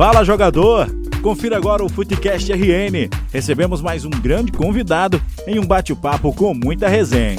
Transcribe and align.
Fala 0.00 0.24
jogador! 0.24 0.86
Confira 1.22 1.58
agora 1.58 1.84
o 1.84 1.88
Futecast 1.90 2.50
RN. 2.50 3.10
Recebemos 3.30 3.82
mais 3.82 4.02
um 4.02 4.08
grande 4.08 4.50
convidado 4.50 5.20
em 5.46 5.58
um 5.58 5.66
bate-papo 5.66 6.34
com 6.34 6.54
muita 6.54 6.88
resenha. 6.88 7.38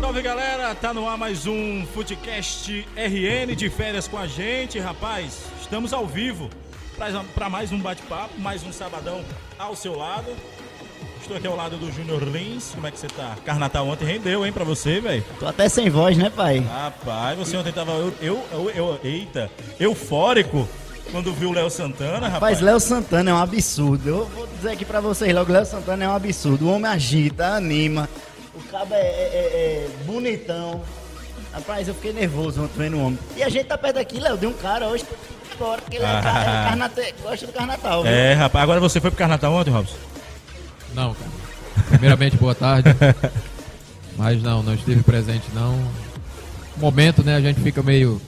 Salve 0.00 0.22
galera, 0.22 0.72
tá 0.76 0.94
no 0.94 1.08
ar 1.08 1.18
mais 1.18 1.48
um 1.48 1.84
Futecast 1.84 2.86
RN 2.96 3.56
de 3.56 3.68
férias 3.68 4.06
com 4.06 4.16
a 4.16 4.28
gente, 4.28 4.78
rapaz. 4.78 5.46
Estamos 5.60 5.92
ao 5.92 6.06
vivo 6.06 6.48
para 7.34 7.50
mais 7.50 7.72
um 7.72 7.80
bate-papo, 7.80 8.40
mais 8.40 8.62
um 8.62 8.70
sabadão 8.70 9.24
ao 9.58 9.74
seu 9.74 9.96
lado. 9.96 10.30
Estou 11.24 11.38
aqui 11.38 11.46
ao 11.46 11.56
lado 11.56 11.78
do 11.78 11.90
Júnior 11.90 12.22
Lins. 12.22 12.72
Como 12.74 12.86
é 12.86 12.90
que 12.90 12.98
você 12.98 13.06
tá? 13.06 13.34
Carnatal 13.46 13.88
ontem 13.88 14.04
rendeu, 14.04 14.44
hein, 14.44 14.52
pra 14.52 14.62
você, 14.62 15.00
velho? 15.00 15.24
Tô 15.40 15.46
até 15.46 15.70
sem 15.70 15.88
voz, 15.88 16.18
né, 16.18 16.28
pai? 16.28 16.58
Rapaz, 16.58 17.38
você 17.38 17.56
ontem 17.56 17.72
tava. 17.72 17.92
Eu, 17.92 18.12
eu, 18.20 18.46
eu, 18.52 18.70
eu 18.70 19.00
eita, 19.02 19.50
eufórico 19.80 20.68
quando 21.10 21.32
viu 21.32 21.48
o 21.48 21.52
Léo 21.54 21.70
Santana, 21.70 22.28
rapaz. 22.28 22.32
Rapaz, 22.32 22.60
Léo 22.60 22.78
Santana 22.78 23.30
é 23.30 23.32
um 23.32 23.38
absurdo. 23.38 24.06
Eu 24.06 24.26
vou 24.26 24.46
dizer 24.48 24.72
aqui 24.72 24.84
pra 24.84 25.00
vocês 25.00 25.34
logo: 25.34 25.50
Léo 25.50 25.64
Santana 25.64 26.04
é 26.04 26.08
um 26.08 26.14
absurdo. 26.14 26.66
O 26.66 26.74
homem 26.74 26.90
agita, 26.90 27.54
anima. 27.54 28.06
O 28.54 28.62
cabo 28.64 28.92
é, 28.92 28.98
é, 28.98 29.00
é, 29.00 29.88
é 29.88 29.88
bonitão. 30.04 30.82
Rapaz, 31.54 31.88
eu 31.88 31.94
fiquei 31.94 32.12
nervoso 32.12 32.64
ontem 32.64 32.74
vendo 32.76 32.98
o 32.98 33.00
homem. 33.02 33.18
E 33.34 33.42
a 33.42 33.48
gente 33.48 33.64
tá 33.64 33.78
perto 33.78 33.98
aqui, 33.98 34.20
Léo, 34.20 34.36
de 34.36 34.46
um 34.46 34.52
cara 34.52 34.88
hoje 34.88 35.06
agora, 35.54 35.80
que 35.80 35.96
ele 35.96 36.04
é, 36.04 36.08
ah. 36.22 36.90
é 36.98 37.12
gosta 37.22 37.46
do 37.46 37.52
Carnatal. 37.54 38.02
Viu? 38.02 38.12
É, 38.12 38.34
rapaz. 38.34 38.62
Agora 38.62 38.78
você 38.78 39.00
foi 39.00 39.10
pro 39.10 39.16
Carnatal 39.16 39.54
ontem, 39.54 39.70
Robson? 39.70 39.96
Não, 40.94 41.14
cara. 41.14 41.30
Primeiramente, 41.88 42.36
boa 42.36 42.54
tarde. 42.54 42.88
Mas 44.16 44.42
não, 44.42 44.62
não 44.62 44.74
esteve 44.74 45.02
presente 45.02 45.46
não. 45.54 45.76
Momento, 46.76 47.22
né? 47.22 47.36
A 47.36 47.40
gente 47.40 47.60
fica 47.60 47.82
meio. 47.82 48.20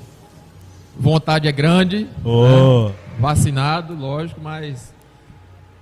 Vontade 0.99 1.47
é 1.47 1.53
grande. 1.53 2.09
Oh. 2.25 2.89
Né? 2.89 2.95
Vacinado, 3.19 3.95
lógico, 3.95 4.41
mas 4.43 4.93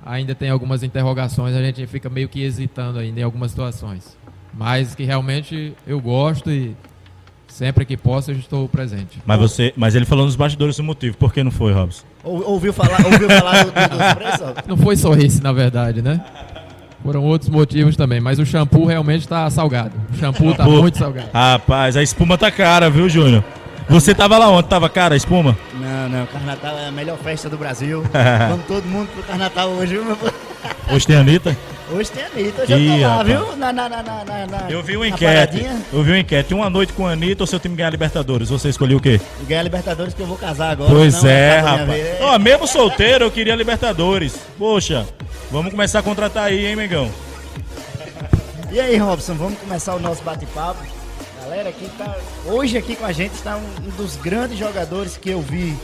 ainda 0.05 0.35
tem 0.35 0.51
algumas 0.51 0.83
interrogações. 0.83 1.57
A 1.57 1.63
gente 1.63 1.87
fica 1.87 2.11
meio 2.11 2.29
que 2.29 2.43
hesitando 2.43 2.99
ainda 2.99 3.21
em 3.21 3.23
algumas 3.23 3.51
situações. 3.51 4.17
Mas 4.53 4.95
que 4.95 5.05
realmente 5.05 5.75
eu 5.87 6.01
gosto 6.01 6.51
e 6.51 6.77
sempre 7.49 7.85
que 7.85 7.97
posso 7.97 8.31
eu 8.31 8.37
estou 8.37 8.69
presente. 8.69 9.21
Mas 9.25 9.39
você, 9.39 9.73
mas 9.77 9.95
ele 9.95 10.05
falou 10.05 10.25
nos 10.25 10.37
bastidores 10.37 10.79
o 10.79 10.85
motivo. 10.85 11.17
Por 11.17 11.33
que 11.33 11.43
não 11.43 11.51
foi, 11.51 11.73
Robson? 11.73 12.05
Ouviu 12.23 12.73
falar, 12.73 13.05
ouviu 13.05 13.29
falar 13.29 13.65
do, 13.65 13.73
do, 13.73 14.17
preços? 14.17 14.67
Não 14.67 14.77
foi 14.77 14.97
só 14.97 15.15
esse, 15.15 15.43
na 15.43 15.53
verdade, 15.53 16.03
né? 16.03 16.25
Foram 17.05 17.23
outros 17.23 17.51
motivos 17.51 17.97
também, 17.97 18.19
mas 18.19 18.39
o 18.39 18.47
shampoo 18.47 18.87
realmente 18.87 19.21
está 19.21 19.49
salgado. 19.51 19.93
O 20.11 20.17
shampoo 20.17 20.53
está 20.53 20.65
muito 20.65 20.97
salgado. 20.97 21.29
Rapaz, 21.35 21.99
a 21.99 22.03
espuma 22.03 22.39
tá 22.39 22.51
cara, 22.51 22.89
viu, 22.89 23.11
Júnior? 23.11 23.45
Você 23.91 24.15
tava 24.15 24.39
lá 24.39 24.49
ontem, 24.49 24.71
tava 24.71 24.89
cara 24.89 25.13
a 25.13 25.17
espuma? 25.17 25.55
Não, 25.75 26.09
não, 26.09 26.25
Carnatal 26.25 26.79
é 26.79 26.89
a 26.89 26.91
melhor 26.91 27.19
festa 27.19 27.51
do 27.51 27.59
Brasil. 27.59 28.03
Vamos 28.49 28.65
todo 28.65 28.87
mundo 28.87 29.09
pro 29.13 29.23
Carnatal 29.23 29.69
hoje, 29.69 29.99
viu? 29.99 30.17
Hoje 30.91 31.07
tem 31.07 31.17
a 31.17 31.21
Anitta? 31.21 31.55
Hoje 31.91 32.11
tem 32.11 32.25
a 32.25 32.27
Anitta, 32.29 32.63
eu 32.63 32.67
já 32.67 32.79
Ih, 32.79 32.87
tô 32.89 33.03
lá, 33.03 33.09
rapaz. 33.17 33.29
viu? 33.29 33.57
Na, 33.57 33.73
na, 33.73 33.89
na, 33.89 34.03
na, 34.03 34.71
eu 34.71 34.83
vi 34.83 34.97
uma 34.97 35.07
enquete. 35.07 35.67
Eu 35.93 36.03
vi 36.03 36.11
uma 36.13 36.19
enquete. 36.19 36.55
Uma 36.55 36.71
noite 36.71 36.93
com 36.95 37.07
a 37.07 37.13
Anitta 37.13 37.43
ou 37.43 37.47
seu 37.47 37.61
time 37.61 37.77
ganhar 37.77 37.89
a 37.89 37.91
Libertadores? 37.91 38.49
Você 38.49 38.71
escolheu 38.71 38.99
o 38.99 39.01
quê? 39.01 39.21
Ganhar 39.47 39.61
a 39.61 39.65
Libertadores 39.65 40.15
que 40.15 40.21
eu 40.21 40.27
vou 40.27 40.39
casar 40.39 40.71
agora. 40.71 40.91
Pois 40.91 41.23
não, 41.23 41.31
é, 41.31 41.59
rapaz. 41.59 42.21
Ó, 42.21 42.39
mesmo 42.39 42.67
solteiro, 42.67 43.25
eu 43.25 43.31
queria 43.31 43.53
a 43.53 43.57
Libertadores. 43.57 44.35
Poxa, 44.59 45.07
vamos 45.51 45.71
começar 45.71 45.99
a 45.99 46.03
contratar 46.03 46.45
aí, 46.45 46.67
hein, 46.67 46.77
Mengão? 46.77 47.11
E 48.73 48.81
aí, 48.81 48.97
Robson, 48.97 49.35
vamos 49.35 49.59
começar 49.59 49.95
o 49.95 50.01
nosso 50.01 50.23
bate-papo. 50.25 50.83
Galera, 51.43 51.69
aqui 51.69 51.89
tá, 51.99 52.17
hoje 52.47 52.79
aqui 52.79 52.97
com 52.97 53.05
a 53.05 53.13
gente 53.13 53.35
está 53.35 53.57
um, 53.57 53.91
dos 53.97 54.17
grandes 54.17 54.59
jogadores 54.59 55.19
que 55.19 55.29
eu 55.29 55.43
vi 55.43 55.77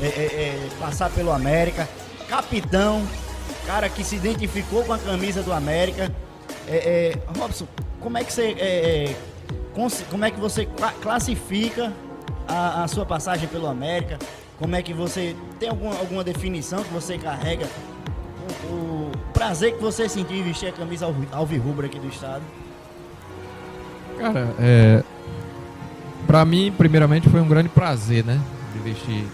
é, 0.00 0.06
é, 0.06 0.08
é, 0.08 0.68
passar 0.78 1.08
pelo 1.10 1.32
América. 1.32 1.88
Capitão, 2.28 3.02
cara 3.66 3.88
que 3.88 4.04
se 4.04 4.16
identificou 4.16 4.84
com 4.84 4.92
a 4.92 4.98
camisa 4.98 5.42
do 5.42 5.52
América. 5.52 6.10
É, 6.68 6.76
é, 6.76 7.38
Robson, 7.38 7.66
como 8.00 8.16
é 8.16 8.24
que 8.24 8.32
você, 8.32 8.56
é, 8.58 9.16
como 10.08 10.24
é 10.24 10.30
que 10.30 10.38
você 10.38 10.66
classifica 11.02 11.92
a, 12.46 12.84
a, 12.84 12.88
sua 12.88 13.04
passagem 13.04 13.48
pelo 13.48 13.66
América? 13.66 14.18
Como 14.58 14.74
é 14.74 14.82
que 14.82 14.94
você 14.94 15.36
tem 15.58 15.68
alguma, 15.68 15.98
alguma 15.98 16.24
definição 16.24 16.82
que 16.82 16.92
você 16.92 17.18
carrega 17.18 17.66
o, 18.70 19.10
prazer 19.32 19.74
que 19.74 19.82
você 19.82 20.08
sentiu 20.08 20.36
em 20.36 20.42
vestir 20.42 20.68
a 20.68 20.72
camisa 20.72 21.06
alvirrubra 21.32 21.86
aqui 21.86 21.98
do 21.98 22.08
estado? 22.08 22.42
Cara, 24.18 24.54
é, 24.58 25.04
para 26.26 26.44
mim, 26.44 26.72
primeiramente, 26.76 27.28
foi 27.28 27.40
um 27.40 27.48
grande 27.48 27.68
prazer, 27.68 28.24
né, 28.24 28.40
de 28.72 28.78
vestir 28.78 29.24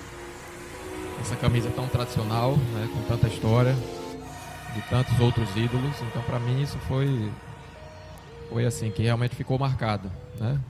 essa 1.21 1.37
camisa 1.37 1.71
tão 1.71 1.87
tradicional, 1.87 2.57
né, 2.75 2.89
com 2.93 3.03
tanta 3.03 3.29
história, 3.29 3.77
de 4.75 4.81
tantos 4.83 5.19
outros 5.21 5.49
ídolos. 5.57 5.95
Então, 6.03 6.23
para 6.23 6.39
mim, 6.39 6.63
isso 6.63 6.79
foi 6.89 7.31
foi 8.53 8.67
assim 8.67 8.91
que 8.91 9.03
realmente 9.03 9.35
ficou 9.35 9.59
marcado, 9.59 10.13
né? 10.39 10.61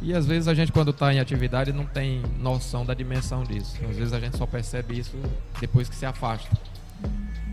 E 0.00 0.14
às 0.14 0.26
vezes 0.26 0.46
a 0.48 0.54
gente 0.54 0.70
quando 0.70 0.90
está 0.90 1.12
em 1.12 1.18
atividade 1.18 1.72
não 1.72 1.84
tem 1.84 2.22
noção 2.38 2.84
da 2.84 2.94
dimensão 2.94 3.42
disso. 3.42 3.76
Às 3.88 3.96
vezes 3.96 4.12
a 4.12 4.20
gente 4.20 4.36
só 4.36 4.46
percebe 4.46 4.98
isso 4.98 5.16
depois 5.60 5.88
que 5.88 5.96
se 5.96 6.06
afasta. 6.06 6.56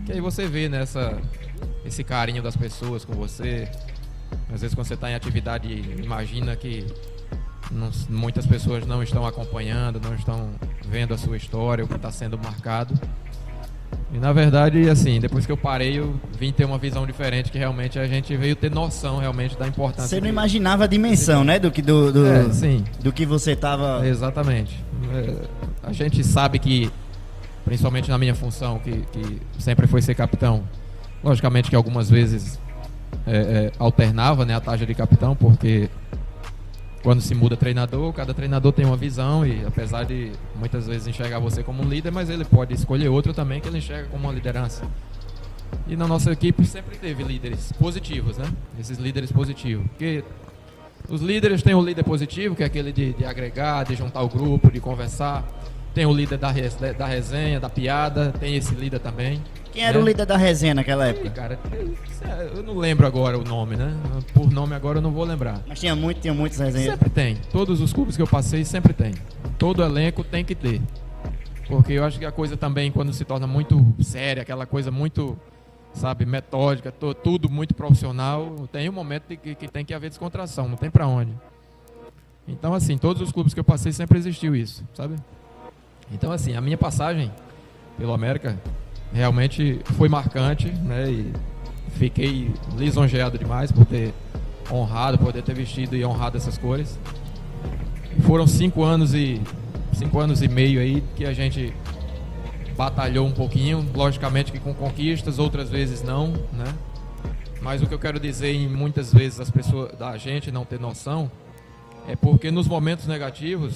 Que 0.06 0.12
aí 0.12 0.20
você 0.20 0.46
vê 0.46 0.68
nessa 0.68 1.20
esse 1.84 2.04
carinho 2.04 2.42
das 2.42 2.56
pessoas 2.56 3.04
com 3.04 3.12
você. 3.14 3.68
Às 4.52 4.60
vezes 4.60 4.74
quando 4.74 4.86
você 4.86 4.94
está 4.94 5.10
em 5.10 5.14
atividade, 5.14 5.68
imagina 6.02 6.54
que 6.54 6.86
não, 7.70 7.90
muitas 8.08 8.46
pessoas 8.46 8.86
não 8.86 9.02
estão 9.02 9.26
acompanhando, 9.26 10.00
não 10.00 10.14
estão 10.14 10.50
vendo 10.84 11.14
a 11.14 11.18
sua 11.18 11.36
história, 11.36 11.84
o 11.84 11.88
que 11.88 11.94
está 11.94 12.10
sendo 12.10 12.38
marcado. 12.38 12.94
E 14.12 14.18
na 14.18 14.32
verdade, 14.32 14.88
assim, 14.90 15.20
depois 15.20 15.46
que 15.46 15.52
eu 15.52 15.56
parei, 15.56 15.98
eu 15.98 16.14
vim 16.38 16.52
ter 16.52 16.64
uma 16.64 16.76
visão 16.76 17.06
diferente, 17.06 17.50
que 17.50 17.58
realmente 17.58 17.98
a 17.98 18.06
gente 18.06 18.36
veio 18.36 18.54
ter 18.54 18.70
noção 18.70 19.18
realmente 19.18 19.56
da 19.56 19.66
importância. 19.66 20.08
Você 20.08 20.20
não 20.20 20.28
imaginava 20.28 20.84
a 20.84 20.86
dimensão, 20.86 21.44
né, 21.44 21.58
do 21.58 21.70
que 21.70 21.80
do, 21.80 22.12
do, 22.12 22.26
é, 22.26 22.50
sim. 22.52 22.84
do 23.02 23.10
que 23.12 23.24
você 23.24 23.52
estava. 23.52 24.06
Exatamente. 24.06 24.84
É, 25.12 25.34
a 25.82 25.92
gente 25.92 26.22
sabe 26.22 26.58
que 26.58 26.90
principalmente 27.64 28.10
na 28.10 28.18
minha 28.18 28.34
função, 28.34 28.78
que, 28.78 29.02
que 29.12 29.40
sempre 29.58 29.86
foi 29.86 30.02
ser 30.02 30.14
capitão. 30.14 30.62
Logicamente 31.22 31.70
que 31.70 31.76
algumas 31.76 32.10
vezes 32.10 32.58
é, 33.26 33.36
é, 33.36 33.72
alternava 33.78 34.44
né, 34.44 34.54
a 34.54 34.60
taxa 34.60 34.84
de 34.84 34.94
capitão, 34.94 35.36
porque 35.36 35.88
quando 37.02 37.20
se 37.20 37.34
muda 37.34 37.56
treinador, 37.56 38.12
cada 38.12 38.32
treinador 38.32 38.72
tem 38.72 38.84
uma 38.84 38.96
visão 38.96 39.44
e 39.44 39.64
apesar 39.66 40.04
de 40.04 40.32
muitas 40.54 40.86
vezes 40.86 41.06
enxergar 41.06 41.40
você 41.40 41.62
como 41.62 41.82
um 41.82 41.88
líder, 41.88 42.12
mas 42.12 42.30
ele 42.30 42.44
pode 42.44 42.74
escolher 42.74 43.08
outro 43.08 43.34
também 43.34 43.60
que 43.60 43.68
ele 43.68 43.78
enxerga 43.78 44.08
como 44.08 44.24
uma 44.24 44.32
liderança. 44.32 44.86
E 45.86 45.96
na 45.96 46.06
nossa 46.06 46.30
equipe 46.30 46.64
sempre 46.64 46.96
teve 46.96 47.24
líderes 47.24 47.72
positivos, 47.72 48.38
né? 48.38 48.46
Esses 48.78 48.98
líderes 48.98 49.32
positivos. 49.32 49.84
Porque 49.88 50.22
os 51.08 51.20
líderes 51.20 51.62
têm 51.62 51.74
o 51.74 51.82
líder 51.82 52.04
positivo, 52.04 52.54
que 52.54 52.62
é 52.62 52.66
aquele 52.66 52.92
de, 52.92 53.14
de 53.14 53.24
agregar, 53.24 53.84
de 53.84 53.96
juntar 53.96 54.22
o 54.22 54.28
grupo, 54.28 54.70
de 54.70 54.80
conversar. 54.80 55.44
Tem 55.94 56.06
o 56.06 56.12
líder 56.12 56.38
da, 56.38 56.50
res, 56.50 56.76
da 56.76 57.06
resenha, 57.06 57.58
da 57.58 57.68
piada, 57.68 58.32
tem 58.38 58.54
esse 58.54 58.74
líder 58.74 59.00
também. 59.00 59.42
Quem 59.72 59.82
era 59.82 59.98
né? 59.98 60.04
o 60.04 60.06
líder 60.06 60.26
da 60.26 60.36
resenha 60.36 60.74
naquela 60.74 61.06
época? 61.06 61.30
cara, 61.30 61.58
eu 62.54 62.62
não 62.62 62.76
lembro 62.76 63.06
agora 63.06 63.38
o 63.38 63.44
nome, 63.44 63.76
né? 63.76 63.96
Por 64.34 64.50
nome 64.50 64.74
agora 64.74 64.98
eu 64.98 65.02
não 65.02 65.10
vou 65.10 65.24
lembrar. 65.24 65.62
Mas 65.66 65.80
tinha 65.80 65.96
muito, 65.96 66.20
tinha 66.20 66.34
muitos 66.34 66.58
resenhas. 66.58 66.92
Sempre 66.92 67.10
tem. 67.10 67.36
Todos 67.50 67.80
os 67.80 67.92
clubes 67.92 68.14
que 68.16 68.22
eu 68.22 68.26
passei 68.26 68.64
sempre 68.64 68.92
tem. 68.92 69.14
Todo 69.58 69.82
elenco 69.82 70.22
tem 70.22 70.44
que 70.44 70.54
ter. 70.54 70.80
Porque 71.66 71.94
eu 71.94 72.04
acho 72.04 72.18
que 72.18 72.26
a 72.26 72.32
coisa 72.32 72.56
também, 72.56 72.92
quando 72.92 73.12
se 73.14 73.24
torna 73.24 73.46
muito 73.46 73.94
séria, 74.00 74.42
aquela 74.42 74.66
coisa 74.66 74.90
muito, 74.90 75.38
sabe, 75.94 76.26
metódica, 76.26 76.92
tudo 76.92 77.48
muito 77.48 77.74
profissional, 77.74 78.68
tem 78.70 78.90
um 78.90 78.92
momento 78.92 79.24
que, 79.36 79.54
que 79.54 79.68
tem 79.68 79.84
que 79.84 79.94
haver 79.94 80.10
descontração, 80.10 80.68
não 80.68 80.76
tem 80.76 80.90
para 80.90 81.06
onde. 81.06 81.32
Então, 82.46 82.74
assim, 82.74 82.98
todos 82.98 83.22
os 83.22 83.32
clubes 83.32 83.54
que 83.54 83.60
eu 83.60 83.64
passei 83.64 83.92
sempre 83.92 84.18
existiu 84.18 84.54
isso, 84.54 84.84
sabe? 84.92 85.16
Então, 86.12 86.30
assim, 86.30 86.54
a 86.54 86.60
minha 86.60 86.76
passagem 86.76 87.32
pelo 87.96 88.12
América 88.12 88.58
realmente 89.12 89.80
foi 89.96 90.08
marcante, 90.08 90.68
né? 90.68 91.10
E 91.10 91.32
fiquei 91.98 92.52
lisonjeado 92.76 93.38
demais 93.38 93.70
por 93.70 93.84
ter 93.84 94.12
honrado, 94.70 95.18
poder 95.18 95.42
ter 95.42 95.54
vestido 95.54 95.96
e 95.96 96.04
honrado 96.04 96.36
essas 96.36 96.56
cores. 96.56 96.98
Foram 98.22 98.46
cinco 98.46 98.82
anos 98.82 99.14
e 99.14 99.40
cinco 99.92 100.18
anos 100.18 100.42
e 100.42 100.48
meio 100.48 100.80
aí 100.80 101.02
que 101.16 101.24
a 101.24 101.32
gente 101.32 101.72
batalhou 102.76 103.26
um 103.26 103.32
pouquinho, 103.32 103.86
logicamente 103.94 104.50
que 104.50 104.58
com 104.58 104.72
conquistas, 104.72 105.38
outras 105.38 105.68
vezes 105.68 106.02
não, 106.02 106.28
né? 106.52 106.74
Mas 107.60 107.80
o 107.82 107.86
que 107.86 107.94
eu 107.94 107.98
quero 107.98 108.18
dizer 108.18 108.52
em 108.52 108.68
muitas 108.68 109.12
vezes 109.12 109.38
as 109.38 109.50
pessoas 109.50 109.96
da 109.96 110.16
gente 110.16 110.50
não 110.50 110.64
ter 110.64 110.80
noção 110.80 111.30
é 112.08 112.16
porque 112.16 112.50
nos 112.50 112.66
momentos 112.66 113.06
negativos 113.06 113.74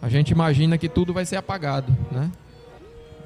a 0.00 0.08
gente 0.08 0.30
imagina 0.30 0.78
que 0.78 0.88
tudo 0.88 1.12
vai 1.12 1.26
ser 1.26 1.36
apagado, 1.36 1.94
né? 2.10 2.30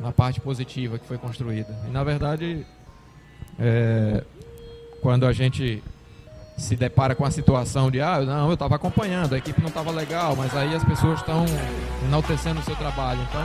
Na 0.00 0.12
parte 0.12 0.40
positiva 0.40 0.98
que 0.98 1.06
foi 1.06 1.18
construída. 1.18 1.74
E 1.88 1.90
na 1.90 2.02
verdade, 2.02 2.66
é, 3.58 4.24
quando 5.00 5.26
a 5.26 5.32
gente 5.32 5.82
se 6.56 6.76
depara 6.76 7.14
com 7.14 7.24
a 7.24 7.30
situação 7.30 7.90
de, 7.90 8.00
ah, 8.00 8.20
não, 8.20 8.48
eu 8.48 8.54
estava 8.54 8.76
acompanhando, 8.76 9.34
a 9.34 9.38
equipe 9.38 9.60
não 9.60 9.68
estava 9.68 9.90
legal, 9.90 10.36
mas 10.36 10.54
aí 10.56 10.74
as 10.74 10.84
pessoas 10.84 11.20
estão 11.20 11.44
enaltecendo 12.04 12.60
o 12.60 12.62
seu 12.62 12.76
trabalho. 12.76 13.20
Então, 13.22 13.42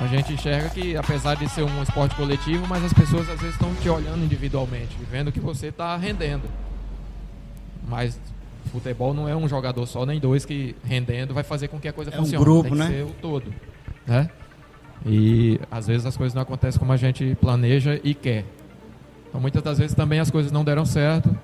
a 0.00 0.06
gente 0.06 0.32
enxerga 0.32 0.68
que, 0.70 0.96
apesar 0.96 1.34
de 1.34 1.48
ser 1.48 1.62
um 1.62 1.82
esporte 1.82 2.14
coletivo, 2.14 2.66
mas 2.68 2.84
as 2.84 2.92
pessoas 2.92 3.28
às 3.28 3.40
vezes 3.40 3.54
estão 3.54 3.74
te 3.76 3.88
olhando 3.88 4.22
individualmente, 4.24 4.96
vendo 5.10 5.32
que 5.32 5.40
você 5.40 5.68
está 5.68 5.96
rendendo. 5.96 6.44
Mas 7.88 8.18
futebol 8.70 9.14
não 9.14 9.28
é 9.28 9.34
um 9.34 9.48
jogador 9.48 9.86
só, 9.86 10.04
nem 10.04 10.20
dois 10.20 10.44
que 10.44 10.76
rendendo 10.84 11.32
vai 11.32 11.42
fazer 11.42 11.68
com 11.68 11.80
que 11.80 11.88
a 11.88 11.92
coisa 11.92 12.10
É 12.10 12.14
um 12.14 12.18
funcione. 12.24 12.44
grupo, 12.44 12.62
Tem 12.64 12.72
que 12.72 12.78
né? 12.78 12.86
ser 12.88 13.02
o 13.04 13.14
todo. 13.20 13.52
Né? 14.06 14.28
E 15.06 15.60
às 15.70 15.86
vezes 15.86 16.06
as 16.06 16.16
coisas 16.16 16.34
não 16.34 16.42
acontecem 16.42 16.78
como 16.78 16.92
a 16.92 16.96
gente 16.96 17.36
planeja 17.40 18.00
e 18.02 18.14
quer. 18.14 18.44
Então 19.28 19.40
muitas 19.40 19.62
das 19.62 19.78
vezes 19.78 19.94
também 19.94 20.20
as 20.20 20.30
coisas 20.30 20.50
não 20.50 20.64
deram 20.64 20.84
certo. 20.84 21.36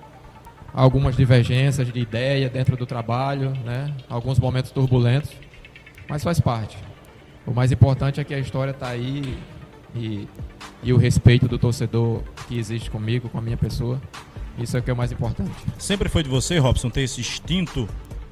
Algumas 0.72 1.16
divergências 1.16 1.92
de 1.92 2.00
ideia 2.00 2.48
dentro 2.48 2.76
do 2.76 2.84
trabalho, 2.84 3.50
né? 3.64 3.94
alguns 4.08 4.40
momentos 4.40 4.72
turbulentos, 4.72 5.30
mas 6.08 6.24
faz 6.24 6.40
parte. 6.40 6.76
O 7.46 7.52
mais 7.52 7.70
importante 7.70 8.20
é 8.20 8.24
que 8.24 8.34
a 8.34 8.38
história 8.38 8.72
está 8.72 8.88
aí 8.88 9.38
e, 9.94 10.28
e 10.82 10.92
o 10.92 10.96
respeito 10.96 11.46
do 11.46 11.58
torcedor 11.58 12.22
que 12.48 12.58
existe 12.58 12.90
comigo, 12.90 13.28
com 13.28 13.38
a 13.38 13.42
minha 13.42 13.56
pessoa. 13.56 14.00
Isso 14.58 14.76
é 14.76 14.80
o 14.80 14.82
que 14.82 14.90
é 14.90 14.92
o 14.92 14.96
mais 14.96 15.12
importante. 15.12 15.52
Sempre 15.78 16.08
foi 16.08 16.22
de 16.22 16.28
você, 16.28 16.58
Robson, 16.58 16.88
ter 16.90 17.02
esse 17.02 17.20
instinto 17.20 17.88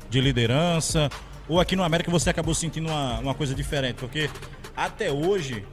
de 0.08 0.20
liderança? 0.20 1.10
Ou 1.48 1.60
aqui 1.60 1.74
no 1.74 1.82
América 1.82 2.10
você 2.10 2.30
acabou 2.30 2.54
sentindo 2.54 2.88
uma, 2.88 3.18
uma 3.18 3.34
coisa 3.34 3.54
diferente? 3.54 3.96
Porque 3.96 4.30
até 4.76 5.10
hoje 5.10 5.64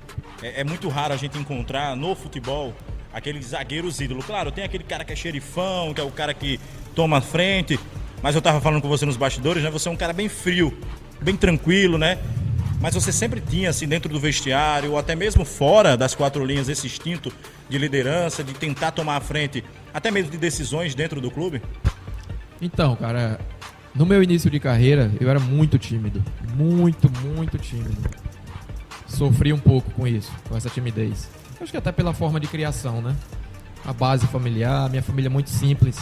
é, 0.42 0.62
é 0.62 0.64
muito 0.64 0.88
raro 0.90 1.14
a 1.14 1.18
gente 1.18 1.38
encontrar 1.38 1.96
no 1.96 2.16
futebol 2.16 2.74
aqueles 3.14 3.48
zagueiros 3.48 4.00
ídolos. 4.00 4.26
Claro, 4.26 4.52
tem 4.52 4.64
aquele 4.64 4.84
cara 4.84 5.04
que 5.04 5.14
é 5.14 5.16
xerifão, 5.16 5.94
que 5.94 6.02
é 6.02 6.04
o 6.04 6.12
cara 6.12 6.34
que 6.34 6.60
toma 6.96 7.22
frente. 7.22 7.80
Mas 8.22 8.36
eu 8.36 8.42
tava 8.42 8.60
falando 8.60 8.82
com 8.82 8.90
você 8.90 9.06
nos 9.06 9.18
bastidores, 9.18 9.64
né? 9.64 9.70
Você 9.72 9.88
é 9.88 9.92
um 9.92 9.96
cara 9.96 10.14
bem 10.14 10.28
frio, 10.28 10.78
bem 11.22 11.36
tranquilo, 11.36 11.98
né? 11.98 12.20
Mas 12.82 12.94
você 12.94 13.12
sempre 13.12 13.42
tinha, 13.42 13.70
assim, 13.70 13.88
dentro 13.88 14.12
do 14.12 14.20
vestiário, 14.20 14.92
ou 14.92 14.98
até 14.98 15.16
mesmo 15.16 15.44
fora 15.44 15.98
das 15.98 16.16
quatro 16.16 16.46
linhas, 16.46 16.70
esse 16.70 16.88
instinto 16.88 17.32
de 17.68 17.78
liderança, 17.78 18.44
de 18.44 18.54
tentar 18.54 18.92
tomar 18.92 19.18
a 19.18 19.22
frente, 19.22 19.64
até 19.94 20.10
mesmo 20.10 20.32
de 20.32 20.38
decisões 20.38 20.96
dentro 20.96 21.20
do 21.20 21.30
clube? 21.30 21.62
Então, 22.62 22.96
cara, 22.96 23.40
no 23.94 24.06
meu 24.06 24.24
início 24.24 24.50
de 24.50 24.60
carreira, 24.60 25.12
eu 25.20 25.30
era 25.30 25.40
muito 25.40 25.78
tímido. 25.78 26.24
Muito, 26.56 27.12
muito 27.22 27.58
tímido. 27.58 28.10
Sofri 29.10 29.52
um 29.52 29.60
pouco 29.60 29.92
com 29.92 30.08
isso, 30.08 30.32
com 30.48 30.56
essa 30.56 30.70
timidez. 30.70 31.30
Acho 31.60 31.72
que 31.72 31.78
até 31.78 31.92
pela 31.92 32.14
forma 32.14 32.40
de 32.40 32.48
criação, 32.48 33.02
né? 33.02 33.16
A 33.86 33.92
base 33.92 34.26
familiar, 34.28 34.90
minha 34.90 35.04
família 35.04 35.28
é 35.28 35.30
muito 35.30 35.50
simples. 35.50 35.98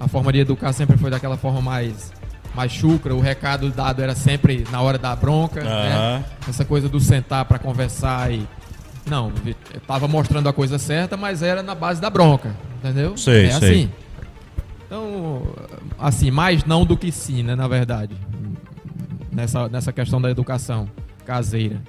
A 0.00 0.08
forma 0.08 0.32
de 0.32 0.40
educar 0.40 0.72
sempre 0.72 0.96
foi 0.96 1.10
daquela 1.10 1.36
forma 1.36 1.60
mais 1.60 2.12
mais 2.54 2.72
chucra, 2.72 3.14
o 3.14 3.20
recado 3.20 3.70
dado 3.70 4.02
era 4.02 4.14
sempre 4.16 4.66
na 4.72 4.80
hora 4.80 4.98
da 4.98 5.14
bronca, 5.14 5.62
né? 5.62 6.24
Essa 6.48 6.64
coisa 6.64 6.88
do 6.88 6.98
sentar 6.98 7.44
pra 7.44 7.58
conversar 7.58 8.32
e 8.32 8.48
não, 9.06 9.32
eu 9.72 9.80
tava 9.80 10.06
mostrando 10.08 10.48
a 10.48 10.52
coisa 10.52 10.78
certa, 10.78 11.16
mas 11.16 11.42
era 11.42 11.62
na 11.62 11.74
base 11.74 12.00
da 12.00 12.10
bronca, 12.10 12.54
entendeu? 12.78 13.16
Sei, 13.16 13.46
é 13.46 13.50
sei. 13.52 13.70
assim. 13.70 13.92
Então, 14.86 15.42
assim, 15.98 16.30
mais 16.30 16.64
não 16.64 16.84
do 16.84 16.96
que 16.96 17.12
sim, 17.12 17.42
né, 17.42 17.54
na 17.54 17.68
verdade. 17.68 18.14
Nessa, 19.30 19.68
nessa 19.68 19.92
questão 19.92 20.20
da 20.20 20.30
educação 20.30 20.88
caseira. 21.24 21.80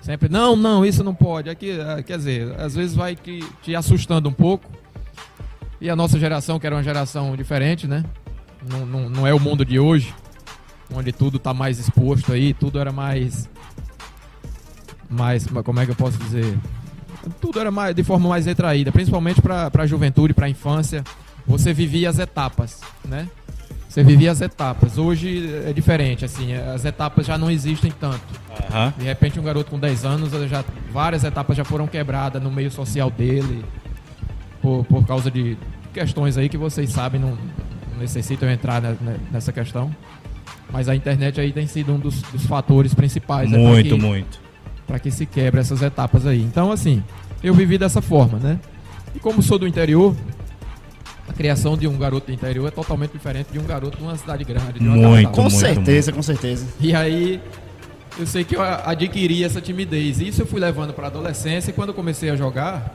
Sempre, 0.00 0.28
não, 0.28 0.54
não, 0.54 0.84
isso 0.84 1.02
não 1.02 1.14
pode. 1.14 1.50
Aqui, 1.50 1.78
ah, 1.80 2.02
quer 2.02 2.18
dizer, 2.18 2.54
às 2.60 2.74
vezes 2.74 2.94
vai 2.94 3.16
te, 3.16 3.40
te 3.62 3.74
assustando 3.74 4.28
um 4.28 4.32
pouco. 4.32 4.70
E 5.80 5.90
a 5.90 5.96
nossa 5.96 6.18
geração, 6.18 6.58
que 6.58 6.66
era 6.66 6.76
uma 6.76 6.82
geração 6.82 7.36
diferente, 7.36 7.86
né? 7.86 8.04
Não, 8.70 8.86
não, 8.86 9.08
não 9.08 9.26
é 9.26 9.34
o 9.34 9.40
mundo 9.40 9.64
de 9.64 9.78
hoje, 9.78 10.14
onde 10.94 11.12
tudo 11.12 11.38
tá 11.38 11.52
mais 11.52 11.78
exposto 11.78 12.32
aí, 12.32 12.54
tudo 12.54 12.78
era 12.78 12.92
mais. 12.92 13.48
Mais. 15.08 15.46
Como 15.46 15.80
é 15.80 15.84
que 15.84 15.92
eu 15.92 15.96
posso 15.96 16.18
dizer? 16.18 16.58
Tudo 17.40 17.60
era 17.60 17.70
mais, 17.70 17.94
de 17.94 18.04
forma 18.04 18.28
mais 18.28 18.46
retraída, 18.46 18.92
principalmente 18.92 19.42
para 19.42 19.70
a 19.74 19.86
juventude, 19.86 20.32
para 20.32 20.46
a 20.46 20.48
infância. 20.48 21.04
Você 21.46 21.72
vivia 21.72 22.08
as 22.08 22.18
etapas, 22.18 22.80
né? 23.04 23.28
Você 23.96 24.04
vivia 24.04 24.30
as 24.30 24.42
etapas. 24.42 24.98
Hoje 24.98 25.50
é 25.66 25.72
diferente, 25.72 26.22
assim, 26.22 26.52
as 26.52 26.84
etapas 26.84 27.24
já 27.24 27.38
não 27.38 27.50
existem 27.50 27.90
tanto. 27.90 28.20
Aham. 28.70 28.92
De 28.98 29.04
repente, 29.06 29.40
um 29.40 29.42
garoto 29.42 29.70
com 29.70 29.78
10 29.78 30.04
anos, 30.04 30.32
já, 30.50 30.62
várias 30.92 31.24
etapas 31.24 31.56
já 31.56 31.64
foram 31.64 31.86
quebradas 31.86 32.42
no 32.42 32.50
meio 32.50 32.70
social 32.70 33.10
dele, 33.10 33.64
por, 34.60 34.84
por 34.84 35.06
causa 35.06 35.30
de 35.30 35.56
questões 35.94 36.36
aí 36.36 36.46
que 36.46 36.58
vocês 36.58 36.90
sabem, 36.90 37.18
não, 37.18 37.30
não 37.90 37.98
necessitam 37.98 38.50
entrar 38.50 38.82
ne- 38.82 38.96
nessa 39.32 39.50
questão. 39.50 39.90
Mas 40.70 40.90
a 40.90 40.94
internet 40.94 41.40
aí 41.40 41.50
tem 41.50 41.66
sido 41.66 41.94
um 41.94 41.98
dos, 41.98 42.20
dos 42.20 42.44
fatores 42.44 42.92
principais 42.92 43.50
né, 43.50 43.56
Muito, 43.56 43.94
que- 43.96 44.02
muito. 44.02 44.38
para 44.86 44.98
que 44.98 45.10
se 45.10 45.24
quebre 45.24 45.58
essas 45.58 45.80
etapas 45.80 46.26
aí. 46.26 46.42
Então, 46.42 46.70
assim, 46.70 47.02
eu 47.42 47.54
vivi 47.54 47.78
dessa 47.78 48.02
forma, 48.02 48.38
né? 48.38 48.60
E 49.14 49.18
como 49.18 49.42
sou 49.42 49.58
do 49.58 49.66
interior, 49.66 50.14
a 51.28 51.32
criação 51.32 51.76
de 51.76 51.86
um 51.88 51.96
garoto 51.98 52.26
do 52.26 52.32
interior 52.32 52.66
é 52.68 52.70
totalmente 52.70 53.12
diferente 53.12 53.48
de 53.52 53.58
um 53.58 53.64
garoto 53.64 53.96
de 53.98 54.02
uma 54.02 54.16
cidade 54.16 54.44
grande. 54.44 54.78
De 54.78 54.86
uma 54.86 54.96
Muito. 54.96 55.24
capital. 55.26 55.44
Com 55.44 55.50
certeza, 55.50 56.12
com 56.12 56.22
certeza. 56.22 56.66
E 56.80 56.94
aí, 56.94 57.40
eu 58.18 58.26
sei 58.26 58.44
que 58.44 58.56
eu 58.56 58.62
adquiri 58.62 59.44
essa 59.44 59.60
timidez. 59.60 60.20
Isso 60.20 60.42
eu 60.42 60.46
fui 60.46 60.60
levando 60.60 60.92
para 60.92 61.08
adolescência 61.08 61.70
e 61.70 61.72
quando 61.74 61.88
eu 61.90 61.94
comecei 61.94 62.30
a 62.30 62.36
jogar, 62.36 62.94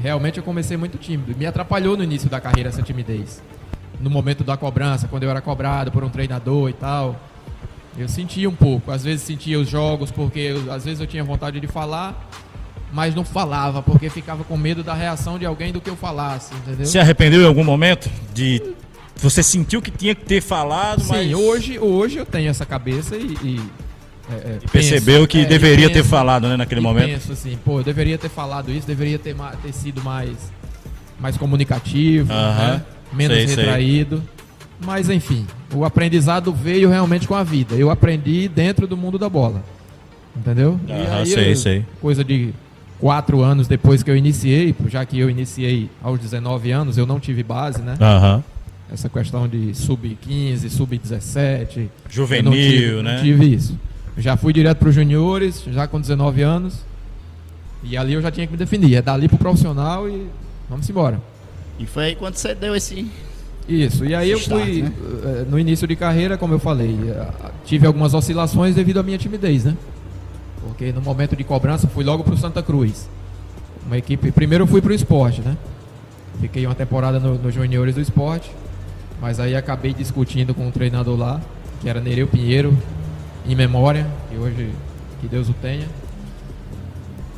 realmente 0.00 0.38
eu 0.38 0.44
comecei 0.44 0.76
muito 0.76 0.96
tímido. 0.98 1.34
Me 1.36 1.44
atrapalhou 1.44 1.96
no 1.96 2.04
início 2.04 2.30
da 2.30 2.40
carreira 2.40 2.68
essa 2.68 2.82
timidez. 2.82 3.42
No 4.00 4.08
momento 4.08 4.42
da 4.42 4.56
cobrança, 4.56 5.06
quando 5.08 5.24
eu 5.24 5.30
era 5.30 5.40
cobrado 5.40 5.90
por 5.92 6.02
um 6.04 6.08
treinador 6.08 6.70
e 6.70 6.72
tal. 6.72 7.20
Eu 7.98 8.08
sentia 8.08 8.48
um 8.48 8.54
pouco. 8.54 8.90
Às 8.90 9.04
vezes 9.04 9.22
sentia 9.22 9.58
os 9.60 9.68
jogos 9.68 10.10
porque 10.10 10.38
eu- 10.38 10.72
às 10.72 10.84
vezes 10.86 10.98
eu 11.00 11.06
tinha 11.06 11.22
vontade 11.22 11.60
de 11.60 11.66
falar, 11.66 12.26
mas 12.92 13.14
não 13.14 13.24
falava 13.24 13.82
porque 13.82 14.10
ficava 14.10 14.44
com 14.44 14.56
medo 14.56 14.82
da 14.82 14.92
reação 14.92 15.38
de 15.38 15.46
alguém 15.46 15.72
do 15.72 15.80
que 15.80 15.88
eu 15.88 15.96
falasse, 15.96 16.54
entendeu? 16.54 16.84
Se 16.84 16.98
arrependeu 16.98 17.40
em 17.42 17.46
algum 17.46 17.64
momento 17.64 18.10
de. 18.34 18.62
Você 19.16 19.42
sentiu 19.42 19.80
que 19.80 19.90
tinha 19.90 20.14
que 20.14 20.24
ter 20.24 20.42
falado, 20.42 21.00
Sim, 21.00 21.08
mas. 21.08 21.32
hoje, 21.32 21.78
hoje 21.78 22.18
eu 22.18 22.26
tenho 22.26 22.50
essa 22.50 22.66
cabeça 22.66 23.16
e. 23.16 23.34
e, 23.42 23.60
é, 24.30 24.34
é, 24.34 24.58
Percebeu 24.70 25.20
penso, 25.20 25.28
que 25.28 25.38
é, 25.40 25.44
deveria 25.44 25.88
ter 25.88 25.94
penso, 25.94 26.08
falado, 26.08 26.48
né, 26.48 26.56
naquele 26.56 26.80
momento. 26.80 27.06
penso 27.06 27.32
assim, 27.32 27.58
pô, 27.64 27.80
eu 27.80 27.84
deveria 27.84 28.18
ter 28.18 28.28
falado 28.28 28.70
isso, 28.70 28.86
deveria 28.86 29.18
ter, 29.18 29.34
ter 29.62 29.72
sido 29.72 30.02
mais, 30.02 30.36
mais 31.18 31.36
comunicativo, 31.36 32.32
Aham, 32.32 32.74
né? 32.74 32.82
menos 33.12 33.36
sei, 33.36 33.48
sei. 33.48 33.56
retraído. 33.56 34.22
Mas 34.84 35.08
enfim, 35.08 35.46
o 35.74 35.84
aprendizado 35.84 36.52
veio 36.52 36.88
realmente 36.88 37.26
com 37.26 37.34
a 37.34 37.44
vida. 37.44 37.74
Eu 37.74 37.90
aprendi 37.90 38.48
dentro 38.48 38.86
do 38.86 38.96
mundo 38.96 39.18
da 39.18 39.28
bola. 39.28 39.62
Entendeu? 40.36 40.78
Aham, 40.88 41.24
sei, 41.24 41.54
sei. 41.54 41.84
Coisa 42.00 42.24
de 42.24 42.52
quatro 43.02 43.42
anos 43.42 43.66
depois 43.66 44.00
que 44.00 44.08
eu 44.08 44.16
iniciei, 44.16 44.72
já 44.88 45.04
que 45.04 45.18
eu 45.18 45.28
iniciei 45.28 45.90
aos 46.00 46.20
19 46.20 46.70
anos, 46.70 46.96
eu 46.96 47.04
não 47.04 47.18
tive 47.18 47.42
base, 47.42 47.82
né? 47.82 47.96
Aham. 48.00 48.44
Essa 48.92 49.08
questão 49.08 49.48
de 49.48 49.74
sub-15, 49.74 50.68
sub-17. 50.70 51.88
Juvenil, 52.08 52.44
Eu 52.44 52.44
não 52.44 52.52
tive, 52.52 53.02
né? 53.02 53.16
Não 53.16 53.22
tive 53.24 53.54
isso. 53.54 53.76
Já 54.16 54.36
fui 54.36 54.52
direto 54.52 54.78
para 54.78 54.88
os 54.90 54.94
juniores, 54.94 55.64
já 55.66 55.88
com 55.88 56.00
19 56.00 56.42
anos. 56.42 56.78
E 57.82 57.96
ali 57.96 58.12
eu 58.12 58.22
já 58.22 58.30
tinha 58.30 58.46
que 58.46 58.52
me 58.52 58.58
definir. 58.58 58.94
É 58.94 59.02
dali 59.02 59.26
pro 59.26 59.36
profissional 59.38 60.08
e 60.08 60.28
vamos 60.70 60.88
embora. 60.88 61.20
E 61.80 61.86
foi 61.86 62.04
aí 62.04 62.14
quando 62.14 62.36
você 62.36 62.54
deu 62.54 62.76
esse. 62.76 63.04
Isso. 63.68 64.04
E 64.04 64.14
aí 64.14 64.30
eu 64.30 64.38
Start, 64.38 64.62
fui, 64.62 64.82
né? 64.82 64.92
eh, 65.24 65.46
no 65.50 65.58
início 65.58 65.88
de 65.88 65.96
carreira, 65.96 66.36
como 66.38 66.54
eu 66.54 66.58
falei, 66.60 66.96
eh, 67.08 67.26
tive 67.64 67.84
algumas 67.86 68.14
oscilações 68.14 68.76
devido 68.76 69.00
à 69.00 69.02
minha 69.02 69.18
timidez, 69.18 69.64
né? 69.64 69.76
Porque 70.66 70.92
no 70.92 71.00
momento 71.00 71.34
de 71.36 71.44
cobrança 71.44 71.88
fui 71.88 72.04
logo 72.04 72.22
pro 72.24 72.36
Santa 72.36 72.62
Cruz. 72.62 73.08
Uma 73.86 73.98
equipe. 73.98 74.30
Primeiro 74.30 74.64
eu 74.64 74.68
fui 74.68 74.80
pro 74.80 74.94
esporte, 74.94 75.40
né? 75.40 75.56
Fiquei 76.40 76.64
uma 76.66 76.74
temporada 76.74 77.18
no- 77.18 77.34
nos 77.38 77.54
juniores 77.54 77.94
do 77.96 78.00
esporte. 78.00 78.50
Mas 79.20 79.38
aí 79.38 79.54
acabei 79.54 79.92
discutindo 79.92 80.54
com 80.54 80.66
um 80.66 80.70
treinador 80.70 81.16
lá, 81.16 81.40
que 81.80 81.88
era 81.88 82.00
Nereu 82.00 82.26
Pinheiro, 82.26 82.76
em 83.46 83.54
memória, 83.54 84.06
que 84.30 84.36
hoje 84.36 84.70
que 85.20 85.28
Deus 85.28 85.48
o 85.48 85.52
tenha. 85.54 85.86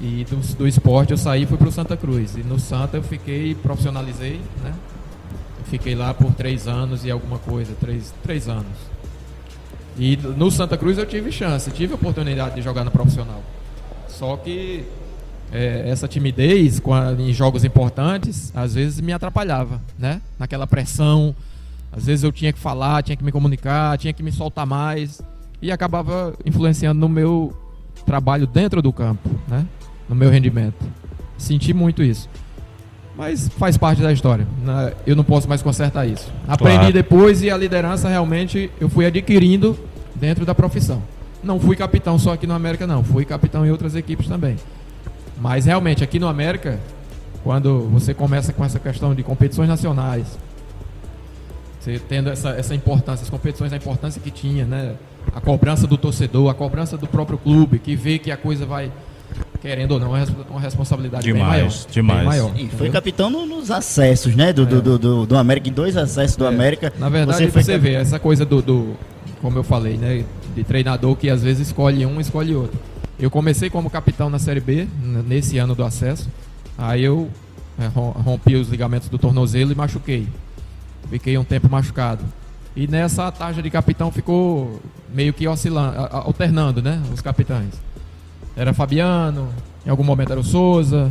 E 0.01 0.25
do, 0.29 0.37
do 0.57 0.69
esporte 0.69 1.11
eu 1.13 1.17
saí 1.17 1.43
e 1.43 1.47
fui 1.47 1.57
pro 1.57 1.71
Santa 1.73 1.97
Cruz. 1.97 2.37
E 2.37 2.43
no 2.43 2.59
Santa 2.59 2.97
eu 2.99 3.03
fiquei, 3.03 3.55
profissionalizei, 3.55 4.41
né? 4.63 4.73
Fiquei 5.67 5.95
lá 5.95 6.13
por 6.13 6.33
três 6.35 6.69
anos 6.69 7.05
e 7.05 7.11
alguma 7.11 7.39
coisa, 7.39 7.73
três, 7.81 8.13
três 8.23 8.49
anos. 8.49 8.67
E 9.99 10.17
no 10.17 10.51
Santa 10.51 10.77
Cruz 10.77 10.99
eu 10.99 11.07
tive 11.07 11.31
chance, 11.31 11.71
tive 11.71 11.95
oportunidade 11.95 12.57
de 12.57 12.63
jogar 12.63 12.85
no 12.85 12.91
profissional. 12.91 13.43
Só 14.09 14.37
que 14.37 14.85
é, 15.53 15.85
essa 15.89 16.09
timidez 16.09 16.81
a- 16.87 17.13
em 17.21 17.33
jogos 17.33 17.65
importantes, 17.65 18.53
às 18.57 18.75
vezes 18.75 19.01
me 19.01 19.13
atrapalhava, 19.13 19.81
né? 19.99 20.21
Naquela 20.39 20.67
pressão, 20.67 21.35
às 21.93 22.07
vezes 22.07 22.25
eu 22.25 22.33
tinha 22.33 22.53
que 22.53 22.59
falar, 22.59 23.03
tinha 23.03 23.17
que 23.17 23.23
me 23.25 23.31
comunicar, 23.31 23.97
tinha 23.99 24.13
que 24.13 24.23
me 24.23 24.33
soltar 24.33 24.67
mais 24.67 25.23
e 25.63 25.71
acabava 25.71 26.35
influenciando 26.45 26.99
no 27.01 27.09
meu 27.09 27.57
trabalho 28.05 28.47
dentro 28.49 28.83
do 28.83 28.93
campo, 28.93 29.31
né? 29.47 29.65
No 30.09 30.15
meu 30.17 30.29
rendimento. 30.29 30.85
Senti 31.39 31.73
muito 31.73 32.03
isso. 32.03 32.29
Mas 33.17 33.49
faz 33.49 33.77
parte 33.77 34.03
da 34.03 34.13
história. 34.13 34.47
Eu 35.07 35.15
não 35.15 35.23
posso 35.25 35.49
mais 35.49 35.63
consertar 35.63 36.07
isso. 36.07 36.33
Aprendi 36.49 36.79
Claro. 36.79 36.93
depois 36.93 37.43
e 37.43 37.51
a 37.51 37.57
liderança 37.57 38.09
realmente 38.09 38.71
eu 38.81 38.89
fui 38.89 39.07
adquirindo 39.07 39.79
dentro 40.15 40.45
da 40.45 40.55
profissão. 40.55 41.01
Não 41.43 41.61
fui 41.61 41.77
capitão 41.77 42.19
só 42.19 42.33
aqui 42.33 42.47
no 42.47 42.55
América, 42.55 42.87
não. 42.87 43.05
Fui 43.05 43.25
capitão 43.25 43.65
em 43.65 43.71
outras 43.71 43.95
equipes 43.95 44.27
também. 44.27 44.57
Mas 45.41 45.67
realmente 45.67 46.03
aqui 46.03 46.19
no 46.19 46.27
América, 46.27 46.81
quando 47.45 47.89
você 47.93 48.13
começa 48.15 48.53
com 48.53 48.65
essa 48.65 48.79
questão 48.81 49.15
de 49.15 49.23
competições 49.23 49.69
nacionais, 49.69 50.27
você 51.79 52.01
tendo 52.09 52.31
essa, 52.31 52.51
essa 52.51 52.75
importância, 52.75 53.23
as 53.25 53.31
competições, 53.31 53.73
a 53.73 53.77
importância 53.77 54.21
que 54.21 54.31
tinha, 54.31 54.65
né? 54.65 54.95
A 55.35 55.41
cobrança 55.41 55.87
do 55.87 55.99
torcedor, 55.99 56.51
a 56.51 56.55
cobrança 56.55 56.97
do 56.97 57.07
próprio 57.07 57.37
clube, 57.39 57.79
que 57.79 57.95
vê 57.95 58.19
que 58.19 58.31
a 58.31 58.37
coisa 58.37 58.65
vai, 58.65 58.91
querendo 59.65 59.93
ou 59.93 59.99
não, 59.99 60.15
é 60.15 60.27
uma 60.51 60.61
responsabilidade 60.61 61.25
Demais, 61.25 61.43
bem 61.43 61.51
maior. 61.63 61.87
demais. 61.91 62.19
Bem 62.19 62.27
maior 62.27 62.53
E 62.61 62.69
foi 62.69 62.91
capitão 62.91 63.31
no- 63.31 63.47
nos 63.47 63.71
acessos, 63.71 64.37
né? 64.37 64.53
Do, 64.53 64.67
do, 64.67 64.83
do, 64.83 64.99
do, 64.99 65.27
do 65.27 65.37
América, 65.39 65.71
em 65.71 65.73
dois 65.73 65.97
acessos 65.97 66.37
do 66.37 66.45
É, 66.45 66.49
América. 66.49 66.93
Na 66.99 67.09
verdade, 67.09 67.47
você, 67.51 67.63
foi 67.63 67.79
vê 67.79 67.95
essa 67.95 68.19
coisa 68.19 68.45
do, 68.45 68.61
do- 68.61 68.95
como 69.41 69.57
eu 69.59 69.63
falei, 69.65 69.97
né, 69.97 70.23
de 70.55 70.65
treinador 70.65 71.17
que 71.17 71.31
às 71.31 71.43
vezes 71.43 71.69
escolhe 71.69 72.05
um, 72.05 72.21
escolhe 72.21 72.55
outro. 72.55 72.79
Eu 73.19 73.31
comecei 73.31 73.71
como 73.71 73.89
capitão 73.89 74.29
na 74.29 74.39
Série 74.39 74.61
B, 74.61 74.87
nesse 75.27 75.57
ano 75.57 75.75
do 75.75 75.83
acesso. 75.83 76.29
Aí 76.77 77.03
eu 77.03 77.31
é, 77.79 77.87
rom- 77.87 78.11
rompi 78.11 78.57
os 78.57 78.69
ligamentos 78.69 79.09
do 79.09 79.17
tornozelo 79.17 79.73
e 79.73 79.75
machuquei. 79.75 80.29
Fiquei 81.09 81.39
um 81.39 81.45
tempo 81.45 81.71
machucado. 81.71 82.23
E 82.77 82.87
nessa 82.87 83.29
a 83.29 83.33
tarja 83.33 83.63
de 83.63 83.71
capitão 83.71 84.11
ficou 84.13 84.79
meio 85.15 85.33
que 85.33 85.49
oscilando, 85.49 85.97
alternando, 86.11 86.83
né, 86.83 87.01
os 87.15 87.23
capitães. 87.23 87.71
Era 88.57 88.73
Fabiano, 88.73 89.49
em 89.85 89.91
algum 89.91 90.05
momento 90.05 90.33
era 90.33 90.41
o 90.41 90.45
Souza. 90.45 91.11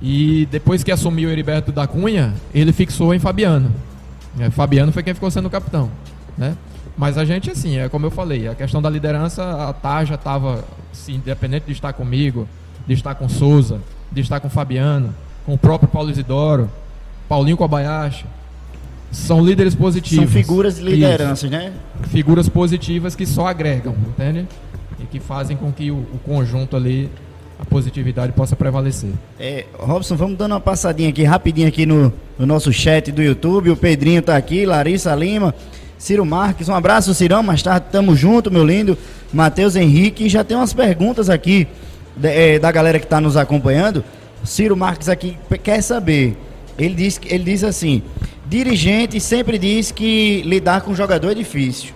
E 0.00 0.46
depois 0.50 0.84
que 0.84 0.92
assumiu 0.92 1.28
o 1.28 1.32
Heriberto 1.32 1.72
da 1.72 1.86
Cunha, 1.86 2.34
ele 2.54 2.72
fixou 2.72 3.14
em 3.14 3.18
Fabiano. 3.18 3.70
É, 4.38 4.50
Fabiano 4.50 4.92
foi 4.92 5.02
quem 5.02 5.14
ficou 5.14 5.30
sendo 5.30 5.50
capitão, 5.50 5.90
né? 6.36 6.56
Mas 6.96 7.16
a 7.16 7.24
gente, 7.24 7.50
assim, 7.50 7.78
é 7.78 7.88
como 7.88 8.06
eu 8.06 8.10
falei, 8.10 8.48
a 8.48 8.54
questão 8.54 8.82
da 8.82 8.90
liderança, 8.90 9.68
a 9.68 9.72
Tarja 9.72 10.14
estava, 10.14 10.64
assim, 10.92 11.14
independente 11.14 11.66
de 11.66 11.72
estar 11.72 11.92
comigo, 11.92 12.48
de 12.86 12.94
estar 12.94 13.14
com 13.14 13.28
Souza, 13.28 13.80
de 14.10 14.20
estar 14.20 14.40
com 14.40 14.48
Fabiano, 14.48 15.14
com 15.46 15.54
o 15.54 15.58
próprio 15.58 15.88
Paulo 15.88 16.10
Isidoro, 16.10 16.68
Paulinho 17.28 17.56
Kobayashi, 17.56 18.24
são 19.10 19.44
líderes 19.44 19.74
positivos. 19.74 20.24
São 20.24 20.32
figuras 20.32 20.74
de 20.74 20.80
Isso. 20.80 20.90
lideranças, 20.90 21.50
né? 21.50 21.72
Figuras 22.04 22.48
positivas 22.48 23.14
que 23.14 23.24
só 23.24 23.46
agregam, 23.46 23.94
entende? 24.08 24.46
Que 25.10 25.18
fazem 25.20 25.56
com 25.56 25.72
que 25.72 25.90
o, 25.90 25.96
o 25.96 26.18
conjunto 26.24 26.76
ali, 26.76 27.08
a 27.58 27.64
positividade 27.64 28.32
possa 28.32 28.54
prevalecer. 28.54 29.10
É, 29.40 29.64
Robson, 29.78 30.16
vamos 30.16 30.36
dando 30.36 30.52
uma 30.52 30.60
passadinha 30.60 31.08
aqui, 31.08 31.24
rapidinho 31.24 31.66
aqui 31.68 31.86
no, 31.86 32.12
no 32.38 32.46
nosso 32.46 32.72
chat 32.72 33.10
do 33.10 33.22
YouTube. 33.22 33.70
O 33.70 33.76
Pedrinho 33.76 34.20
tá 34.22 34.36
aqui, 34.36 34.66
Larissa 34.66 35.14
Lima, 35.14 35.54
Ciro 35.96 36.24
Marques. 36.26 36.68
Um 36.68 36.74
abraço, 36.74 37.14
Cirão. 37.14 37.42
Mais 37.42 37.62
tarde 37.62 37.86
tamo 37.90 38.14
junto, 38.14 38.50
meu 38.50 38.64
lindo. 38.64 38.96
Matheus 39.32 39.76
Henrique. 39.76 40.28
Já 40.28 40.44
tem 40.44 40.56
umas 40.56 40.72
perguntas 40.72 41.30
aqui 41.30 41.66
de- 42.16 42.28
é, 42.28 42.58
da 42.58 42.70
galera 42.70 42.98
que 43.00 43.06
tá 43.06 43.20
nos 43.20 43.36
acompanhando. 43.36 44.04
Ciro 44.44 44.76
Marques 44.76 45.08
aqui 45.08 45.36
quer 45.62 45.80
saber. 45.82 46.36
Ele 46.78 46.94
diz, 46.94 47.18
ele 47.26 47.44
diz 47.44 47.64
assim: 47.64 48.02
dirigente 48.46 49.18
sempre 49.20 49.58
diz 49.58 49.90
que 49.90 50.42
lidar 50.42 50.82
com 50.82 50.94
jogador 50.94 51.32
é 51.32 51.34
difícil. 51.34 51.90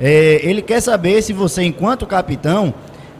É, 0.00 0.40
ele 0.42 0.62
quer 0.62 0.80
saber 0.80 1.20
se 1.22 1.32
você, 1.32 1.62
enquanto 1.62 2.06
capitão, 2.06 2.72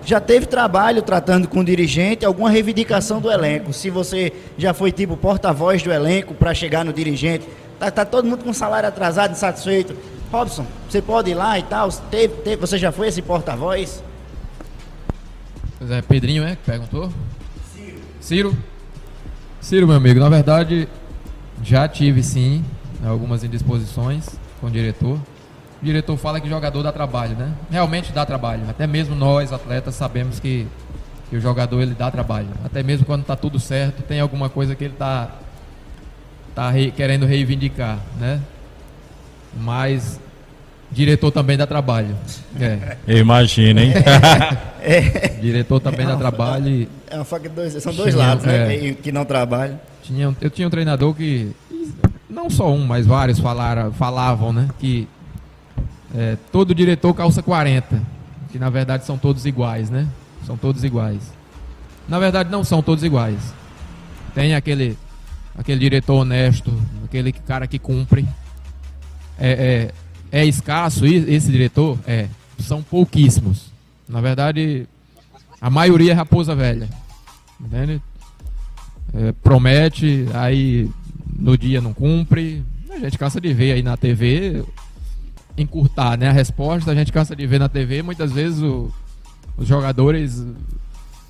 já 0.04 0.18
teve 0.18 0.46
trabalho 0.46 1.02
tratando 1.02 1.46
com 1.46 1.60
o 1.60 1.64
dirigente, 1.64 2.24
alguma 2.24 2.48
reivindicação 2.50 3.20
do 3.20 3.30
elenco. 3.30 3.72
Se 3.72 3.90
você 3.90 4.32
já 4.56 4.72
foi 4.72 4.90
tipo 4.90 5.14
porta-voz 5.16 5.82
do 5.82 5.92
elenco 5.92 6.32
para 6.32 6.54
chegar 6.54 6.84
no 6.84 6.92
dirigente, 6.92 7.46
tá, 7.78 7.90
tá 7.90 8.04
todo 8.04 8.26
mundo 8.26 8.42
com 8.42 8.52
salário 8.52 8.88
atrasado, 8.88 9.32
insatisfeito. 9.32 9.94
Robson, 10.32 10.64
você 10.88 11.02
pode 11.02 11.30
ir 11.30 11.34
lá 11.34 11.58
e 11.58 11.62
tal. 11.64 11.90
Teve, 12.10 12.34
teve- 12.36 12.56
você 12.56 12.78
já 12.78 12.90
foi 12.90 13.08
esse 13.08 13.20
porta-voz? 13.20 14.02
Pois 15.78 15.90
é, 15.90 16.00
Pedrinho, 16.00 16.44
é, 16.44 16.56
que 16.56 16.62
perguntou? 16.64 17.10
Ciro. 17.74 17.96
Ciro? 18.20 18.56
Ciro, 19.60 19.86
meu 19.86 19.96
amigo, 19.96 20.18
na 20.18 20.28
verdade, 20.30 20.88
já 21.62 21.86
tive 21.86 22.22
sim 22.22 22.64
algumas 23.04 23.44
indisposições 23.44 24.28
com 24.60 24.68
o 24.68 24.70
diretor. 24.70 25.18
O 25.80 25.84
diretor 25.84 26.16
fala 26.16 26.40
que 26.40 26.48
jogador 26.48 26.82
dá 26.82 26.92
trabalho, 26.92 27.36
né? 27.36 27.52
Realmente 27.70 28.12
dá 28.12 28.26
trabalho. 28.26 28.62
Até 28.68 28.86
mesmo 28.86 29.14
nós, 29.16 29.52
atletas, 29.52 29.94
sabemos 29.94 30.38
que, 30.38 30.66
que 31.30 31.36
o 31.36 31.40
jogador 31.40 31.80
ele 31.80 31.94
dá 31.94 32.10
trabalho. 32.10 32.48
Até 32.64 32.82
mesmo 32.82 33.06
quando 33.06 33.24
tá 33.24 33.34
tudo 33.34 33.58
certo, 33.58 34.02
tem 34.02 34.20
alguma 34.20 34.48
coisa 34.50 34.74
que 34.74 34.84
ele 34.84 34.94
tá, 34.98 35.30
tá 36.54 36.70
rei- 36.70 36.90
querendo 36.90 37.24
reivindicar, 37.24 37.98
né? 38.18 38.40
Mas 39.58 40.20
diretor 40.92 41.30
também 41.30 41.56
dá 41.56 41.66
trabalho. 41.66 42.14
É. 42.60 42.96
Eu 43.06 43.18
imagino, 43.18 43.80
hein? 43.80 43.92
Diretor 45.40 45.80
também 45.80 46.06
dá 46.06 46.16
trabalho 46.16 46.68
e 46.68 46.88
É 47.10 47.16
uma 47.16 47.24
faca 47.24 47.48
de 47.48 47.54
dois, 47.54 47.72
são 47.82 47.92
dois 47.94 48.14
Tinha, 48.14 48.26
lados, 48.26 48.44
né? 48.44 48.74
é. 48.74 48.78
Que, 48.78 48.94
que 48.94 49.12
não 49.12 49.24
trabalham. 49.24 49.80
tinha, 50.02 50.34
eu 50.40 50.50
tinha 50.50 50.66
um 50.66 50.70
treinador 50.70 51.14
que 51.14 51.54
não 52.28 52.48
só 52.50 52.70
um, 52.70 52.84
mas 52.86 53.06
vários 53.06 53.38
falaram, 53.38 53.92
falavam, 53.92 54.52
né, 54.52 54.68
que 54.78 55.08
é, 56.14 56.36
todo 56.50 56.74
diretor 56.74 57.14
calça 57.14 57.42
40, 57.42 58.02
que 58.50 58.58
na 58.58 58.70
verdade 58.70 59.04
são 59.04 59.16
todos 59.16 59.46
iguais, 59.46 59.90
né? 59.90 60.08
São 60.46 60.56
todos 60.56 60.82
iguais. 60.84 61.32
Na 62.08 62.18
verdade 62.18 62.50
não 62.50 62.64
são 62.64 62.82
todos 62.82 63.04
iguais. 63.04 63.54
Tem 64.34 64.54
aquele 64.54 64.96
aquele 65.56 65.80
diretor 65.80 66.14
honesto, 66.14 66.72
aquele 67.04 67.32
cara 67.32 67.66
que 67.66 67.78
cumpre. 67.78 68.26
É, 69.38 69.90
é, 70.32 70.40
é 70.40 70.44
escasso 70.44 71.06
esse 71.06 71.50
diretor? 71.50 71.98
É. 72.06 72.28
São 72.58 72.82
pouquíssimos. 72.82 73.70
Na 74.08 74.20
verdade, 74.20 74.86
a 75.60 75.70
maioria 75.70 76.12
é 76.12 76.14
raposa 76.14 76.54
velha. 76.54 76.88
Entende? 77.60 78.02
É, 79.14 79.32
promete, 79.32 80.26
aí 80.34 80.90
no 81.38 81.56
dia 81.56 81.80
não 81.80 81.92
cumpre. 81.92 82.62
A 82.90 82.98
gente 82.98 83.18
cansa 83.18 83.40
de 83.40 83.52
ver 83.52 83.72
aí 83.72 83.82
na 83.82 83.96
TV 83.96 84.64
encurtar 85.56 86.16
né, 86.16 86.28
a 86.28 86.32
resposta, 86.32 86.90
a 86.90 86.94
gente 86.94 87.12
cansa 87.12 87.34
de 87.36 87.46
ver 87.46 87.58
na 87.58 87.68
TV 87.68 88.02
muitas 88.02 88.32
vezes 88.32 88.60
o- 88.62 88.90
os 89.56 89.66
jogadores 89.68 90.44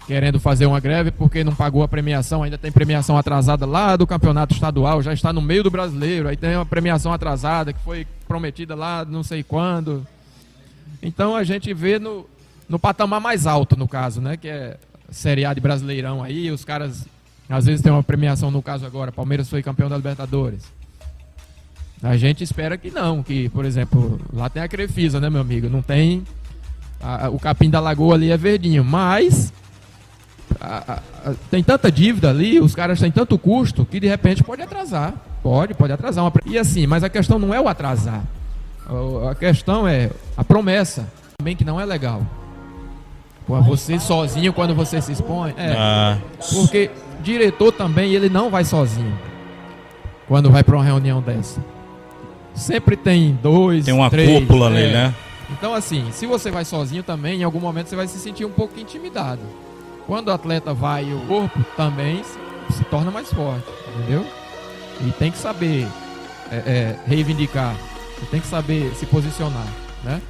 querendo 0.07 0.41
fazer 0.41 0.67
uma 0.67 0.81
greve 0.81 1.11
porque 1.11 1.45
não 1.45 1.55
pagou 1.55 1.83
a 1.83 1.89
premiação, 1.89 2.43
ainda 2.43 2.59
tem 2.59 2.73
premiação 2.73 3.17
atrasada 3.17 3.65
lá 3.65 3.97
do 3.97 4.07
campeonato 4.07 4.55
estadual, 4.55 5.03
já 5.03 5.13
está 5.13 5.33
no 5.33 5.41
meio 5.41 5.63
do 5.63 5.71
brasileiro, 5.71 6.29
aí 6.29 6.37
tem 6.37 6.57
uma 6.57 6.67
premiação 6.67 7.13
atrasada 7.13 7.73
que 7.73 7.81
foi 7.81 8.07
prometida 8.27 8.75
lá 8.75 9.05
não 9.05 9.23
sei 9.23 9.43
quando. 9.43 10.05
Então 11.03 11.35
a 11.37 11.45
gente 11.45 11.73
vê 11.73 11.99
no, 11.99 12.27
no 12.69 12.79
patamar 12.79 13.21
mais 13.21 13.47
alto, 13.47 13.77
no 13.77 13.87
caso, 13.87 14.21
né? 14.21 14.37
Que 14.37 14.49
é 14.49 14.77
Série 15.11 15.45
A 15.45 15.55
de 15.55 15.61
Brasileirão 15.61 16.23
aí, 16.23 16.51
os 16.51 16.65
caras 16.65 17.07
às 17.49 17.67
vezes 17.67 17.81
tem 17.83 17.91
uma 17.91 18.03
premiação, 18.03 18.51
no 18.51 18.63
caso 18.63 18.85
agora, 18.87 19.11
Palmeiras 19.13 19.49
foi 19.49 19.63
campeão 19.63 19.89
da 19.89 19.97
Libertadores. 19.97 20.65
A 22.03 22.17
gente 22.17 22.43
espera 22.43 22.79
que 22.79 22.91
não, 22.91 23.23
que, 23.23 23.49
por 23.51 23.65
exemplo, 23.65 24.19
lá 24.33 24.49
tem 24.49 24.63
a 24.63 24.69
Crefisa, 24.69 25.21
né, 25.21 25.29
meu 25.29 25.41
amigo? 25.41 25.69
Não 25.69 25.83
tem. 25.83 26.25
a- 27.03 27.27
a- 27.27 27.31
o 27.31 27.39
capim 27.39 27.71
da 27.71 27.81
lagoa 27.81 28.15
ali 28.15 28.31
é 28.31 28.37
verdinho, 28.37 28.85
mas. 28.85 29.53
a- 30.61 31.01
tem 31.51 31.63
tanta 31.63 31.91
dívida 31.91 32.29
ali, 32.31 32.61
os 32.61 32.75
caras 32.75 32.99
têm 33.01 33.11
tanto 33.11 33.39
custo 33.39 33.85
que 33.87 33.99
de 34.01 34.07
repente 34.09 34.43
pode 34.43 34.61
atrasar. 34.63 35.15
Pode, 35.43 35.75
pode 35.75 35.93
atrasar. 35.93 36.25
Uma, 36.25 36.33
e 36.45 36.59
assim, 36.59 36.87
mas 36.87 37.03
a 37.05 37.09
questão 37.09 37.39
não 37.39 37.55
é 37.55 37.61
o 37.61 37.69
atrasar. 37.69 38.23
A 39.31 39.35
questão 39.35 39.87
é 39.87 40.11
a 40.37 40.43
promessa. 40.45 41.07
Também 41.39 41.55
que 41.57 41.65
não 41.65 41.81
é 41.81 41.85
legal. 41.85 42.23
Pô, 43.47 43.61
Você 43.63 43.99
sozinho, 43.99 44.53
quando 44.53 44.75
você 44.75 45.01
se 45.01 45.13
expõe. 45.13 45.55
É, 45.57 45.75
Ah, 45.79 46.19
porque 46.53 46.91
diretor 47.23 47.73
também, 47.73 48.13
ele 48.13 48.29
não 48.29 48.51
vai 48.51 48.65
sozinho. 48.65 49.17
Quando 50.29 50.51
vai 50.51 50.63
para 50.63 50.77
uma 50.77 50.85
reunião 50.85 51.21
dessa. 51.23 51.61
Sempre 52.55 52.97
tem 52.97 53.39
dois, 53.43 53.85
tem 53.85 53.95
uma 53.95 54.11
três, 54.11 54.41
cúpula 54.41 54.67
ali, 54.67 54.83
é. 54.85 54.93
né? 54.93 55.15
Então, 55.51 55.75
assim, 55.75 56.07
se 56.13 56.27
você 56.27 56.51
vai 56.51 56.65
sozinho 56.65 57.03
também, 57.03 57.41
em 57.41 57.45
algum 57.45 57.61
momento 57.61 57.89
você 57.89 57.97
vai 57.97 58.07
se 58.07 58.19
sentir 58.19 58.45
um 58.45 58.51
pouco 58.51 58.79
intimidado. 58.79 59.41
Quando 60.07 60.29
o 60.29 60.33
atleta 60.33 60.73
vai 60.73 61.13
o 61.13 61.21
corpo 61.27 61.65
também 61.77 62.23
se, 62.71 62.85
torna 62.85 63.11
mais 63.11 63.33
forte, 63.33 63.65
entendeu? 63.95 64.27
E 65.07 65.11
tem 65.13 65.31
que 65.31 65.39
saber 65.39 65.87
é, 66.51 66.57
é, 66.57 66.97
reivindicar, 67.07 67.75
tem 68.31 68.41
que 68.41 68.47
saber 68.47 68.93
se 68.95 69.07
posicionar, 69.07 69.67
né? 70.05 70.21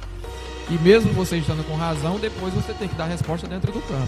E 0.69 0.73
mesmo 0.75 1.11
você 1.13 1.37
estando 1.37 1.65
com 1.67 1.75
razão, 1.75 2.17
depois 2.19 2.53
você 2.53 2.73
tem 2.73 2.87
que 2.87 2.95
dar 2.95 3.05
resposta 3.05 3.47
dentro 3.47 3.71
do 3.71 3.81
campo. 3.81 4.07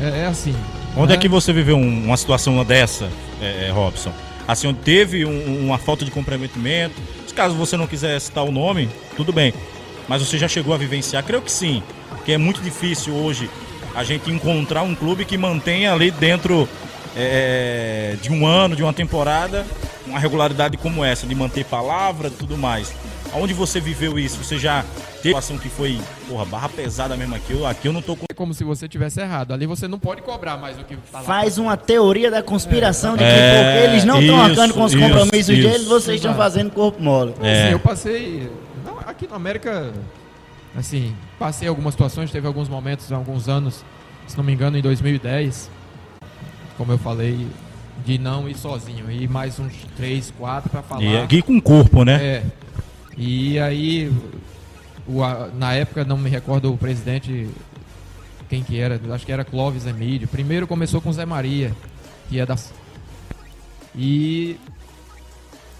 É, 0.00 0.20
é 0.20 0.26
assim. 0.26 0.54
Onde 0.96 1.08
né? 1.08 1.14
é 1.14 1.18
que 1.18 1.28
você 1.28 1.52
viveu 1.52 1.76
um- 1.76 2.04
uma 2.06 2.16
situação 2.16 2.64
dessa, 2.64 3.08
é, 3.40 3.68
é, 3.68 3.70
Robson? 3.70 4.12
Assim, 4.46 4.72
teve 4.74 5.24
um- 5.24 5.64
uma 5.66 5.78
falta 5.78 6.04
de 6.04 6.10
comprometimento? 6.10 6.94
Caso 7.34 7.56
você 7.56 7.76
não 7.76 7.88
quiser 7.88 8.20
citar 8.20 8.44
o 8.44 8.52
nome, 8.52 8.88
tudo 9.16 9.32
bem. 9.32 9.52
Mas 10.06 10.22
você 10.24 10.38
já 10.38 10.46
chegou 10.46 10.72
a 10.72 10.76
vivenciar? 10.76 11.24
Creio 11.24 11.42
que 11.42 11.50
sim. 11.50 11.82
Porque 12.10 12.30
é 12.30 12.38
muito 12.38 12.60
difícil 12.60 13.12
hoje 13.12 13.50
a 13.92 14.04
gente 14.04 14.30
encontrar 14.30 14.82
um 14.82 14.94
clube 14.94 15.24
que 15.24 15.36
mantenha 15.36 15.92
ali 15.92 16.12
dentro 16.12 16.68
é, 17.16 18.16
de 18.22 18.30
um 18.30 18.46
ano, 18.46 18.74
de 18.76 18.82
uma 18.82 18.92
temporada, 18.92 19.66
uma 20.06 20.18
regularidade 20.18 20.76
como 20.76 21.04
essa, 21.04 21.26
de 21.26 21.34
manter 21.34 21.64
palavra 21.64 22.28
e 22.28 22.30
tudo 22.30 22.56
mais. 22.56 22.92
Onde 23.36 23.52
você 23.52 23.80
viveu 23.80 24.18
isso? 24.18 24.42
Você 24.42 24.58
já 24.58 24.84
teve 25.20 25.34
uma 25.34 25.42
situação 25.42 25.58
que 25.58 25.68
foi, 25.68 26.00
porra, 26.28 26.44
barra 26.44 26.68
pesada 26.68 27.16
mesmo 27.16 27.34
aqui? 27.34 27.52
Eu, 27.52 27.66
aqui 27.66 27.88
eu 27.88 27.92
não 27.92 28.00
tô 28.00 28.14
com. 28.14 28.24
É 28.30 28.34
como 28.34 28.54
se 28.54 28.62
você 28.62 28.88
tivesse 28.88 29.20
errado. 29.20 29.52
Ali 29.52 29.66
você 29.66 29.88
não 29.88 29.98
pode 29.98 30.22
cobrar 30.22 30.56
mais 30.56 30.78
o 30.78 30.84
que 30.84 30.96
tá 30.96 31.18
lá. 31.18 31.24
Faz 31.24 31.58
uma 31.58 31.76
teoria 31.76 32.30
da 32.30 32.42
conspiração 32.42 33.12
de 33.12 33.18
que 33.18 33.24
É, 33.24 33.64
porque 33.64 33.90
eles 33.90 34.04
não 34.04 34.20
estão 34.20 34.40
arcando 34.40 34.74
com 34.74 34.84
os 34.84 34.92
isso, 34.92 35.02
compromissos 35.02 35.56
isso. 35.56 35.68
deles, 35.68 35.86
vocês 35.86 36.16
estão 36.16 36.34
fazendo 36.34 36.70
corpo 36.70 37.02
mole. 37.02 37.34
É. 37.42 37.64
assim, 37.64 37.72
eu 37.72 37.80
passei. 37.80 38.50
não, 38.84 38.98
aqui 39.00 39.26
na 39.26 39.36
América, 39.36 39.92
assim, 40.76 41.14
passei 41.38 41.66
algumas 41.66 41.94
situações, 41.94 42.30
teve 42.30 42.46
alguns 42.46 42.68
momentos, 42.68 43.10
há 43.12 43.16
alguns 43.16 43.48
anos, 43.48 43.84
se 44.28 44.36
não 44.36 44.44
me 44.44 44.52
engano, 44.52 44.78
em 44.78 44.82
2010, 44.82 45.70
como 46.76 46.92
eu 46.92 46.98
falei, 46.98 47.48
de 48.04 48.18
não 48.18 48.48
ir 48.48 48.56
sozinho, 48.56 49.10
ir 49.10 49.28
mais 49.28 49.58
uns 49.58 49.72
três, 49.96 50.32
quatro 50.38 50.70
para 50.70 50.82
falar. 50.82 51.02
E 51.02 51.16
aqui 51.16 51.42
com 51.42 51.56
o 51.56 51.62
corpo, 51.62 52.04
né? 52.04 52.14
É. 52.22 52.42
E 53.16 53.58
aí, 53.58 54.12
o, 55.06 55.20
na 55.56 55.74
época, 55.74 56.04
não 56.04 56.16
me 56.16 56.30
recordo 56.30 56.72
o 56.72 56.78
presidente, 56.78 57.48
quem 58.48 58.62
que 58.62 58.78
era, 58.78 59.00
acho 59.12 59.24
que 59.24 59.32
era 59.32 59.44
Clóvis 59.44 59.86
Emílio. 59.86 60.28
Primeiro 60.28 60.66
começou 60.66 61.00
com 61.00 61.12
Zé 61.12 61.24
Maria, 61.24 61.72
que 62.28 62.38
é 62.38 62.46
da. 62.46 62.56
E 63.94 64.58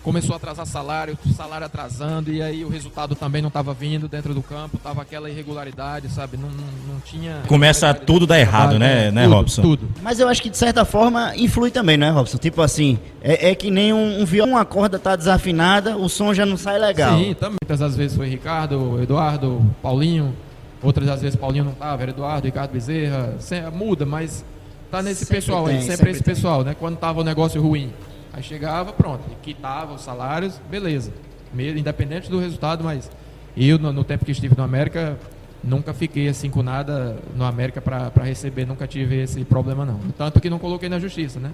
começou 0.04 0.34
a 0.34 0.36
atrasar 0.36 0.66
salário, 0.66 1.18
salário 1.34 1.64
atrasando, 1.66 2.30
e 2.30 2.42
aí 2.42 2.64
o 2.64 2.68
resultado 2.68 3.14
também 3.16 3.40
não 3.40 3.48
estava 3.48 3.72
vindo 3.72 4.06
dentro 4.06 4.34
do 4.34 4.42
campo, 4.42 4.78
tava 4.78 5.00
aquela 5.02 5.30
irregularidade, 5.30 6.08
sabe? 6.10 6.36
Não, 6.36 6.48
não, 6.50 6.94
não 6.94 7.00
tinha. 7.00 7.42
Começa 7.48 7.92
tudo 7.94 8.26
dar 8.26 8.38
errado, 8.38 8.78
né, 8.78 9.08
é, 9.08 9.10
né, 9.10 9.24
tudo, 9.24 9.34
Robson? 9.34 9.62
Tudo. 9.62 9.88
Mas 10.02 10.20
eu 10.20 10.28
acho 10.28 10.42
que 10.42 10.50
de 10.50 10.58
certa 10.58 10.84
forma 10.84 11.34
influi 11.36 11.70
também, 11.70 11.96
não 11.96 12.06
é, 12.06 12.10
Robson? 12.10 12.36
Tipo 12.36 12.60
assim, 12.60 12.98
é, 13.22 13.50
é 13.50 13.54
que 13.54 13.70
nem 13.70 13.92
um, 13.92 14.20
um 14.20 14.24
violão, 14.26 14.54
uma 14.54 14.64
corda 14.64 14.98
tá 14.98 15.16
desafinada, 15.16 15.96
o 15.96 16.08
som 16.08 16.34
já 16.34 16.44
não 16.44 16.56
sai 16.58 16.78
legal. 16.78 17.18
Sim, 17.18 17.34
também. 17.34 17.56
Muitas 17.62 17.80
das 17.80 17.96
vezes 17.96 18.16
foi 18.16 18.28
Ricardo, 18.28 19.02
Eduardo, 19.02 19.64
Paulinho. 19.82 20.34
Outras 20.82 21.06
das 21.06 21.22
vezes 21.22 21.34
Paulinho 21.34 21.64
não 21.64 21.72
tava, 21.72 22.02
era 22.02 22.10
Eduardo, 22.10 22.44
Ricardo 22.44 22.72
Bezerra. 22.72 23.36
Sem- 23.38 23.62
muda, 23.70 24.04
mas 24.04 24.44
tá 24.90 25.00
nesse 25.00 25.24
Sempre 25.24 25.36
pessoal 25.36 25.64
tem, 25.64 25.76
aí, 25.76 25.80
sempre, 25.80 25.96
sempre 25.96 26.10
esse 26.10 26.22
tem. 26.22 26.34
pessoal, 26.34 26.62
né? 26.62 26.76
Quando 26.78 26.96
tava 26.98 27.22
o 27.22 27.24
negócio 27.24 27.60
ruim. 27.62 27.90
Aí 28.34 28.42
chegava, 28.42 28.92
pronto, 28.92 29.22
quitava 29.42 29.94
os 29.94 30.00
salários, 30.00 30.60
beleza. 30.68 31.12
Independente 31.56 32.28
do 32.28 32.40
resultado, 32.40 32.82
mas 32.82 33.08
eu, 33.56 33.78
no, 33.78 33.92
no 33.92 34.02
tempo 34.02 34.24
que 34.24 34.32
estive 34.32 34.56
no 34.56 34.64
América, 34.64 35.16
nunca 35.62 35.94
fiquei 35.94 36.28
assim 36.28 36.50
com 36.50 36.60
nada 36.60 37.16
no 37.36 37.44
América 37.44 37.80
para 37.80 38.24
receber, 38.24 38.66
nunca 38.66 38.88
tive 38.88 39.22
esse 39.22 39.44
problema 39.44 39.86
não. 39.86 40.00
Tanto 40.18 40.40
que 40.40 40.50
não 40.50 40.58
coloquei 40.58 40.88
na 40.88 40.98
justiça, 40.98 41.38
né? 41.38 41.52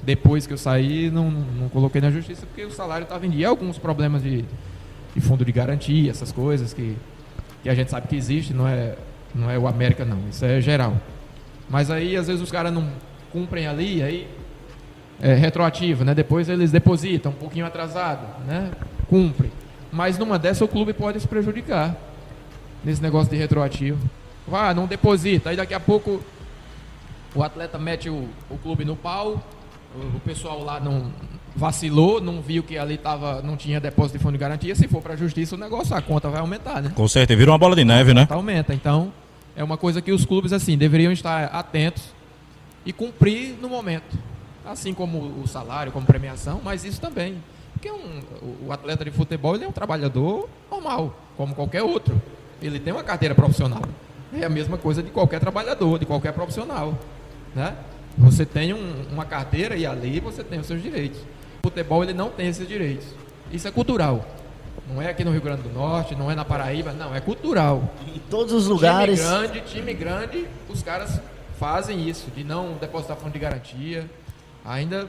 Depois 0.00 0.46
que 0.46 0.52
eu 0.52 0.58
saí, 0.58 1.10
não, 1.10 1.28
não 1.28 1.68
coloquei 1.68 2.00
na 2.00 2.10
justiça 2.10 2.46
porque 2.46 2.64
o 2.64 2.70
salário 2.70 3.02
estava 3.02 3.26
em 3.26 3.30
dia. 3.30 3.48
Alguns 3.48 3.76
problemas 3.76 4.22
de, 4.22 4.44
de 5.14 5.20
fundo 5.20 5.44
de 5.44 5.50
garantia, 5.50 6.08
essas 6.08 6.30
coisas 6.30 6.72
que, 6.72 6.96
que 7.64 7.68
a 7.68 7.74
gente 7.74 7.90
sabe 7.90 8.06
que 8.06 8.14
existe, 8.14 8.54
não 8.54 8.68
é, 8.68 8.94
não 9.34 9.50
é 9.50 9.58
o 9.58 9.66
América 9.66 10.04
não, 10.04 10.20
isso 10.30 10.44
é 10.44 10.60
geral. 10.60 10.96
Mas 11.68 11.90
aí 11.90 12.16
às 12.16 12.28
vezes 12.28 12.40
os 12.40 12.50
caras 12.52 12.72
não 12.72 12.88
cumprem 13.32 13.66
ali, 13.66 14.02
aí 14.04 14.28
é 15.22 15.34
retroativo, 15.34 16.04
né? 16.04 16.14
Depois 16.14 16.48
eles 16.48 16.72
depositam 16.72 17.30
um 17.30 17.34
pouquinho 17.34 17.64
atrasado, 17.64 18.26
né? 18.44 18.72
Cumpre. 19.08 19.52
Mas 19.92 20.18
numa 20.18 20.36
dessa 20.36 20.64
o 20.64 20.68
clube 20.68 20.92
pode 20.92 21.20
se 21.20 21.28
prejudicar 21.28 21.94
nesse 22.84 23.00
negócio 23.00 23.30
de 23.30 23.36
retroativo. 23.36 23.98
Vá, 24.48 24.74
não 24.74 24.86
deposita, 24.86 25.50
aí 25.50 25.56
daqui 25.56 25.74
a 25.74 25.78
pouco 25.78 26.20
o 27.34 27.42
atleta 27.42 27.78
mete 27.78 28.10
o, 28.10 28.28
o 28.50 28.58
clube 28.58 28.84
no 28.84 28.96
pau, 28.96 29.40
o, 29.94 30.16
o 30.16 30.20
pessoal 30.20 30.64
lá 30.64 30.80
não 30.80 31.12
vacilou, 31.54 32.20
não 32.20 32.40
viu 32.40 32.64
que 32.64 32.76
ali 32.76 32.98
tava, 32.98 33.40
não 33.42 33.56
tinha 33.56 33.78
depósito 33.78 34.18
de 34.18 34.24
fundo 34.24 34.32
de 34.32 34.38
garantia, 34.38 34.74
se 34.74 34.88
for 34.88 35.00
para 35.00 35.14
a 35.14 35.16
justiça 35.16 35.54
o 35.54 35.58
negócio, 35.58 35.94
a 35.94 36.02
conta 36.02 36.28
vai 36.28 36.40
aumentar, 36.40 36.82
né? 36.82 36.90
Com 36.94 37.06
certeza, 37.06 37.38
vira 37.38 37.52
uma 37.52 37.58
bola 37.58 37.76
de 37.76 37.84
neve, 37.84 38.12
né? 38.12 38.26
Tá, 38.26 38.34
aumenta. 38.34 38.74
Então, 38.74 39.12
é 39.54 39.62
uma 39.62 39.76
coisa 39.76 40.02
que 40.02 40.10
os 40.10 40.24
clubes 40.24 40.52
assim 40.52 40.76
deveriam 40.76 41.12
estar 41.12 41.44
atentos 41.44 42.02
e 42.84 42.92
cumprir 42.92 43.54
no 43.60 43.68
momento. 43.68 44.31
Assim 44.64 44.94
como 44.94 45.18
o 45.42 45.46
salário, 45.46 45.90
como 45.92 46.06
premiação, 46.06 46.60
mas 46.62 46.84
isso 46.84 47.00
também. 47.00 47.42
Porque 47.72 47.90
um, 47.90 48.20
o- 48.66 48.72
atleta 48.72 49.04
de 49.04 49.10
futebol 49.10 49.54
ele 49.56 49.64
é 49.64 49.68
um 49.68 49.72
trabalhador 49.72 50.48
normal, 50.70 51.16
como 51.36 51.54
qualquer 51.54 51.82
outro. 51.82 52.20
Ele 52.60 52.78
tem 52.78 52.92
uma 52.92 53.02
carteira 53.02 53.34
profissional. 53.34 53.82
É 54.32 54.44
a 54.44 54.48
mesma 54.48 54.78
coisa 54.78 55.02
de 55.02 55.10
qualquer 55.10 55.40
trabalhador, 55.40 55.98
de 55.98 56.06
qualquer 56.06 56.32
profissional. 56.32 56.96
Né? 57.54 57.74
Você 58.18 58.46
tem 58.46 58.72
um- 58.72 59.04
uma 59.10 59.24
carteira 59.24 59.74
e 59.76 59.84
ali 59.84 60.20
você 60.20 60.44
tem 60.44 60.60
os 60.60 60.66
seus 60.66 60.80
direitos. 60.80 61.18
O 61.64 61.68
futebol 61.68 62.04
ele 62.04 62.12
não 62.14 62.30
tem 62.30 62.46
esses 62.48 62.66
direitos. 62.68 63.06
Isso 63.50 63.66
é 63.66 63.70
cultural. 63.70 64.24
Não 64.88 65.02
é 65.02 65.08
aqui 65.10 65.24
no 65.24 65.30
Rio 65.32 65.40
Grande 65.40 65.62
do 65.62 65.70
Norte, 65.70 66.14
não 66.14 66.30
é 66.30 66.34
na 66.34 66.44
Paraíba, 66.44 66.92
não, 66.92 67.14
é 67.14 67.20
cultural. 67.20 67.82
Em 68.14 68.18
todos 68.30 68.52
os 68.52 68.66
lugares. 68.68 69.20
Time 69.20 69.30
grande, 69.30 69.60
time 69.62 69.94
grande, 69.94 70.46
os 70.68 70.82
caras 70.82 71.20
fazem 71.58 72.08
isso, 72.08 72.30
de 72.34 72.42
não 72.44 72.74
depositar 72.80 73.16
fundo 73.16 73.32
de 73.32 73.38
garantia, 73.38 74.08
ainda 74.64 75.06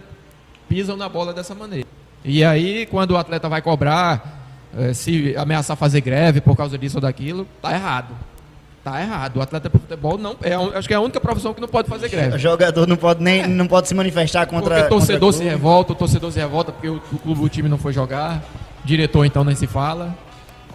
pisam 0.67 0.97
na 0.97 1.07
bola 1.07 1.33
dessa 1.33 1.53
maneira. 1.53 1.87
E 2.25 2.43
aí, 2.43 2.85
quando 2.85 3.11
o 3.11 3.17
atleta 3.17 3.49
vai 3.49 3.61
cobrar, 3.61 4.43
eh, 4.77 4.93
se 4.93 5.35
ameaçar 5.37 5.75
fazer 5.75 6.01
greve 6.01 6.39
por 6.41 6.55
causa 6.55 6.77
disso 6.77 6.97
ou 6.97 7.01
daquilo, 7.01 7.45
tá 7.61 7.71
errado. 7.73 8.15
Tá 8.83 9.01
errado. 9.01 9.37
O 9.37 9.41
atleta 9.41 9.69
de 9.69 9.79
futebol 9.79 10.17
não 10.17 10.35
é, 10.41 10.53
acho 10.77 10.87
que 10.87 10.93
é 10.93 10.97
a 10.97 11.01
única 11.01 11.19
profissão 11.19 11.53
que 11.53 11.61
não 11.61 11.69
pode 11.69 11.87
fazer 11.87 12.07
O 12.07 12.09
greve. 12.09 12.37
jogador 12.37 12.85
não 12.85 12.97
pode 12.97 13.23
nem 13.23 13.47
não 13.47 13.65
pode 13.67 13.87
se 13.87 13.95
manifestar 13.95 14.45
contra. 14.45 14.75
Porque 14.75 14.85
o 14.87 14.97
torcedor 14.97 15.31
contra 15.31 15.37
se 15.37 15.49
revolta, 15.49 15.91
o 15.93 15.95
torcedor 15.95 16.31
se 16.31 16.39
revolta 16.39 16.71
porque 16.73 16.89
o, 16.89 17.01
o 17.11 17.17
clube, 17.17 17.41
o 17.43 17.49
time 17.49 17.69
não 17.69 17.77
foi 17.77 17.93
jogar, 17.93 18.43
diretor 18.83 19.23
então 19.25 19.43
nem 19.43 19.55
se 19.55 19.67
fala. 19.67 20.13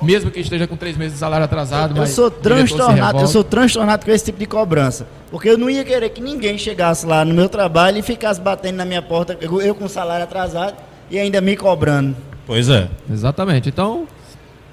Mesmo 0.01 0.31
que 0.31 0.39
esteja 0.41 0.67
com 0.67 0.77
três 0.77 0.97
meses 0.97 1.15
de 1.15 1.19
salário 1.19 1.45
atrasado, 1.45 1.95
Eu 1.97 2.03
mas 2.03 2.11
sou 2.11 2.31
transtornado, 2.31 3.21
eu 3.21 3.27
sou 3.27 3.43
transtornado 3.43 4.05
com 4.05 4.13
esse 4.13 4.27
tipo 4.27 4.39
de 4.39 4.47
cobrança. 4.47 5.07
Porque 5.31 5.49
eu 5.49 5.59
não 5.59 5.69
ia 5.69 5.85
querer 5.85 6.09
que 6.11 6.21
ninguém 6.21 6.57
chegasse 6.57 7.05
lá 7.05 7.25
no 7.25 7.35
meu 7.35 7.49
trabalho 7.49 7.99
e 7.99 8.03
ficasse 8.03 8.41
batendo 8.41 8.77
na 8.77 8.85
minha 8.85 9.03
porta, 9.03 9.37
eu, 9.41 9.61
eu 9.61 9.75
com 9.75 9.89
salário 9.89 10.25
atrasado 10.25 10.75
e 11.11 11.19
ainda 11.19 11.41
me 11.41 11.57
cobrando. 11.57 12.17
Pois 12.47 12.69
é. 12.69 12.89
Exatamente. 13.11 13.69
Então, 13.69 14.07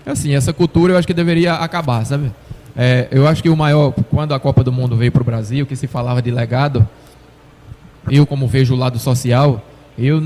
assim, 0.05 0.35
essa 0.35 0.53
cultura 0.53 0.93
eu 0.93 0.97
acho 0.97 1.07
que 1.07 1.13
deveria 1.13 1.55
acabar, 1.55 2.05
sabe? 2.05 2.31
É, 2.77 3.07
eu 3.09 3.27
acho 3.27 3.41
que 3.41 3.49
o 3.49 3.55
maior, 3.55 3.93
quando 4.11 4.33
a 4.33 4.39
Copa 4.39 4.63
do 4.63 4.71
Mundo 4.71 4.95
veio 4.95 5.11
para 5.11 5.21
o 5.21 5.25
Brasil, 5.25 5.65
que 5.65 5.75
se 5.75 5.87
falava 5.87 6.21
de 6.21 6.29
legado, 6.29 6.87
eu 8.11 8.25
como 8.25 8.47
vejo 8.47 8.73
o 8.73 8.77
lado 8.77 8.99
social, 8.99 9.61
eu 9.97 10.21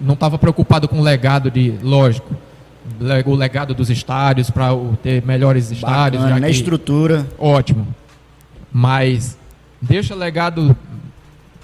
não 0.00 0.14
estava 0.14 0.38
preocupado 0.38 0.88
com 0.88 1.00
o 1.00 1.02
legado 1.02 1.50
de, 1.50 1.74
lógico, 1.82 2.34
o 3.26 3.34
legado 3.34 3.74
dos 3.74 3.90
estádios 3.90 4.50
para 4.50 4.68
ter 5.02 5.24
melhores 5.24 5.70
estádios, 5.70 6.22
Bacana, 6.22 6.40
na 6.40 6.48
estrutura. 6.48 7.26
ótimo. 7.38 7.86
Mas 8.72 9.36
deixa 9.80 10.14
legado, 10.14 10.76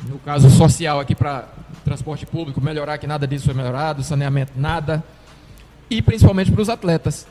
no 0.09 0.19
caso 0.19 0.49
social, 0.51 1.01
aqui 1.01 1.15
para 1.15 1.49
transporte 1.85 2.25
público, 2.25 2.61
melhorar 2.61 2.99
que 2.99 3.07
nada 3.07 3.27
disso 3.27 3.45
foi 3.45 3.55
melhorado, 3.55 4.03
saneamento, 4.03 4.53
nada. 4.57 5.05
E 5.91 6.01
principalmente 6.01 6.51
para 6.51 6.63
os 6.63 6.69
atletas. 6.69 7.27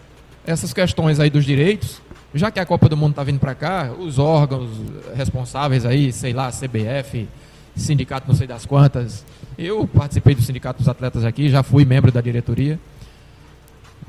Essas 0.45 0.73
questões 0.73 1.19
aí 1.19 1.29
dos 1.29 1.45
direitos, 1.45 2.01
já 2.33 2.51
que 2.51 2.59
a 2.59 2.65
Copa 2.65 2.89
do 2.89 2.97
Mundo 2.97 3.11
está 3.11 3.23
vindo 3.23 3.39
para 3.39 3.55
cá, 3.55 3.91
os 3.97 4.19
órgãos 4.19 4.69
responsáveis 5.15 5.85
aí, 5.85 6.11
sei 6.11 6.33
lá, 6.33 6.51
CBF, 6.51 7.27
sindicato 7.75 8.27
não 8.27 8.35
sei 8.35 8.45
das 8.45 8.65
quantas. 8.65 9.25
Eu 9.57 9.87
participei 9.87 10.35
do 10.35 10.41
sindicato 10.41 10.79
dos 10.79 10.89
atletas 10.89 11.23
aqui, 11.23 11.49
já 11.49 11.63
fui 11.63 11.85
membro 11.85 12.11
da 12.11 12.21
diretoria. 12.21 12.79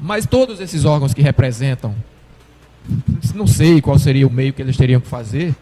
Mas 0.04 0.26
todos 0.26 0.60
esses 0.60 0.84
órgãos 0.84 1.14
que 1.14 1.22
representam 1.22 1.94
não 3.34 3.46
sei 3.46 3.80
qual 3.80 3.98
seria 3.98 4.26
o 4.26 4.30
meio 4.30 4.52
que 4.52 4.60
eles 4.60 4.76
teriam 4.76 5.00
que 5.00 5.08
fazer, 5.08 5.54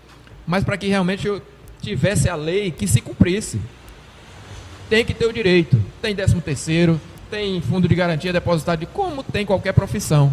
mas 0.44 0.64
para 0.64 0.76
que 0.76 0.88
realmente 0.88 1.28
eu 1.28 1.40
tivesse 1.80 2.28
a 2.28 2.34
lei 2.34 2.72
que 2.72 2.88
se 2.88 3.00
cumprisse. 3.00 3.60
Tem 4.90 5.04
que 5.04 5.14
ter 5.14 5.26
o 5.26 5.32
direito. 5.32 5.80
Tem 6.02 6.12
13 6.12 6.40
terceiro, 6.40 7.00
tem 7.30 7.60
fundo 7.60 7.86
de 7.86 7.94
garantia 7.94 8.32
depositado 8.32 8.80
de 8.80 8.86
como 8.86 9.22
tem 9.22 9.46
qualquer 9.46 9.74
profissão. 9.74 10.32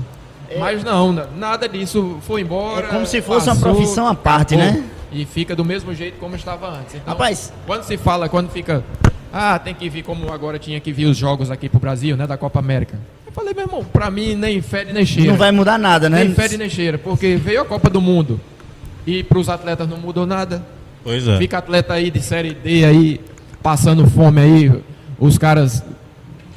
Mas 0.57 0.83
não, 0.83 1.11
na- 1.13 1.27
nada 1.27 1.69
disso 1.69 2.17
foi 2.21 2.41
embora. 2.41 2.87
É 2.87 2.89
como 2.89 3.05
se 3.05 3.21
fosse 3.21 3.47
uma 3.47 3.55
passou, 3.55 3.75
profissão 3.75 4.07
à 4.07 4.15
parte, 4.15 4.55
acabou, 4.55 4.73
né? 4.81 4.89
E 5.11 5.23
fica 5.23 5.55
do 5.55 5.63
mesmo 5.63 5.93
jeito 5.93 6.17
como 6.17 6.35
estava 6.35 6.67
antes. 6.67 6.95
Então, 6.95 7.13
Rapaz. 7.13 7.53
quando 7.67 7.83
se 7.83 7.95
fala, 7.95 8.27
quando 8.27 8.49
fica, 8.49 8.83
ah, 9.31 9.59
tem 9.59 9.75
que 9.75 9.87
vir 9.87 10.01
como 10.03 10.33
agora 10.33 10.57
tinha 10.57 10.79
que 10.79 10.91
vir 10.91 11.05
os 11.05 11.15
jogos 11.15 11.51
aqui 11.51 11.69
pro 11.69 11.79
Brasil, 11.79 12.17
né, 12.17 12.25
da 12.25 12.37
Copa 12.37 12.57
América. 12.57 12.97
Eu 13.29 13.33
falei, 13.33 13.53
meu 13.53 13.65
irmão, 13.65 13.85
pra 13.85 14.09
mim 14.09 14.33
nem 14.33 14.59
fede 14.59 14.91
nem 14.91 15.05
cheira. 15.05 15.29
Não 15.29 15.37
vai 15.37 15.51
mudar 15.51 15.77
nada, 15.77 16.09
né? 16.09 16.23
Nem 16.23 16.33
fede 16.33 16.57
nem 16.57 16.67
cheira, 16.67 16.97
porque 16.97 17.35
veio 17.35 17.61
a 17.61 17.65
Copa 17.65 17.87
do 17.87 18.01
Mundo 18.01 18.41
e 19.05 19.23
para 19.23 19.37
os 19.37 19.47
atletas 19.47 19.87
não 19.87 19.97
mudou 19.97 20.25
nada. 20.25 20.63
Pois 21.03 21.27
é. 21.27 21.37
Fica 21.37 21.59
atleta 21.59 21.93
aí 21.93 22.09
de 22.09 22.21
série 22.21 22.55
D 22.55 22.83
aí, 22.83 23.21
passando 23.61 24.09
fome 24.09 24.41
aí, 24.41 24.81
os 25.19 25.37
caras 25.37 25.83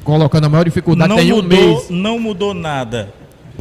colocando 0.03 0.45
a 0.45 0.49
maior 0.49 0.63
dificuldade. 0.63 1.09
Não 1.09 1.15
Tem 1.17 1.31
um 1.31 1.43
mudou, 1.43 1.59
mês. 1.59 1.89
não 1.91 2.17
mudou 2.19 2.55
nada 2.55 3.13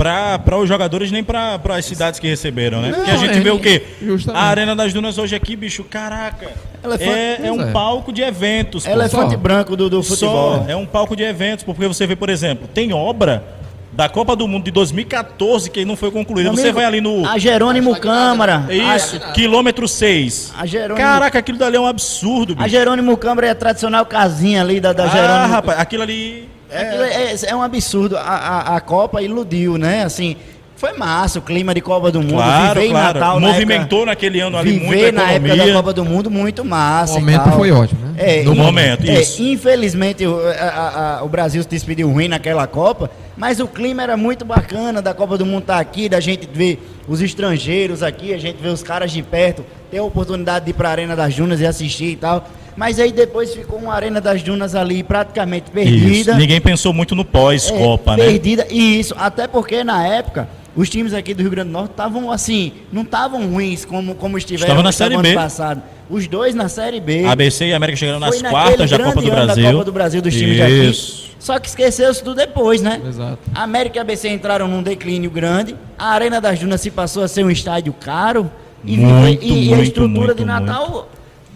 para 0.02 0.58
os 0.58 0.68
jogadores 0.68 1.10
nem 1.10 1.22
para 1.22 1.58
as 1.70 1.84
cidades 1.84 2.18
que 2.18 2.26
receberam, 2.26 2.80
né? 2.82 2.88
Não, 2.90 2.96
Porque 2.96 3.10
a 3.10 3.16
gente 3.16 3.36
é, 3.38 3.40
vê 3.40 3.50
o 3.50 3.58
quê? 3.58 3.82
justamente. 4.02 4.42
A 4.42 4.46
Arena 4.46 4.74
das 4.76 4.92
Dunas 4.92 5.18
hoje 5.18 5.34
aqui, 5.34 5.54
bicho, 5.56 5.84
caraca. 5.84 6.50
Elefante- 6.82 7.10
É, 7.10 7.40
é 7.46 7.52
um 7.52 7.56
Pois 7.56 7.68
é. 7.68 7.72
palco 7.72 8.12
de 8.12 8.22
eventos. 8.22 8.84
pô. 8.84 8.90
Elefante 8.90 9.32
Só. 9.32 9.36
branco 9.36 9.76
do, 9.76 9.88
do 9.88 10.02
futebol. 10.02 10.58
Só, 10.58 10.64
é 10.68 10.74
um 10.76 10.86
palco 10.86 11.14
de 11.14 11.22
eventos, 11.22 11.64
porque 11.64 11.86
você 11.86 12.06
vê, 12.06 12.16
por 12.16 12.28
exemplo, 12.28 12.66
tem 12.66 12.92
obra 12.92 13.44
da 13.92 14.08
Copa 14.08 14.34
do 14.34 14.48
Mundo 14.48 14.64
de 14.64 14.70
2014 14.70 15.70
que 15.70 15.84
não 15.84 15.96
foi 15.96 16.10
concluída. 16.10 16.48
Meu 16.48 16.56
Você 16.56 16.62
amigo, 16.62 16.76
vai 16.76 16.84
ali 16.86 17.00
no 17.02 17.26
A 17.28 17.36
Jerônimo 17.38 17.94
Câmara. 18.00 18.64
é 18.70 18.74
isso, 18.96 19.20
quilômetro 19.34 19.86
6. 19.86 20.52
A 20.58 20.64
Jerônimo, 20.64 20.96
Caraca, 20.96 21.38
aquilo 21.38 21.58
dali 21.58 21.76
é 21.76 21.80
um 21.80 21.86
absurdo, 21.86 22.54
a 22.54 22.56
bicho. 22.64 22.68
Jerônimo 22.70 23.14
Câmara 23.18 23.48
é 23.48 23.50
a 23.50 23.54
tradicional 23.54 24.06
casinha 24.06 24.62
ali 24.62 24.80
da, 24.80 24.92
da 24.94 25.04
Ah, 25.04 25.08
Jerônimo. 25.08 25.52
rapaz, 25.54 25.78
aquilo 25.78 26.02
ali 26.04 26.48
Aquilo 26.80 27.02
É, 27.04 27.34
é 27.48 27.56
um 27.56 27.62
absurdo. 27.62 28.16
A, 28.16 28.20
a, 28.22 28.76
a 28.76 28.80
Copa 28.80 29.22
iludiu, 29.22 29.76
né? 29.78 30.02
Assim, 30.04 30.36
foi 30.76 30.92
massa 30.94 31.38
o 31.38 31.42
clima 31.42 31.72
de 31.74 31.80
Copa 31.80 32.10
do 32.10 32.20
Mundo. 32.20 32.32
Claro, 32.34 32.74
Viver 32.80 32.86
em 32.86 32.90
claro. 32.90 33.18
Natal 33.20 33.40
na 33.40 33.48
Movimentou 33.48 33.98
época, 34.00 34.06
naquele 34.06 34.40
ano 34.40 34.58
ali 34.58 34.72
muito 34.80 34.88
a 34.90 34.94
Viver 34.96 35.12
na 35.12 35.22
época 35.32 35.40
da 35.48 35.54
economia. 35.54 35.74
Copa 35.74 35.92
do 35.92 36.04
Mundo, 36.04 36.30
muito 36.30 36.64
massa. 36.64 37.12
O 37.18 37.20
momento 37.20 37.50
foi 37.52 37.70
ótimo, 37.70 38.00
né? 38.06 38.12
É, 38.18 38.42
No 38.42 38.52
in- 38.52 38.56
momento, 38.56 39.08
é, 39.08 39.20
isso. 39.20 39.40
Infelizmente 39.42 40.26
o, 40.26 40.38
a- 40.48 41.18
a- 41.20 41.24
o 41.24 41.28
Brasil 41.28 41.62
se 41.62 41.68
despediu 41.68 42.10
ruim 42.10 42.26
naquela 42.28 42.66
Copa, 42.66 43.10
mas 43.36 43.60
o 43.60 43.68
clima 43.68 44.02
era 44.02 44.16
muito 44.16 44.44
bacana 44.44 45.00
da 45.00 45.14
Copa 45.14 45.38
do 45.38 45.46
Mundo 45.46 45.62
estar 45.62 45.78
aqui, 45.78 46.08
da 46.08 46.18
gente 46.20 46.48
ver 46.52 46.82
os 47.06 47.20
estrangeiros 47.22 48.02
aqui, 48.02 48.34
a 48.34 48.38
gente 48.38 48.60
ver 48.60 48.68
os 48.70 48.82
caras 48.82 49.12
de 49.12 49.22
perto, 49.22 49.64
ter 49.90 49.98
a 49.98 50.02
oportunidade 50.02 50.64
de 50.64 50.70
ir 50.72 50.74
para 50.74 50.88
a 50.88 50.92
Arena 50.92 51.14
das 51.16 51.34
Dunas 51.34 51.60
e 51.60 51.66
assistir 51.66 52.10
e 52.12 52.16
tal. 52.16 52.48
Mas 52.76 52.98
aí 52.98 53.12
depois 53.12 53.54
ficou 53.54 53.78
uma 53.78 53.92
Arena 53.94 54.20
das 54.20 54.42
Dunas 54.42 54.74
ali 54.74 55.02
praticamente 55.02 55.70
perdida. 55.70 56.32
Isso. 56.32 56.34
Ninguém 56.34 56.60
pensou 56.60 56.92
muito 56.92 57.14
no 57.14 57.24
pós-Copa, 57.24 58.14
É, 58.14 58.16
né? 58.16 58.24
Perdida, 58.24 58.66
e 58.70 58.98
isso, 59.00 59.14
até 59.18 59.46
porque 59.46 59.84
na 59.84 60.06
época 60.06 60.48
os 60.74 60.88
times 60.88 61.12
aqui 61.12 61.34
do 61.34 61.42
Rio 61.42 61.50
Grande 61.50 61.68
do 61.68 61.72
Norte 61.72 61.90
estavam 61.90 62.30
assim, 62.32 62.72
não 62.90 63.02
estavam 63.02 63.46
ruins 63.46 63.84
como, 63.84 64.14
como 64.14 64.38
estiveram 64.38 64.64
Estavam 64.66 64.82
na 64.82 64.92
Série 64.92 65.14
ano 65.14 65.22
B. 65.22 65.34
passado. 65.34 65.82
Os 66.08 66.26
dois 66.26 66.54
na 66.54 66.68
Série 66.68 66.98
B. 67.00 67.24
ABC 67.26 67.66
e 67.66 67.72
América 67.74 67.96
chegaram 67.98 68.18
nas 68.20 68.40
quartas 68.40 68.90
da 68.90 68.98
Copa 68.98 69.20
do 69.22 69.30
Brasil. 69.30 69.64
Da 69.64 69.72
Copa 69.72 69.84
do 69.84 69.92
Brasil 69.92 70.22
dos 70.22 70.34
times 70.34 70.58
daqui. 70.58 70.72
Isso. 70.90 71.30
Só 71.38 71.58
que 71.58 71.68
esqueceu-se 71.68 72.22
tudo 72.22 72.36
depois, 72.36 72.80
né? 72.80 73.00
Exato. 73.06 73.38
América 73.54 73.98
e 73.98 74.00
ABC 74.00 74.28
entraram 74.28 74.68
num 74.68 74.82
declínio 74.82 75.30
grande. 75.30 75.74
A 75.98 76.08
Arena 76.12 76.40
das 76.40 76.58
Dunas 76.58 76.80
se 76.80 76.90
passou 76.90 77.22
a 77.22 77.28
ser 77.28 77.44
um 77.44 77.50
estádio 77.50 77.92
caro. 77.92 78.50
E, 78.84 78.96
Muito, 78.96 79.42
e- 79.44 79.64
e 79.68 79.72
a 79.72 79.76
muito, 79.76 79.82
estrutura 79.88 80.26
muito, 80.26 80.34
de 80.38 80.44
Natal 80.44 81.08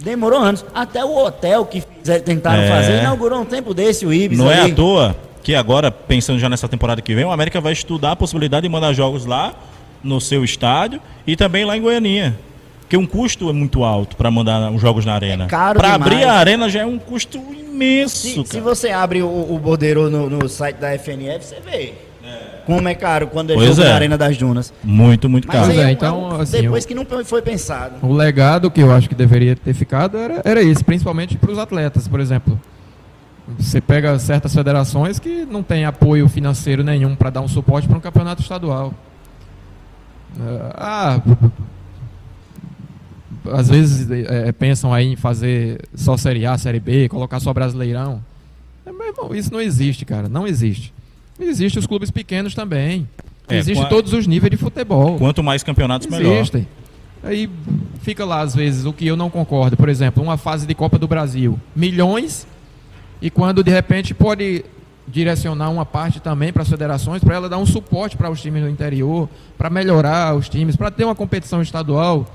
demorou 0.07 0.39
anos. 0.41 0.65
Até 0.75 1.05
o 1.05 1.17
hotel 1.17 1.65
que 1.67 1.83
fizeram- 2.01 2.25
tentaram 2.25 2.63
É. 2.63 2.69
fazer 2.69 3.01
inaugurou 3.01 3.41
um 3.41 3.45
tempo 3.45 3.75
desse, 3.75 4.07
o 4.07 4.13
Ibis. 4.13 4.39
Não 4.39 4.51
é 4.51 4.61
ali. 4.61 4.73
à 4.73 4.75
toa 4.75 5.17
que 5.43 5.55
agora, 5.55 5.91
pensando 5.91 6.39
já 6.39 6.49
nessa 6.49 6.69
temporada 6.69 7.01
que 7.03 7.15
vem, 7.15 7.25
o 7.25 7.31
América 7.31 7.61
vai 7.61 7.73
estudar 7.73 8.13
a 8.13 8.17
possibilidade 8.17 8.63
de 8.65 8.69
mandar 8.69 8.93
jogos 8.93 9.25
lá 9.27 9.55
no 10.03 10.21
seu 10.21 10.45
estádio 10.45 11.01
e 11.27 11.37
também 11.37 11.65
lá 11.65 11.77
em 11.77 11.81
Goianinha. 11.83 12.37
Porque 12.81 12.97
um 12.97 13.07
custo 13.07 13.51
é 13.51 13.53
muito 13.53 13.83
alto 13.83 14.17
para 14.17 14.31
mandar 14.31 14.71
os 14.71 14.81
jogos 14.81 15.05
na 15.05 15.15
arena. 15.15 15.45
É 15.45 15.49
caro 15.49 15.79
Para 15.81 15.95
abrir 15.95 16.23
a 16.25 16.35
arena 16.35 16.69
já 16.69 16.83
é 16.83 16.87
um 16.87 16.99
custo 16.99 17.37
imenso. 17.39 18.17
Se, 18.17 18.45
se 18.47 18.61
você 18.61 18.91
abre 18.91 19.23
o, 19.23 19.27
o 19.29 19.59
bordeiro 19.59 20.09
no, 20.09 20.31
no 20.31 20.49
site 20.49 20.77
da 20.77 20.97
FNF, 20.97 21.45
você 21.45 21.57
vê. 21.61 21.95
Como 22.67 22.89
é 22.89 22.95
caro 22.95 23.29
quando 23.29 23.53
é 23.53 23.55
Pois 23.55 23.69
jogo 23.69 23.83
é. 23.83 23.89
na 23.89 23.95
Arena 23.95 24.19
das 24.19 24.37
Dunas. 24.37 24.75
Muito, 24.83 25.29
muito 25.29 25.47
Mas 25.47 25.57
caro. 25.57 25.71
Aí 25.71 25.79
é, 25.79 25.85
é 25.85 25.91
então, 25.93 26.37
é 26.39 26.43
assim, 26.43 26.63
depois 26.63 26.85
o- 26.85 26.89
que 26.89 26.95
não 26.95 27.07
foi 27.25 27.41
pensado. 27.41 27.95
O 28.03 28.13
legado 28.13 28.71
que 28.71 28.81
eu 28.81 28.93
acho 28.93 29.09
que 29.09 29.15
deveria 29.15 29.55
ter 29.55 29.73
ficado 29.73 30.19
era, 30.19 30.43
era 30.45 30.63
esse, 30.63 30.83
principalmente 30.83 31.39
para 31.39 31.51
os 31.53 31.59
atletas, 31.59 32.09
por 32.09 32.19
exemplo. 32.21 32.61
Você 33.59 33.81
pega 33.81 34.19
certas 34.19 34.53
federações 34.53 35.21
que 35.21 35.47
não 35.49 35.63
tem 35.63 35.85
apoio 35.85 36.29
financeiro 36.29 36.83
nenhum 36.83 37.15
para 37.15 37.31
dar 37.31 37.41
um 37.41 37.47
suporte 37.49 37.87
para 37.87 37.97
um 37.97 38.01
campeonato 38.01 38.43
estadual. 38.43 38.93
Ah, 40.75 41.21
às 43.53 43.69
vezes 43.69 44.11
é, 44.11 44.51
pensam 44.53 44.93
aí 44.93 45.13
em 45.13 45.17
fazer 45.17 45.81
só 45.95 46.17
Série 46.17 46.45
A, 46.45 46.59
Série 46.59 46.81
B, 46.81 47.09
colocar 47.09 47.39
só 47.41 47.55
Brasileirão. 47.55 48.21
É, 48.85 48.91
irmão, 48.91 49.35
isso 49.35 49.53
não 49.53 49.61
existe, 49.61 50.05
cara, 50.05 50.29
não 50.29 50.47
existe. 50.47 50.93
Existem 51.39 51.81
os 51.81 51.87
clubes 51.87 52.11
pequenos 52.11 52.55
também. 52.55 53.09
É, 53.49 53.59
Existem 53.59 53.89
todos 53.89 54.13
os 54.13 54.27
níveis 54.27 54.51
de 54.51 54.57
futebol. 54.57 55.19
Quanto 55.19 55.43
mais 55.43 55.63
campeonatos, 55.63 56.09
melhor. 56.09 56.35
Existem. 56.35 56.67
Aí 57.23 57.49
fica 58.03 58.25
lá, 58.25 58.41
às 58.41 58.55
vezes, 58.55 58.85
o 58.85 58.93
que 58.93 59.07
eu 59.07 59.17
não 59.17 59.31
concordo. 59.31 59.77
Por 59.77 59.89
exemplo, 59.89 60.23
uma 60.23 60.37
fase 60.37 60.67
de 60.67 60.75
Copa 60.75 60.99
do 60.99 61.07
Brasil. 61.09 61.59
Milhões. 61.75 62.47
E 63.21 63.31
quando, 63.31 63.63
de 63.63 63.71
repente, 63.71 64.15
pode 64.15 64.65
direcionar 65.09 65.71
uma 65.71 65.87
parte 65.87 66.21
também 66.21 66.53
para 66.53 66.63
as 66.63 66.69
federações, 66.69 67.23
para 67.23 67.35
ela 67.37 67.49
dar 67.49 67.59
um 67.59 67.67
suporte 67.67 68.17
para 68.17 68.29
os 68.29 68.41
times 68.41 68.63
do 68.63 68.69
interior, 68.69 69.29
para 69.57 69.71
melhorar 69.71 70.35
os 70.35 70.49
times, 70.49 70.75
para 70.75 70.91
ter 70.91 71.05
uma 71.05 71.15
competição 71.15 71.63
estadual 71.63 72.27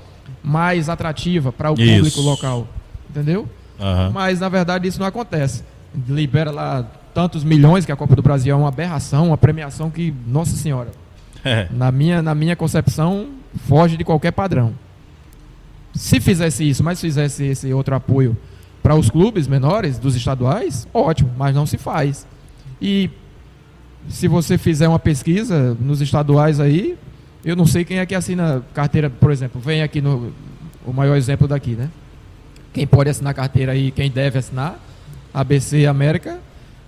mais 0.42 0.88
atrativa 0.88 1.52
para 1.52 1.70
o 1.70 1.74
Isso. 1.78 1.96
público 1.96 2.20
local. 2.22 2.66
Entendeu? 3.10 3.46
Aham. 3.78 4.10
Mas, 4.14 4.40
na 4.40 4.48
verdade, 4.48 4.88
isso 4.88 4.98
não 4.98 5.06
acontece. 5.06 5.62
Libera 6.08 6.50
lá 6.50 6.86
tantos 7.14 7.44
milhões, 7.44 7.84
que 7.84 7.92
a 7.92 7.96
Copa 7.96 8.16
do 8.16 8.22
Brasil 8.22 8.54
é 8.54 8.56
uma 8.56 8.68
aberração, 8.68 9.28
uma 9.28 9.38
premiação 9.38 9.90
que, 9.90 10.14
nossa 10.26 10.56
senhora, 10.56 10.90
É. 11.44 11.66
na 11.72 11.90
minha, 11.90 12.22
na 12.22 12.34
minha 12.34 12.54
concepção, 12.54 13.28
foge 13.66 13.96
de 13.96 14.04
qualquer 14.04 14.30
padrão. 14.30 14.72
Se 15.94 16.20
fizesse 16.20 16.68
isso, 16.68 16.84
mas 16.84 17.00
fizesse 17.00 17.44
esse 17.44 17.72
outro 17.72 17.94
apoio 17.94 18.36
para 18.82 18.94
os 18.94 19.10
clubes 19.10 19.46
menores 19.48 19.98
dos 19.98 20.14
estaduais, 20.14 20.86
ótimo, 20.94 21.30
mas 21.36 21.54
não 21.54 21.66
se 21.66 21.76
faz. 21.76 22.26
E 22.80 23.10
se 24.08 24.26
você 24.28 24.56
fizer 24.56 24.88
uma 24.88 24.98
pesquisa 24.98 25.76
nos 25.80 26.00
estaduais 26.00 26.60
aí, 26.60 26.96
eu 27.44 27.56
não 27.56 27.66
sei 27.66 27.84
quem 27.84 27.98
é 27.98 28.06
que 28.06 28.14
assina 28.14 28.62
carteira, 28.72 29.10
por 29.10 29.30
exemplo, 29.30 29.60
vem 29.60 29.82
aqui 29.82 30.00
no 30.00 30.32
o 30.86 30.92
maior 30.92 31.16
exemplo 31.16 31.46
daqui, 31.46 31.72
né? 31.72 31.88
Quem 32.72 32.86
pode 32.86 33.10
assinar 33.10 33.34
carteira 33.34 33.72
aí, 33.72 33.90
quem 33.90 34.10
deve 34.10 34.38
assinar, 34.38 34.78
ABC 35.32 35.86
América, 35.86 36.38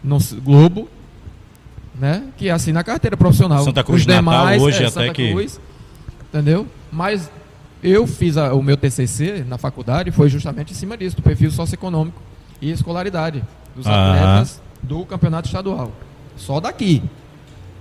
no 0.05 0.19
Globo, 0.43 0.89
né? 1.99 2.25
Que 2.37 2.51
assina 2.51 2.81
a 2.81 2.85
carteira 2.85 3.17
profissional. 3.17 3.65
Santa 3.65 3.83
Cruz 3.83 4.01
Os 4.03 4.07
de 4.07 4.09
Natal 4.09 4.23
demais, 4.23 4.63
hoje 4.63 4.77
é, 4.83 4.87
até 4.87 4.91
Santa 4.91 5.13
que- 5.15 5.33
Cruz, 5.33 5.61
entendeu? 6.29 6.67
Mas 6.93 7.31
eu 7.83 8.07
fiz 8.07 8.37
a- 8.37 8.53
o 8.55 8.63
meu 8.63 8.77
TCC 8.77 9.45
na 9.49 9.57
faculdade 9.59 10.11
foi 10.11 10.29
justamente 10.29 10.73
em 10.73 10.75
cima 10.77 10.97
disso, 10.97 11.17
do 11.17 11.23
perfil 11.23 11.51
socioeconômico 11.51 12.21
e 12.61 12.71
escolaridade 12.71 13.43
dos 13.75 13.87
Aham. 13.87 14.13
atletas 14.15 14.61
do 14.83 15.05
campeonato 15.07 15.49
estadual. 15.49 15.91
Só 16.37 16.61
daqui. 16.61 17.03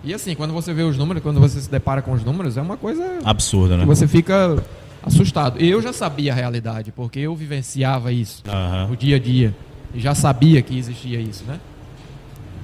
E 0.03 0.13
assim, 0.13 0.35
quando 0.35 0.53
você 0.53 0.73
vê 0.73 0.83
os 0.83 0.97
números, 0.97 1.23
quando 1.23 1.39
você 1.39 1.59
se 1.61 1.69
depara 1.69 2.01
com 2.01 2.11
os 2.11 2.23
números, 2.23 2.57
é 2.57 2.61
uma 2.61 2.77
coisa 2.77 3.19
Absurdo, 3.23 3.77
né? 3.77 3.85
você 3.85 4.07
fica 4.07 4.61
assustado. 5.01 5.59
Eu 5.59 5.81
já 5.81 5.91
sabia 5.93 6.31
a 6.33 6.35
realidade, 6.35 6.91
porque 6.91 7.19
eu 7.19 7.35
vivenciava 7.35 8.11
isso 8.11 8.43
Aham. 8.47 8.87
no 8.89 8.97
dia 8.97 9.15
a 9.15 9.19
dia. 9.19 9.55
E 9.93 9.99
já 9.99 10.13
sabia 10.13 10.61
que 10.61 10.77
existia 10.77 11.19
isso, 11.19 11.43
né? 11.45 11.59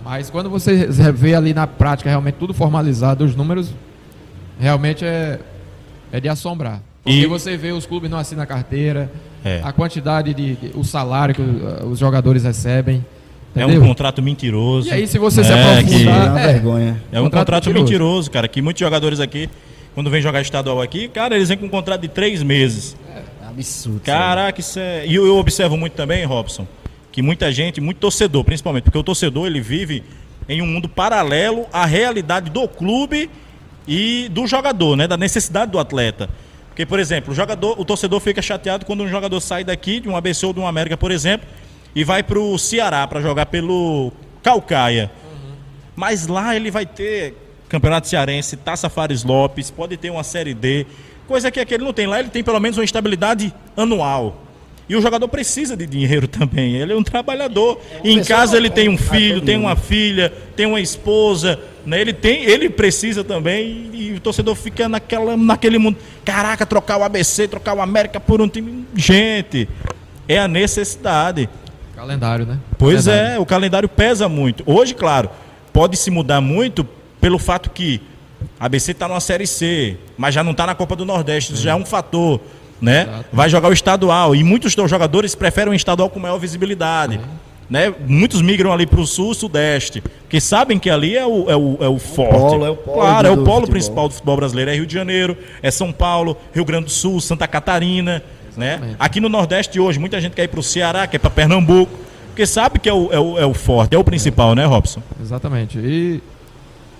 Mas 0.03 0.29
quando 0.29 0.49
você 0.49 0.87
vê 1.13 1.35
ali 1.35 1.53
na 1.53 1.67
prática 1.67 2.09
realmente 2.09 2.35
tudo 2.35 2.53
formalizado, 2.53 3.23
os 3.25 3.35
números 3.35 3.73
realmente 4.59 5.05
é, 5.05 5.39
é 6.11 6.19
de 6.19 6.27
assombrar. 6.29 6.81
Porque 7.03 7.19
E- 7.19 7.25
você 7.27 7.55
vê 7.57 7.71
os 7.71 7.85
clubes 7.85 8.09
não 8.09 8.17
assinam 8.17 8.43
a 8.43 8.45
carteira, 8.45 9.11
É. 9.43 9.61
a 9.63 9.71
quantidade 9.71 10.33
de, 10.33 10.55
de- 10.55 10.71
o 10.75 10.83
salário 10.83 11.33
que 11.35 11.41
os 11.85 11.99
jogadores 11.99 12.43
recebem. 12.43 13.05
É 13.55 13.63
Entendeu? 13.63 13.81
um 13.81 13.87
contrato 13.87 14.21
mentiroso. 14.21 14.87
E 14.87 14.91
aí, 14.91 15.07
se 15.07 15.17
você 15.17 15.43
se 15.43 15.51
É, 15.51 15.53
aprofundar. 15.53 15.85
que- 15.85 16.07
É 16.07 16.11
uma 16.29 16.39
é, 16.39 16.47
vergonha. 16.53 17.03
É 17.11 17.19
um 17.19 17.23
Contrato 17.23 17.45
contrato, 17.45 17.65
mentiroso. 17.67 17.83
mentiroso. 17.91 18.31
cara. 18.31 18.47
Que 18.47 18.61
muitos 18.61 18.79
jogadores 18.79 19.19
aqui, 19.19 19.49
quando 19.95 20.09
vem 20.09 20.21
jogar 20.21 20.41
estadual 20.41 20.81
aqui, 20.81 21.07
cara, 21.07 21.35
eles 21.35 21.49
vem 21.49 21.57
com 21.57 21.65
um 21.65 21.69
contrato 21.69 22.01
de 22.01 22.07
três 22.09 22.43
meses. 22.43 22.95
Absurdo. 23.49 24.01
Caraca, 24.01 24.59
isso 24.59 24.77
é. 24.79 25.05
E 25.07 25.15
eu, 25.15 25.25
eu 25.25 25.35
observo 25.37 25.75
muito 25.75 25.93
também, 25.93 26.23
Robson, 26.25 26.67
que 27.11 27.21
muita 27.21 27.51
gente, 27.51 27.81
muito 27.81 27.97
torcedor, 27.97 28.43
principalmente, 28.43 28.83
porque 28.83 28.97
o 28.97 29.03
torcedor 29.03 29.47
ele 29.47 29.61
vive 29.61 30.03
em 30.47 30.61
um 30.61 30.67
mundo 30.67 30.89
paralelo 30.89 31.67
à 31.71 31.85
realidade 31.85 32.49
do 32.49 32.67
clube 32.67 33.29
e 33.87 34.29
do 34.29 34.45
jogador, 34.47 34.95
né? 34.95 35.07
Da 35.07 35.17
necessidade 35.17 35.71
do 35.71 35.79
atleta. 35.79 36.29
Porque, 36.69 36.85
por 36.85 36.99
exemplo, 36.99 37.33
o 37.33 37.35
jogador, 37.35 37.79
o 37.79 37.83
torcedor 37.83 38.19
fica 38.19 38.41
chateado 38.41 38.85
quando 38.85 39.03
um 39.03 39.07
jogador 39.07 39.39
sai 39.41 39.63
daqui, 39.63 39.99
de 39.99 40.07
um 40.07 40.15
ABC 40.15 40.45
ou 40.45 40.53
de 40.53 40.59
um 40.59 40.67
América, 40.67 40.95
por 40.95 41.11
exemplo, 41.11 41.47
e 41.93 42.03
vai 42.03 42.23
pro 42.23 42.57
Ceará 42.57 43.05
para 43.05 43.21
jogar 43.21 43.47
pelo 43.47 44.11
Calcaia. 44.41 45.11
Mas 45.95 46.27
lá 46.27 46.55
ele 46.55 46.71
vai 46.71 46.85
ter 46.85 47.35
Campeonato 47.67 48.07
Cearense, 48.07 48.55
Taça 48.57 48.89
Fares 48.89 49.23
Lopes, 49.23 49.69
pode 49.69 49.97
ter 49.97 50.09
uma 50.09 50.23
Série 50.23 50.53
D, 50.53 50.87
coisa 51.27 51.51
que 51.51 51.59
aqui 51.59 51.73
ele 51.73 51.83
não 51.83 51.93
tem. 51.93 52.07
Lá 52.07 52.19
ele 52.19 52.29
tem 52.29 52.43
pelo 52.43 52.59
menos 52.59 52.77
uma 52.77 52.83
estabilidade 52.83 53.53
anual. 53.75 54.48
E 54.89 54.95
o 54.95 55.01
jogador 55.01 55.27
precisa 55.27 55.77
de 55.77 55.85
dinheiro 55.85 56.25
também. 56.27 56.75
Ele 56.75 56.91
é 56.93 56.95
um 56.95 57.03
trabalhador. 57.03 57.79
em 58.03 58.23
casa 58.23 58.57
ele 58.57 58.71
tem 58.71 58.89
um 58.89 58.97
filho, 58.97 59.39
tem 59.39 59.55
uma 59.55 59.75
filha, 59.75 60.33
tem 60.55 60.65
uma 60.65 60.81
esposa. 60.81 61.59
Né? 61.85 62.01
Ele, 62.01 62.11
tem, 62.11 62.43
ele 62.43 62.69
precisa 62.69 63.23
também. 63.23 63.91
E, 63.93 64.13
o 64.13 64.19
torcedor 64.19 64.55
fica 64.55 64.89
naquela, 64.89 65.37
naquele 65.37 65.77
mundo. 65.77 65.97
Caraca, 66.25 66.65
trocar 66.65 66.97
o 66.97 67.03
ABC, 67.03 67.47
trocar 67.47 67.75
o 67.75 67.81
América 67.81 68.19
por 68.19 68.41
um 68.41 68.49
time. 68.49 68.85
Gente, 68.95 69.69
é 70.27 70.39
a 70.39 70.47
necessidade. 70.47 71.47
Calendário, 71.95 72.45
né? 72.45 72.57
Pois 72.77 73.05
Calendário. 73.05 73.35
é, 73.35 73.39
o 73.39 73.45
calendário 73.45 73.89
pesa 73.89 74.27
muito. 74.27 74.63
Hoje, 74.65 74.95
claro, 74.95 75.29
pode 75.71 75.97
se 75.97 76.09
mudar 76.09 76.41
muito 76.41 76.87
pelo 77.21 77.37
fato 77.37 77.69
que 77.69 78.01
A 78.59 78.65
ABC 78.65 78.91
está 78.91 79.07
numa 79.07 79.19
Série 79.19 79.45
C, 79.45 79.97
mas 80.17 80.33
já 80.33 80.43
não 80.43 80.51
está 80.51 80.65
na 80.65 80.73
Copa 80.73 80.95
do 80.95 81.05
Nordeste, 81.05 81.53
isso 81.53 81.61
já 81.61 81.71
é 81.71 81.75
um 81.75 81.85
fator. 81.85 82.39
Né? 82.81 83.01
Exato. 83.03 83.25
Vai 83.33 83.49
jogar 83.49 83.69
o 83.69 83.73
estadual. 83.73 84.35
E 84.35 84.43
muitos 84.43 84.75
dos 84.75 84.89
jogadores 84.89 85.35
preferem 85.35 85.71
o 85.71 85.75
estadual 85.75 86.09
com 86.09 86.19
maior 86.19 86.37
visibilidade. 86.37 87.19
Né? 87.69 87.93
Muitos 88.07 88.41
migram 88.41 88.73
ali 88.73 88.87
para 88.87 88.99
o 88.99 89.05
sul, 89.05 89.33
sudeste, 89.33 90.01
porque 90.01 90.41
sabem 90.41 90.79
que 90.79 90.89
ali 90.89 91.15
é 91.15 91.25
o, 91.25 91.49
é 91.49 91.55
o, 91.55 91.77
é 91.81 91.87
o 91.87 91.99
forte. 91.99 92.33
polo, 92.33 92.65
é 92.65 92.69
o 92.69 92.75
polo 92.75 92.97
claro, 92.97 93.27
é 93.27 93.31
o 93.31 93.43
polo 93.43 93.67
principal 93.67 94.07
do 94.07 94.15
futebol 94.15 94.37
brasileiro. 94.37 94.71
É 94.71 94.73
Rio 94.73 94.87
de 94.87 94.93
Janeiro, 94.93 95.37
é 95.61 95.69
São 95.69 95.91
Paulo, 95.91 96.35
Rio 96.53 96.65
Grande 96.65 96.85
do 96.85 96.91
Sul, 96.91 97.21
Santa 97.21 97.47
Catarina. 97.47 98.23
Né? 98.57 98.95
Aqui 98.97 99.19
no 99.19 99.29
Nordeste 99.29 99.79
hoje, 99.79 99.99
muita 99.99 100.19
gente 100.19 100.33
quer 100.33 100.43
ir 100.43 100.47
para 100.47 100.59
o 100.59 100.63
Ceará, 100.63 101.05
quer 101.05 101.17
ir 101.17 101.19
para 101.19 101.29
Pernambuco, 101.29 101.91
porque 102.27 102.47
sabe 102.47 102.79
que 102.79 102.89
é 102.89 102.93
o, 102.93 103.11
é, 103.11 103.19
o, 103.19 103.37
é 103.37 103.45
o 103.45 103.53
forte, 103.53 103.95
é 103.95 103.99
o 103.99 104.03
principal, 104.03 104.55
né, 104.55 104.65
Robson? 104.65 105.01
Exatamente. 105.21 105.77
E 105.77 106.23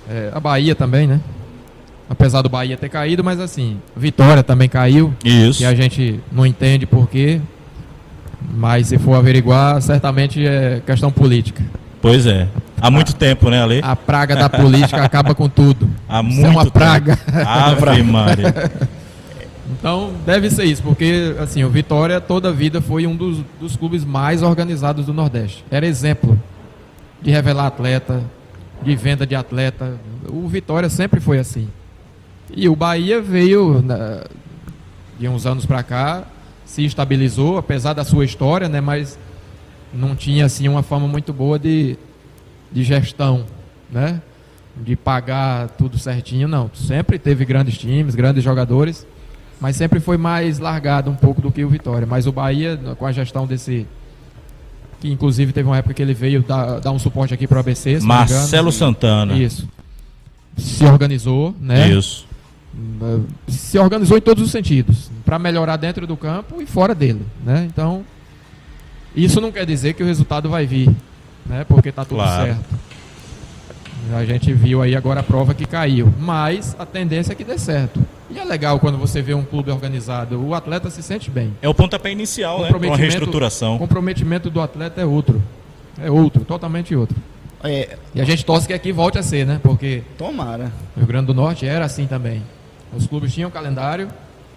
é, 0.08 0.30
a 0.34 0.40
Bahia 0.40 0.76
também, 0.76 1.08
né? 1.08 1.20
Apesar 2.10 2.42
do 2.42 2.50
Bahia 2.50 2.76
ter 2.76 2.90
caído, 2.90 3.24
mas 3.24 3.40
assim, 3.40 3.78
Vitória 3.96 4.42
também 4.42 4.68
caiu. 4.68 5.14
Isso. 5.24 5.60
Que 5.60 5.66
a 5.66 5.76
gente 5.76 6.20
não 6.32 6.46
entende 6.46 6.86
por 6.86 7.08
quê. 7.08 7.40
Mas 8.52 8.88
se 8.88 8.98
for 8.98 9.14
averiguar, 9.14 9.80
certamente 9.82 10.46
é 10.46 10.82
questão 10.86 11.12
política. 11.12 11.64
Pois 12.02 12.26
é. 12.26 12.48
Há 12.82 12.90
muito 12.90 13.14
tempo, 13.14 13.50
né, 13.50 13.62
Ale? 13.62 13.82
A 13.84 13.96
praga 13.96 14.36
da 14.36 14.50
política 14.50 15.04
acaba 15.04 15.36
com 15.36 15.48
tudo. 15.50 15.90
Há 16.08 16.22
Isso 16.22 16.30
muito 16.32 16.46
é 16.46 16.50
uma 16.50 16.64
tempo. 16.64 16.72
praga. 16.72 17.20
Ave 17.46 18.02
Maria. 18.04 18.72
Então 19.78 20.14
deve 20.26 20.50
ser 20.50 20.64
isso, 20.66 20.82
porque 20.82 21.36
assim, 21.40 21.64
o 21.64 21.70
Vitória 21.70 22.20
toda 22.20 22.50
a 22.50 22.52
vida 22.52 22.82
foi 22.82 23.06
um 23.06 23.16
dos, 23.16 23.38
dos 23.60 23.76
clubes 23.76 24.04
mais 24.04 24.42
organizados 24.42 25.06
do 25.06 25.14
Nordeste. 25.14 25.64
Era 25.70 25.86
exemplo 25.86 26.40
de 27.22 27.30
revelar 27.30 27.68
atleta, 27.68 28.22
de 28.82 28.96
venda 28.96 29.28
de 29.28 29.36
atleta. 29.36 29.94
O 30.28 30.48
Vitória 30.48 30.90
sempre 30.90 31.20
foi 31.20 31.38
assim. 31.38 31.68
E 32.56 32.68
o 32.68 32.76
Bahia 32.76 33.22
veio 33.22 33.82
na- 33.82 34.24
de 35.20 35.28
uns 35.28 35.46
anos 35.46 35.66
para 35.66 35.84
cá, 35.84 36.24
se 36.66 36.84
estabilizou, 36.86 37.58
apesar 37.58 37.94
da 37.94 38.04
sua 38.04 38.24
história, 38.26 38.68
né? 38.70 38.80
Mas 38.82 39.18
não 39.94 40.16
tinha 40.16 40.46
assim 40.46 40.68
uma 40.68 40.82
fama 40.84 41.08
muito 41.08 41.34
boa 41.34 41.58
de, 41.60 41.98
de 42.72 42.84
gestão, 42.84 43.46
né? 43.92 44.22
De 44.78 44.96
pagar 44.96 45.68
tudo 45.70 45.98
certinho, 45.98 46.48
não. 46.48 46.70
Sempre 46.74 47.20
teve 47.20 47.44
grandes 47.44 47.78
times, 47.78 48.16
grandes 48.16 48.44
jogadores, 48.44 49.06
mas 49.60 49.76
sempre 49.76 50.00
foi 50.00 50.16
mais 50.18 50.58
largado 50.60 51.10
um 51.12 51.16
pouco 51.16 51.42
do 51.42 51.52
que 51.52 51.64
o 51.66 51.70
Vitória. 51.70 52.08
Mas 52.08 52.28
o 52.28 52.32
Bahia, 52.32 52.80
com 52.98 53.06
a 53.06 53.12
gestão 53.12 53.46
desse. 53.46 53.86
Que 55.02 55.10
inclusive 55.10 55.52
teve 55.54 55.68
uma 55.68 55.78
época 55.78 55.94
que 55.94 56.02
ele 56.02 56.14
veio 56.14 56.44
dar, 56.44 56.80
dar 56.80 56.92
um 56.92 57.00
suporte 57.00 57.34
aqui 57.34 57.48
para 57.48 57.58
o 57.58 57.60
ABC. 57.60 57.90
me 57.92 57.96
engano. 57.98 58.08
Marcelo 58.08 58.72
Santana. 58.72 59.34
Isso. 59.38 59.68
Se 60.58 60.84
organizou, 60.86 61.56
né? 61.60 61.90
Isso. 61.90 62.28
Uh, 62.74 63.26
se 63.48 63.78
organizou 63.80 64.18
em 64.18 64.22
todos 64.22 64.44
os 64.44 64.52
sentidos, 64.52 65.10
para 65.26 65.40
melhorar 65.40 65.76
dentro 65.78 66.06
do 66.06 66.16
campo 66.16 66.62
e 66.62 66.66
fora 66.66 66.94
dele, 66.94 67.26
né? 67.44 67.68
Então, 67.72 68.04
isso 69.16 69.42
não 69.42 69.52
quer 69.52 69.66
dizer 69.66 69.94
que 69.94 70.04
o 70.04 70.06
resultado 70.06 70.50
vai 70.50 70.66
vir, 70.66 70.90
né? 71.46 71.64
Porque 71.68 71.92
tá 71.92 72.06
tudo 72.06 72.18
Claro. 72.18 72.46
certo. 72.46 72.80
A 74.14 74.24
gente 74.26 74.52
viu 74.54 74.82
aí 74.82 74.96
agora 74.96 75.20
a 75.20 75.24
prova 75.24 75.54
que 75.54 75.66
caiu, 75.66 76.12
mas 76.20 76.76
a 76.80 76.86
tendência 76.86 77.34
é 77.34 77.36
que 77.36 77.44
dê 77.44 77.58
certo. 77.58 78.00
E 78.30 78.40
é 78.40 78.44
legal 78.46 78.80
quando 78.80 78.98
você 78.98 79.22
vê 79.22 79.34
um 79.34 79.44
clube 79.44 79.72
organizado, 79.72 80.40
o 80.42 80.54
atleta 80.56 80.90
se 80.90 81.04
sente 81.04 81.30
bem. 81.30 81.54
É 81.62 81.68
o 81.70 81.74
pontapé 81.74 82.12
inicial, 82.12 82.62
né? 82.62 82.68
Para 82.70 82.78
uma 82.78 82.96
reestruturação. 82.96 83.76
O 83.76 83.80
comprometimento 83.80 84.50
do 84.50 84.62
atleta 84.62 85.02
é 85.02 85.06
outro. 85.06 85.42
É 86.02 86.10
outro, 86.10 86.46
totalmente 86.46 86.96
outro. 86.96 87.16
É, 87.64 87.98
E 88.16 88.22
a 88.22 88.24
gente 88.24 88.46
torce 88.46 88.66
que 88.68 88.74
aqui 88.74 88.92
volte 88.92 89.18
a 89.18 89.24
ser, 89.24 89.46
né? 89.46 89.60
Porque 89.62 90.02
tomara. 90.18 90.72
o 90.96 91.00
Rio 91.00 91.08
Grande 91.08 91.28
do 91.28 91.34
Norte 91.34 91.66
era 91.66 91.84
assim 91.86 92.08
também. 92.08 92.42
Os 92.96 93.06
clubes 93.08 93.34
tinham 93.34 93.50
calendário, 93.52 94.10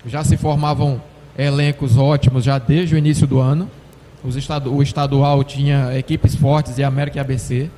já 0.07 0.25
se 0.25 0.37
formavam 0.37 1.01
elencos 1.37 1.97
ótimos 1.97 2.45
já 2.45 2.59
desde 2.59 2.95
o 2.95 2.99
início 2.99 3.27
do 3.27 3.38
ano. 3.40 3.71
Estadu- 4.25 4.73
o 4.73 4.83
estadual 4.83 5.42
tinha 5.42 5.97
equipes 5.99 6.35
fortes 6.37 6.79
e 6.79 6.85
América 6.85 7.18
e 7.18 7.21
ABC, 7.21 7.68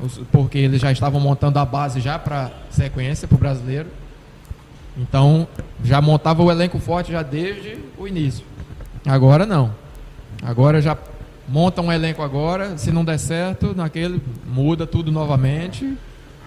os- 0.00 0.20
porque 0.32 0.58
eles 0.58 0.80
já 0.80 0.90
estavam 0.90 1.20
montando 1.20 1.58
a 1.58 1.64
base 1.64 2.00
já 2.00 2.18
para 2.18 2.50
sequência 2.70 3.28
para 3.28 3.36
o 3.36 3.38
brasileiro. 3.38 3.88
Então 4.96 5.46
já 5.82 6.00
montava 6.00 6.42
o 6.42 6.50
elenco 6.50 6.78
forte 6.78 7.12
já 7.12 7.22
desde 7.22 7.78
o 7.98 8.06
início. 8.06 8.44
Agora 9.06 9.44
não. 9.46 9.72
Agora 10.42 10.80
já 10.80 10.96
monta 11.48 11.80
um 11.82 11.92
elenco 11.92 12.22
agora, 12.22 12.76
se 12.78 12.90
não 12.90 13.04
der 13.04 13.18
certo, 13.18 13.74
naquele 13.76 14.20
muda 14.46 14.86
tudo 14.86 15.10
novamente. 15.12 15.96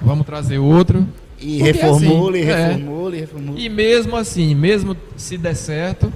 Vamos 0.01 0.25
trazer 0.25 0.57
outro. 0.59 1.07
E 1.39 1.59
Porque 1.59 1.71
reformule, 1.71 2.39
assim, 2.41 2.49
é. 2.49 2.67
reformule, 2.67 3.19
reformule. 3.19 3.65
E 3.65 3.69
mesmo 3.69 4.15
assim, 4.15 4.55
mesmo 4.55 4.97
se 5.15 5.37
der 5.37 5.55
certo, 5.55 6.11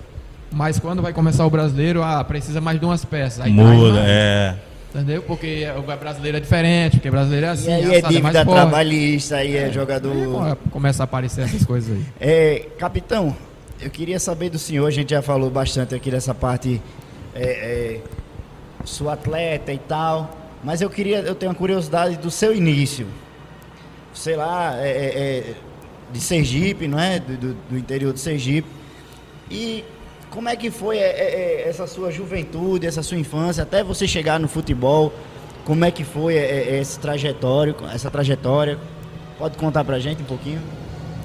mas 0.51 0.79
quando 0.79 1.01
vai 1.01 1.13
começar 1.13 1.45
o 1.45 1.49
brasileiro, 1.49 2.01
ah, 2.03 2.23
precisa 2.23 2.59
mais 2.59 2.79
de 2.79 2.85
umas 2.85 3.05
peças. 3.05 3.39
Aí 3.45 3.53
traz 3.53 3.69
Muda, 3.69 3.93
mais, 3.93 4.05
é. 4.07 4.55
Entendeu? 4.93 5.21
Porque 5.21 5.65
o 5.77 5.81
brasileiro 5.97 6.37
é 6.37 6.39
diferente, 6.41 6.97
porque 6.97 7.07
o 7.07 7.11
brasileiro 7.11 7.45
é 7.45 7.49
E 7.49 7.51
assim, 7.51 7.71
aí 7.71 7.81
é 7.81 7.85
assado, 7.85 8.01
mais 8.01 8.15
dívida 8.15 8.45
forte. 8.45 8.59
trabalhista, 8.59 9.35
aí 9.37 9.55
é 9.55 9.71
jogador. 9.71 10.43
Aí 10.43 10.55
começa 10.69 11.03
a 11.03 11.05
aparecer 11.05 11.45
essas 11.45 11.63
coisas 11.63 11.95
aí. 11.95 12.05
É, 12.19 12.65
capitão, 12.77 13.33
eu 13.79 13.89
queria 13.89 14.19
saber 14.19 14.49
do 14.49 14.59
senhor, 14.59 14.85
a 14.85 14.91
gente 14.91 15.11
já 15.11 15.21
falou 15.21 15.49
bastante 15.49 15.95
aqui 15.95 16.11
dessa 16.11 16.35
parte 16.35 16.81
é, 17.33 17.43
é, 17.43 17.99
sua 18.83 19.13
atleta 19.13 19.71
e 19.71 19.77
tal, 19.77 20.37
mas 20.61 20.81
eu 20.81 20.89
queria, 20.89 21.19
eu 21.19 21.35
tenho 21.35 21.51
uma 21.51 21.57
curiosidade 21.57 22.17
do 22.17 22.29
seu 22.29 22.53
início. 22.53 23.07
Sei 24.13 24.35
lá, 24.35 24.75
é, 24.77 24.89
é, 24.89 24.93
é, 25.49 25.53
de 26.11 26.19
Sergipe, 26.19 26.87
não 26.87 26.99
é? 26.99 27.19
Do, 27.19 27.37
do- 27.37 27.57
do 27.71 27.77
interior 27.77 28.13
de 28.13 28.19
Sergipe. 28.19 28.67
E 29.49 29.83
como 30.29 30.47
é 30.49 30.55
que 30.55 30.69
foi 30.71 30.97
é, 30.97 31.01
é, 31.63 31.65
essa 31.69 31.87
sua 31.87 32.11
juventude, 32.11 32.85
essa 32.85 33.01
sua 33.03 33.17
infância, 33.17 33.63
até 33.63 33.83
você 33.83 34.07
chegar 34.07 34.39
no 34.39 34.47
futebol? 34.47 35.13
Como 35.65 35.85
é 35.85 35.91
que 35.91 36.03
foi 36.03 36.35
esse 36.35 36.99
trajetório, 36.99 37.75
essa 37.93 38.09
trajetória? 38.09 38.77
Pode 39.37 39.57
contar 39.57 39.83
pra 39.83 39.99
gente 39.99 40.21
um 40.21 40.25
pouquinho? 40.25 40.61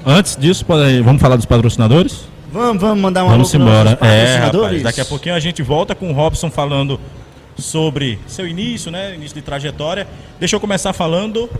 Antes 0.04 0.36
disso, 0.36 0.64
pode- 0.64 1.00
vamos 1.02 1.20
falar 1.20 1.36
dos 1.36 1.46
patrocinadores? 1.46 2.24
Vamos, 2.52 2.80
vamos 2.80 3.00
mandar 3.00 3.24
um 3.24 3.28
Vamos 3.28 3.52
embora. 3.52 3.98
É, 4.00 4.36
rapaz, 4.36 4.82
daqui 4.82 5.00
a 5.00 5.04
pouquinho 5.04 5.34
a 5.34 5.40
gente 5.40 5.62
volta 5.62 5.94
com 5.94 6.10
o 6.10 6.12
Robson 6.12 6.50
falando 6.50 6.98
sobre 7.58 8.18
seu 8.26 8.46
início, 8.46 8.90
né? 8.90 9.14
Início 9.14 9.34
de 9.34 9.42
trajetória. 9.42 10.06
Deixa 10.38 10.54
eu 10.56 10.60
começar 10.60 10.92
falando 10.92 11.50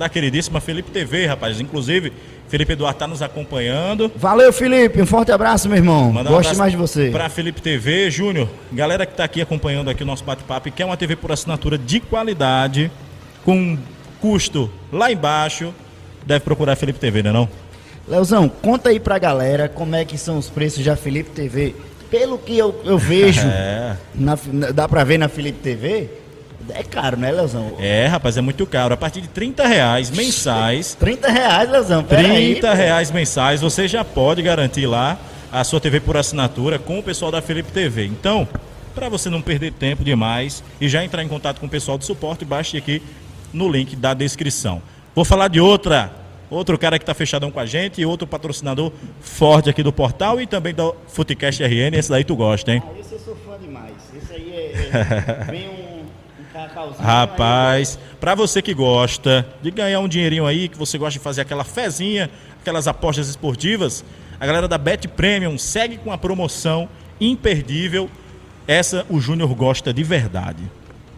da 0.00 0.08
queridíssima 0.08 0.60
Felipe 0.62 0.90
TV, 0.90 1.26
rapaz. 1.26 1.60
Inclusive, 1.60 2.10
Felipe 2.48 2.72
Eduardo 2.72 2.96
está 2.96 3.06
nos 3.06 3.20
acompanhando. 3.20 4.10
Valeu, 4.16 4.50
Felipe. 4.50 5.02
Um 5.02 5.04
forte 5.04 5.30
abraço, 5.30 5.68
meu 5.68 5.76
irmão. 5.76 6.10
Gosto 6.24 6.56
mais 6.56 6.72
de 6.72 6.78
você. 6.78 7.10
Pra 7.10 7.28
Felipe 7.28 7.60
TV, 7.60 8.10
Júnior, 8.10 8.48
galera 8.72 9.04
que 9.04 9.14
tá 9.14 9.24
aqui 9.24 9.42
acompanhando 9.42 9.90
aqui 9.90 10.02
o 10.02 10.06
nosso 10.06 10.24
bate-papo 10.24 10.68
e 10.68 10.70
quer 10.70 10.86
uma 10.86 10.96
TV 10.96 11.16
por 11.16 11.30
assinatura 11.30 11.76
de 11.76 12.00
qualidade, 12.00 12.90
com 13.44 13.76
custo 14.22 14.70
lá 14.90 15.12
embaixo, 15.12 15.74
deve 16.26 16.40
procurar 16.46 16.76
Felipe 16.76 16.98
TV, 16.98 17.22
né 17.22 17.30
não? 17.30 17.46
Leozão, 18.08 18.48
conta 18.48 18.88
aí 18.88 18.98
pra 18.98 19.18
galera 19.18 19.68
como 19.68 19.94
é 19.94 20.04
que 20.06 20.16
são 20.16 20.38
os 20.38 20.48
preços 20.48 20.82
da 20.82 20.96
Felipe 20.96 21.28
TV. 21.30 21.74
Pelo 22.10 22.38
que 22.38 22.56
eu, 22.56 22.80
eu 22.86 22.96
vejo, 22.96 23.42
É. 23.46 23.96
na- 24.14 24.38
dá 24.74 24.88
pra 24.88 25.04
ver 25.04 25.18
na 25.18 25.28
Felipe 25.28 25.58
TV, 25.60 26.08
é 26.70 26.82
caro, 26.82 27.16
né, 27.16 27.30
Leozão? 27.30 27.76
É, 27.78 28.06
rapaz, 28.06 28.36
é 28.36 28.40
muito 28.40 28.66
caro. 28.66 28.94
A 28.94 28.96
partir 28.96 29.20
de 29.20 29.28
30 29.28 29.66
reais 29.66 30.10
mensais, 30.10 30.94
30 31.00 31.28
reais, 31.30 31.70
Leozão. 31.70 32.04
Pera 32.04 32.28
aí, 32.28 32.52
30 32.52 32.74
reais 32.74 33.10
mensais, 33.10 33.60
você 33.60 33.88
já 33.88 34.04
pode 34.04 34.42
garantir 34.42 34.86
lá 34.86 35.18
a 35.52 35.64
sua 35.64 35.80
TV 35.80 36.00
por 36.00 36.16
assinatura 36.16 36.78
com 36.78 36.98
o 36.98 37.02
pessoal 37.02 37.30
da 37.30 37.42
Felipe 37.42 37.72
TV. 37.72 38.06
Então, 38.06 38.46
para 38.94 39.08
você 39.08 39.28
não 39.28 39.40
perder 39.40 39.72
tempo 39.72 40.04
demais 40.04 40.62
e 40.80 40.88
já 40.88 41.04
entrar 41.04 41.22
em 41.22 41.28
contato 41.28 41.58
com 41.58 41.66
o 41.66 41.70
pessoal 41.70 41.98
do 41.98 42.04
suporte, 42.04 42.44
baixe 42.44 42.76
aqui 42.76 43.02
no 43.52 43.68
link 43.68 43.96
da 43.96 44.14
descrição. 44.14 44.82
Vou 45.14 45.24
falar 45.24 45.48
de 45.48 45.60
outra, 45.60 46.12
outro 46.48 46.78
cara 46.78 46.98
que 46.98 47.02
está 47.02 47.14
fechadão 47.14 47.50
com 47.50 47.58
a 47.58 47.66
gente 47.66 48.00
e 48.00 48.06
outro 48.06 48.26
patrocinador 48.26 48.92
forte 49.20 49.68
aqui 49.68 49.82
do 49.82 49.92
portal 49.92 50.40
e 50.40 50.46
também 50.46 50.72
do 50.74 50.94
Futecast 51.08 51.62
RN. 51.62 51.94
Esse 51.94 52.10
daí 52.10 52.24
tu 52.24 52.36
gosta, 52.36 52.72
hein? 52.72 52.82
Ah, 52.86 53.00
esse 53.00 53.14
eu 53.14 53.18
sou 53.18 53.36
fã 53.36 53.58
demais. 53.60 53.94
Esse 54.16 54.32
aí 54.32 54.52
é. 54.52 54.90
é 54.92 55.44
vem 55.50 55.68
um. 55.68 55.79
Rapaz, 56.98 57.98
para 58.20 58.34
você 58.34 58.60
que 58.60 58.74
gosta 58.74 59.46
de 59.62 59.70
ganhar 59.70 60.00
um 60.00 60.08
dinheirinho 60.08 60.46
aí, 60.46 60.68
que 60.68 60.76
você 60.76 60.98
gosta 60.98 61.18
de 61.18 61.24
fazer 61.24 61.40
aquela 61.40 61.64
fezinha, 61.64 62.30
aquelas 62.60 62.86
apostas 62.86 63.28
esportivas, 63.28 64.04
a 64.38 64.46
galera 64.46 64.66
da 64.66 64.78
Bet 64.78 65.06
Premium 65.08 65.58
segue 65.58 65.98
com 65.98 66.12
a 66.12 66.18
promoção 66.18 66.88
imperdível. 67.20 68.08
Essa 68.66 69.04
o 69.08 69.20
Júnior 69.20 69.54
gosta 69.54 69.92
de 69.92 70.02
verdade. 70.02 70.62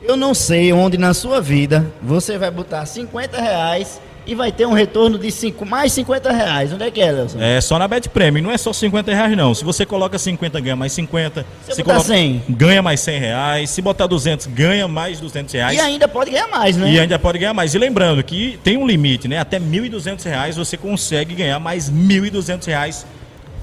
Eu 0.02 0.16
não 0.16 0.34
sei 0.34 0.72
onde 0.72 0.98
na 0.98 1.14
sua 1.14 1.40
vida 1.40 1.92
você 2.02 2.36
vai 2.36 2.50
botar 2.50 2.84
50 2.84 3.40
reais 3.40 4.00
e 4.26 4.34
vai 4.34 4.52
ter 4.52 4.66
um 4.66 4.72
retorno 4.72 5.18
de 5.18 5.30
cinco, 5.30 5.66
mais 5.66 5.92
50 5.92 6.30
reais. 6.32 6.72
Onde 6.72 6.84
é 6.84 6.90
que 6.90 7.00
é, 7.00 7.12
Nelson? 7.12 7.38
É 7.40 7.60
só 7.60 7.78
na 7.78 7.88
Bet 7.88 8.08
Premium, 8.08 8.42
não 8.44 8.50
é 8.50 8.56
só 8.58 8.72
50 8.72 9.12
reais 9.12 9.36
não. 9.36 9.54
Se 9.54 9.64
você 9.64 9.84
coloca 9.84 10.18
50, 10.18 10.60
ganha 10.60 10.76
mais 10.76 10.92
50. 10.92 11.44
Se 11.68 11.74
Se 11.74 11.82
botar 11.82 11.94
coloca, 11.94 12.08
100? 12.14 12.42
ganha 12.50 12.82
mais 12.82 13.00
100 13.00 13.18
reais. 13.18 13.70
Se 13.70 13.82
botar 13.82 14.06
200, 14.06 14.46
ganha 14.46 14.86
mais 14.86 15.18
200 15.20 15.52
reais. 15.54 15.76
E 15.76 15.80
ainda 15.80 16.06
pode 16.06 16.30
ganhar 16.30 16.48
mais, 16.48 16.76
né? 16.76 16.92
E 16.92 17.00
ainda 17.00 17.18
pode 17.18 17.38
ganhar 17.38 17.54
mais. 17.54 17.74
E 17.74 17.78
lembrando 17.78 18.22
que 18.22 18.58
tem 18.62 18.76
um 18.76 18.86
limite, 18.86 19.26
né? 19.28 19.38
Até 19.38 19.58
1.200 19.58 20.24
reais 20.24 20.56
você 20.56 20.76
consegue 20.76 21.34
ganhar 21.34 21.58
mais 21.58 21.90
1.200 21.90 22.66
reais 22.66 23.06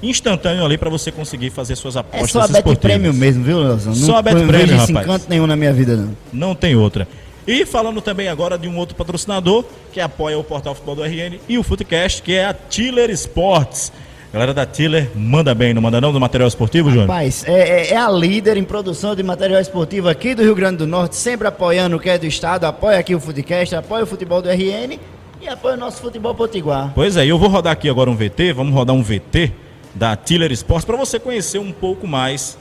instantâneo 0.02 0.64
ali 0.64 0.78
para 0.78 0.90
você 0.90 1.12
conseguir 1.12 1.50
fazer 1.50 1.76
suas 1.76 1.96
É 1.96 2.00
apostas 2.00 2.32
só 2.32 2.42
a 2.42 2.48
Bet. 2.48 2.76
Premium 2.78 3.12
mesmo, 3.14 3.44
viu, 3.44 3.64
Nelson? 3.64 3.94
Só 3.94 4.18
a 4.18 4.22
Bet 4.22 4.36
não 4.36 4.48
Premium, 4.48 4.68
vejo 4.68 4.82
esse 4.84 4.92
rapaz. 4.94 5.06
encanto 5.08 5.26
nenhum 5.30 5.46
na 5.48 5.56
minha 5.56 5.74
vida, 5.74 5.96
não. 5.98 6.16
Não 6.32 6.56
tem 6.56 6.76
outra. 6.76 7.08
E 7.50 7.66
falando 7.66 8.00
também 8.00 8.28
agora 8.28 8.60
de 8.60 8.68
um 8.68 8.78
outro 8.78 8.96
patrocinador 8.96 9.66
que 9.92 10.00
apoia 10.00 10.38
o 10.38 10.44
Portal 10.44 10.76
Futebol 10.76 10.96
do 10.98 11.04
RN 11.04 11.40
e 11.50 11.58
o 11.58 11.64
Footcast, 11.64 12.22
que 12.22 12.36
é 12.36 12.46
a 12.46 12.54
Tiller 12.54 13.10
Sports. 13.10 13.92
Galera 14.32 14.54
da 14.54 14.68
Tiller, 14.68 15.10
manda 15.16 15.56
bem, 15.56 15.74
não 15.74 15.82
manda 15.82 16.00
não 16.00 16.14
do 16.14 16.20
material 16.20 16.48
esportivo, 16.48 16.90
Júnior? 16.92 17.08
Rapaz, 17.08 17.44
é, 17.48 17.88
é- 17.88 17.94
é 17.94 17.98
a 17.98 18.08
líder 18.12 18.56
em 18.58 18.64
produção 18.64 19.16
de 19.16 19.24
material 19.24 19.60
esportivo 19.60 20.08
aqui 20.08 20.36
do 20.36 20.44
Rio 20.44 20.54
Grande 20.54 20.78
do 20.78 20.86
Norte, 20.86 21.16
sempre 21.16 21.48
apoiando 21.48 21.96
o 21.96 22.00
que 22.00 22.08
é 22.08 22.20
do 22.20 22.28
Estado, 22.28 22.66
apoia 22.66 23.00
aqui 23.00 23.16
o 23.16 23.20
Foodcast, 23.20 23.74
apoia 23.74 24.04
o 24.04 24.06
futebol 24.06 24.40
do 24.44 24.48
RN 24.48 25.00
e 25.42 25.48
apoia 25.48 25.74
o 25.74 25.80
nosso 25.80 26.00
futebol 26.04 26.36
potiguar. 26.36 26.92
Pois 26.94 27.18
é, 27.18 27.26
eu 27.26 27.40
vou 27.40 27.50
rodar 27.50 27.74
aqui 27.74 27.90
agora 27.90 28.08
um 28.12 28.16
VT, 28.16 28.54
vamos 28.54 28.72
rodar 28.76 28.96
um 28.96 29.02
VT 29.02 29.52
da 29.96 30.16
Tiller 30.16 30.52
Sports 30.52 30.86
para 30.86 30.96
você 30.96 31.18
conhecer 31.20 31.58
um 31.58 31.72
pouco 31.72 32.06
mais 32.08 32.56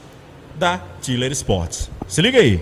da 0.57 0.79
Tiller 0.99 1.31
Sports. 1.31 1.91
Se 2.07 2.19
liga 2.23 2.39
aí. 2.39 2.59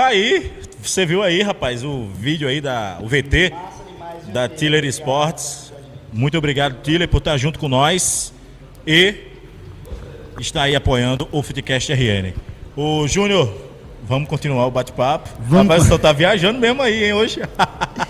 Tá 0.00 0.06
aí, 0.06 0.50
você 0.82 1.04
viu 1.04 1.22
aí, 1.22 1.42
rapaz, 1.42 1.84
o 1.84 2.06
vídeo 2.06 2.48
aí 2.48 2.58
da 2.58 2.96
o 3.02 3.06
VT 3.06 3.52
da 4.32 4.48
Tiller 4.48 4.82
Sports. 4.86 5.74
Muito 6.10 6.38
obrigado, 6.38 6.80
Tiller, 6.82 7.06
por 7.06 7.18
estar 7.18 7.36
junto 7.36 7.58
com 7.58 7.68
nós 7.68 8.32
e 8.86 9.14
está 10.38 10.62
aí 10.62 10.74
apoiando 10.74 11.28
o 11.30 11.42
Fitcast 11.42 11.92
RN. 11.92 12.32
O 12.74 13.06
Júnior, 13.06 13.54
vamos 14.02 14.26
continuar 14.26 14.66
o 14.68 14.70
bate-papo. 14.70 15.28
Vamos. 15.38 15.70
Rapaz, 15.70 15.86
você 15.86 15.98
tá 15.98 16.12
viajando 16.12 16.58
mesmo 16.58 16.80
aí, 16.80 17.04
hein, 17.04 17.12
hoje. 17.12 17.42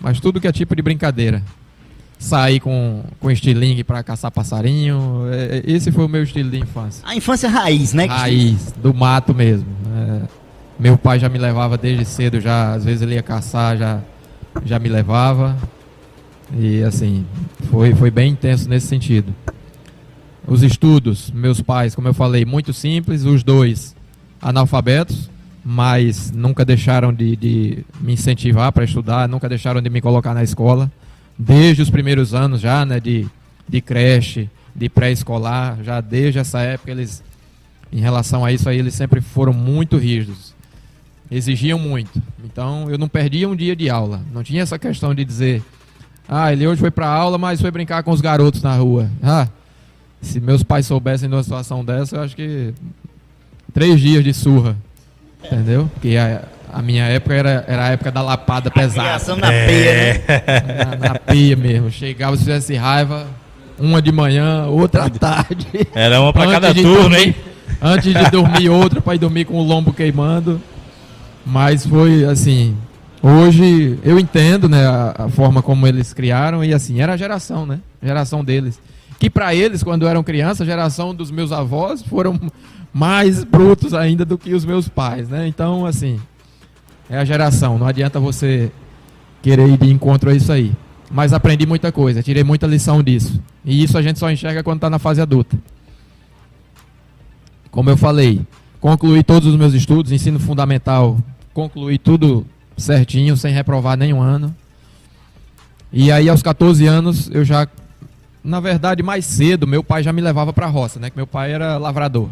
Mas 0.00 0.18
tudo 0.20 0.40
que 0.40 0.46
é 0.48 0.52
tipo 0.52 0.74
de 0.74 0.82
brincadeira. 0.82 1.42
Sair 2.18 2.60
com, 2.60 3.02
com 3.18 3.30
estilingue 3.30 3.82
pra 3.82 4.02
caçar 4.02 4.30
passarinho, 4.30 5.24
é- 5.32 5.58
é- 5.58 5.62
esse 5.72 5.90
foi 5.90 6.04
o 6.04 6.08
meu 6.08 6.22
estilo 6.22 6.50
de 6.50 6.58
infância 6.58 7.02
A 7.06 7.16
infância 7.16 7.48
raiz, 7.48 7.94
né? 7.94 8.04
raiz, 8.04 8.72
do 8.72 8.92
mato 8.92 9.34
mesmo. 9.34 9.66
É, 9.96 10.39
meu 10.80 10.96
pai 10.96 11.20
já 11.20 11.28
me 11.28 11.38
levava 11.38 11.76
desde 11.76 12.06
cedo, 12.06 12.40
já 12.40 12.72
às 12.72 12.86
vezes 12.86 13.02
ele 13.02 13.14
ia 13.14 13.22
caçar, 13.22 13.76
já, 13.76 14.00
já 14.64 14.78
me 14.78 14.88
levava. 14.88 15.54
E 16.56 16.82
assim, 16.82 17.26
foi, 17.70 17.94
foi 17.94 18.10
bem 18.10 18.32
intenso 18.32 18.66
nesse 18.66 18.86
sentido. 18.86 19.34
Os 20.46 20.62
estudos, 20.62 21.30
meus 21.30 21.60
pais, 21.60 21.94
como 21.94 22.08
eu 22.08 22.14
falei, 22.14 22.46
muito 22.46 22.72
simples, 22.72 23.24
os 23.24 23.44
dois 23.44 23.94
analfabetos, 24.40 25.30
mas 25.62 26.32
nunca 26.32 26.64
deixaram 26.64 27.12
de, 27.12 27.36
de 27.36 27.84
me 28.00 28.14
incentivar 28.14 28.72
para 28.72 28.82
estudar, 28.82 29.28
nunca 29.28 29.50
deixaram 29.50 29.82
de 29.82 29.90
me 29.90 30.00
colocar 30.00 30.32
na 30.32 30.42
escola, 30.42 30.90
desde 31.38 31.82
os 31.82 31.90
primeiros 31.90 32.32
anos 32.32 32.58
já, 32.58 32.86
né, 32.86 32.98
de, 32.98 33.26
de 33.68 33.82
creche, 33.82 34.48
de 34.74 34.88
pré-escolar, 34.88 35.78
já 35.82 36.00
desde 36.00 36.38
essa 36.38 36.60
época 36.60 36.90
eles 36.90 37.22
em 37.92 38.00
relação 38.00 38.44
a 38.44 38.52
isso 38.52 38.66
aí, 38.68 38.78
eles 38.78 38.94
sempre 38.94 39.20
foram 39.20 39.52
muito 39.52 39.98
rígidos. 39.98 40.54
Exigiam 41.30 41.78
muito. 41.78 42.20
Então 42.44 42.90
eu 42.90 42.98
não 42.98 43.08
perdia 43.08 43.48
um 43.48 43.54
dia 43.54 43.76
de 43.76 43.88
aula. 43.88 44.20
Não 44.32 44.42
tinha 44.42 44.62
essa 44.62 44.78
questão 44.78 45.14
de 45.14 45.24
dizer, 45.24 45.62
ah, 46.28 46.52
ele 46.52 46.66
hoje 46.66 46.80
foi 46.80 46.90
para 46.90 47.06
aula, 47.06 47.38
mas 47.38 47.60
foi 47.60 47.70
brincar 47.70 48.02
com 48.02 48.10
os 48.10 48.20
garotos 48.20 48.62
na 48.62 48.74
rua. 48.74 49.08
Ah, 49.22 49.46
se 50.20 50.40
meus 50.40 50.62
pais 50.62 50.86
soubessem 50.86 51.28
de 51.28 51.34
uma 51.34 51.42
situação 51.42 51.84
dessa, 51.84 52.16
eu 52.16 52.22
acho 52.22 52.36
que 52.36 52.74
três 53.72 54.00
dias 54.00 54.22
de 54.22 54.34
surra. 54.34 54.76
Entendeu? 55.42 55.90
Porque 55.94 56.16
a, 56.16 56.42
a 56.72 56.82
minha 56.82 57.04
época 57.04 57.34
era, 57.34 57.64
era 57.66 57.84
a 57.84 57.88
época 57.88 58.10
da 58.10 58.22
lapada 58.22 58.70
pesada. 58.70 59.36
na 59.36 59.52
é. 59.52 59.66
peia, 59.66 59.94
né? 59.94 60.84
Na, 60.84 61.08
na 61.08 61.14
peia 61.18 61.56
mesmo. 61.56 61.90
Chegava, 61.90 62.36
se 62.36 62.44
fizesse 62.44 62.74
raiva, 62.74 63.26
uma 63.78 64.02
de 64.02 64.12
manhã, 64.12 64.66
outra 64.66 65.04
à 65.04 65.10
tarde. 65.10 65.66
Era 65.94 66.20
uma 66.20 66.32
para 66.32 66.50
cada 66.50 66.74
turno, 66.74 67.08
dormir, 67.08 67.28
hein? 67.28 67.34
Antes 67.80 68.12
de 68.12 68.30
dormir, 68.30 68.68
outra 68.68 69.00
para 69.00 69.14
ir 69.14 69.18
dormir 69.18 69.46
com 69.46 69.54
o 69.54 69.62
lombo 69.62 69.92
queimando. 69.92 70.60
Mas 71.44 71.86
foi 71.86 72.24
assim. 72.24 72.76
Hoje 73.22 73.98
eu 74.02 74.18
entendo, 74.18 74.68
né, 74.68 74.86
a, 74.86 75.14
a, 75.24 75.28
forma 75.28 75.62
como 75.62 75.86
eles 75.86 76.12
criaram 76.14 76.64
e 76.64 76.72
assim, 76.72 77.00
era 77.00 77.12
a 77.12 77.16
geração, 77.16 77.66
né? 77.66 77.80
A 78.00 78.06
geração 78.06 78.42
deles. 78.42 78.80
Que 79.18 79.28
para 79.28 79.54
eles, 79.54 79.82
quando 79.82 80.08
eram 80.08 80.22
crianças, 80.22 80.62
a 80.62 80.70
geração 80.70 81.14
dos 81.14 81.30
meus 81.30 81.52
avós 81.52 82.02
foram 82.02 82.40
mais 82.92 83.44
brutos 83.44 83.92
ainda 83.92 84.24
do 84.24 84.38
que 84.38 84.54
os 84.54 84.64
meus 84.64 84.88
pais, 84.88 85.28
né? 85.28 85.46
Então, 85.46 85.84
assim, 85.84 86.18
é 87.10 87.18
a 87.18 87.24
geração, 87.24 87.78
não 87.78 87.86
adianta 87.86 88.18
você 88.18 88.72
querer 89.42 89.68
ir 89.68 89.76
de 89.76 89.90
encontro 89.90 90.30
a 90.30 90.34
isso 90.34 90.50
aí. 90.50 90.72
Mas 91.10 91.32
aprendi 91.32 91.66
muita 91.66 91.90
coisa, 91.90 92.22
tirei 92.22 92.44
muita 92.44 92.66
lição 92.66 93.02
disso. 93.02 93.42
E 93.64 93.82
isso 93.82 93.98
a 93.98 94.02
gente 94.02 94.18
só 94.18 94.30
enxerga 94.30 94.62
quando 94.62 94.76
está 94.78 94.88
na 94.88 94.98
fase 94.98 95.20
adulta. 95.20 95.58
Como 97.70 97.90
eu 97.90 97.96
falei, 97.96 98.40
concluí 98.80 99.22
todos 99.22 99.48
os 99.48 99.56
meus 99.56 99.74
estudos, 99.74 100.12
ensino 100.12 100.38
fundamental, 100.40 101.18
concluí 101.52 101.98
tudo 101.98 102.46
certinho, 102.76 103.36
sem 103.36 103.52
reprovar 103.52 103.96
nenhum 103.96 104.20
ano. 104.20 104.54
E 105.92 106.10
aí 106.10 106.28
aos 106.28 106.42
14 106.42 106.86
anos 106.86 107.28
eu 107.32 107.44
já, 107.44 107.68
na 108.42 108.60
verdade, 108.60 109.02
mais 109.02 109.24
cedo, 109.26 109.66
meu 109.66 109.82
pai 109.82 110.02
já 110.02 110.12
me 110.12 110.22
levava 110.22 110.52
para 110.52 110.66
a 110.66 110.70
roça, 110.70 110.98
né? 110.98 111.10
Que 111.10 111.16
meu 111.16 111.26
pai 111.26 111.52
era 111.52 111.76
lavrador. 111.76 112.28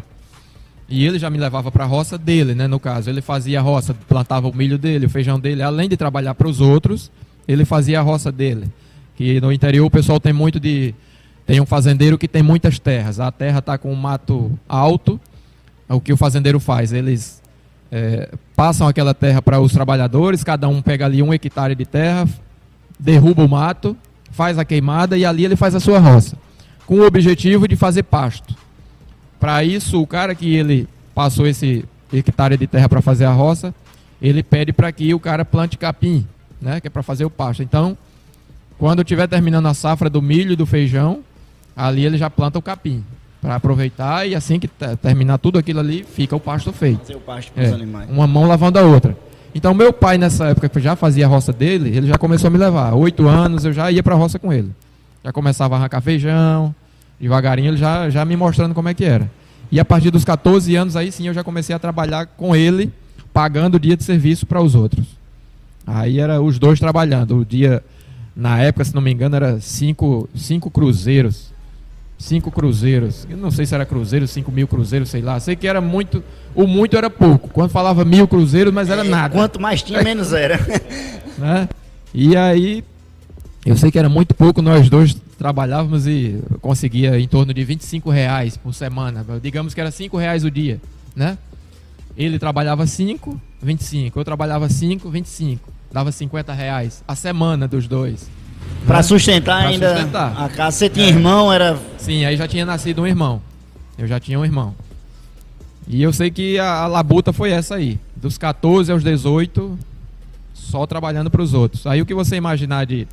E 0.87 1.05
ele 1.05 1.19
já 1.19 1.29
me 1.29 1.37
levava 1.37 1.71
para 1.71 1.83
a 1.83 1.87
roça 1.87 2.17
dele, 2.17 2.55
né? 2.55 2.67
No 2.67 2.79
caso, 2.79 3.09
ele 3.09 3.21
fazia 3.21 3.59
a 3.59 3.61
roça, 3.61 3.93
plantava 4.07 4.47
o 4.47 4.55
milho 4.55 4.77
dele, 4.77 5.05
o 5.05 5.09
feijão 5.09 5.39
dele, 5.39 5.61
além 5.61 5.87
de 5.87 5.95
trabalhar 5.95 6.33
para 6.33 6.47
os 6.47 6.59
outros, 6.59 7.11
ele 7.47 7.63
fazia 7.63 7.99
a 7.99 8.01
roça 8.01 8.31
dele. 8.31 8.67
Que 9.15 9.39
no 9.39 9.51
interior 9.51 9.85
o 9.85 9.91
pessoal 9.91 10.19
tem 10.19 10.33
muito 10.33 10.59
de 10.59 10.95
tem 11.45 11.59
um 11.59 11.65
fazendeiro 11.65 12.17
que 12.17 12.27
tem 12.27 12.41
muitas 12.41 12.79
terras. 12.79 13.19
A 13.19 13.31
terra 13.31 13.59
está 13.59 13.77
com 13.77 13.91
um 13.91 13.95
mato 13.95 14.51
alto. 14.67 15.19
O 15.89 15.99
que 15.99 16.13
o 16.13 16.17
fazendeiro 16.17 16.59
faz? 16.59 16.93
Eles 16.93 17.41
é, 17.91 18.29
passam 18.55 18.87
aquela 18.87 19.13
terra 19.13 19.41
para 19.41 19.59
os 19.59 19.71
trabalhadores, 19.71 20.43
cada 20.43 20.67
um 20.67 20.81
pega 20.81 21.05
ali 21.05 21.23
um 21.23 21.33
hectare 21.33 21.73
de 21.73 21.85
terra, 21.85 22.27
derruba 22.99 23.43
o 23.43 23.49
mato, 23.49 23.97
faz 24.31 24.59
a 24.59 24.65
queimada 24.65 25.17
e 25.17 25.25
ali 25.25 25.43
ele 25.43 25.55
faz 25.55 25.73
a 25.73 25.79
sua 25.79 25.97
roça, 25.97 26.37
com 26.85 26.99
o 26.99 27.05
objetivo 27.05 27.67
de 27.67 27.75
fazer 27.75 28.03
pasto. 28.03 28.55
Para 29.39 29.63
isso, 29.63 29.99
o 29.99 30.05
cara 30.05 30.35
que 30.35 30.55
ele 30.55 30.87
passou 31.15 31.47
esse 31.47 31.83
hectare 32.13 32.55
de 32.57 32.67
terra 32.67 32.87
para 32.87 33.01
fazer 33.01 33.25
a 33.25 33.31
roça, 33.31 33.73
ele 34.21 34.43
pede 34.43 34.71
para 34.71 34.91
que 34.91 35.13
o 35.13 35.19
cara 35.19 35.43
plante 35.43 35.77
capim, 35.77 36.25
né, 36.61 36.79
que 36.79 36.87
é 36.87 36.89
para 36.89 37.01
fazer 37.01 37.25
o 37.25 37.29
pasto. 37.29 37.63
Então, 37.63 37.97
quando 38.77 39.01
estiver 39.01 39.27
terminando 39.27 39.65
a 39.65 39.73
safra 39.73 40.09
do 40.09 40.21
milho 40.21 40.51
e 40.51 40.55
do 40.55 40.65
feijão, 40.65 41.21
ali 41.75 42.05
ele 42.05 42.17
já 42.17 42.29
planta 42.29 42.59
o 42.59 42.61
capim 42.61 43.03
para 43.41 43.55
aproveitar 43.55 44.27
e 44.27 44.35
assim 44.35 44.59
que 44.59 44.67
terminar 45.01 45.37
tudo 45.37 45.57
aquilo 45.57 45.79
ali, 45.79 46.03
fica 46.03 46.35
o 46.35 46.39
pasto 46.39 46.73
feito. 46.73 46.99
Fazer 46.99 47.15
o 47.15 47.19
pasto 47.19 47.51
para 47.51 47.63
os 47.63 47.69
é, 47.69 47.73
animais. 47.73 48.09
Uma 48.09 48.27
mão 48.27 48.45
lavando 48.45 48.79
a 48.79 48.81
outra. 48.81 49.17
Então 49.53 49.73
meu 49.73 49.91
pai 49.91 50.17
nessa 50.17 50.47
época 50.47 50.69
que 50.69 50.79
já 50.79 50.95
fazia 50.95 51.25
a 51.25 51.29
roça 51.29 51.51
dele, 51.51 51.95
ele 51.95 52.07
já 52.07 52.17
começou 52.17 52.47
a 52.47 52.51
me 52.51 52.57
levar. 52.57 52.93
Oito 52.93 53.27
anos 53.27 53.65
eu 53.65 53.73
já 53.73 53.91
ia 53.91 54.03
para 54.03 54.15
a 54.15 54.17
roça 54.17 54.37
com 54.37 54.51
ele. 54.51 54.71
Já 55.23 55.31
começava 55.31 55.75
a 55.75 55.79
arrancar 55.79 56.01
feijão, 56.01 56.73
devagarinho 57.19 57.69
ele 57.69 57.77
já, 57.77 58.09
já 58.09 58.23
me 58.25 58.35
mostrando 58.35 58.75
como 58.75 58.89
é 58.89 58.93
que 58.93 59.05
era. 59.05 59.29
E 59.71 59.79
a 59.79 59.85
partir 59.85 60.11
dos 60.11 60.25
14 60.25 60.75
anos 60.75 60.95
aí 60.95 61.11
sim 61.11 61.27
eu 61.27 61.33
já 61.33 61.43
comecei 61.43 61.75
a 61.75 61.79
trabalhar 61.79 62.25
com 62.25 62.55
ele, 62.55 62.91
pagando 63.33 63.75
o 63.75 63.79
dia 63.79 63.95
de 63.95 64.03
serviço 64.03 64.45
para 64.45 64.61
os 64.61 64.75
outros. 64.75 65.19
Aí 65.85 66.19
era 66.19 66.39
os 66.39 66.59
dois 66.59 66.79
trabalhando. 66.79 67.37
O 67.37 67.45
dia, 67.45 67.83
na 68.35 68.59
época, 68.59 68.85
se 68.85 68.93
não 68.93 69.01
me 69.01 69.11
engano, 69.11 69.35
era 69.35 69.59
cinco, 69.59 70.29
cinco 70.35 70.69
cruzeiros. 70.69 71.48
Cinco 72.19 72.51
cruzeiros. 72.51 73.25
Eu 73.29 73.37
não 73.37 73.49
sei 73.49 73.65
se 73.65 73.73
era 73.73 73.85
cruzeiro, 73.85 74.27
cinco 74.27 74.51
mil 74.51 74.67
cruzeiros, 74.67 75.09
sei 75.09 75.21
lá. 75.21 75.39
Sei 75.39 75.55
que 75.55 75.65
era 75.65 75.79
muito. 75.81 76.21
O 76.53 76.67
muito 76.67 76.95
era 76.95 77.09
pouco. 77.09 77.47
Quando 77.47 77.71
falava 77.71 78.05
mil 78.05 78.27
cruzeiros, 78.27 78.71
mas 78.71 78.89
era 78.89 79.05
é, 79.05 79.09
nada. 79.09 79.33
Quanto 79.33 79.59
mais 79.59 79.81
tinha, 79.81 80.03
menos 80.03 80.33
era. 80.33 80.59
né? 81.39 81.67
E 82.13 82.35
aí, 82.35 82.83
eu 83.65 83.77
sei 83.77 83.89
que 83.89 83.97
era 83.97 84.09
muito 84.09 84.35
pouco, 84.35 84.61
nós 84.61 84.89
dois 84.89 85.15
trabalhávamos 85.37 86.05
e 86.05 86.41
conseguia 86.61 87.17
em 87.17 87.27
torno 87.27 87.53
de 87.53 87.63
25 87.63 88.09
reais 88.09 88.57
por 88.57 88.73
semana. 88.73 89.25
Digamos 89.41 89.73
que 89.73 89.79
era 89.79 89.89
5 89.89 90.17
reais 90.17 90.43
o 90.43 90.51
dia, 90.51 90.81
né? 91.15 91.37
Ele 92.17 92.37
trabalhava 92.37 92.85
5, 92.85 93.39
25. 93.61 94.19
Eu 94.19 94.25
trabalhava 94.25 94.67
5, 94.67 95.09
25 95.09 95.79
dava 95.91 96.11
50 96.11 96.53
reais 96.53 97.03
a 97.07 97.15
semana 97.15 97.67
dos 97.67 97.87
dois. 97.87 98.29
Para 98.85 98.97
né? 98.97 99.03
sustentar 99.03 99.61
pra 99.61 99.69
ainda 99.69 99.95
sustentar. 99.95 100.43
a 100.43 100.49
casa. 100.49 100.77
Você 100.77 100.89
tinha 100.89 101.07
é. 101.07 101.09
irmão, 101.09 101.51
era. 101.51 101.77
Sim, 101.97 102.25
aí 102.25 102.35
já 102.35 102.47
tinha 102.47 102.65
nascido 102.65 103.01
um 103.01 103.07
irmão. 103.07 103.41
Eu 103.97 104.07
já 104.07 104.19
tinha 104.19 104.39
um 104.39 104.45
irmão. 104.45 104.73
E 105.87 106.01
eu 106.01 106.13
sei 106.13 106.29
que 106.29 106.57
a, 106.59 106.83
a 106.83 106.87
labuta 106.87 107.33
foi 107.33 107.51
essa 107.51 107.75
aí. 107.75 107.99
Dos 108.15 108.37
14 108.37 108.91
aos 108.91 109.03
18, 109.03 109.77
só 110.53 110.85
trabalhando 110.85 111.29
para 111.29 111.41
os 111.41 111.53
outros. 111.53 111.87
Aí 111.87 112.01
o 112.01 112.05
que 112.05 112.13
você 112.13 112.35
imaginar 112.35 112.85
de, 112.85 113.07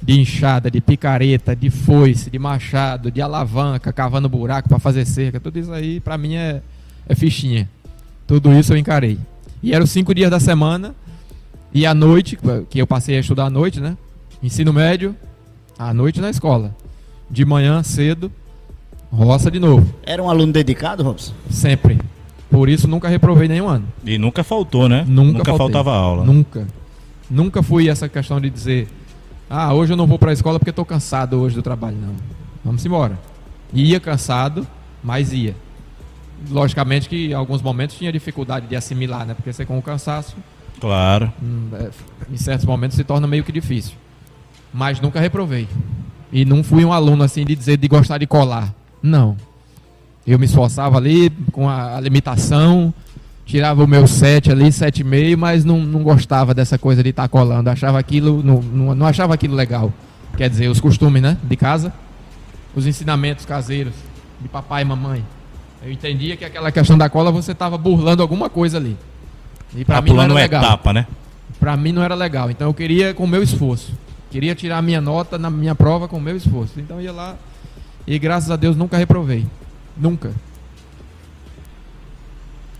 de 0.00 0.20
enxada, 0.20 0.70
de 0.70 0.80
picareta, 0.80 1.56
de 1.56 1.70
foice, 1.70 2.30
de 2.30 2.38
machado, 2.38 3.10
de 3.10 3.20
alavanca, 3.20 3.92
cavando 3.92 4.28
buraco 4.28 4.68
para 4.68 4.78
fazer 4.78 5.04
cerca, 5.06 5.40
tudo 5.40 5.58
isso 5.58 5.72
aí 5.72 5.98
para 6.00 6.16
mim 6.16 6.36
é, 6.36 6.62
é 7.08 7.14
fichinha. 7.14 7.68
Tudo 8.26 8.52
isso 8.52 8.72
eu 8.72 8.76
encarei. 8.76 9.18
E 9.62 9.74
eram 9.74 9.86
cinco 9.86 10.14
dias 10.14 10.30
da 10.30 10.38
semana 10.38 10.94
e 11.72 11.84
à 11.84 11.92
noite, 11.92 12.38
que 12.70 12.80
eu 12.80 12.86
passei 12.86 13.16
a 13.16 13.20
estudar 13.20 13.46
à 13.46 13.50
noite, 13.50 13.80
né? 13.80 13.96
Ensino 14.42 14.72
médio, 14.72 15.16
à 15.78 15.92
noite 15.92 16.20
na 16.20 16.30
escola. 16.30 16.74
De 17.30 17.44
manhã, 17.44 17.82
cedo, 17.82 18.30
roça 19.12 19.50
de 19.50 19.58
novo. 19.58 19.92
Era 20.04 20.22
um 20.22 20.30
aluno 20.30 20.52
dedicado, 20.52 21.02
Robson? 21.02 21.32
Sempre. 21.50 21.98
Por 22.50 22.68
isso 22.68 22.88
nunca 22.88 23.08
reprovei 23.08 23.48
nenhum 23.48 23.68
ano. 23.68 23.86
E 24.04 24.16
nunca 24.16 24.42
faltou, 24.42 24.88
né? 24.88 25.04
Nunca, 25.06 25.38
nunca 25.38 25.56
faltava 25.56 25.92
aula. 25.92 26.24
Nunca. 26.24 26.66
Nunca 27.30 27.62
fui 27.62 27.88
essa 27.88 28.08
questão 28.08 28.40
de 28.40 28.48
dizer, 28.48 28.88
ah, 29.50 29.74
hoje 29.74 29.92
eu 29.92 29.96
não 29.96 30.06
vou 30.06 30.18
para 30.18 30.30
a 30.30 30.34
escola 30.34 30.58
porque 30.58 30.70
estou 30.70 30.84
cansado 30.84 31.38
hoje 31.38 31.54
do 31.54 31.62
trabalho. 31.62 31.96
Não. 32.00 32.14
Vamos 32.64 32.84
embora. 32.86 33.18
Ia 33.74 34.00
cansado, 34.00 34.66
mas 35.02 35.32
ia. 35.32 35.54
Logicamente 36.50 37.08
que 37.08 37.30
em 37.30 37.34
alguns 37.34 37.60
momentos 37.60 37.96
tinha 37.96 38.12
dificuldade 38.12 38.66
de 38.66 38.76
assimilar, 38.76 39.26
né? 39.26 39.34
Porque 39.34 39.52
você 39.52 39.66
com 39.66 39.76
o 39.76 39.82
cansaço 39.82 40.36
Claro. 40.80 41.32
Hum, 41.42 41.70
é, 41.72 41.90
em 42.32 42.36
certos 42.36 42.64
momentos 42.64 42.96
se 42.96 43.04
torna 43.04 43.26
meio 43.26 43.44
que 43.44 43.52
difícil. 43.52 43.96
Mas 44.72 45.00
nunca 45.00 45.20
reprovei. 45.20 45.68
E 46.32 46.44
não 46.44 46.62
fui 46.62 46.84
um 46.84 46.92
aluno 46.92 47.24
assim 47.24 47.44
de 47.44 47.54
dizer 47.54 47.76
de 47.76 47.88
gostar 47.88 48.18
de 48.18 48.26
colar. 48.26 48.74
Não. 49.02 49.36
Eu 50.26 50.38
me 50.38 50.44
esforçava 50.44 50.98
ali 50.98 51.30
com 51.52 51.68
a 51.68 51.98
limitação, 52.00 52.92
tirava 53.46 53.82
o 53.82 53.86
meu 53.86 54.06
7 54.06 54.52
ali, 54.52 54.64
7,5, 54.64 55.36
mas 55.36 55.64
não, 55.64 55.80
não 55.80 56.02
gostava 56.02 56.52
dessa 56.52 56.76
coisa 56.76 57.02
de 57.02 57.10
estar 57.10 57.22
tá 57.22 57.28
colando. 57.28 57.70
Achava 57.70 57.98
aquilo, 57.98 58.42
não, 58.42 58.60
não, 58.60 58.94
não 58.94 59.06
achava 59.06 59.32
aquilo 59.32 59.54
legal. 59.54 59.90
Quer 60.36 60.50
dizer, 60.50 60.68
os 60.68 60.80
costumes, 60.80 61.22
né? 61.22 61.38
De 61.42 61.56
casa, 61.56 61.92
os 62.76 62.86
ensinamentos 62.86 63.46
caseiros 63.46 63.94
de 64.40 64.48
papai 64.48 64.82
e 64.82 64.84
mamãe. 64.84 65.24
Eu 65.82 65.90
entendia 65.90 66.36
que 66.36 66.44
aquela 66.44 66.70
questão 66.70 66.98
da 66.98 67.08
cola 67.08 67.30
você 67.30 67.52
estava 67.52 67.78
burlando 67.78 68.20
alguma 68.20 68.50
coisa 68.50 68.76
ali. 68.76 68.96
E 69.74 69.84
para 69.84 69.96
tá 69.96 70.02
mim 70.02 70.12
não 70.12 70.22
era 70.22 70.34
legal. 70.34 70.62
etapa, 70.62 70.92
né? 70.92 71.06
Para 71.58 71.76
mim 71.76 71.92
não 71.92 72.02
era 72.02 72.14
legal. 72.14 72.50
Então 72.50 72.68
eu 72.68 72.74
queria 72.74 73.14
com 73.14 73.24
o 73.24 73.28
meu 73.28 73.42
esforço. 73.42 73.92
Queria 74.30 74.54
tirar 74.54 74.78
a 74.78 74.82
minha 74.82 75.00
nota 75.00 75.38
na 75.38 75.50
minha 75.50 75.74
prova 75.74 76.08
com 76.08 76.18
o 76.18 76.20
meu 76.20 76.36
esforço. 76.36 76.78
Então 76.80 77.00
ia 77.00 77.12
lá 77.12 77.36
e 78.06 78.18
graças 78.18 78.50
a 78.50 78.56
Deus 78.56 78.76
nunca 78.76 78.96
reprovei. 78.96 79.46
Nunca. 79.96 80.32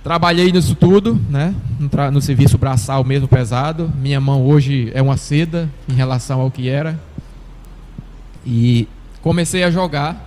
Trabalhei 0.02 0.52
nisso 0.52 0.74
tudo, 0.74 1.20
né? 1.28 1.54
No, 1.78 2.10
no 2.12 2.20
serviço 2.20 2.56
braçal 2.56 3.02
mesmo 3.04 3.28
pesado. 3.28 3.90
Minha 3.96 4.20
mão 4.20 4.46
hoje 4.46 4.90
é 4.94 5.02
uma 5.02 5.16
seda 5.16 5.68
em 5.88 5.94
relação 5.94 6.40
ao 6.40 6.50
que 6.50 6.68
era. 6.68 6.98
E 8.46 8.88
comecei 9.20 9.64
a 9.64 9.70
jogar 9.70 10.24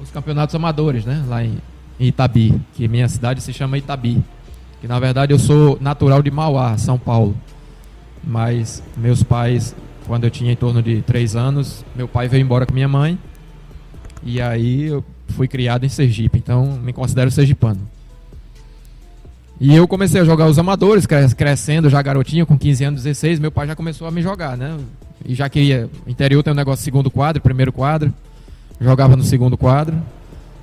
os 0.00 0.10
campeonatos 0.10 0.54
amadores, 0.54 1.04
né? 1.04 1.24
Lá 1.26 1.44
em 1.44 1.58
Itabi, 1.98 2.60
que 2.74 2.86
minha 2.88 3.08
cidade 3.08 3.42
se 3.42 3.52
chama 3.52 3.76
Itabi 3.76 4.22
que 4.80 4.86
na 4.86 4.98
verdade 4.98 5.32
eu 5.32 5.38
sou 5.38 5.78
natural 5.80 6.22
de 6.22 6.30
Mauá, 6.30 6.76
São 6.76 6.98
Paulo. 6.98 7.36
Mas 8.22 8.82
meus 8.96 9.22
pais, 9.22 9.74
quando 10.08 10.24
eu 10.24 10.30
tinha 10.30 10.50
em 10.50 10.56
torno 10.56 10.82
de 10.82 11.02
três 11.02 11.36
anos, 11.36 11.84
meu 11.94 12.08
pai 12.08 12.26
veio 12.26 12.40
embora 12.40 12.64
com 12.64 12.72
minha 12.72 12.88
mãe. 12.88 13.18
E 14.24 14.40
aí 14.40 14.84
eu 14.84 15.04
fui 15.28 15.46
criado 15.46 15.84
em 15.84 15.88
Sergipe, 15.88 16.38
então 16.38 16.64
me 16.82 16.94
considero 16.94 17.30
sergipano. 17.30 17.80
E 19.60 19.74
eu 19.74 19.86
comecei 19.86 20.20
a 20.20 20.24
jogar 20.24 20.46
os 20.46 20.58
amadores, 20.58 21.04
crescendo, 21.36 21.90
já 21.90 22.00
garotinho, 22.00 22.46
com 22.46 22.56
15 22.56 22.84
anos, 22.84 23.02
16, 23.02 23.38
meu 23.38 23.52
pai 23.52 23.66
já 23.66 23.76
começou 23.76 24.08
a 24.08 24.10
me 24.10 24.22
jogar, 24.22 24.56
né? 24.56 24.78
E 25.26 25.34
já 25.34 25.48
queria. 25.48 25.90
Interior 26.06 26.42
tem 26.42 26.52
um 26.52 26.56
negócio 26.56 26.82
segundo 26.82 27.10
quadro, 27.10 27.42
primeiro 27.42 27.72
quadro. 27.72 28.12
Jogava 28.80 29.14
no 29.14 29.22
segundo 29.22 29.58
quadro, 29.58 30.00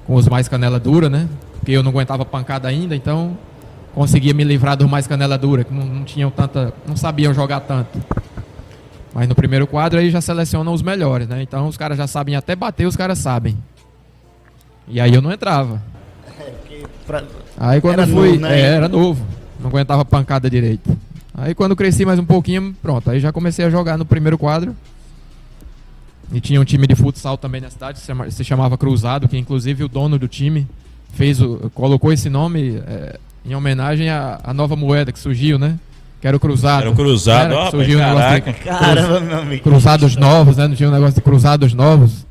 com 0.07 0.15
os 0.15 0.27
mais 0.27 0.47
canela 0.47 0.79
dura, 0.79 1.09
né? 1.09 1.27
Porque 1.59 1.73
eu 1.73 1.83
não 1.83 1.91
aguentava 1.91 2.25
pancada 2.25 2.67
ainda, 2.67 2.95
então 2.95 3.37
conseguia 3.93 4.33
me 4.33 4.43
livrar 4.43 4.75
dos 4.75 4.89
mais 4.89 5.05
canela 5.05 5.37
dura, 5.37 5.63
que 5.63 5.73
não, 5.73 5.85
não 5.85 6.03
tinham 6.03 6.31
tanta. 6.31 6.73
não 6.87 6.95
sabiam 6.95 7.33
jogar 7.33 7.59
tanto. 7.59 7.99
Mas 9.15 9.29
no 9.29 9.33
primeiro 9.33 9.65
quadro 9.65 9.97
aí 9.97 10.11
já 10.11 10.19
selecionam 10.19 10.73
os 10.73 10.81
melhores, 10.81 11.25
né? 11.25 11.41
Então 11.41 11.67
os 11.67 11.77
caras 11.77 11.97
já 11.97 12.05
sabem 12.05 12.35
até 12.35 12.53
bater, 12.53 12.85
os 12.85 12.97
caras 12.97 13.17
sabem. 13.17 13.57
E 14.89 14.99
aí 14.99 15.13
eu 15.13 15.21
não 15.21 15.31
entrava. 15.31 15.81
É, 16.37 16.83
pra... 17.07 17.23
Aí 17.57 17.79
quando 17.79 17.99
era 18.01 18.07
fui. 18.07 18.31
Novo, 18.31 18.41
né? 18.41 18.59
é, 18.59 18.63
era 18.63 18.89
novo. 18.89 19.25
Não 19.57 19.69
aguentava 19.69 20.03
pancada 20.03 20.49
direito. 20.49 20.95
Aí 21.33 21.55
quando 21.55 21.77
cresci 21.77 22.05
mais 22.05 22.19
um 22.19 22.25
pouquinho, 22.25 22.75
pronto. 22.81 23.09
Aí 23.09 23.21
já 23.21 23.31
comecei 23.31 23.63
a 23.63 23.69
jogar 23.69 23.97
no 23.97 24.05
primeiro 24.05 24.37
quadro. 24.37 24.75
E 26.33 26.41
tinha 26.41 26.59
um 26.59 26.65
time 26.65 26.85
de 26.85 26.95
futsal 26.95 27.37
também 27.37 27.61
na 27.61 27.69
cidade, 27.69 27.99
se 27.99 28.43
chamava 28.43 28.77
Cruzado, 28.77 29.29
que 29.29 29.37
inclusive 29.37 29.83
o 29.85 29.87
dono 29.87 30.19
do 30.19 30.27
time 30.27 30.67
fez 31.13 31.39
o, 31.39 31.71
colocou 31.73 32.11
esse 32.11 32.29
nome 32.29 32.81
é, 32.85 33.17
em 33.45 33.55
homenagem 33.55 34.09
à, 34.09 34.41
à, 34.43 34.53
nova 34.53 34.75
moeda 34.75 35.11
que 35.11 35.19
surgiu, 35.19 35.57
né? 35.57 35.79
Que 36.25 36.29
era 36.29 36.37
o 36.37 36.39
Cruzado. 36.39 36.81
Era 36.81 36.89
o 36.89 36.95
Cruzado, 36.95 37.53
era, 37.53 37.59
ó, 37.59 37.69
surgiu 37.69 37.99
um 37.99 38.01
negócio 38.01 38.41
de, 38.41 38.53
Caramba, 38.53 39.19
meu 39.19 39.37
amigo. 39.37 39.61
Cruzados 39.61 40.15
novos, 40.15 40.57
né? 40.57 40.67
Não 40.67 40.75
tinha 40.75 40.89
um 40.89 40.91
negócio 40.91 41.13
de 41.13 41.21
Cruzados 41.21 41.71
novos. 41.75 42.25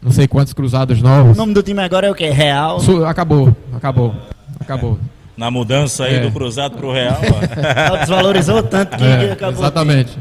Não 0.00 0.10
sei 0.10 0.26
quantos 0.26 0.54
Cruzados 0.54 1.02
novos. 1.02 1.36
O 1.36 1.38
nome 1.38 1.52
do 1.52 1.62
time 1.62 1.82
agora 1.82 2.06
é 2.06 2.10
o 2.10 2.14
quê? 2.14 2.30
Real? 2.30 2.80
Su 2.80 3.04
acabou, 3.04 3.54
acabou, 3.76 4.14
acabou. 4.58 4.98
Na 5.36 5.50
mudança 5.50 6.04
aí 6.04 6.14
é. 6.14 6.20
do 6.20 6.32
Cruzado 6.32 6.78
pro 6.78 6.94
Real. 6.94 7.20
Desvalorizou 8.00 8.62
tanto 8.62 8.96
que 8.96 9.04
é, 9.04 9.32
acabou. 9.32 9.60
Exatamente. 9.60 10.16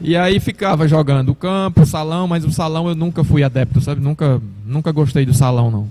E 0.00 0.16
aí 0.16 0.40
ficava 0.40 0.88
jogando 0.88 1.28
o 1.28 1.36
campo, 1.36 1.82
o 1.82 1.86
salão, 1.86 2.26
mas 2.26 2.44
o 2.44 2.50
salão 2.50 2.88
eu 2.88 2.96
nunca 2.96 3.22
fui 3.22 3.44
adepto, 3.44 3.80
sabe? 3.80 4.00
Nunca, 4.00 4.42
nunca 4.66 4.90
gostei 4.90 5.24
do 5.24 5.32
salão, 5.32 5.70
não. 5.70 5.88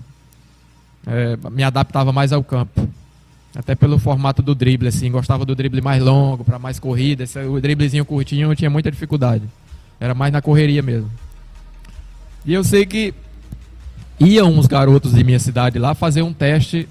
É, 1.07 1.37
me 1.49 1.63
adaptava 1.63 2.11
mais 2.11 2.33
ao 2.33 2.43
campo. 2.43 2.85
Até 3.55 3.75
pelo 3.75 3.97
formato 3.97 4.41
do 4.41 4.53
drible, 4.53 4.87
assim. 4.87 5.11
Gostava 5.11 5.45
do 5.45 5.55
drible 5.55 5.81
mais 5.81 6.01
longo, 6.01 6.43
para 6.43 6.59
mais 6.59 6.79
corrida. 6.79 7.23
Esse, 7.23 7.39
o 7.39 7.59
driblezinho 7.59 8.05
curtinho 8.05 8.51
eu 8.51 8.55
tinha 8.55 8.69
muita 8.69 8.91
dificuldade. 8.91 9.43
Era 9.99 10.13
mais 10.13 10.31
na 10.31 10.41
correria 10.41 10.81
mesmo. 10.81 11.09
E 12.45 12.53
eu 12.53 12.63
sei 12.63 12.85
que 12.85 13.13
iam 14.19 14.51
uns 14.51 14.67
garotos 14.67 15.13
de 15.13 15.23
minha 15.23 15.39
cidade 15.39 15.79
lá 15.79 15.93
fazer 15.93 16.21
um 16.21 16.33
teste 16.33 16.87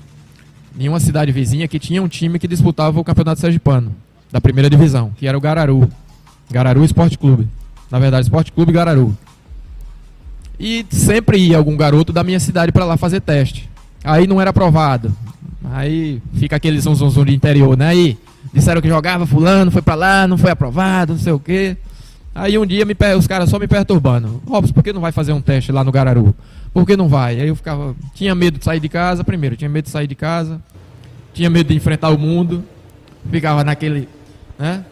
em 0.78 0.88
uma 0.88 1.00
cidade 1.00 1.32
vizinha 1.32 1.66
que 1.66 1.78
tinha 1.78 2.02
um 2.02 2.09
time 2.09 2.38
que 2.38 2.46
disputava 2.46 3.00
o 3.00 3.04
Campeonato 3.04 3.40
Sergipano, 3.40 3.94
da 4.30 4.40
primeira 4.40 4.70
divisão, 4.70 5.11
que 5.16 5.26
era 5.26 5.36
o 5.36 5.40
Gararu. 5.40 5.88
Gararu 6.50 6.84
Esporte 6.84 7.18
Clube. 7.18 7.48
Na 7.90 7.98
verdade, 7.98 8.24
Esporte 8.24 8.52
Clube 8.52 8.72
Gararu. 8.72 9.16
E 10.59 10.84
sempre 10.90 11.38
ia 11.38 11.56
algum 11.56 11.76
garoto 11.76 12.12
da 12.12 12.24
minha 12.24 12.40
cidade 12.40 12.72
para 12.72 12.84
lá 12.84 12.96
fazer 12.96 13.20
teste. 13.20 13.68
Aí 14.04 14.26
não 14.26 14.40
era 14.40 14.50
aprovado. 14.50 15.12
Aí 15.64 16.22
fica 16.34 16.56
aquele 16.56 16.80
zum 16.80 16.94
de 16.94 17.34
interior, 17.34 17.76
né? 17.76 17.88
Aí 17.88 18.18
disseram 18.52 18.80
que 18.80 18.88
jogava 18.88 19.26
fulano, 19.26 19.70
foi 19.70 19.82
para 19.82 19.94
lá, 19.94 20.26
não 20.26 20.38
foi 20.38 20.50
aprovado, 20.50 21.14
não 21.14 21.20
sei 21.20 21.32
o 21.32 21.38
quê. 21.38 21.76
Aí 22.34 22.56
um 22.56 22.64
dia 22.64 22.84
me, 22.84 22.96
os 23.16 23.26
caras 23.26 23.50
só 23.50 23.59
me 23.59 23.66
perturbando. 23.66 24.40
Robson, 24.46 24.72
por 24.72 24.84
que 24.84 24.92
não 24.92 25.00
vai 25.00 25.11
fazer 25.11 25.32
um 25.32 25.40
teste 25.40 25.72
lá 25.72 25.82
no 25.82 25.90
Gararu? 25.90 26.34
Por 26.72 26.86
que 26.86 26.96
não 26.96 27.09
vai? 27.09 27.40
Aí 27.40 27.48
eu 27.48 27.56
ficava. 27.56 27.96
Tinha 28.14 28.34
medo 28.34 28.59
de 28.59 28.64
sair 28.64 28.78
de 28.78 28.88
casa, 28.88 29.24
primeiro, 29.24 29.56
tinha 29.56 29.68
medo 29.68 29.86
de 29.86 29.90
sair 29.90 30.06
de 30.06 30.14
casa. 30.14 30.61
Tinha 31.34 31.50
medo 31.50 31.68
de 31.68 31.74
enfrentar 31.74 32.11
o 32.11 32.18
mundo. 32.18 32.64
Ficava 33.30 33.64
naquele. 33.64 34.09
Né? 34.59 34.84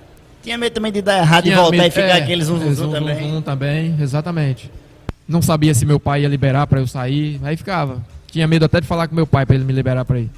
Tinha 0.43 0.59
medo 0.59 0.73
também 0.73 0.93
de 0.93 1.03
dar 1.03 1.19
errado 1.19 1.45
Tinha 1.45 1.55
e 1.55 1.57
voltar 1.57 1.77
medo, 1.77 1.87
e 1.87 1.91
ficar 1.91 2.07
é, 2.07 2.13
aqueles 2.23 2.47
zum, 2.47 2.59
zum, 2.59 2.75
zum 2.75 2.91
também. 2.91 3.31
Zum, 3.31 3.43
também, 3.43 3.97
exatamente. 4.01 4.71
Não 5.29 5.43
sabia 5.43 5.75
se 5.75 5.85
meu 5.85 5.99
pai 5.99 6.23
ia 6.23 6.29
liberar 6.29 6.67
para 6.67 6.81
eu 6.81 6.87
sair, 6.87 7.41
aí 7.43 7.57
ficava. 7.57 8.03
Tinha 8.31 8.47
medo 8.47 8.65
até 8.65 8.81
de 8.81 8.87
falar 8.87 9.09
com 9.09 9.15
meu 9.15 9.27
pai 9.27 9.45
para 9.47 9.57
ele 9.57 9.65
me 9.65 9.73
liberar 9.73 10.05
para 10.05 10.21
ir. 10.21 10.31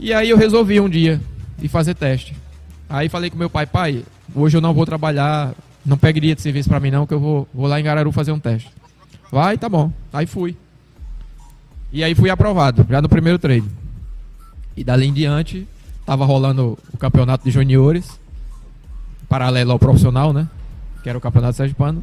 E 0.00 0.14
aí 0.14 0.30
eu 0.30 0.38
resolvi 0.38 0.80
um 0.80 0.88
dia 0.88 1.20
ir 1.60 1.68
fazer 1.68 1.94
teste. 1.94 2.34
Aí 2.88 3.10
falei 3.10 3.28
com 3.28 3.36
meu 3.36 3.50
pai, 3.50 3.66
pai, 3.66 4.02
hoje 4.34 4.56
eu 4.56 4.60
não 4.60 4.72
vou 4.72 4.86
trabalhar, 4.86 5.54
não 5.84 5.98
pegaria 5.98 6.34
de 6.34 6.40
serviço 6.40 6.70
para 6.70 6.80
mim 6.80 6.90
não, 6.90 7.06
que 7.06 7.12
eu 7.12 7.20
vou, 7.20 7.46
vou 7.52 7.66
lá 7.66 7.78
em 7.78 7.84
Gararu 7.84 8.10
fazer 8.10 8.32
um 8.32 8.40
teste. 8.40 8.70
Vai, 9.30 9.58
tá 9.58 9.68
bom. 9.68 9.92
Aí 10.10 10.24
fui. 10.24 10.56
E 11.92 12.02
aí 12.02 12.14
fui 12.14 12.30
aprovado, 12.30 12.86
já 12.88 13.02
no 13.02 13.10
primeiro 13.10 13.38
treino. 13.38 13.70
E 14.74 14.82
dali 14.82 15.06
em 15.06 15.12
diante, 15.12 15.68
tava 16.06 16.24
rolando 16.24 16.78
o 16.92 16.96
campeonato 16.96 17.44
de 17.44 17.50
juniores 17.50 18.18
paralelo 19.28 19.72
ao 19.72 19.78
profissional, 19.78 20.32
né? 20.32 20.48
Que 21.02 21.08
era 21.08 21.18
o 21.18 21.20
Campeonato 21.20 21.56
Sergipano. 21.56 22.02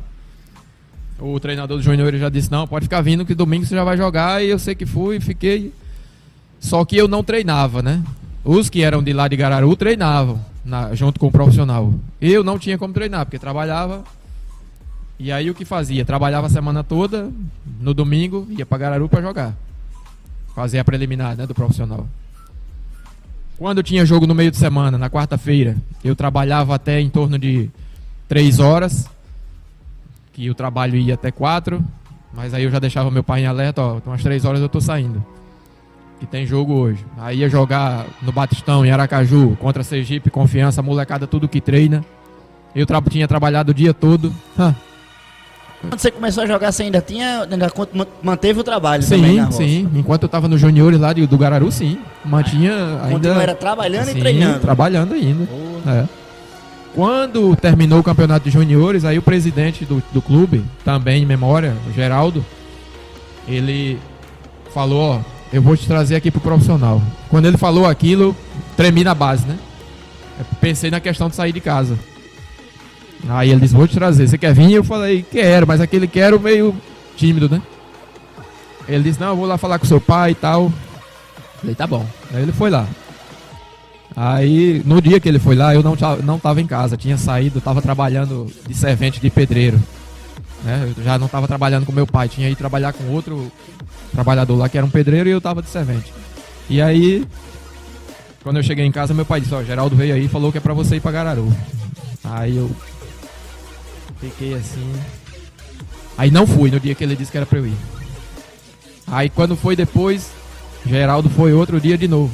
O 1.19 1.39
treinador 1.39 1.77
do 1.77 1.83
Júnior 1.83 2.15
já 2.15 2.29
disse: 2.29 2.51
Não, 2.51 2.67
pode 2.67 2.85
ficar 2.85 3.01
vindo 3.01 3.25
que 3.25 3.33
domingo 3.33 3.65
você 3.65 3.75
já 3.75 3.83
vai 3.83 3.97
jogar. 3.97 4.43
E 4.43 4.49
eu 4.49 4.59
sei 4.59 4.75
que 4.75 4.85
fui, 4.85 5.19
fiquei. 5.19 5.73
Só 6.59 6.83
que 6.83 6.97
eu 6.97 7.07
não 7.07 7.23
treinava, 7.23 7.81
né? 7.81 8.03
Os 8.43 8.69
que 8.69 8.81
eram 8.81 9.03
de 9.03 9.13
lá 9.13 9.27
de 9.27 9.35
Gararu 9.35 9.75
treinavam 9.75 10.39
na, 10.63 10.93
junto 10.93 11.19
com 11.19 11.27
o 11.27 11.31
profissional. 11.31 11.93
Eu 12.21 12.43
não 12.43 12.59
tinha 12.59 12.77
como 12.77 12.93
treinar, 12.93 13.25
porque 13.25 13.39
trabalhava. 13.39 14.03
E 15.19 15.31
aí 15.31 15.49
o 15.49 15.55
que 15.55 15.65
fazia? 15.65 16.05
Trabalhava 16.05 16.47
a 16.47 16.49
semana 16.49 16.83
toda, 16.83 17.31
no 17.79 17.93
domingo 17.93 18.47
ia 18.51 18.65
para 18.65 18.77
Gararu 18.77 19.09
para 19.09 19.21
jogar. 19.21 19.55
Fazer 20.55 20.79
a 20.79 20.85
preliminar 20.85 21.35
né, 21.35 21.47
do 21.47 21.55
profissional. 21.55 22.07
Quando 23.57 23.81
tinha 23.81 24.05
jogo 24.05 24.27
no 24.27 24.35
meio 24.35 24.51
de 24.51 24.57
semana, 24.57 24.97
na 24.97 25.09
quarta-feira, 25.09 25.75
eu 26.03 26.15
trabalhava 26.15 26.75
até 26.75 26.99
em 26.99 27.09
torno 27.09 27.39
de 27.39 27.71
três 28.27 28.59
horas, 28.59 29.09
que 30.31 30.49
o 30.49 30.53
trabalho 30.53 30.95
ia 30.95 31.15
até 31.15 31.31
quatro, 31.31 31.83
mas 32.31 32.53
aí 32.53 32.63
eu 32.63 32.71
já 32.71 32.77
deixava 32.77 33.09
meu 33.09 33.23
pai 33.23 33.41
em 33.41 33.47
alerta, 33.47 33.81
ó, 33.81 33.99
umas 34.05 34.21
três 34.21 34.45
horas 34.45 34.61
eu 34.61 34.69
tô 34.69 34.79
saindo. 34.79 35.25
Que 36.19 36.25
tem 36.25 36.45
jogo 36.45 36.73
hoje. 36.73 37.05
Aí 37.17 37.39
ia 37.39 37.49
jogar 37.49 38.05
no 38.21 38.31
Batistão, 38.31 38.85
em 38.85 38.91
Aracaju, 38.91 39.55
contra 39.59 39.83
Sergipe, 39.83 40.29
Confiança, 40.29 40.81
molecada, 40.81 41.27
tudo 41.27 41.47
que 41.47 41.61
treina. 41.61 42.03
Eu 42.75 42.85
tra 42.85 43.01
tinha 43.01 43.27
trabalhado 43.27 43.71
o 43.71 43.73
dia 43.73 43.93
todo. 43.93 44.33
Quando 45.79 45.99
você 45.99 46.09
começou 46.09 46.43
a 46.43 46.47
jogar, 46.47 46.71
você 46.71 46.83
ainda 46.83 46.99
tinha, 47.01 47.43
ainda 47.43 47.71
manteve 48.23 48.59
o 48.59 48.63
trabalho 48.63 49.03
sim, 49.03 49.15
também 49.15 49.37
na 49.37 49.51
Sim, 49.51 49.87
enquanto 49.93 50.23
eu 50.23 50.25
estava 50.25 50.47
no 50.47 50.57
juniores 50.57 50.99
lá 50.99 51.13
do 51.13 51.37
Gararu, 51.37 51.71
sim, 51.71 51.99
mantinha 52.25 52.99
ainda... 53.03 53.29
era 53.35 53.53
trabalhando 53.53 54.07
sim, 54.07 54.17
e 54.17 54.19
treinando. 54.19 54.59
trabalhando 54.59 55.13
ainda. 55.13 55.47
É. 55.85 56.05
Quando 56.95 57.55
terminou 57.55 57.99
o 57.99 58.03
campeonato 58.03 58.45
de 58.45 58.51
juniores, 58.51 59.05
aí 59.05 59.19
o 59.19 59.21
presidente 59.21 59.85
do, 59.85 60.01
do 60.11 60.19
clube, 60.19 60.63
também 60.83 61.21
em 61.21 61.25
memória, 61.27 61.75
o 61.87 61.93
Geraldo, 61.93 62.43
ele 63.47 63.99
falou, 64.73 65.17
ó, 65.17 65.36
eu 65.51 65.61
vou 65.61 65.77
te 65.77 65.87
trazer 65.87 66.15
aqui 66.15 66.29
pro 66.29 66.41
profissional. 66.41 67.01
Quando 67.29 67.45
ele 67.45 67.57
falou 67.57 67.85
aquilo, 67.85 68.35
tremi 68.75 69.03
na 69.03 69.15
base, 69.15 69.45
né? 69.45 69.57
Eu 70.39 70.45
pensei 70.59 70.91
na 70.91 70.99
questão 70.99 71.29
de 71.29 71.35
sair 71.35 71.51
de 71.51 71.61
casa. 71.61 71.97
Aí 73.29 73.49
ele 73.49 73.61
disse, 73.61 73.73
vou 73.73 73.87
te 73.87 73.95
trazer, 73.95 74.27
você 74.27 74.37
quer 74.37 74.53
vir? 74.53 74.71
Eu 74.71 74.83
falei, 74.83 75.25
quero, 75.29 75.65
mas 75.65 75.81
aquele 75.81 76.07
quero 76.07 76.39
meio 76.39 76.75
tímido, 77.15 77.49
né? 77.49 77.61
Ele 78.87 79.03
disse, 79.03 79.19
não, 79.19 79.29
eu 79.29 79.35
vou 79.35 79.45
lá 79.45 79.57
falar 79.57 79.79
com 79.79 79.85
seu 79.85 79.99
pai 79.99 80.31
e 80.31 80.35
tal. 80.35 80.71
Falei, 81.59 81.75
tá 81.75 81.87
bom. 81.87 82.05
Aí 82.33 82.43
ele 82.43 82.51
foi 82.51 82.69
lá. 82.69 82.87
Aí, 84.15 84.81
no 84.85 85.01
dia 85.01 85.19
que 85.19 85.27
ele 85.27 85.39
foi 85.39 85.55
lá, 85.55 85.75
eu 85.75 85.83
não, 85.83 85.95
não 86.23 86.39
tava 86.39 86.61
em 86.61 86.67
casa, 86.67 86.97
tinha 86.97 87.17
saído, 87.17 87.61
tava 87.61 87.81
trabalhando 87.81 88.47
de 88.67 88.73
servente 88.73 89.19
de 89.19 89.29
pedreiro. 89.29 89.81
Né? 90.63 90.91
Eu 90.97 91.03
já 91.03 91.19
não 91.19 91.27
tava 91.27 91.47
trabalhando 91.47 91.85
com 91.85 91.91
meu 91.91 92.07
pai, 92.07 92.27
tinha 92.27 92.49
ido 92.49 92.57
trabalhar 92.57 92.93
com 92.93 93.11
outro 93.11 93.51
trabalhador 94.11 94.55
lá 94.55 94.69
que 94.69 94.77
era 94.77 94.85
um 94.85 94.89
pedreiro 94.89 95.29
e 95.29 95.31
eu 95.31 95.41
tava 95.41 95.61
de 95.61 95.69
servente. 95.69 96.13
E 96.69 96.81
aí, 96.81 97.25
quando 98.43 98.57
eu 98.57 98.63
cheguei 98.63 98.85
em 98.85 98.91
casa, 98.91 99.13
meu 99.13 99.25
pai 99.25 99.41
disse, 99.41 99.53
ó, 99.53 99.63
Geraldo 99.63 99.95
veio 99.95 100.13
aí 100.13 100.25
e 100.25 100.29
falou 100.29 100.51
que 100.51 100.57
é 100.57 100.61
pra 100.61 100.73
você 100.73 100.97
ir 100.97 101.01
pra 101.01 101.11
Gararu. 101.11 101.51
Aí 102.23 102.57
eu 102.57 102.69
Fiquei 104.19 104.55
assim. 104.55 104.93
Aí 106.17 106.31
não 106.31 106.47
fui 106.47 106.71
no 106.71 106.79
dia 106.79 106.95
que 106.95 107.03
ele 107.03 107.15
disse 107.15 107.31
que 107.31 107.37
era 107.37 107.45
pra 107.45 107.59
eu 107.59 107.67
ir. 107.67 107.77
Aí 109.05 109.29
quando 109.29 109.55
foi 109.55 109.75
depois, 109.75 110.31
Geraldo 110.85 111.29
foi 111.29 111.53
outro 111.53 111.79
dia 111.79 111.97
de 111.97 112.07
novo. 112.07 112.33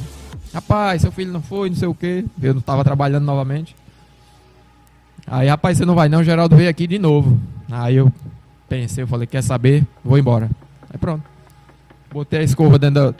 Rapaz, 0.52 1.02
seu 1.02 1.12
filho 1.12 1.32
não 1.32 1.42
foi, 1.42 1.68
não 1.68 1.76
sei 1.76 1.88
o 1.88 1.94
que. 1.94 2.24
Eu 2.40 2.54
não 2.54 2.60
tava 2.60 2.84
trabalhando 2.84 3.24
novamente. 3.24 3.76
Aí, 5.26 5.48
rapaz, 5.48 5.78
você 5.78 5.84
não 5.84 5.94
vai 5.94 6.08
não, 6.08 6.22
Geraldo 6.22 6.56
veio 6.56 6.68
aqui 6.68 6.86
de 6.86 6.98
novo. 6.98 7.38
Aí 7.70 7.96
eu 7.96 8.12
pensei, 8.68 9.04
eu 9.04 9.08
falei, 9.08 9.26
quer 9.26 9.42
saber? 9.42 9.84
Vou 10.02 10.18
embora. 10.18 10.50
Aí 10.90 10.98
pronto. 10.98 11.33
Botei 12.14 12.38
a 12.38 12.42
escova 12.44 12.78
dentro 12.78 12.94
da, 12.94 13.14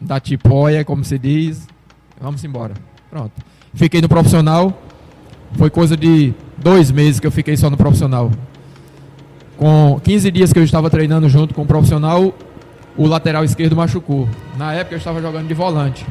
da 0.00 0.18
tipóia, 0.18 0.84
como 0.84 1.04
se 1.04 1.16
diz. 1.16 1.68
Vamos 2.20 2.42
embora. 2.42 2.74
Pronto. 3.08 3.30
Fiquei 3.72 4.00
no 4.00 4.08
profissional. 4.08 4.76
Foi 5.52 5.70
coisa 5.70 5.96
de 5.96 6.34
dois 6.58 6.90
meses 6.90 7.20
que 7.20 7.26
eu 7.28 7.30
fiquei 7.30 7.56
só 7.56 7.70
no 7.70 7.76
profissional. 7.76 8.28
Com 9.56 10.00
15 10.02 10.32
dias 10.32 10.52
que 10.52 10.58
eu 10.58 10.64
estava 10.64 10.90
treinando 10.90 11.28
junto 11.28 11.54
com 11.54 11.62
o 11.62 11.64
profissional, 11.64 12.34
o 12.96 13.06
lateral 13.06 13.44
esquerdo 13.44 13.76
machucou. 13.76 14.28
Na 14.58 14.74
época 14.74 14.96
eu 14.96 14.98
estava 14.98 15.22
jogando 15.22 15.46
de 15.46 15.54
volante. 15.54 16.04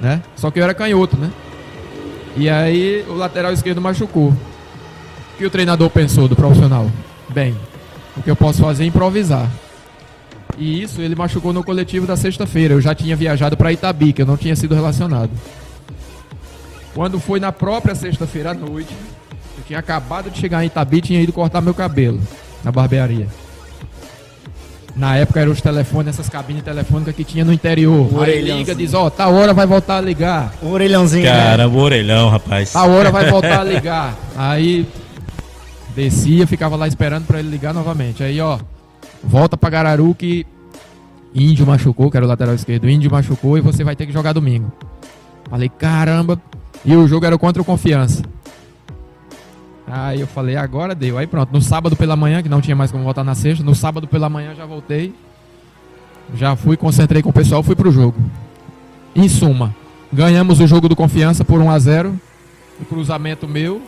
né? 0.00 0.22
Só 0.36 0.50
que 0.50 0.58
eu 0.58 0.64
era 0.64 0.72
canhoto, 0.72 1.18
né? 1.18 1.30
E 2.34 2.48
aí 2.48 3.04
o 3.06 3.12
lateral 3.12 3.52
esquerdo 3.52 3.82
machucou. 3.82 4.30
O 4.30 5.36
que 5.36 5.44
o 5.44 5.50
treinador 5.50 5.90
pensou 5.90 6.28
do 6.28 6.34
profissional? 6.34 6.90
Bem, 7.28 7.54
o 8.16 8.22
que 8.22 8.30
eu 8.30 8.36
posso 8.36 8.62
fazer 8.62 8.84
é 8.84 8.86
improvisar. 8.86 9.50
E 10.56 10.82
isso 10.82 11.00
ele 11.00 11.14
machucou 11.14 11.52
no 11.52 11.64
coletivo 11.64 12.06
da 12.06 12.16
sexta-feira. 12.16 12.74
Eu 12.74 12.80
já 12.80 12.94
tinha 12.94 13.16
viajado 13.16 13.56
para 13.56 13.72
Itabi, 13.72 14.12
que 14.12 14.22
eu 14.22 14.26
não 14.26 14.36
tinha 14.36 14.54
sido 14.54 14.74
relacionado. 14.74 15.30
Quando 16.94 17.18
foi 17.18 17.40
na 17.40 17.50
própria 17.50 17.94
sexta-feira 17.94 18.52
à 18.52 18.54
noite, 18.54 18.94
eu 19.58 19.64
tinha 19.66 19.78
acabado 19.80 20.30
de 20.30 20.38
chegar 20.38 20.62
em 20.62 20.66
Itabi, 20.68 21.00
tinha 21.00 21.20
ido 21.20 21.32
cortar 21.32 21.60
meu 21.60 21.74
cabelo 21.74 22.20
na 22.62 22.70
barbearia. 22.70 23.26
Na 24.94 25.16
época 25.16 25.40
eram 25.40 25.50
os 25.50 25.60
telefones, 25.60 26.14
essas 26.14 26.28
cabines 26.28 26.62
telefônicas 26.62 27.16
que 27.16 27.24
tinha 27.24 27.44
no 27.44 27.52
interior. 27.52 28.08
O 28.14 28.20
Aí 28.22 28.40
liga, 28.40 28.76
diz, 28.76 28.94
ó, 28.94 29.10
tá 29.10 29.26
hora 29.26 29.52
vai 29.52 29.66
voltar 29.66 29.96
a 29.98 30.00
ligar. 30.00 30.54
O 30.62 30.68
orelhãozinho. 30.68 31.24
né? 31.24 31.32
Caramba, 31.32 31.76
o 31.76 31.80
orelhão, 31.80 32.28
rapaz. 32.28 32.72
Tá 32.72 32.84
hora 32.84 33.10
vai 33.10 33.28
voltar 33.28 33.60
a 33.60 33.64
ligar. 33.64 34.14
Aí 34.36 34.86
descia, 35.96 36.46
ficava 36.46 36.76
lá 36.76 36.86
esperando 36.86 37.26
pra 37.26 37.40
ele 37.40 37.48
ligar 37.50 37.74
novamente. 37.74 38.22
Aí, 38.22 38.40
ó, 38.40 38.56
volta 39.26 39.56
pra 39.56 39.70
Gararu 39.70 40.14
que 40.14 40.46
Índio 41.34 41.66
machucou, 41.66 42.10
que 42.10 42.16
era 42.16 42.24
o 42.24 42.28
lateral 42.28 42.54
esquerdo. 42.54 42.88
Índio 42.88 43.10
machucou 43.10 43.58
e 43.58 43.60
você 43.60 43.82
vai 43.82 43.96
ter 43.96 44.06
que 44.06 44.12
jogar 44.12 44.32
domingo. 44.32 44.72
Falei, 45.50 45.68
caramba. 45.68 46.40
E 46.84 46.94
o 46.94 47.08
jogo 47.08 47.26
era 47.26 47.36
contra 47.36 47.60
o 47.60 47.64
Confiança. 47.64 48.22
Aí 49.86 50.20
eu 50.20 50.26
falei, 50.26 50.56
agora 50.56 50.94
deu. 50.94 51.18
Aí 51.18 51.26
pronto, 51.26 51.52
no 51.52 51.60
sábado 51.60 51.96
pela 51.96 52.16
manhã, 52.16 52.42
que 52.42 52.48
não 52.48 52.60
tinha 52.60 52.76
mais 52.76 52.90
como 52.90 53.04
voltar 53.04 53.24
na 53.24 53.34
sexta, 53.34 53.64
no 53.64 53.74
sábado 53.74 54.06
pela 54.06 54.28
manhã 54.28 54.54
já 54.54 54.64
voltei. 54.64 55.14
Já 56.34 56.56
fui, 56.56 56.76
concentrei 56.76 57.22
com 57.22 57.30
o 57.30 57.32
pessoal, 57.32 57.62
fui 57.62 57.74
pro 57.74 57.90
jogo. 57.90 58.18
Em 59.14 59.28
suma, 59.28 59.74
ganhamos 60.12 60.60
o 60.60 60.66
jogo 60.66 60.88
do 60.88 60.96
Confiança 60.96 61.44
por 61.44 61.60
1 61.60 61.70
a 61.70 61.78
0 61.78 62.20
o 62.80 62.84
cruzamento 62.84 63.46
meu 63.46 63.80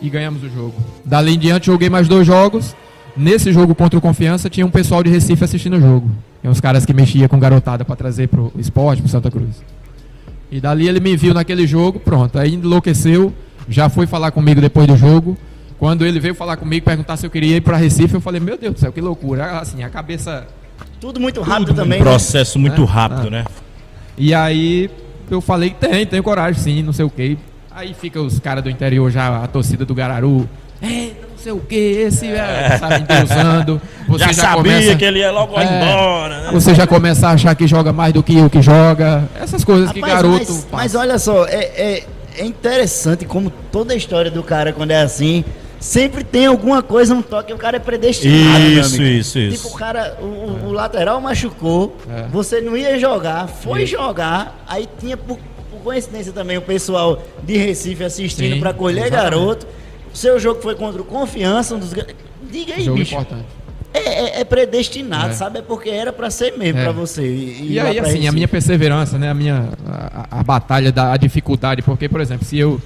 e 0.00 0.10
ganhamos 0.10 0.42
o 0.42 0.48
jogo. 0.48 0.74
Dali 1.04 1.34
em 1.34 1.38
diante 1.38 1.66
joguei 1.66 1.88
mais 1.88 2.08
dois 2.08 2.26
jogos. 2.26 2.76
Nesse 3.16 3.52
jogo 3.52 3.74
contra 3.74 3.98
o 3.98 4.02
Confiança 4.02 4.48
tinha 4.48 4.64
um 4.64 4.70
pessoal 4.70 5.02
de 5.02 5.10
Recife 5.10 5.44
assistindo 5.44 5.76
o 5.76 5.80
jogo. 5.80 6.10
Tem 6.40 6.50
uns 6.50 6.60
caras 6.60 6.86
que 6.86 6.94
mexia 6.94 7.28
com 7.28 7.38
garotada 7.38 7.84
para 7.84 7.94
trazer 7.94 8.28
pro 8.28 8.52
esporte, 8.58 9.02
pro 9.02 9.10
Santa 9.10 9.30
Cruz. 9.30 9.62
E 10.50 10.60
dali 10.60 10.88
ele 10.88 11.00
me 11.00 11.16
viu 11.16 11.32
naquele 11.34 11.66
jogo, 11.66 12.00
pronto. 12.00 12.38
Aí 12.38 12.54
enlouqueceu, 12.54 13.32
já 13.68 13.88
foi 13.88 14.06
falar 14.06 14.30
comigo 14.30 14.60
depois 14.60 14.86
do 14.86 14.96
jogo. 14.96 15.36
Quando 15.78 16.06
ele 16.06 16.20
veio 16.20 16.34
falar 16.34 16.56
comigo, 16.56 16.84
perguntar 16.86 17.16
se 17.16 17.26
eu 17.26 17.30
queria 17.30 17.56
ir 17.56 17.60
para 17.60 17.76
Recife, 17.76 18.14
eu 18.14 18.20
falei, 18.20 18.40
meu 18.40 18.56
Deus 18.56 18.74
do 18.74 18.80
céu, 18.80 18.92
que 18.92 19.00
loucura. 19.00 19.58
Assim, 19.58 19.82
a 19.82 19.90
cabeça 19.90 20.46
Tudo 21.00 21.18
muito 21.20 21.40
rápido 21.42 21.68
Tudo 21.68 21.76
também. 21.82 22.00
um 22.00 22.04
né? 22.04 22.10
processo 22.10 22.58
muito 22.58 22.82
É. 22.82 22.86
rápido, 22.86 23.26
Ah. 23.28 23.30
né? 23.30 23.44
E 24.16 24.32
aí 24.34 24.88
eu 25.30 25.40
falei, 25.40 25.70
tem, 25.70 26.06
tenho 26.06 26.22
coragem 26.22 26.60
sim, 26.62 26.82
não 26.82 26.92
sei 26.92 27.04
o 27.04 27.10
que. 27.10 27.36
Aí 27.70 27.94
fica 27.94 28.20
os 28.20 28.38
caras 28.38 28.62
do 28.62 28.70
interior 28.70 29.10
já, 29.10 29.42
a 29.42 29.46
torcida 29.46 29.84
do 29.84 29.94
Gararu. 29.94 30.48
É, 30.80 31.12
não 31.30 31.31
sei 31.42 31.52
o 31.52 31.58
que, 31.60 31.74
esse 31.76 32.26
é, 32.26 32.76
sabe, 32.78 33.00
endeusando. 33.02 33.80
Você 34.08 34.18
já, 34.24 34.26
já, 34.32 34.42
sabia 34.42 34.56
começa, 34.62 34.96
que 34.96 35.04
ele 35.04 35.18
ia 35.20 35.30
logo 35.30 35.58
É. 35.58 35.64
embora, 35.64 36.40
né? 36.42 36.50
Você 36.52 36.74
já 36.74 36.86
começa 36.86 37.28
a 37.28 37.32
achar 37.32 37.54
que 37.54 37.66
joga 37.66 37.92
mais 37.92 38.12
do 38.12 38.22
que 38.22 38.40
o 38.40 38.48
que 38.50 38.60
joga. 38.62 39.24
Essas 39.40 39.64
coisas 39.64 39.90
que 39.92 40.00
Rapaz, 40.00 40.14
garoto. 40.22 40.36
mas, 40.38 40.48
passa. 40.48 40.66
mas 40.72 40.94
olha 40.94 41.18
só, 41.18 41.44
é, 41.46 41.54
é, 41.76 42.04
é 42.38 42.44
interessante 42.46 43.24
como 43.24 43.50
toda 43.70 43.92
a 43.92 43.96
história 43.96 44.30
do 44.30 44.42
cara, 44.42 44.72
quando 44.72 44.90
é 44.90 45.02
assim, 45.02 45.44
sempre 45.80 46.22
tem 46.24 46.46
alguma 46.46 46.82
coisa, 46.82 47.14
um 47.14 47.22
toque, 47.22 47.52
o 47.52 47.58
cara 47.58 47.76
é 47.76 47.80
predestinado. 47.80 48.58
meu 48.60 48.80
Isso, 48.80 48.96
amigo. 48.96 49.10
isso, 49.18 49.38
isso. 49.38 49.62
Tipo, 49.62 49.74
o 49.74 49.78
cara, 49.78 50.16
o, 50.20 50.24
o- 50.24 50.68
o 50.68 50.72
lateral 50.72 51.20
machucou, 51.20 51.96
É. 52.08 52.24
você 52.30 52.60
não 52.60 52.76
ia 52.76 52.98
jogar, 52.98 53.48
foi 53.48 53.84
jogar, 53.86 54.62
aí 54.68 54.88
tinha, 55.00 55.16
por, 55.16 55.38
por 55.70 55.80
coincidência 55.82 56.32
também, 56.32 56.56
o 56.58 56.62
pessoal 56.62 57.20
de 57.42 57.56
Recife 57.56 58.04
assistindo 58.04 58.58
pra 58.60 58.72
colher 58.72 59.06
exatamente. 59.06 59.30
garoto. 59.30 59.66
Seu 60.12 60.38
jogo 60.38 60.60
foi 60.60 60.74
contra 60.74 61.00
o 61.00 61.04
Confiança, 61.04 61.74
um 61.74 61.78
dos 61.78 61.92
Diga 62.50 62.74
aí, 62.74 62.82
jogo 62.84 62.98
bicho. 62.98 63.14
importante. 63.14 63.46
É, 63.94 63.98
é- 63.98 64.40
é 64.40 64.44
predestinado, 64.44 65.30
É. 65.32 65.34
sabe? 65.34 65.58
É 65.58 65.62
porque 65.62 65.90
era 65.90 66.12
pra 66.12 66.30
ser 66.30 66.56
mesmo, 66.56 66.78
É. 66.78 66.82
pra 66.84 66.92
você. 66.92 67.22
E, 67.26 67.72
E 67.72 67.80
aí, 67.80 67.94
pra 67.96 68.02
assim, 68.04 68.12
a 68.12 68.16
Recife. 68.20 68.34
minha 68.34 68.48
perseverança, 68.48 69.18
né? 69.18 69.30
A 69.30 69.34
minha 69.34 69.68
a, 69.86 70.38
a 70.40 70.42
batalha 70.42 70.90
da 70.90 71.12
a 71.12 71.16
dificuldade, 71.16 71.82
porque, 71.82 72.08
por 72.08 72.20
exemplo, 72.20 72.46
se 72.46 72.58
eu 72.58 72.80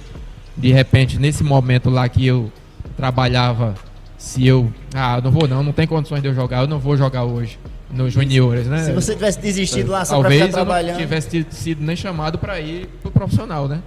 de 0.55 0.71
repente 0.71 1.17
nesse 1.19 1.43
momento 1.43 1.89
lá 1.89 2.07
que 2.09 2.25
eu 2.25 2.51
trabalhava, 2.97 3.75
se 4.17 4.45
eu, 4.45 4.71
ah, 4.93 5.21
não 5.23 5.31
vou 5.31 5.47
não, 5.47 5.63
não 5.63 5.71
tem 5.71 5.85
condições 5.87 6.21
de 6.21 6.27
eu 6.27 6.33
jogar, 6.33 6.61
eu 6.61 6.67
não 6.67 6.79
vou 6.79 6.97
jogar 6.97 7.23
hoje 7.23 7.57
nos 7.89 8.11
juniores, 8.11 8.67
né? 8.67 8.83
Se 8.83 8.91
você 8.91 9.13
tivesse 9.13 9.39
desistido 9.39 9.91
lá 9.91 10.03
só 10.03 10.15
pra 10.19 10.23
Talvez 10.23 10.41
ficar 10.43 10.57
eu 10.59 10.59
não 10.59 10.65
trabalhando. 10.65 10.97
tivesse 10.97 11.45
sido 11.51 11.83
nem 11.83 11.95
chamado 11.95 12.37
para 12.37 12.59
ir 12.59 12.87
pro 13.01 13.11
profissional, 13.11 13.67
né? 13.67 13.79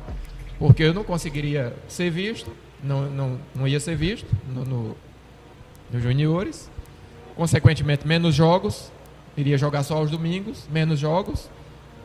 Porque 0.59 0.83
eu 0.85 0.95
não 0.95 1.05
conseguiria 1.05 1.75
ser 1.89 2.09
visto, 2.11 2.51
não, 2.83 3.11
não, 3.11 3.39
não 3.55 3.69
ia 3.69 3.81
ser 3.81 3.97
visto 3.97 4.27
no, 4.53 4.65
no, 4.65 4.97
nos 5.93 6.03
juniores. 6.03 6.71
Consequentemente, 7.37 8.07
menos 8.07 8.35
jogos. 8.35 8.91
Iria 9.37 9.57
jogar 9.57 9.83
só 9.83 9.97
aos 9.97 10.11
domingos, 10.11 10.67
menos 10.71 10.99
jogos. 10.99 11.49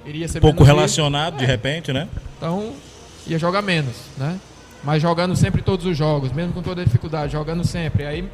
Iria 0.06 0.28
ser 0.28 0.40
Pouco 0.40 0.64
relacionado, 0.64 1.38
de 1.38 1.46
repente, 1.46 1.92
né? 1.92 2.08
Então, 2.38 2.74
ia 3.26 3.40
jogar 3.40 3.62
menos, 3.62 3.96
né? 4.18 4.40
Mas 4.84 5.02
jogando 5.02 5.36
sempre 5.36 5.62
todos 5.64 5.86
os 5.86 5.98
jogos, 5.98 6.32
mesmo 6.32 6.54
com 6.54 6.62
toda 6.62 6.82
a 6.82 6.86
dificuldade, 6.86 7.32
jogando 7.32 7.66
sempre. 7.66 8.06
Aí, 8.06 8.30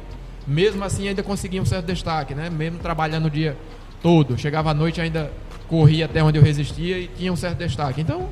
mesmo 0.46 0.84
assim, 0.84 1.08
ainda 1.08 1.22
conseguia 1.22 1.62
um 1.62 1.64
certo 1.64 1.86
destaque, 1.86 2.34
né? 2.34 2.50
Mesmo 2.50 2.78
trabalhando 2.78 3.26
o 3.26 3.30
dia 3.30 3.56
todo. 4.02 4.36
Chegava 4.36 4.70
à 4.70 4.74
noite, 4.74 5.00
ainda 5.00 5.32
corria 5.66 6.04
até 6.04 6.22
onde 6.22 6.38
eu 6.38 6.42
resistia 6.42 6.98
e 6.98 7.08
tinha 7.08 7.32
um 7.32 7.36
certo 7.36 7.58
destaque. 7.58 8.02
Então, 8.02 8.28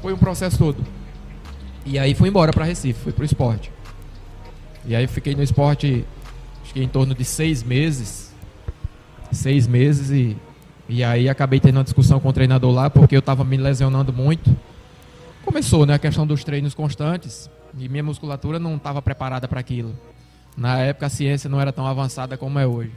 foi 0.00 0.12
um 0.12 0.18
processo 0.18 0.56
todo. 0.56 0.84
E 1.86 2.00
aí 2.00 2.14
fui 2.14 2.28
embora 2.28 2.52
para 2.52 2.64
Recife, 2.64 3.00
fui 3.00 3.12
pro 3.12 3.24
esporte. 3.24 3.70
E 4.84 4.96
aí 4.96 5.06
fiquei 5.06 5.36
no 5.36 5.42
esporte, 5.42 6.04
que 6.64 6.82
em 6.82 6.88
torno 6.88 7.14
de 7.14 7.24
seis 7.24 7.62
meses. 7.62 8.34
Seis 9.30 9.68
meses 9.68 10.10
e, 10.10 10.36
e 10.88 11.04
aí 11.04 11.28
acabei 11.28 11.60
tendo 11.60 11.76
uma 11.76 11.84
discussão 11.84 12.18
com 12.18 12.28
o 12.28 12.32
treinador 12.32 12.72
lá, 12.72 12.90
porque 12.90 13.14
eu 13.14 13.20
estava 13.20 13.44
me 13.44 13.56
lesionando 13.56 14.12
muito. 14.12 14.54
Começou, 15.44 15.86
né, 15.86 15.94
a 15.94 15.98
questão 15.98 16.26
dos 16.26 16.42
treinos 16.42 16.74
constantes 16.74 17.48
e 17.78 17.88
minha 17.88 18.02
musculatura 18.02 18.58
não 18.58 18.74
estava 18.74 19.00
preparada 19.00 19.46
para 19.46 19.60
aquilo. 19.60 19.96
Na 20.56 20.80
época 20.80 21.06
a 21.06 21.08
ciência 21.08 21.48
não 21.48 21.60
era 21.60 21.72
tão 21.72 21.86
avançada 21.86 22.36
como 22.36 22.58
é 22.58 22.66
hoje. 22.66 22.92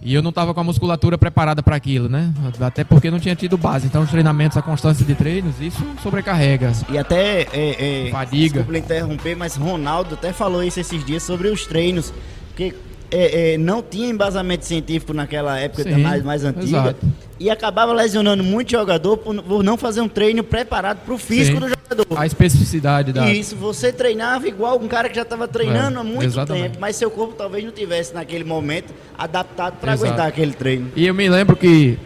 E 0.00 0.14
eu 0.14 0.22
não 0.22 0.30
estava 0.30 0.54
com 0.54 0.60
a 0.60 0.64
musculatura 0.64 1.18
preparada 1.18 1.62
para 1.62 1.74
aquilo, 1.74 2.08
né? 2.08 2.32
Até 2.60 2.84
porque 2.84 3.10
não 3.10 3.18
tinha 3.18 3.34
tido 3.34 3.58
base. 3.58 3.86
Então 3.86 4.02
os 4.02 4.10
treinamentos, 4.10 4.56
a 4.56 4.62
constância 4.62 5.04
de 5.04 5.14
treinos, 5.14 5.60
isso 5.60 5.84
sobrecarrega. 6.02 6.72
E 6.88 6.96
até. 6.96 7.42
É, 7.52 8.06
é, 8.06 8.10
Fadiga. 8.10 8.60
Desculpa 8.60 8.78
interromper, 8.78 9.36
mas 9.36 9.56
Ronaldo 9.56 10.14
até 10.14 10.32
falou 10.32 10.62
isso 10.62 10.78
esses 10.78 11.04
dias 11.04 11.22
sobre 11.22 11.48
os 11.48 11.66
treinos. 11.66 12.12
Porque 12.48 12.74
é, 13.10 13.54
é, 13.54 13.58
não 13.58 13.82
tinha 13.82 14.08
embasamento 14.08 14.64
científico 14.64 15.12
naquela 15.12 15.58
época 15.58 15.82
Sim, 15.82 15.96
mais, 15.96 16.22
mais 16.22 16.44
antiga. 16.44 16.64
exato. 16.64 17.06
E 17.40 17.50
acabava 17.50 17.92
lesionando 17.92 18.44
muito 18.44 18.70
jogador 18.70 19.16
por, 19.16 19.42
por 19.42 19.62
não 19.62 19.76
fazer 19.76 20.00
um 20.00 20.08
treino 20.08 20.44
preparado 20.44 20.98
para 21.04 21.14
o 21.14 21.18
físico 21.18 21.54
Sim. 21.56 21.60
do 21.60 21.68
jogador. 21.68 21.77
A 22.16 22.26
especificidade 22.26 23.12
da. 23.12 23.30
Isso, 23.32 23.56
você 23.56 23.92
treinava 23.92 24.46
igual 24.46 24.78
um 24.78 24.88
cara 24.88 25.08
que 25.08 25.16
já 25.16 25.22
estava 25.22 25.48
treinando 25.48 25.98
É, 25.98 26.00
há 26.00 26.04
muito 26.04 26.24
exatamente. 26.24 26.62
tempo, 26.64 26.78
mas 26.80 26.96
seu 26.96 27.10
corpo 27.10 27.34
talvez 27.34 27.64
não 27.64 27.72
tivesse 27.72 28.14
naquele 28.14 28.44
momento 28.44 28.92
adaptado 29.16 29.78
para 29.80 29.92
aguentar 29.92 30.26
aquele 30.26 30.52
treino. 30.52 30.90
E 30.94 31.06
eu 31.06 31.14
me 31.14 31.28
lembro 31.28 31.56
que, 31.56 31.98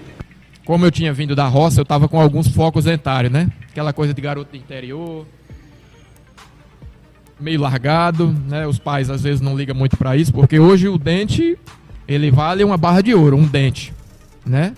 como 0.65 0.87
eu 0.87 0.91
tinha 0.91 1.13
vindo 1.13 1.35
da 1.35 1.47
roça, 1.47 1.81
eu 1.81 1.85
tava 1.85 2.09
com 2.09 2.21
alguns 2.21 2.49
focos 2.49 2.85
dentários, 2.85 3.33
né? 3.33 3.51
Aquela 3.71 3.93
coisa 3.93 4.15
de 4.15 4.21
garoto 4.21 4.51
do 4.53 4.57
interior, 4.57 5.27
meio 7.41 7.61
largado, 7.61 8.35
né? 8.49 8.67
Os 8.67 8.79
pais 8.79 9.11
às 9.11 9.23
vezes 9.23 9.41
não 9.41 9.57
ligam 9.57 9.75
muito 9.75 9.97
pra 9.97 10.17
isso, 10.17 10.33
porque 10.33 10.59
hoje 10.59 10.89
o 10.89 10.97
dente, 10.97 11.59
ele 12.07 12.31
vale 12.31 12.63
uma 12.63 12.77
barra 12.77 13.01
de 13.01 13.15
ouro, 13.15 13.37
um 13.37 13.47
dente, 13.47 13.93
né? 14.47 14.75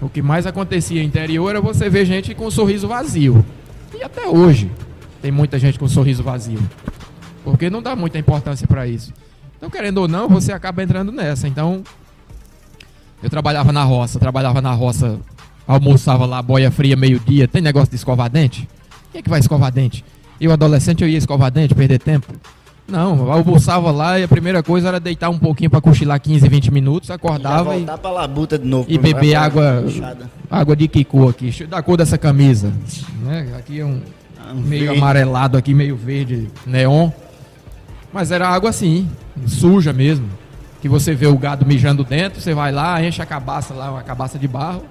O 0.00 0.08
que 0.08 0.20
mais 0.20 0.46
acontecia 0.46 1.02
interior 1.02 1.48
era 1.50 1.60
você 1.60 1.88
ver 1.88 2.04
gente 2.04 2.34
com 2.34 2.46
um 2.46 2.50
sorriso 2.50 2.86
vazio. 2.86 3.44
E 3.94 4.02
até 4.02 4.26
hoje 4.26 4.70
tem 5.20 5.30
muita 5.30 5.58
gente 5.58 5.78
com 5.78 5.84
um 5.84 5.88
sorriso 5.88 6.22
vazio. 6.22 6.58
Porque 7.44 7.68
não 7.70 7.82
dá 7.82 7.94
muita 7.94 8.18
importância 8.18 8.66
para 8.66 8.86
isso. 8.86 9.12
Então, 9.56 9.70
querendo 9.70 9.98
ou 9.98 10.08
não, 10.08 10.28
você 10.28 10.52
acaba 10.52 10.82
entrando 10.82 11.12
nessa. 11.12 11.46
Então, 11.46 11.82
eu 13.22 13.30
trabalhava 13.30 13.72
na 13.72 13.84
roça, 13.84 14.18
trabalhava 14.18 14.60
na 14.60 14.72
roça, 14.72 15.18
almoçava 15.66 16.26
lá, 16.26 16.42
boia 16.42 16.70
fria, 16.70 16.96
meio-dia. 16.96 17.46
Tem 17.46 17.62
negócio 17.62 17.90
de 17.90 17.96
escovar 17.96 18.28
dente? 18.28 18.68
Quem 19.12 19.20
é 19.20 19.22
que 19.22 19.30
vai 19.30 19.38
escovar 19.38 19.70
dente? 19.70 20.04
Eu, 20.40 20.52
adolescente, 20.52 21.02
eu 21.02 21.08
ia 21.08 21.18
escovar 21.18 21.50
dente, 21.50 21.74
perder 21.74 22.00
tempo? 22.00 22.32
Não, 22.92 23.16
eu 23.16 23.32
almoçava 23.32 23.90
lá 23.90 24.20
e 24.20 24.24
a 24.24 24.28
primeira 24.28 24.62
coisa 24.62 24.88
era 24.88 25.00
deitar 25.00 25.30
um 25.30 25.38
pouquinho 25.38 25.70
para 25.70 25.80
cochilar 25.80 26.20
15, 26.20 26.46
20 26.46 26.70
minutos, 26.70 27.10
acordava 27.10 27.74
e 27.74 27.84
voltar 27.84 28.10
labuta 28.10 28.58
de 28.58 28.66
novo. 28.68 28.86
e 28.86 28.98
beber 28.98 29.34
água, 29.34 29.80
puxada. 29.84 30.30
água 30.50 30.76
de 30.76 30.86
Kiko 30.86 31.28
aqui, 31.28 31.44
Deixa 31.44 31.64
eu 31.64 31.68
dar 31.68 31.78
a 31.78 31.82
cor 31.82 31.96
dessa 31.96 32.18
camisa. 32.18 32.70
Né? 33.22 33.48
Aqui 33.58 33.80
é 33.80 33.84
um 33.86 34.00
Ah, 34.38 34.52
um 34.52 34.60
meio 34.60 34.84
verde. 34.86 34.98
amarelado 34.98 35.56
aqui, 35.56 35.72
meio 35.72 35.96
verde, 35.96 36.48
neon. 36.66 37.10
Mas 38.12 38.30
era 38.30 38.46
água 38.46 38.68
assim, 38.68 39.08
suja 39.46 39.92
mesmo. 39.92 40.28
Que 40.82 40.88
você 40.88 41.14
vê 41.14 41.26
o 41.28 41.38
gado 41.38 41.64
mijando 41.64 42.04
dentro, 42.04 42.40
você 42.42 42.52
vai 42.52 42.70
lá, 42.72 43.02
enche 43.02 43.22
a 43.22 43.26
cabaça 43.26 43.72
lá, 43.72 43.90
uma 43.90 44.02
cabaça 44.02 44.38
de 44.38 44.46
barro, 44.48 44.82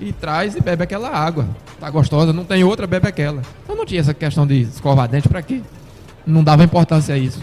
e 0.00 0.12
traz 0.12 0.54
e 0.56 0.60
bebe 0.62 0.82
aquela 0.84 1.10
água. 1.10 1.44
Tá 1.78 1.90
gostosa, 1.90 2.32
não 2.32 2.44
tem 2.44 2.64
outra, 2.64 2.86
bebe 2.86 3.06
aquela. 3.08 3.42
Eu 3.68 3.76
não 3.76 3.84
tinha 3.84 4.00
essa 4.00 4.14
questão 4.14 4.46
de 4.46 4.62
escovar 4.62 5.08
dente 5.08 5.28
pra 5.28 5.42
quê? 5.42 5.60
Não 6.26 6.42
dava 6.42 6.64
importância 6.64 7.14
a 7.14 7.18
isso. 7.18 7.40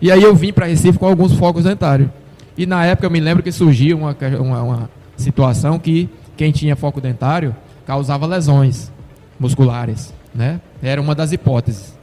E 0.00 0.10
aí 0.10 0.22
eu 0.22 0.34
vim 0.34 0.52
para 0.52 0.66
Recife 0.66 0.98
com 0.98 1.06
alguns 1.06 1.34
focos 1.34 1.64
dentários. 1.64 2.08
E 2.56 2.66
na 2.66 2.84
época 2.84 3.06
eu 3.06 3.10
me 3.10 3.20
lembro 3.20 3.42
que 3.42 3.52
surgia 3.52 3.96
uma, 3.96 4.16
uma, 4.38 4.62
uma 4.62 4.90
situação 5.16 5.78
que 5.78 6.08
quem 6.36 6.52
tinha 6.52 6.76
foco 6.76 7.00
dentário 7.00 7.54
causava 7.86 8.26
lesões 8.26 8.90
musculares, 9.38 10.14
né? 10.34 10.60
Era 10.82 11.00
uma 11.00 11.14
das 11.14 11.32
hipóteses. 11.32 11.98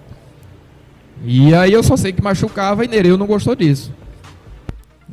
E 1.24 1.54
aí 1.56 1.74
eu 1.74 1.82
só 1.82 1.98
sei 1.98 2.12
que 2.12 2.22
machucava 2.22 2.86
e 2.86 2.88
Nereu 2.88 3.18
não 3.18 3.26
gostou 3.26 3.56
disso. 3.56 3.92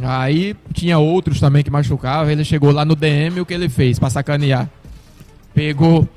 Aí 0.03 0.57
tinha 0.73 0.99
outros 0.99 1.41
também 1.41 1.63
que 1.63 1.71
machucavam. 1.71 2.31
Ele 2.31 2.45
chegou 2.45 2.71
lá 2.73 2.85
no 2.85 2.97
DM, 2.97 3.41
o 3.41 3.47
que 3.47 3.55
ele 3.55 3.69
fez 3.69 3.99
para 3.99 4.11
sacanear? 4.11 4.69
Pegou, 5.55 6.09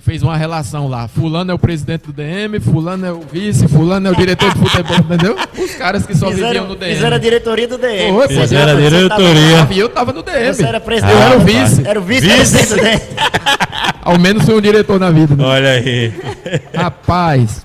fez 0.00 0.22
uma 0.22 0.36
relação 0.36 0.88
lá. 0.88 1.06
Fulano 1.08 1.50
é 1.50 1.54
o 1.54 1.58
presidente 1.58 2.06
do 2.06 2.12
DM, 2.12 2.58
Fulano 2.60 3.06
é 3.06 3.12
o 3.12 3.20
vice, 3.20 3.68
Fulano 3.68 4.08
é 4.08 4.10
o 4.10 4.16
diretor 4.16 4.52
de 4.52 4.58
futebol, 4.58 4.96
entendeu? 4.98 5.36
Os 5.58 5.74
caras 5.76 6.04
que 6.06 6.14
só 6.16 6.28
Fizeram, 6.28 6.48
viviam 6.48 6.66
no 6.68 6.74
DM. 6.76 6.94
fizeram 6.94 7.16
a 7.16 7.20
diretoria 7.20 7.68
do 7.68 7.78
DM. 7.78 8.12
Você 8.12 8.40
Fizeram 8.40 8.72
a 8.72 8.80
diretoria. 8.80 9.68
E 9.70 9.78
eu 9.78 9.88
tava 9.88 10.12
no 10.12 10.22
DM. 10.22 10.52
Você 10.54 10.64
era 10.64 10.80
presidente. 10.80 11.14
eu 11.14 11.20
era 11.22 11.36
o 11.38 11.40
Ah, 11.40 11.44
vice. 11.44 11.86
Era 11.86 12.00
o 12.00 12.02
vice, 12.02 12.20
Vice. 12.28 12.34
era 12.36 12.42
o 12.42 12.82
presidente. 12.82 13.06
Ao 14.02 14.18
menos 14.18 14.44
fui 14.44 14.54
um 14.54 14.60
diretor 14.60 14.98
na 15.00 15.10
vida. 15.10 15.34
Né? 15.34 15.44
Olha 15.44 15.70
aí. 15.70 16.12
Rapaz, 16.74 17.64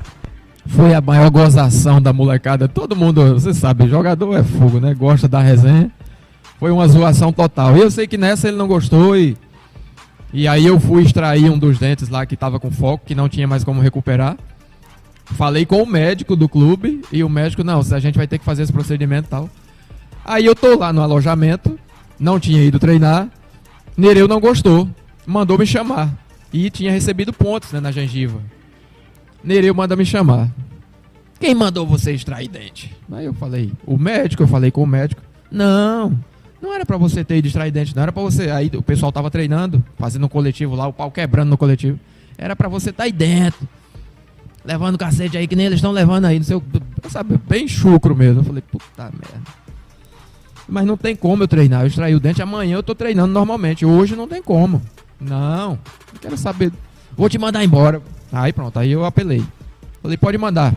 foi 0.68 0.94
a 0.94 1.02
maior 1.02 1.30
gozação 1.30 2.02
da 2.02 2.12
molecada. 2.14 2.68
Todo 2.68 2.96
mundo, 2.96 3.34
você 3.34 3.54
sabe, 3.54 3.88
jogador 3.88 4.36
é 4.38 4.44
fogo, 4.44 4.80
né? 4.80 4.94
Gosta 4.94 5.28
da 5.28 5.40
resenha. 5.40 5.92
Foi 6.60 6.72
uma 6.72 6.88
zoação 6.88 7.32
total. 7.34 7.76
E 7.78 7.82
eu 7.82 7.90
sei 7.92 8.06
que 8.08 8.18
nessa 8.18 8.48
ele 8.48 8.58
não 8.58 8.68
gostou 8.68 9.18
e. 9.18 9.36
E 10.34 10.48
aí 10.48 10.66
eu 10.66 10.80
fui 10.80 11.04
extrair 11.04 11.50
um 11.50 11.58
dos 11.58 11.78
dentes 11.78 12.08
lá 12.08 12.26
que 12.26 12.38
tava 12.38 12.60
com 12.60 12.72
foco, 12.72 13.06
que 13.06 13.14
não 13.14 13.28
tinha 13.28 13.48
mais 13.48 13.64
como 13.64 13.82
recuperar. 13.82 14.38
Falei 15.26 15.66
com 15.66 15.82
o 15.82 15.86
médico 15.86 16.36
do 16.36 16.48
clube 16.48 17.02
e 17.12 17.24
o 17.24 17.30
médico, 17.30 17.64
não, 17.64 17.80
a 17.80 18.00
gente 18.00 18.18
vai 18.18 18.28
ter 18.28 18.38
que 18.38 18.46
fazer 18.46 18.64
esse 18.64 18.74
procedimento 18.74 19.28
e 19.28 19.30
tal. 19.30 19.50
Aí 20.24 20.46
eu 20.46 20.56
tô 20.56 20.78
lá 20.78 20.94
no 20.94 21.02
alojamento, 21.02 21.78
não 22.20 22.40
tinha 22.40 22.64
ido 22.64 22.80
treinar. 22.80 23.30
Nereu 23.98 24.28
não 24.28 24.40
gostou, 24.40 24.88
mandou 25.26 25.58
me 25.58 25.66
chamar. 25.66 26.14
E 26.54 26.70
tinha 26.70 26.92
recebido 26.92 27.34
pontos 27.34 27.72
né, 27.72 27.80
na 27.80 27.92
gengiva. 27.92 28.42
Nereu 29.44 29.74
manda 29.74 29.96
me 29.96 30.06
chamar. 30.06 30.50
Quem 31.40 31.56
mandou 31.56 31.88
você 31.88 32.14
extrair 32.14 32.48
dente? 32.48 32.96
Aí 33.12 33.26
eu 33.26 33.34
falei, 33.34 33.72
o 33.86 33.98
médico, 33.98 34.44
eu 34.44 34.48
falei 34.48 34.70
com 34.70 34.84
o 34.84 34.88
médico. 34.88 35.22
Não, 35.50 36.18
não 36.62 36.74
era 36.74 36.86
pra 36.86 36.98
você 36.98 37.24
ter 37.24 37.38
ido 37.38 37.48
extrair 37.48 37.72
dente, 37.72 37.96
não 37.96 38.04
era 38.04 38.12
pra 38.12 38.22
você. 38.22 38.52
Aí 38.52 38.70
o 38.76 38.82
pessoal 38.82 39.12
tava 39.12 39.32
treinando, 39.32 39.84
fazendo 39.98 40.26
um 40.26 40.30
coletivo 40.30 40.76
lá, 40.76 40.88
o 40.88 40.94
pau 40.94 41.10
quebrando 41.10 41.50
no 41.50 41.58
coletivo. 41.58 42.00
Era 42.38 42.56
pra 42.56 42.70
você 42.70 42.92
estar 42.92 43.04
aí 43.04 43.12
dentro. 43.12 43.68
Levando 44.64 44.98
cacete 44.98 45.38
aí, 45.38 45.48
que 45.48 45.56
nem 45.56 45.66
eles 45.66 45.78
estão 45.78 45.92
levando 45.92 46.26
aí, 46.26 46.38
não 46.38 46.46
sei 46.46 46.56
o. 46.56 46.64
Sabe, 47.10 47.40
bem 47.48 47.68
chucro 47.68 48.16
mesmo. 48.16 48.42
Eu 48.42 48.44
falei, 48.44 48.62
puta 48.62 49.04
merda. 49.04 49.42
Mas 50.70 50.86
não 50.86 50.96
tem 50.96 51.16
como 51.16 51.44
eu 51.44 51.48
treinar. 51.48 51.82
Eu 51.82 51.88
extraí 51.88 52.14
o 52.14 52.20
dente 52.20 52.42
amanhã, 52.42 52.76
eu 52.76 52.84
tô 52.84 52.94
treinando 52.94 53.34
normalmente. 53.34 53.86
Hoje 53.86 54.16
não 54.16 54.28
tem 54.28 54.42
como. 54.42 54.82
Não, 55.20 55.72
não 55.72 56.20
quero 56.22 56.38
saber. 56.38 56.72
Vou 57.18 57.28
te 57.28 57.40
mandar 57.40 57.64
embora. 57.64 58.02
Aí 58.32 58.54
pronto, 58.54 58.78
aí 58.78 58.92
eu 58.92 59.04
apelei. 59.04 59.44
Falei, 60.02 60.18
pode 60.18 60.38
mandar. 60.38 60.76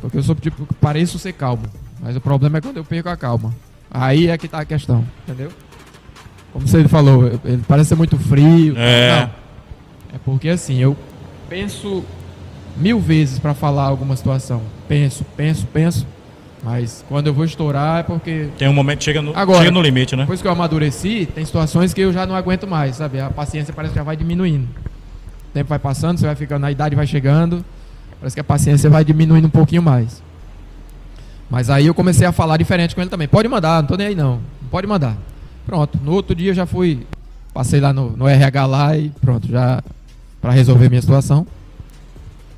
Porque 0.00 0.18
eu 0.18 0.22
sou 0.22 0.34
tipo, 0.34 0.66
pareço 0.80 1.18
ser 1.18 1.32
calmo. 1.32 1.64
Mas 2.00 2.16
o 2.16 2.20
problema 2.20 2.58
é 2.58 2.60
quando 2.60 2.78
eu 2.78 2.84
perco 2.84 3.08
a 3.08 3.16
calma. 3.16 3.54
Aí 3.98 4.28
é 4.28 4.36
que 4.38 4.46
tá 4.48 4.60
a 4.60 4.64
questão, 4.64 5.04
entendeu? 5.26 5.50
Como 6.52 6.66
você 6.66 6.86
falou, 6.88 7.38
ele 7.44 7.62
parece 7.68 7.90
ser 7.90 7.94
muito 7.94 8.16
frio. 8.18 8.74
É. 8.76 9.20
Não. 9.20 9.30
É 10.14 10.18
porque 10.24 10.48
assim, 10.48 10.78
eu 10.78 10.96
penso 11.48 12.04
mil 12.76 12.98
vezes 13.00 13.38
pra 13.38 13.54
falar 13.54 13.84
alguma 13.84 14.16
situação. 14.16 14.62
Penso, 14.88 15.24
penso, 15.36 15.66
penso. 15.72 16.06
Mas 16.62 17.04
quando 17.08 17.26
eu 17.28 17.34
vou 17.34 17.44
estourar 17.44 18.00
é 18.00 18.02
porque 18.02 18.48
Tem 18.58 18.68
um 18.68 18.72
momento 18.72 18.98
que 18.98 19.04
chega 19.04 19.22
no, 19.22 19.36
Agora- 19.36 19.58
chega 19.60 19.70
no 19.70 19.80
limite, 19.82 20.16
né? 20.16 20.22
depois 20.22 20.40
que 20.42 20.48
eu 20.48 20.52
amadureci, 20.52 21.26
tem 21.32 21.44
situações 21.44 21.94
que 21.94 22.00
eu 22.00 22.12
já 22.12 22.26
não 22.26 22.34
aguento 22.34 22.66
mais, 22.66 22.96
sabe? 22.96 23.20
A 23.20 23.30
paciência 23.30 23.72
parece 23.74 23.92
que 23.92 23.98
já 23.98 24.02
vai 24.04 24.16
diminuindo. 24.16 24.64
O 25.50 25.52
tempo 25.54 25.68
vai 25.68 25.78
passando, 25.78 26.18
você 26.18 26.26
vai 26.26 26.34
ficando, 26.34 26.64
a 26.66 26.72
idade 26.72 26.96
vai 26.96 27.06
chegando, 27.06 27.64
parece 28.18 28.34
que 28.34 28.40
a 28.40 28.44
paciência 28.44 28.90
vai 28.90 29.04
diminuindo 29.04 29.46
um 29.46 29.50
pouquinho 29.50 29.82
mais. 29.82 30.22
Mas 31.50 31.70
aí 31.70 31.86
eu 31.86 31.94
comecei 31.94 32.26
a 32.26 32.32
falar 32.32 32.56
diferente 32.56 32.94
com 32.94 33.00
ele 33.00 33.10
também. 33.10 33.28
Pode 33.28 33.48
mandar, 33.48 33.82
não 33.82 33.88
tô 33.88 33.96
nem 33.96 34.08
aí 34.08 34.14
não. 34.14 34.40
Pode 34.70 34.86
mandar. 34.86 35.16
Pronto. 35.64 35.98
No 36.02 36.12
outro 36.12 36.34
dia 36.34 36.52
já 36.52 36.66
fui, 36.66 37.06
passei 37.54 37.80
lá 37.80 37.92
no, 37.92 38.16
no 38.16 38.28
RH 38.28 38.66
lá 38.66 38.96
e 38.96 39.10
pronto, 39.20 39.48
já 39.48 39.82
para 40.40 40.52
resolver 40.52 40.88
minha 40.88 41.00
situação. 41.00 41.46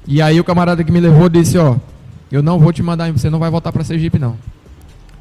E 0.06 0.22
aí 0.22 0.40
o 0.40 0.44
camarada 0.44 0.82
que 0.82 0.90
me 0.90 1.00
levou 1.00 1.28
disse, 1.28 1.58
ó, 1.58 1.76
eu 2.32 2.42
não 2.42 2.58
vou 2.58 2.72
te 2.72 2.82
mandar, 2.82 3.12
você 3.12 3.28
não 3.28 3.38
vai 3.38 3.50
voltar 3.50 3.72
para 3.72 3.84
Sergipe 3.84 4.18
não. 4.18 4.36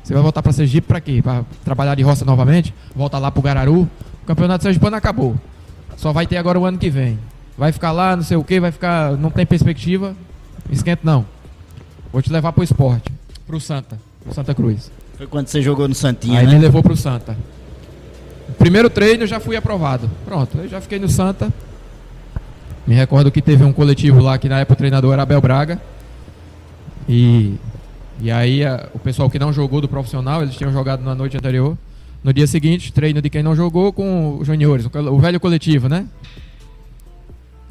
Você 0.04 0.14
vai 0.14 0.24
voltar 0.24 0.42
para 0.42 0.54
Sergipe 0.54 0.88
para 0.88 1.02
quê? 1.02 1.22
Para 1.22 1.44
trabalhar 1.66 1.96
de 1.96 2.02
roça 2.04 2.24
novamente? 2.24 2.74
Volta 2.96 3.18
lá 3.18 3.30
pro 3.30 3.42
Gararu? 3.42 3.82
O 4.24 4.26
campeonato 4.26 4.64
sergipano 4.64 4.96
acabou. 4.96 5.36
Só 5.98 6.14
vai 6.14 6.26
ter 6.26 6.38
agora 6.38 6.58
o 6.60 6.66
ano 6.66 6.78
que 6.78 6.90
vem. 6.90 7.20
Vai 7.58 7.72
ficar 7.72 7.92
lá, 7.92 8.16
não 8.16 8.24
sei 8.24 8.38
o 8.38 8.44
que, 8.44 8.60
vai 8.60 8.72
ficar, 8.72 9.14
não 9.18 9.30
tem 9.30 9.46
perspectiva. 9.46 10.16
Esquenta 10.70 11.02
não. 11.04 11.26
Vou 12.12 12.22
te 12.22 12.32
levar 12.32 12.54
pro 12.54 12.64
esporte, 12.64 13.12
pro 13.48 13.60
Santa, 13.60 13.98
pro 14.24 14.34
Santa 14.34 14.54
Cruz. 14.54 14.92
Foi 15.18 15.26
quando 15.26 15.48
você 15.48 15.62
jogou 15.62 15.88
no 15.88 15.96
Santinha, 15.96 16.40
Aí 16.42 16.46
né? 16.46 16.54
me 16.54 16.60
levou 16.60 16.84
pro 16.84 16.96
Santa. 16.96 17.36
Primeiro 18.60 18.90
treino 18.90 19.24
eu 19.24 19.28
já 19.28 19.40
fui 19.40 19.56
aprovado. 19.56 20.10
Pronto, 20.26 20.58
eu 20.60 20.68
já 20.70 20.80
fiquei 20.80 21.00
no 21.00 21.10
Santa. 21.10 21.52
Me 22.86 22.94
recordo 22.96 23.32
que 23.32 23.42
teve 23.42 23.64
um 23.64 23.74
coletivo 23.74 24.20
lá 24.22 24.38
que 24.38 24.48
na 24.48 24.60
época 24.60 24.74
o 24.74 24.78
treinador 24.78 25.14
era 25.14 25.24
Abel 25.24 25.42
Braga. 25.42 25.82
E, 27.10 27.56
e 28.22 28.30
aí 28.32 28.64
a- 28.64 28.88
o 28.94 29.00
pessoal 29.00 29.30
que 29.30 29.40
não 29.40 29.52
jogou 29.52 29.82
do 29.82 29.88
profissional, 29.88 30.42
eles 30.44 30.56
tinham 30.56 30.72
jogado 30.72 31.04
na 31.04 31.16
noite 31.16 31.36
anterior. 31.38 31.78
No 32.24 32.34
dia 32.34 32.48
seguinte, 32.48 32.92
treino 32.92 33.22
de 33.22 33.30
quem 33.30 33.42
não 33.44 33.56
jogou 33.56 33.92
com 33.94 34.38
os 34.40 34.48
juniores, 34.48 34.86
o, 34.86 35.00
o 35.14 35.20
velho 35.20 35.40
coletivo, 35.40 35.88
né? 35.90 36.06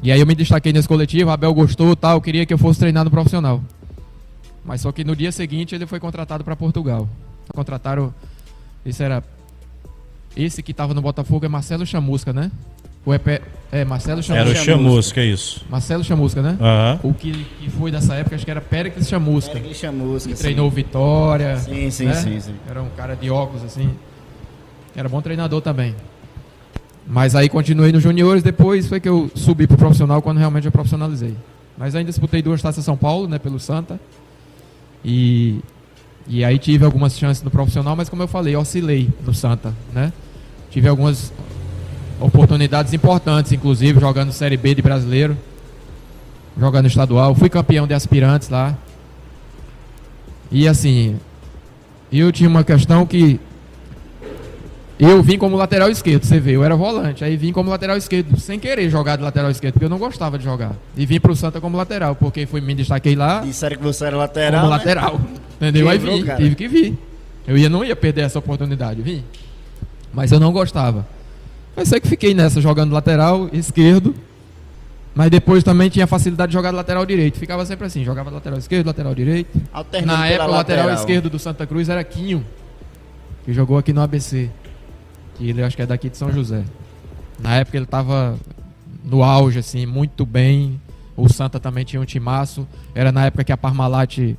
E 0.01 0.11
aí 0.11 0.19
eu 0.19 0.25
me 0.27 0.35
destaquei 0.35 0.71
nesse 0.71 0.87
coletivo, 0.87 1.29
Abel 1.31 1.53
gostou 1.53 1.95
tal, 1.95 2.21
queria 2.21 2.45
que 2.45 2.53
eu 2.53 2.57
fosse 2.57 2.79
treinar 2.79 3.03
no 3.03 3.09
profissional. 3.11 3.61
Mas 4.67 4.81
só 4.81 4.91
que 4.91 5.05
no 5.05 5.15
dia 5.15 5.31
seguinte 5.31 5.73
ele 5.73 5.87
foi 5.87 5.97
contratado 5.97 6.43
para 6.43 6.53
Portugal. 6.55 7.07
Contrataram. 7.55 8.13
Esse 8.85 9.01
era. 9.01 9.23
Esse 10.35 10.61
que 10.61 10.71
estava 10.71 10.93
no 10.93 11.01
Botafogo 11.01 11.45
é 11.45 11.49
Marcelo 11.49 11.85
Chamusca, 11.85 12.33
né? 12.33 12.51
Ou 13.05 13.13
é, 13.13 13.19
é 13.71 13.85
Marcelo 13.85 14.21
Chamusca. 14.21 14.49
Era 14.49 14.59
o 14.59 14.63
Chamusca, 14.63 15.23
isso. 15.23 15.65
Marcelo 15.69 16.03
Chamusca, 16.03 16.41
né? 16.41 16.57
Aham. 16.59 16.99
O 17.01 17.13
que, 17.13 17.31
que 17.31 17.69
foi 17.71 17.89
dessa 17.89 18.13
época, 18.15 18.35
acho 18.35 18.43
que 18.43 18.51
era 18.51 18.59
Péricles 18.59 19.07
Chamusca. 19.07 19.53
Péricles 19.53 19.77
Chamusca, 19.77 20.29
Que 20.29 20.35
sim. 20.35 20.43
treinou 20.43 20.67
o 20.67 20.69
Vitória. 20.69 21.57
Sim, 21.59 21.89
sim, 21.89 22.05
né? 22.05 22.13
sim, 22.15 22.39
sim. 22.39 22.55
Era 22.69 22.83
um 22.83 22.89
cara 22.89 23.15
de 23.15 23.31
óculos, 23.31 23.63
assim. 23.63 23.89
Era 24.93 25.07
bom 25.07 25.21
treinador 25.21 25.61
também. 25.61 25.95
Mas 27.07 27.35
aí 27.35 27.47
continuei 27.47 27.93
nos 27.93 28.03
juniores, 28.03 28.43
depois 28.43 28.87
foi 28.87 28.99
que 28.99 29.07
eu 29.07 29.31
subi 29.33 29.65
pro 29.65 29.77
profissional 29.77 30.21
quando 30.21 30.39
realmente 30.39 30.65
eu 30.65 30.71
profissionalizei. 30.73 31.35
Mas 31.77 31.95
ainda 31.95 32.09
disputei 32.09 32.41
duas 32.41 32.61
taças 32.61 32.83
São 32.83 32.97
Paulo, 32.97 33.29
né, 33.29 33.39
pelo 33.39 33.59
Santa. 33.59 33.97
E, 35.03 35.59
e 36.27 36.43
aí 36.43 36.57
tive 36.57 36.85
algumas 36.85 37.17
chances 37.17 37.43
no 37.43 37.51
profissional, 37.51 37.95
mas 37.95 38.09
como 38.09 38.23
eu 38.23 38.27
falei, 38.27 38.55
oscilei 38.55 39.09
no 39.25 39.33
Santa, 39.33 39.73
né? 39.93 40.11
Tive 40.69 40.87
algumas 40.87 41.31
oportunidades 42.19 42.93
importantes, 42.93 43.51
inclusive 43.51 43.99
jogando 43.99 44.31
Série 44.31 44.57
B 44.57 44.75
de 44.75 44.81
brasileiro, 44.81 45.37
jogando 46.59 46.87
estadual. 46.87 47.33
Fui 47.35 47.49
campeão 47.49 47.87
de 47.87 47.93
aspirantes 47.93 48.49
lá. 48.49 48.75
E 50.51 50.67
assim, 50.67 51.19
eu 52.11 52.31
tinha 52.31 52.49
uma 52.49 52.63
questão 52.63 53.05
que 53.05 53.39
eu 54.99 55.21
vim 55.21 55.37
como 55.37 55.55
lateral 55.55 55.89
esquerdo, 55.89 56.25
você 56.25 56.39
vê, 56.39 56.55
eu 56.55 56.63
era 56.63 56.75
volante, 56.75 57.23
aí 57.23 57.37
vim 57.37 57.51
como 57.51 57.69
lateral 57.69 57.95
esquerdo, 57.97 58.39
sem 58.39 58.59
querer 58.59 58.89
jogar 58.89 59.15
de 59.15 59.23
lateral 59.23 59.51
esquerdo, 59.51 59.73
porque 59.73 59.85
eu 59.85 59.89
não 59.89 59.99
gostava 59.99 60.37
de 60.37 60.43
jogar. 60.43 60.75
E 60.95 61.05
vim 61.05 61.19
pro 61.19 61.35
Santa 61.35 61.61
como 61.61 61.77
lateral, 61.77 62.15
porque 62.15 62.45
fui 62.45 62.61
me 62.61 62.73
destaquei 62.73 63.15
lá 63.15 63.41
Disseram 63.41 63.77
que 63.77 63.83
você 63.83 64.05
era 64.05 64.17
lateral. 64.17 64.61
como 64.61 64.71
né? 64.71 64.77
lateral. 64.77 65.21
Entendeu? 65.55 65.87
Aí 65.87 65.99
Quebrou, 65.99 66.17
vim, 66.17 66.25
cara. 66.25 66.37
tive 66.37 66.55
que 66.55 66.67
vir. 66.67 66.97
Eu 67.47 67.57
ia, 67.57 67.69
não 67.69 67.83
ia 67.83 67.95
perder 67.95 68.21
essa 68.21 68.39
oportunidade, 68.39 69.01
vim. 69.01 69.23
Mas 70.13 70.31
eu 70.31 70.39
não 70.39 70.51
gostava. 70.51 71.07
Mas 71.75 71.89
sei 71.89 71.99
que 71.99 72.07
fiquei 72.07 72.33
nessa, 72.33 72.59
jogando 72.59 72.91
lateral 72.91 73.49
esquerdo. 73.53 74.15
Mas 75.13 75.31
depois 75.31 75.63
também 75.63 75.89
tinha 75.89 76.05
facilidade 76.05 76.51
de 76.51 76.53
jogar 76.53 76.71
de 76.71 76.75
lateral 76.75 77.05
direito. 77.05 77.39
Ficava 77.39 77.65
sempre 77.65 77.87
assim, 77.87 78.03
jogava 78.03 78.29
lateral 78.29 78.59
esquerdo, 78.59 78.87
lateral 78.87 79.15
direito. 79.15 79.49
Alternando 79.71 80.19
Na 80.19 80.27
época, 80.27 80.49
o 80.49 80.51
lateral 80.51 80.93
esquerdo 80.93 81.29
do 81.29 81.39
Santa 81.39 81.65
Cruz 81.65 81.89
era 81.89 82.03
Quinho, 82.03 82.45
que 83.45 83.53
jogou 83.53 83.77
aqui 83.77 83.93
no 83.93 84.01
ABC. 84.01 84.49
Que 85.37 85.49
ele 85.49 85.63
acho 85.63 85.75
que 85.75 85.81
é 85.81 85.85
daqui 85.85 86.09
de 86.09 86.17
São 86.17 86.31
José. 86.31 86.63
Na 87.39 87.55
época 87.55 87.77
ele 87.77 87.85
estava 87.85 88.35
no 89.03 89.23
auge, 89.23 89.59
assim, 89.59 89.85
muito 89.85 90.25
bem. 90.25 90.79
O 91.15 91.27
Santa 91.31 91.59
também 91.59 91.83
tinha 91.85 92.01
um 92.01 92.05
timaço. 92.05 92.67
Era 92.95 93.11
na 93.11 93.25
época 93.25 93.43
que 93.43 93.51
a 93.51 93.57
Parmalat 93.57 94.17
eh, 94.19 94.35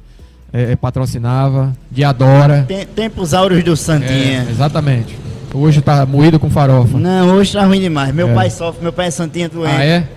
eh, 0.52 0.76
patrocinava. 0.76 1.72
Diadora. 1.90 2.64
Tem- 2.66 2.86
Tempos 2.86 3.34
áureos 3.34 3.62
do 3.64 3.76
Santinha. 3.76 4.44
É, 4.46 4.50
exatamente. 4.50 5.16
Hoje 5.54 5.80
tá 5.80 6.04
moído 6.04 6.38
com 6.38 6.50
farofa. 6.50 6.98
Não, 6.98 7.34
hoje 7.36 7.52
tá 7.54 7.64
ruim 7.64 7.80
demais. 7.80 8.14
Meu 8.14 8.28
É. 8.30 8.34
pai 8.34 8.50
sofre, 8.50 8.82
meu 8.82 8.92
pai 8.92 9.06
é 9.06 9.10
santinho 9.10 9.48
doente. 9.48 9.74
Ah, 9.74 9.84
é? 9.84 10.08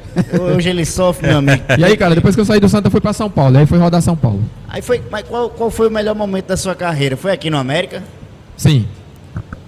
Hoje 0.54 0.70
ele 0.70 0.84
sofre, 0.86 1.28
meu 1.28 1.38
amigo. 1.38 1.64
E 1.80 1.84
aí, 1.86 1.96
cara, 1.96 2.14
depois 2.14 2.36
que 2.36 2.42
eu 2.42 2.46
saí 2.46 2.60
do 2.60 2.68
Santa, 2.68 2.88
eu 2.88 2.92
fui 2.92 3.00
pra 3.00 3.14
São 3.14 3.30
Paulo. 3.30 3.58
Aí 3.58 3.66
fui 3.66 3.78
rodar 3.80 4.02
São 4.02 4.16
Paulo. 4.18 4.42
Aí 4.68 4.82
foi, 4.82 5.02
mas 5.10 5.24
qual, 5.24 5.50
qual 5.50 5.72
foi 5.72 5.88
o 5.88 5.92
melhor 5.92 6.16
momento 6.16 6.48
da 6.48 6.58
sua 6.58 6.76
carreira? 6.76 7.16
Foi 7.16 7.32
aqui 7.32 7.50
no 7.50 7.58
América? 7.58 8.04
Sim, 8.58 8.86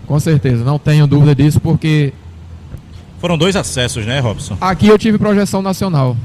com 0.06 0.20
certeza. 0.20 0.64
Não 0.64 0.78
tenho 0.80 1.08
dúvida 1.08 1.36
disso, 1.36 1.60
porque 1.60 2.14
Foram 3.20 3.38
dois 3.38 3.56
acessos, 3.56 4.06
né, 4.06 4.20
Robson? 4.20 4.58
aqui 4.60 4.88
eu 4.88 4.98
tive 4.98 5.18
projeção 5.18 5.62
nacional. 5.62 6.16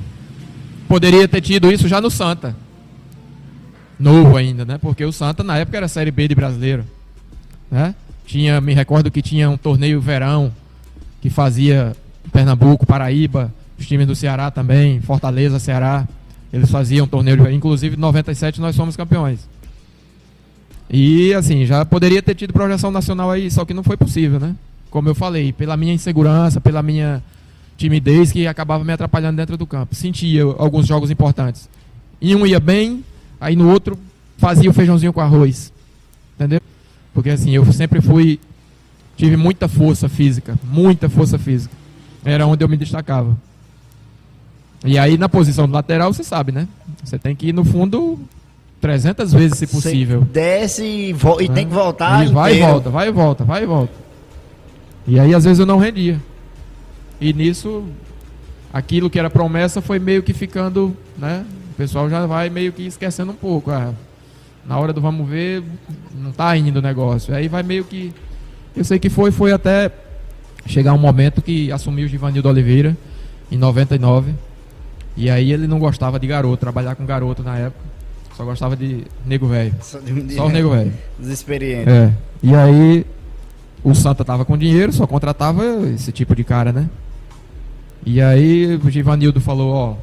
Poderia 0.89 1.29
ter 1.29 1.41
tido 1.41 1.71
isso 1.71 1.87
já 1.87 2.01
no 2.01 2.11
Santa. 2.11 2.57
Novo 3.99 4.37
ainda, 4.37 4.65
né? 4.65 4.79
Porque 4.79 5.05
o 5.05 5.13
Santa 5.13 5.43
na 5.43 5.59
época 5.59 5.77
era 5.77 5.89
Série 5.89 6.11
B 6.11 6.29
de 6.29 6.35
brasileiro. 6.35 6.85
Né? 7.71 7.95
Tinha, 8.27 8.61
me 8.61 8.73
recordo 8.73 9.11
que 9.11 9.21
tinha 9.21 9.51
um 9.51 9.57
torneio 9.57 10.01
verão 10.01 10.53
que 11.21 11.29
fazia 11.29 11.95
Pernambuco, 12.33 12.87
Paraíba, 12.87 13.53
os 13.79 13.87
times 13.87 14.07
do 14.07 14.15
Ceará 14.15 14.51
também, 14.51 15.01
Fortaleza, 15.01 15.59
Ceará. 15.59 16.07
Eles 16.53 16.71
faziam 16.71 17.07
torneio 17.07 17.37
de 17.37 17.43
verão. 17.43 17.57
Inclusive, 17.57 17.97
em 17.97 18.01
97 18.01 18.61
nós 18.61 18.75
fomos 18.77 18.97
campeões. 18.97 19.41
E 20.91 21.35
assim, 21.35 21.67
já 21.67 21.85
poderia 21.85 22.23
ter 22.23 22.35
tido 22.35 22.53
projeção 22.53 22.91
nacional 22.91 23.31
aí, 23.31 23.51
só 23.51 23.65
que 23.65 23.75
não 23.75 23.83
foi 23.83 23.97
possível, 23.97 24.41
né? 24.41 24.55
Como 24.91 25.09
eu 25.09 25.15
falei, 25.15 25.53
pela 25.53 25.77
minha 25.77 25.93
insegurança, 25.93 26.61
pela 26.61 26.83
minha 26.83 27.23
timidez 27.77 28.33
que 28.33 28.47
acabava 28.47 28.83
me 28.83 28.93
atrapalhando 28.93 29.37
dentro 29.37 29.57
do 29.57 29.67
campo. 29.67 29.95
Sentia 29.95 30.43
alguns 30.43 30.87
jogos 30.87 31.11
importantes. 31.11 31.69
Em 32.21 32.35
um 32.35 32.47
ia 32.47 32.59
bem, 32.59 33.05
aí 33.41 33.55
no 33.55 33.71
outro 33.71 33.99
fazia 34.39 34.71
o 34.71 34.73
feijãozinho 34.73 35.13
com 35.13 35.21
arroz. 35.21 35.73
Entendeu? 36.35 36.61
Porque 37.13 37.31
assim, 37.31 37.51
eu 37.51 37.71
sempre 37.73 38.01
fui. 38.01 38.41
Tive 39.17 39.37
muita 39.37 39.69
força 39.69 40.09
física, 40.09 40.59
muita 40.65 41.09
força 41.09 41.39
física. 41.39 41.75
Era 42.25 42.47
onde 42.47 42.65
eu 42.65 42.69
me 42.69 42.77
destacava. 42.77 43.37
E 44.85 44.97
aí 44.97 45.19
na 45.19 45.29
posição 45.29 45.67
do 45.67 45.75
lateral, 45.75 46.13
você 46.13 46.25
sabe, 46.25 46.53
né? 46.53 46.67
Você 47.05 47.19
tem 47.19 47.35
que 47.35 47.49
ir 47.49 47.53
no 47.53 47.65
fundo 47.65 48.19
300 48.81 49.33
vezes 49.33 49.59
se 49.59 49.67
possível. 49.67 50.21
Você 50.21 50.27
desce 50.33 50.85
e, 50.85 51.13
vo- 51.13 51.41
e 51.41 51.49
né? 51.49 51.55
tem 51.55 51.67
que 51.67 51.75
voltar 51.75 52.23
Ele 52.23 52.33
vai 52.33 52.57
e 52.57 52.61
volta, 52.61 52.91
vai 52.91 53.09
e 53.09 53.13
volta, 53.13 53.45
vai 53.45 53.63
e 53.63 53.67
volta. 53.67 53.93
E 55.07 55.19
aí 55.19 55.35
às 55.35 55.45
vezes 55.45 55.59
eu 55.59 55.67
não 55.67 55.79
rendia. 55.79 56.21
E 57.21 57.33
nisso, 57.33 57.85
aquilo 58.73 59.11
que 59.11 59.19
era 59.19 59.29
promessa 59.29 59.81
foi 59.81 59.99
meio 59.99 60.23
que 60.23 60.33
ficando, 60.33 60.97
né? 61.17 61.45
O 61.73 61.75
pessoal 61.75 62.09
já 62.09 62.27
vai 62.27 62.49
meio 62.51 62.73
que 62.73 62.87
esquecendo 62.87 63.33
um 63.33 63.37
pouco. 63.37 63.71
ah, 63.71 63.93
na 64.67 64.79
hora 64.79 64.93
do 64.93 65.01
vamos 65.01 65.29
ver, 65.29 65.63
não 66.15 66.31
tá 66.31 66.57
indo 66.57 66.79
o 66.79 66.83
negócio. 66.83 67.35
Aí 67.35 67.49
vai 67.49 67.63
meio 67.63 67.85
que. 67.85 68.13
Eu 68.77 68.85
sei 68.85 68.99
que 68.99 69.09
foi, 69.09 69.31
foi 69.33 69.51
até 69.51 69.91
chegar 70.67 70.93
um 70.93 70.99
momento 70.99 71.41
que 71.43 71.73
assumiu 71.73 72.05
o 72.05 72.09
Givanildo 72.09 72.49
Oliveira, 72.49 72.97
em 73.51 73.57
99. 73.57 74.35
E 75.17 75.29
aí 75.31 75.51
ele 75.53 75.67
não 75.67 75.79
gostava 75.81 76.21
de 76.21 76.27
garoto, 76.29 76.59
trabalhar 76.59 76.95
com 76.95 77.05
garoto 77.05 77.43
na 77.43 77.57
época. 77.59 77.88
Só 78.39 78.45
gostava 78.45 78.77
de 78.77 79.05
nego 79.27 79.49
velho. 79.49 79.75
Só, 79.83 79.99
de- 79.99 80.33
Só 80.35 80.47
o 80.47 80.49
nego 80.49 80.71
velho. 80.71 80.93
Dos 81.19 81.29
experientes. 81.29 81.93
É. 81.93 82.13
E 82.41 82.55
aí 82.55 83.05
o 83.83 83.93
Santa 83.97 84.25
tava 84.25 84.45
com 84.45 84.57
dinheiro, 84.57 84.93
só 84.93 85.09
contratava 85.09 85.65
esse 85.93 86.13
tipo 86.13 86.37
de 86.37 86.45
cara, 86.45 86.73
né? 86.73 86.89
E 88.07 88.23
aí 88.23 88.77
o 88.81 88.89
Givanildo 88.89 89.41
falou, 89.41 89.73
ó, 89.75 89.95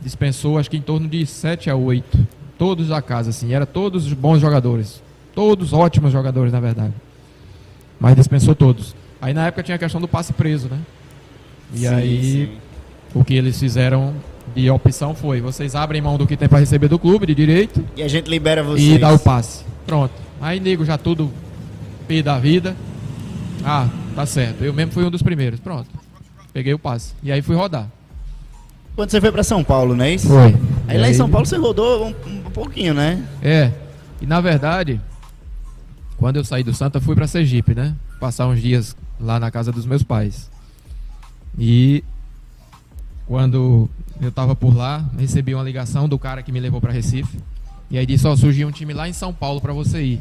dispensou 0.00 0.58
acho 0.58 0.68
que 0.68 0.76
em 0.76 0.82
torno 0.82 1.06
de 1.08 1.24
7 1.24 1.70
a 1.70 1.76
8. 1.76 2.18
Todos 2.58 2.88
da 2.88 3.00
casa, 3.00 3.30
assim, 3.30 3.54
era 3.54 3.64
todos 3.64 4.12
bons 4.12 4.40
jogadores. 4.40 5.00
Todos 5.32 5.72
ótimos 5.72 6.10
jogadores, 6.12 6.52
na 6.52 6.58
verdade. 6.58 6.92
Mas 8.00 8.16
dispensou 8.16 8.56
todos. 8.56 8.94
Aí 9.22 9.32
na 9.32 9.46
época 9.46 9.62
tinha 9.62 9.76
a 9.76 9.78
questão 9.78 10.00
do 10.00 10.08
passe 10.08 10.32
preso, 10.32 10.68
né? 10.68 10.78
E 11.72 11.78
Sim, 11.78 11.86
aí 11.86 12.22
sim. 12.50 13.18
o 13.18 13.24
que 13.24 13.34
eles 13.34 13.58
fizeram 13.58 14.14
de 14.54 14.68
opção 14.70 15.14
foi, 15.14 15.40
vocês 15.40 15.74
abrem 15.74 16.00
mão 16.02 16.18
do 16.18 16.26
que 16.26 16.36
tem 16.36 16.48
para 16.48 16.58
receber 16.58 16.88
do 16.88 16.98
clube 16.98 17.26
de 17.26 17.34
direito 17.34 17.84
E 17.96 18.02
a 18.02 18.08
gente 18.08 18.28
libera 18.28 18.62
vocês. 18.62 18.96
e 18.96 18.98
dá 18.98 19.12
o 19.12 19.18
passe. 19.18 19.64
Pronto. 19.86 20.12
Aí 20.40 20.58
nego 20.60 20.84
já 20.84 20.96
tudo 20.98 21.30
P 22.08 22.22
da 22.22 22.38
vida. 22.38 22.76
Ah, 23.64 23.88
tá 24.14 24.24
certo. 24.26 24.64
Eu 24.64 24.72
mesmo 24.72 24.92
fui 24.92 25.04
um 25.04 25.10
dos 25.10 25.22
primeiros. 25.22 25.60
Pronto. 25.60 25.88
Peguei 26.52 26.74
o 26.74 26.78
passe. 26.78 27.12
E 27.22 27.30
aí 27.30 27.42
fui 27.42 27.54
rodar. 27.54 27.86
Quando 28.96 29.10
você 29.10 29.20
foi 29.20 29.30
pra 29.30 29.42
São 29.44 29.62
Paulo, 29.62 29.94
não 29.94 30.04
é 30.04 30.14
isso? 30.14 30.26
Foi. 30.26 30.56
Aí 30.88 30.98
lá 30.98 31.08
em 31.08 31.14
São 31.14 31.30
Paulo 31.30 31.46
você 31.46 31.56
rodou 31.56 32.06
um, 32.08 32.14
um 32.26 32.50
pouquinho, 32.50 32.92
né? 32.92 33.22
É. 33.42 33.70
E 34.20 34.26
na 34.26 34.40
verdade, 34.40 35.00
quando 36.18 36.36
eu 36.36 36.44
saí 36.44 36.62
do 36.64 36.74
Santa, 36.74 37.00
fui 37.00 37.14
pra 37.14 37.26
Sergipe, 37.26 37.74
né? 37.74 37.94
Passar 38.18 38.46
uns 38.48 38.60
dias 38.60 38.96
lá 39.20 39.38
na 39.38 39.50
casa 39.50 39.70
dos 39.70 39.86
meus 39.86 40.02
pais. 40.02 40.50
E 41.58 42.02
quando 43.26 43.88
eu 44.20 44.30
tava 44.30 44.54
por 44.54 44.76
lá, 44.76 45.04
recebi 45.18 45.54
uma 45.54 45.64
ligação 45.64 46.08
do 46.08 46.18
cara 46.18 46.42
que 46.42 46.52
me 46.52 46.60
levou 46.60 46.80
pra 46.80 46.92
Recife. 46.92 47.38
E 47.90 47.98
aí 47.98 48.04
disse: 48.04 48.26
Ó, 48.26 48.36
surgiu 48.36 48.68
um 48.68 48.70
time 48.70 48.92
lá 48.92 49.08
em 49.08 49.12
São 49.12 49.32
Paulo 49.32 49.60
pra 49.60 49.72
você 49.72 50.02
ir. 50.02 50.20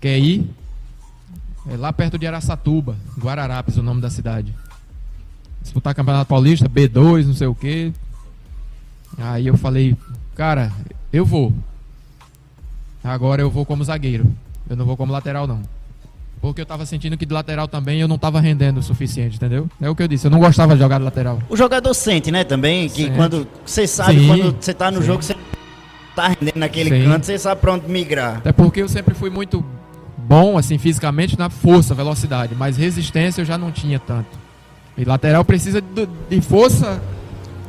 Quer 0.00 0.18
ir? 0.18 0.48
É 1.66 1.76
lá 1.76 1.92
perto 1.92 2.18
de 2.18 2.26
Araçatuba, 2.26 2.96
Guararapes, 3.18 3.76
o 3.76 3.82
nome 3.82 4.00
da 4.00 4.10
cidade. 4.10 4.54
Disputar 5.62 5.94
Campeonato 5.94 6.28
Paulista, 6.28 6.68
B2, 6.68 7.26
não 7.26 7.34
sei 7.34 7.46
o 7.46 7.54
quê. 7.54 7.92
Aí 9.18 9.46
eu 9.46 9.56
falei, 9.56 9.96
cara, 10.34 10.72
eu 11.12 11.24
vou. 11.24 11.52
Agora 13.02 13.42
eu 13.42 13.50
vou 13.50 13.66
como 13.66 13.84
zagueiro. 13.84 14.32
Eu 14.68 14.76
não 14.76 14.84
vou 14.84 14.96
como 14.96 15.12
lateral, 15.12 15.46
não. 15.46 15.62
Porque 16.40 16.60
eu 16.60 16.66
tava 16.66 16.86
sentindo 16.86 17.16
que 17.16 17.26
de 17.26 17.34
lateral 17.34 17.66
também 17.66 18.00
eu 18.00 18.08
não 18.08 18.16
tava 18.18 18.40
rendendo 18.40 18.78
o 18.78 18.82
suficiente, 18.82 19.36
entendeu? 19.36 19.68
É 19.80 19.90
o 19.90 19.94
que 19.94 20.02
eu 20.02 20.08
disse, 20.08 20.26
eu 20.26 20.30
não 20.30 20.38
gostava 20.38 20.74
de 20.74 20.80
jogar 20.80 20.98
de 20.98 21.04
lateral. 21.04 21.40
O 21.48 21.56
jogador 21.56 21.92
sente, 21.94 22.30
né, 22.30 22.44
também, 22.44 22.88
que 22.88 23.04
Sente. 23.04 23.16
quando 23.16 23.46
você 23.64 23.86
sabe, 23.86 24.20
Sim, 24.20 24.26
quando 24.28 24.56
você 24.60 24.72
tá 24.72 24.90
no 24.90 25.00
sim. 25.00 25.06
jogo, 25.06 25.22
você 25.22 25.34
tá 26.14 26.28
rendendo 26.28 26.56
naquele 26.58 26.90
Sim. 26.90 27.04
canto, 27.10 27.26
você 27.26 27.38
sabe 27.38 27.60
pra 27.60 27.72
onde 27.72 27.88
migrar. 27.88 28.36
Até 28.38 28.52
porque 28.52 28.80
eu 28.80 28.88
sempre 28.88 29.14
fui 29.14 29.30
muito 29.30 29.64
bom, 30.16 30.56
assim, 30.58 30.78
fisicamente 30.78 31.38
na 31.38 31.48
força, 31.48 31.94
velocidade. 31.94 32.54
Mas 32.54 32.76
resistência 32.76 33.40
eu 33.40 33.44
já 33.44 33.56
não 33.58 33.72
tinha 33.72 33.98
tanto. 33.98 34.38
E 34.96 35.04
lateral 35.04 35.44
precisa 35.44 35.80
de 36.28 36.40
força, 36.40 37.00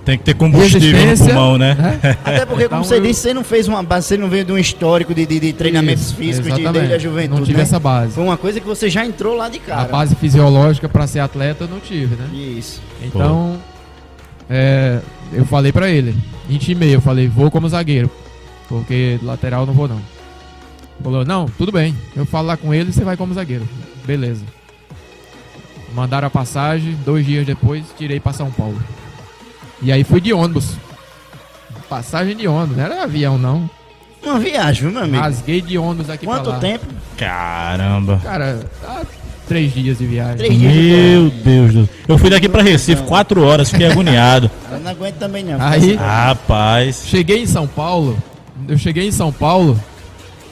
Tem 0.10 0.18
que 0.18 0.24
ter 0.24 0.34
combustível 0.34 1.06
no 1.06 1.18
pulmão, 1.20 1.58
né? 1.60 1.78
Até 2.26 2.44
porque, 2.44 2.68
como 2.68 2.82
Então, 2.82 2.84
você 2.84 2.96
eu- 2.96 3.02
disse, 3.02 3.22
você 3.22 3.32
não 3.32 3.44
fez 3.44 3.68
uma 3.68 3.84
base, 3.84 4.08
você 4.08 4.18
não 4.18 4.28
veio 4.28 4.44
de 4.44 4.52
um 4.52 4.58
histórico 4.58 5.14
de, 5.14 5.24
de, 5.24 5.40
de 5.40 5.54
treinamentos 5.54 6.06
Isso, 6.06 6.16
físicos 6.16 6.56
de, 6.56 6.68
desde 6.68 6.94
a 6.96 6.98
juventude. 6.98 7.40
Não 7.42 7.46
tive 7.46 7.58
né? 7.58 7.64
essa 7.64 7.80
base. 7.80 8.14
Foi 8.14 8.24
uma 8.24 8.36
coisa 8.36 8.60
que 8.60 8.66
você 8.66 8.90
já 8.90 9.06
entrou 9.06 9.36
lá 9.36 9.50
de 9.50 9.58
A 9.60 9.62
cara. 9.62 9.88
base 9.88 10.16
fisiológica 10.16 10.90
para 10.90 11.06
ser 11.06 11.20
atleta 11.20 11.66
eu 11.66 11.68
não 11.68 11.80
tive, 11.80 12.16
né? 12.16 12.28
Isso. 12.34 12.82
Então, 13.04 13.58
é, 14.50 15.00
eu 15.32 15.46
falei 15.46 15.72
pra 15.72 15.92
ele, 15.92 16.16
intimei, 16.50 16.96
eu 16.96 17.02
falei, 17.02 17.28
vou 17.28 17.52
como 17.52 17.70
zagueiro, 17.70 18.10
porque 18.68 19.20
lateral 19.22 19.64
não 19.68 19.76
vou 19.76 19.88
não. 19.88 20.02
Falou, 21.04 21.24
não, 21.24 21.46
tudo 21.56 21.72
bem, 21.72 21.96
eu 22.16 22.26
falo 22.26 22.48
lá 22.48 22.58
com 22.58 22.74
ele 22.74 22.90
e 22.90 22.94
você 22.94 23.04
vai 23.04 23.16
como 23.16 23.32
zagueiro. 23.36 23.70
Beleza. 24.08 24.42
Mandaram 25.94 26.28
a 26.28 26.32
passagem, 26.32 26.98
dois 27.06 27.24
dias 27.24 27.46
depois, 27.46 27.84
tirei 27.96 28.20
pra 28.20 28.34
São 28.34 28.50
Paulo. 28.50 28.82
E 29.82 29.92
aí 29.92 30.04
fui 30.04 30.20
de 30.22 30.34
ônibus. 30.34 30.74
Passagem 31.90 32.36
de 32.36 32.48
ônibus, 32.48 32.78
não 32.78 32.84
era 32.86 33.04
avião 33.04 33.38
não. 33.38 33.70
Uma 34.24 34.38
viagem, 34.40 34.84
viu, 34.84 34.92
meu 34.92 35.04
amigo? 35.04 35.18
Rasguei 35.24 35.62
de 35.62 35.78
ônibus 35.78 36.10
aqui 36.10 36.26
Quanto 36.26 36.44
pra 36.44 36.54
lá. 36.54 36.60
tempo? 36.60 36.86
Caramba. 37.18 38.20
Cara, 38.24 38.60
tá 38.82 39.02
três 39.48 39.74
dias 39.74 39.98
de 39.98 40.06
viagem. 40.06 40.38
Três 40.38 40.60
dias. 40.60 40.74
Meu 40.74 41.30
Deus 41.30 41.74
do 41.74 41.86
céu. 41.86 41.96
Eu 42.10 42.18
fui 42.18 42.30
daqui 42.30 42.50
pra 42.50 42.62
Recife 42.62 43.02
quatro 43.04 43.42
horas, 43.44 43.72
fiquei 43.72 43.88
agoniado. 43.90 44.52
Eu 44.72 44.80
não 44.80 44.92
aguento 44.92 45.16
também 45.16 45.44
não. 45.44 45.60
Aí, 45.60 45.96
Rapaz. 45.96 47.04
Cheguei 47.08 47.42
em 47.42 47.48
São 47.48 47.66
Paulo, 47.66 48.18
eu 48.68 48.78
cheguei 48.78 49.08
em 49.08 49.12
São 49.12 49.32
Paulo, 49.32 49.80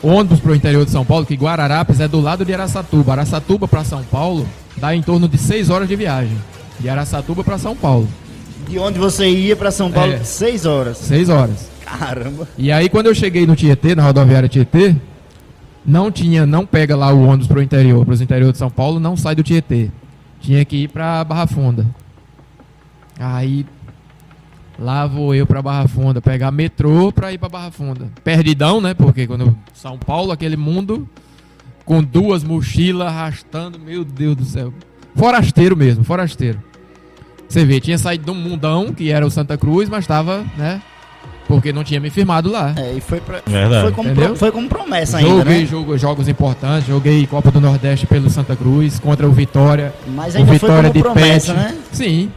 ônibus 0.01 0.39
pro 0.39 0.55
interior 0.55 0.86
de 0.86 0.91
São 0.91 1.03
Paulo, 1.05 1.25
que 1.25 1.36
Guararapes 1.36 1.99
é 1.99 2.07
do 2.07 2.21
lado 2.21 2.45
de 2.45 2.53
Araçatuba. 2.53 3.11
Araçatuba 3.11 3.67
para 3.67 3.84
São 3.84 4.01
Paulo 4.03 4.47
dá 4.78 4.95
em 4.95 5.01
torno 5.01 5.28
de 5.28 5.38
6 5.38 5.69
horas 5.69 5.88
de 5.89 5.95
viagem. 5.95 6.38
De 6.80 6.88
Araçatuba 6.89 7.43
para 7.43 7.57
São 7.57 7.75
Paulo, 7.75 8.07
De 8.68 8.78
onde 8.78 8.99
você 8.99 9.30
ia 9.30 9.55
pra 9.55 9.72
São 9.72 9.91
Paulo? 9.91 10.13
É. 10.13 10.24
Seis 10.24 10.65
horas. 10.65 10.97
6 10.97 11.30
horas. 11.30 11.70
Caramba. 11.84 12.47
E 12.57 12.72
aí 12.72 12.89
quando 12.89 13.07
eu 13.07 13.15
cheguei 13.15 13.45
no 13.45 13.55
Tietê, 13.55 13.95
na 13.95 14.03
rodoviária 14.03 14.49
Tietê, 14.49 14.95
não 15.86 16.11
tinha, 16.11 16.45
não 16.45 16.65
pega 16.65 16.95
lá 16.95 17.13
o 17.13 17.24
ônibus 17.26 17.47
pro 17.47 17.61
interior, 17.61 18.05
pros 18.05 18.20
interior 18.20 18.51
de 18.51 18.57
São 18.57 18.70
Paulo, 18.70 18.99
não 18.99 19.15
sai 19.15 19.36
do 19.36 19.43
Tietê. 19.43 19.89
Tinha 20.41 20.63
que 20.65 20.84
ir 20.84 20.89
pra 20.89 21.24
Barra 21.24 21.47
Funda. 21.47 21.86
Aí 23.18 23.65
lá 24.78 25.07
vou 25.07 25.34
eu 25.34 25.47
pra 25.47 25.61
Barra 25.61 25.88
Funda, 25.88 26.22
pegar 26.22 26.51
metrô 26.51 27.11
pra 27.11 27.32
ir 27.32 27.38
pra 27.38 27.47
Barra 27.47 27.72
Funda. 27.72 28.09
Perdidão, 28.24 28.82
né? 28.82 28.93
Porque 28.93 29.26
quando 29.26 29.57
São 29.74 29.97
Paulo, 29.97 30.32
aquele 30.34 30.57
mundo 30.57 31.07
com 31.86 32.03
duas 32.03 32.43
mochilas 32.43 33.07
arrastando, 33.07 33.80
meu 33.80 34.03
Deus 34.03 34.36
do 34.36 34.43
céu. 34.43 34.74
Forasteiro 35.15 35.76
mesmo, 35.76 36.03
forasteiro. 36.03 36.61
Você 37.48 37.64
vê, 37.66 37.80
tinha 37.80 37.98
saído 37.98 38.26
de 38.26 38.32
um 38.32 38.36
mundão, 38.36 38.93
que 38.93 39.10
era 39.12 39.26
o 39.26 39.32
Santa 39.32 39.58
Cruz, 39.58 39.88
mas 39.89 40.06
tava, 40.06 40.43
né? 40.58 40.82
Porque 41.48 41.72
não 41.72 41.82
tinha 41.84 42.00
me 42.00 42.10
firmado 42.10 42.52
lá. 42.52 42.74
É, 42.76 42.93
e 42.98 43.00
foi, 43.00 43.22
pra, 43.22 43.41
Verdade. 43.48 43.82
foi, 43.84 43.91
como, 43.93 44.14
pro- 44.14 44.36
foi 44.36 44.52
como 44.52 44.68
promessa 44.68 45.18
ainda, 45.18 45.30
Joguei 45.30 45.60
né? 45.62 45.66
jogo- 45.66 45.98
jogos 45.98 46.28
importantes, 46.28 46.88
joguei 46.89 47.26
Copa 47.26 47.50
do 47.50 47.62
Nordeste 47.62 48.06
pelo 48.06 48.30
Santa 48.30 48.54
Cruz 48.54 49.00
contra 49.00 49.26
o 49.26 49.32
Vitória. 49.32 49.93
Mas 50.08 50.34
o 50.36 50.39
ainda 50.39 50.48
foi 50.50 50.56
Vitória 50.60 50.89
como 50.89 50.93
de 50.93 51.00
promessa, 51.02 51.54
pet. 51.54 51.64
né? 51.64 51.78
Sim. 51.93 52.32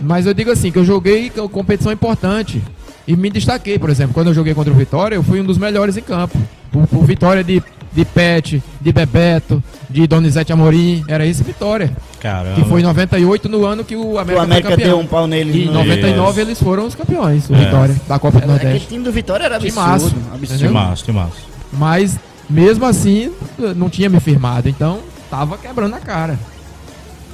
Mas 0.00 0.24
eu 0.26 0.32
digo 0.34 0.52
assim, 0.52 0.70
que 0.70 0.78
eu 0.78 0.84
joguei 0.84 1.30
com 1.30 1.48
competição 1.48 1.90
importante. 1.90 2.62
E 3.08 3.16
me 3.16 3.28
destaquei, 3.28 3.76
por 3.78 3.90
exemplo, 3.90 4.14
quando 4.14 4.28
eu 4.28 4.34
joguei 4.34 4.54
contra 4.54 4.72
o 4.72 4.76
Vitória, 4.76 5.16
eu 5.16 5.22
fui 5.24 5.40
um 5.40 5.44
dos 5.44 5.58
melhores 5.58 5.96
em 5.96 6.00
campo. 6.02 6.38
O, 6.72 6.98
o 6.98 7.02
Vitória 7.04 7.42
de, 7.42 7.60
de 7.94 8.04
Pet, 8.04 8.62
de 8.80 8.92
Bebeto, 8.92 9.62
de 9.88 10.06
Donizete 10.06 10.52
Amorim, 10.52 11.04
era 11.08 11.24
esse 11.24 11.42
Vitória. 11.44 11.92
Caramba. 12.20 12.54
Que 12.56 12.64
foi 12.68 12.80
em 12.80 12.84
98, 12.84 13.48
no 13.48 13.64
ano 13.64 13.84
que 13.84 13.94
o 13.94 14.18
América, 14.18 14.40
o 14.40 14.44
América 14.44 14.68
foi 14.68 14.76
campeão. 14.78 14.96
deu 14.96 15.04
um 15.04 15.06
pau 15.06 15.26
neles. 15.26 15.54
E 15.54 15.62
em 15.62 15.66
no- 15.66 15.74
99 15.74 16.30
Isso. 16.30 16.40
eles 16.40 16.60
foram 16.62 16.86
os 16.86 16.94
campeões, 16.94 17.48
o 17.48 17.54
É. 17.54 17.58
Vitória, 17.64 17.94
da 18.08 18.18
Copa 18.18 18.40
do 18.40 18.44
Aquele 18.50 18.52
Nordeste. 18.64 18.88
time 18.88 19.04
do 19.04 19.12
Vitória 19.12 19.44
era 19.44 19.56
absurdo. 19.56 19.74
Timaço, 19.74 20.06
absurdo. 20.06 20.44
entendeu? 20.44 20.68
Timaço, 20.68 21.04
timaço. 21.04 21.36
Mas 21.72 22.18
mesmo 22.50 22.84
assim, 22.86 23.30
não 23.76 23.88
tinha 23.88 24.08
me 24.08 24.18
firmado, 24.20 24.68
então 24.68 25.00
tava 25.30 25.56
quebrando 25.58 25.94
a 25.94 26.00
cara. 26.00 26.38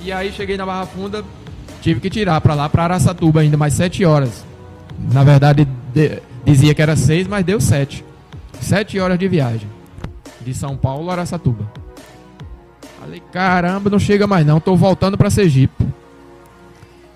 E 0.04 0.10
aí 0.12 0.32
cheguei 0.32 0.56
na 0.56 0.66
Barra 0.66 0.86
Funda, 0.86 1.22
tive 1.80 2.00
que 2.00 2.10
tirar 2.10 2.40
pra 2.40 2.54
lá, 2.54 2.68
pra 2.68 2.84
Araçatuba 2.84 3.40
ainda 3.40 3.56
mais 3.56 3.74
sete 3.74 4.04
horas. 4.04 4.44
Na 5.12 5.22
verdade, 5.24 5.66
de- 5.94 6.20
dizia 6.44 6.74
que 6.74 6.82
era 6.82 6.96
seis, 6.96 7.26
mas 7.28 7.44
deu 7.44 7.60
sete. 7.60 8.04
Sete 8.60 8.98
horas 8.98 9.18
de 9.18 9.28
viagem. 9.28 9.68
De 10.40 10.54
São 10.54 10.76
Paulo 10.76 11.10
a 11.10 11.12
Araçatuba. 11.12 11.70
Falei, 13.00 13.22
caramba, 13.32 13.88
não 13.88 13.98
chega 13.98 14.26
mais 14.26 14.46
não, 14.46 14.60
tô 14.60 14.76
voltando 14.76 15.16
pra 15.16 15.30
Sergipe. 15.30 15.86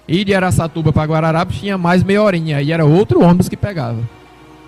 E 0.07 0.25
de 0.25 0.35
Araçatuba 0.35 0.93
pra 0.93 1.05
Guararapes 1.05 1.59
tinha 1.59 1.79
mais 1.79 2.03
meia 2.03 2.22
horinha, 2.22 2.59
aí 2.59 2.72
era 2.72 2.85
outro 2.85 3.22
ônibus 3.22 3.49
que 3.49 3.57
pegava. 3.57 3.99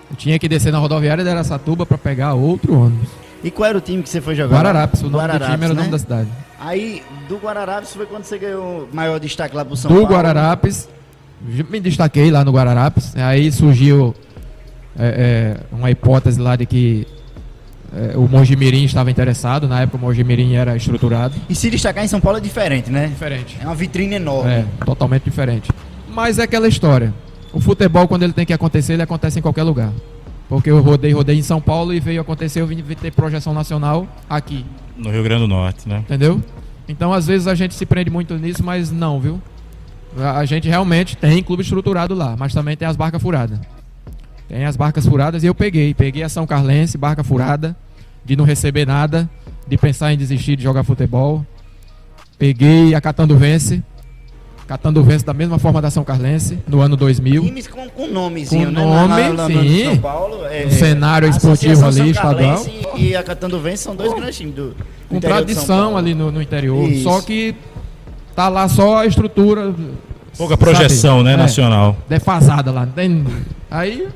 Eu 0.09 0.15
tinha 0.15 0.39
que 0.39 0.47
descer 0.47 0.71
na 0.71 0.79
rodoviária 0.79 1.23
de 1.23 1.29
Araçatuba 1.29 1.85
pra 1.85 1.97
pegar 1.97 2.33
outro 2.33 2.73
ônibus. 2.73 3.09
E 3.43 3.51
qual 3.51 3.69
era 3.69 3.77
o 3.77 3.81
time 3.81 4.01
que 4.01 4.09
você 4.09 4.19
foi 4.19 4.35
jogar? 4.35 4.57
Guararapes, 4.57 5.01
o 5.01 5.03
nome 5.03 5.13
do 5.13 5.17
Guararapes, 5.17 5.53
time 5.53 5.63
era 5.63 5.73
o 5.73 5.75
nome 5.75 5.87
né? 5.87 5.91
da 5.91 5.99
cidade. 5.99 6.29
Aí, 6.59 7.03
do 7.29 7.37
Guararapes 7.37 7.93
foi 7.93 8.05
quando 8.07 8.23
você 8.23 8.37
ganhou 8.37 8.87
o 8.91 8.95
maior 8.95 9.19
destaque 9.19 9.55
lá 9.55 9.63
pro 9.63 9.75
São 9.75 9.91
do 9.91 10.01
Paulo. 10.01 10.11
Guararapes, 10.11 10.89
me 11.41 11.79
destaquei 11.79 12.31
lá 12.31 12.43
no 12.43 12.51
Guararapes. 12.51 13.15
Aí 13.15 13.51
surgiu 13.51 14.15
é, 14.97 15.57
é, 15.71 15.75
uma 15.75 15.91
hipótese 15.91 16.41
lá 16.41 16.55
de 16.55 16.65
que 16.65 17.07
é, 17.97 18.17
o 18.17 18.27
Mojimirim 18.27 18.83
estava 18.83 19.09
interessado. 19.09 19.67
Na 19.67 19.81
época 19.81 19.97
o 19.97 20.01
Mojimirim 20.01 20.53
era 20.53 20.75
estruturado. 20.75 21.33
E 21.49 21.55
se 21.55 21.69
destacar 21.69 22.05
em 22.05 22.07
São 22.07 22.21
Paulo 22.21 22.37
é 22.37 22.41
diferente, 22.41 22.91
né? 22.91 23.07
Diferente. 23.07 23.57
É 23.59 23.65
uma 23.65 23.73
vitrine 23.73 24.15
enorme. 24.15 24.51
É, 24.51 24.65
totalmente 24.85 25.23
diferente. 25.23 25.69
Mas 26.13 26.37
é 26.37 26.43
aquela 26.43 26.67
história. 26.67 27.13
O 27.51 27.59
futebol, 27.59 28.07
quando 28.07 28.23
ele 28.23 28.33
tem 28.33 28.45
que 28.45 28.53
acontecer, 28.53 28.93
ele 28.93 29.01
acontece 29.01 29.39
em 29.39 29.41
qualquer 29.41 29.63
lugar. 29.63 29.91
Porque 30.47 30.69
eu 30.69 30.81
rodei, 30.81 31.11
rodei 31.11 31.37
em 31.37 31.41
São 31.41 31.59
Paulo 31.59 31.93
e 31.93 31.99
veio 31.99 32.21
acontecer, 32.21 32.61
eu 32.61 32.67
vim 32.67 32.81
ter 32.83 33.11
projeção 33.11 33.53
nacional 33.53 34.07
aqui. 34.29 34.65
No 34.95 35.09
Rio 35.09 35.23
Grande 35.23 35.41
do 35.41 35.47
Norte, 35.47 35.89
né? 35.89 35.99
Entendeu? 35.99 36.41
Então, 36.87 37.11
às 37.11 37.27
vezes, 37.27 37.47
a 37.47 37.55
gente 37.55 37.73
se 37.73 37.85
prende 37.85 38.09
muito 38.09 38.35
nisso, 38.35 38.63
mas 38.63 38.91
não, 38.91 39.19
viu? 39.19 39.41
A 40.17 40.37
a 40.39 40.45
gente 40.45 40.67
realmente 40.69 41.17
tem 41.17 41.43
clube 41.43 41.63
estruturado 41.63 42.15
lá, 42.15 42.35
mas 42.37 42.53
também 42.53 42.77
tem 42.77 42.87
as 42.87 42.95
barcas 42.95 43.21
furadas. 43.21 43.59
Tem 44.47 44.65
as 44.65 44.77
barcas 44.77 45.05
furadas 45.05 45.43
e 45.43 45.47
eu 45.47 45.53
peguei. 45.53 45.93
Peguei 45.93 46.23
a 46.23 46.29
São 46.29 46.47
Carlense, 46.47 46.97
barca 46.97 47.23
furada, 47.23 47.75
de 48.27 48.35
não 48.35 48.43
receber 48.43 48.85
nada, 48.85 49.29
de 49.67 49.77
pensar 49.77 50.13
em 50.13 50.17
desistir 50.17 50.57
de 50.57 50.63
jogar 50.63 50.83
futebol. 50.83 51.45
Peguei 52.37 52.93
a 52.93 52.99
Catando 52.99 53.37
Vence. 53.37 53.81
Catando 54.67 55.01
Vence 55.01 55.25
da 55.25 55.33
mesma 55.33 55.57
forma 55.57 55.81
da 55.81 55.89
São 55.89 56.03
Carlense, 56.03 56.59
no 56.67 56.81
ano 56.81 56.97
2000. 56.97 57.41
Times 57.41 57.67
com, 57.67 57.87
com 57.87 58.05
nomezinho, 58.07 58.67
Com 58.67 58.73
né? 58.73 58.83
nome, 58.83 59.23
no 59.29 59.47
sim. 59.47 59.85
São 59.85 59.97
Paulo. 59.99 60.45
É, 60.45 60.65
Um 60.67 60.71
cenário 60.71 61.25
a 61.25 61.31
esportivo 61.31 61.85
ali, 61.85 62.13
São 62.13 62.23
Carlense 62.23 62.69
estadual. 62.69 62.97
E 62.97 63.15
a 63.15 63.23
Catando 63.23 63.59
Vence 63.61 63.83
são 63.83 63.95
dois 63.95 64.13
grandes 64.13 64.35
times 64.37 64.53
do, 64.55 64.69
do 64.71 64.75
com 65.07 65.19
tradição 65.21 65.95
ali 65.95 66.13
no, 66.13 66.33
no 66.33 66.41
interior. 66.41 66.89
Isso. 66.89 67.03
Só 67.03 67.21
que 67.21 67.55
tá 68.35 68.49
lá 68.49 68.67
só 68.67 68.97
a 68.97 69.05
estrutura. 69.05 69.73
Pouca 70.37 70.57
projeção, 70.57 71.19
sabe? 71.19 71.23
né, 71.29 71.33
É, 71.33 71.37
nacional. 71.37 71.95
Defasada 72.09 72.69
lá. 72.69 72.87
Aí 73.71 74.09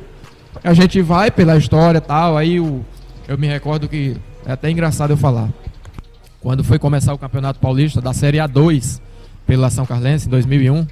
a 0.63 0.73
gente 0.73 1.01
vai 1.01 1.31
pela 1.31 1.55
história 1.55 1.97
e 1.99 2.01
tal. 2.01 2.37
Aí 2.37 2.59
o, 2.59 2.83
eu 3.31 3.37
me 3.37 3.47
recordo 3.47 3.87
que 3.87 4.17
é 4.45 4.51
até 4.51 4.69
engraçado 4.69 5.11
eu 5.11 5.17
falar. 5.17 5.49
Quando 6.41 6.65
foi 6.65 6.77
começar 6.77 7.13
o 7.13 7.17
Campeonato 7.17 7.59
Paulista 7.59 8.01
da 8.01 8.13
Série 8.13 8.39
A2 8.39 8.99
pela 9.47 9.69
São 9.69 9.85
Carlense 9.85 10.27
em 10.27 10.29
2001, 10.29 10.85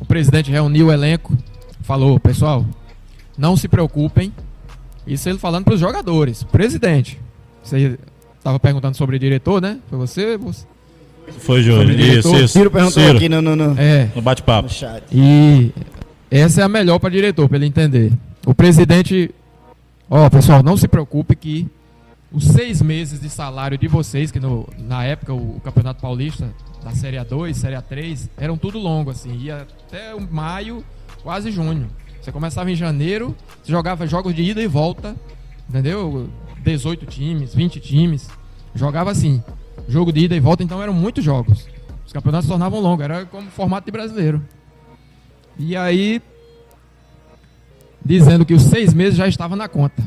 o 0.00 0.04
presidente 0.06 0.50
reuniu 0.50 0.86
o 0.86 0.92
elenco, 0.92 1.36
falou: 1.82 2.18
pessoal, 2.18 2.64
não 3.36 3.56
se 3.56 3.68
preocupem. 3.68 4.32
Isso 5.06 5.28
ele 5.28 5.38
falando 5.38 5.64
para 5.64 5.74
os 5.74 5.80
jogadores, 5.80 6.42
presidente. 6.44 7.20
Você 7.62 7.98
estava 8.38 8.58
perguntando 8.58 8.96
sobre 8.96 9.18
diretor, 9.18 9.60
né? 9.60 9.78
Foi 9.90 9.98
você? 9.98 10.36
você? 10.38 10.64
Foi, 11.40 11.62
Júnior. 11.62 11.90
Isso, 11.90 12.34
isso. 12.36 12.48
Ciro 12.48 12.70
perguntou 12.70 13.02
Ciro, 13.02 13.16
aqui 13.18 13.28
no, 13.28 13.42
no, 13.42 13.54
no, 13.54 13.78
É. 13.78 14.10
no 14.14 14.22
bate-papo. 14.22 14.70
E 15.12 15.72
essa 16.30 16.62
é 16.62 16.64
a 16.64 16.68
melhor 16.68 16.98
para 16.98 17.10
diretor, 17.10 17.48
para 17.48 17.58
ele 17.58 17.66
entender. 17.66 18.12
O 18.46 18.54
presidente, 18.54 19.30
ó, 20.08 20.28
pessoal, 20.30 20.62
não 20.62 20.76
se 20.76 20.88
preocupe 20.88 21.34
que 21.36 21.66
os 22.32 22.44
seis 22.44 22.82
meses 22.82 23.20
de 23.20 23.28
salário 23.30 23.78
de 23.78 23.88
vocês, 23.88 24.30
que 24.30 24.40
no- 24.40 24.68
na 24.78 25.04
época 25.04 25.32
o, 25.32 25.56
o 25.56 25.60
Campeonato 25.60 26.00
Paulista 26.00 26.52
da 26.84 26.92
Série 26.92 27.16
A2, 27.16 27.54
Série 27.54 27.76
A3, 27.76 28.28
eram 28.36 28.56
tudo 28.56 28.78
longo, 28.78 29.10
assim, 29.10 29.32
ia 29.36 29.66
até 29.86 30.14
maio, 30.30 30.84
quase 31.22 31.50
junho. 31.50 31.88
Você 32.20 32.30
começava 32.32 32.70
em 32.70 32.74
janeiro, 32.74 33.34
você 33.62 33.70
jogava 33.72 34.06
jogos 34.06 34.34
de 34.34 34.42
ida 34.42 34.60
e 34.62 34.66
volta, 34.66 35.14
entendeu? 35.68 36.28
18 36.62 37.06
times, 37.06 37.54
20 37.54 37.78
times, 37.80 38.28
jogava 38.74 39.10
assim, 39.12 39.42
jogo 39.88 40.12
de 40.12 40.20
ida 40.20 40.34
e 40.34 40.40
volta, 40.40 40.62
então 40.62 40.82
eram 40.82 40.92
muitos 40.92 41.24
jogos. 41.24 41.68
Os 42.04 42.12
campeonatos 42.12 42.46
se 42.46 42.50
tornavam 42.50 42.80
longos, 42.80 43.04
era 43.04 43.24
como 43.26 43.48
formato 43.50 43.86
de 43.86 43.92
brasileiro. 43.92 44.42
E 45.58 45.76
aí, 45.76 46.20
dizendo 48.06 48.44
que 48.44 48.54
os 48.54 48.62
seis 48.62 48.94
meses 48.94 49.16
já 49.16 49.26
estava 49.26 49.56
na 49.56 49.68
conta. 49.68 50.02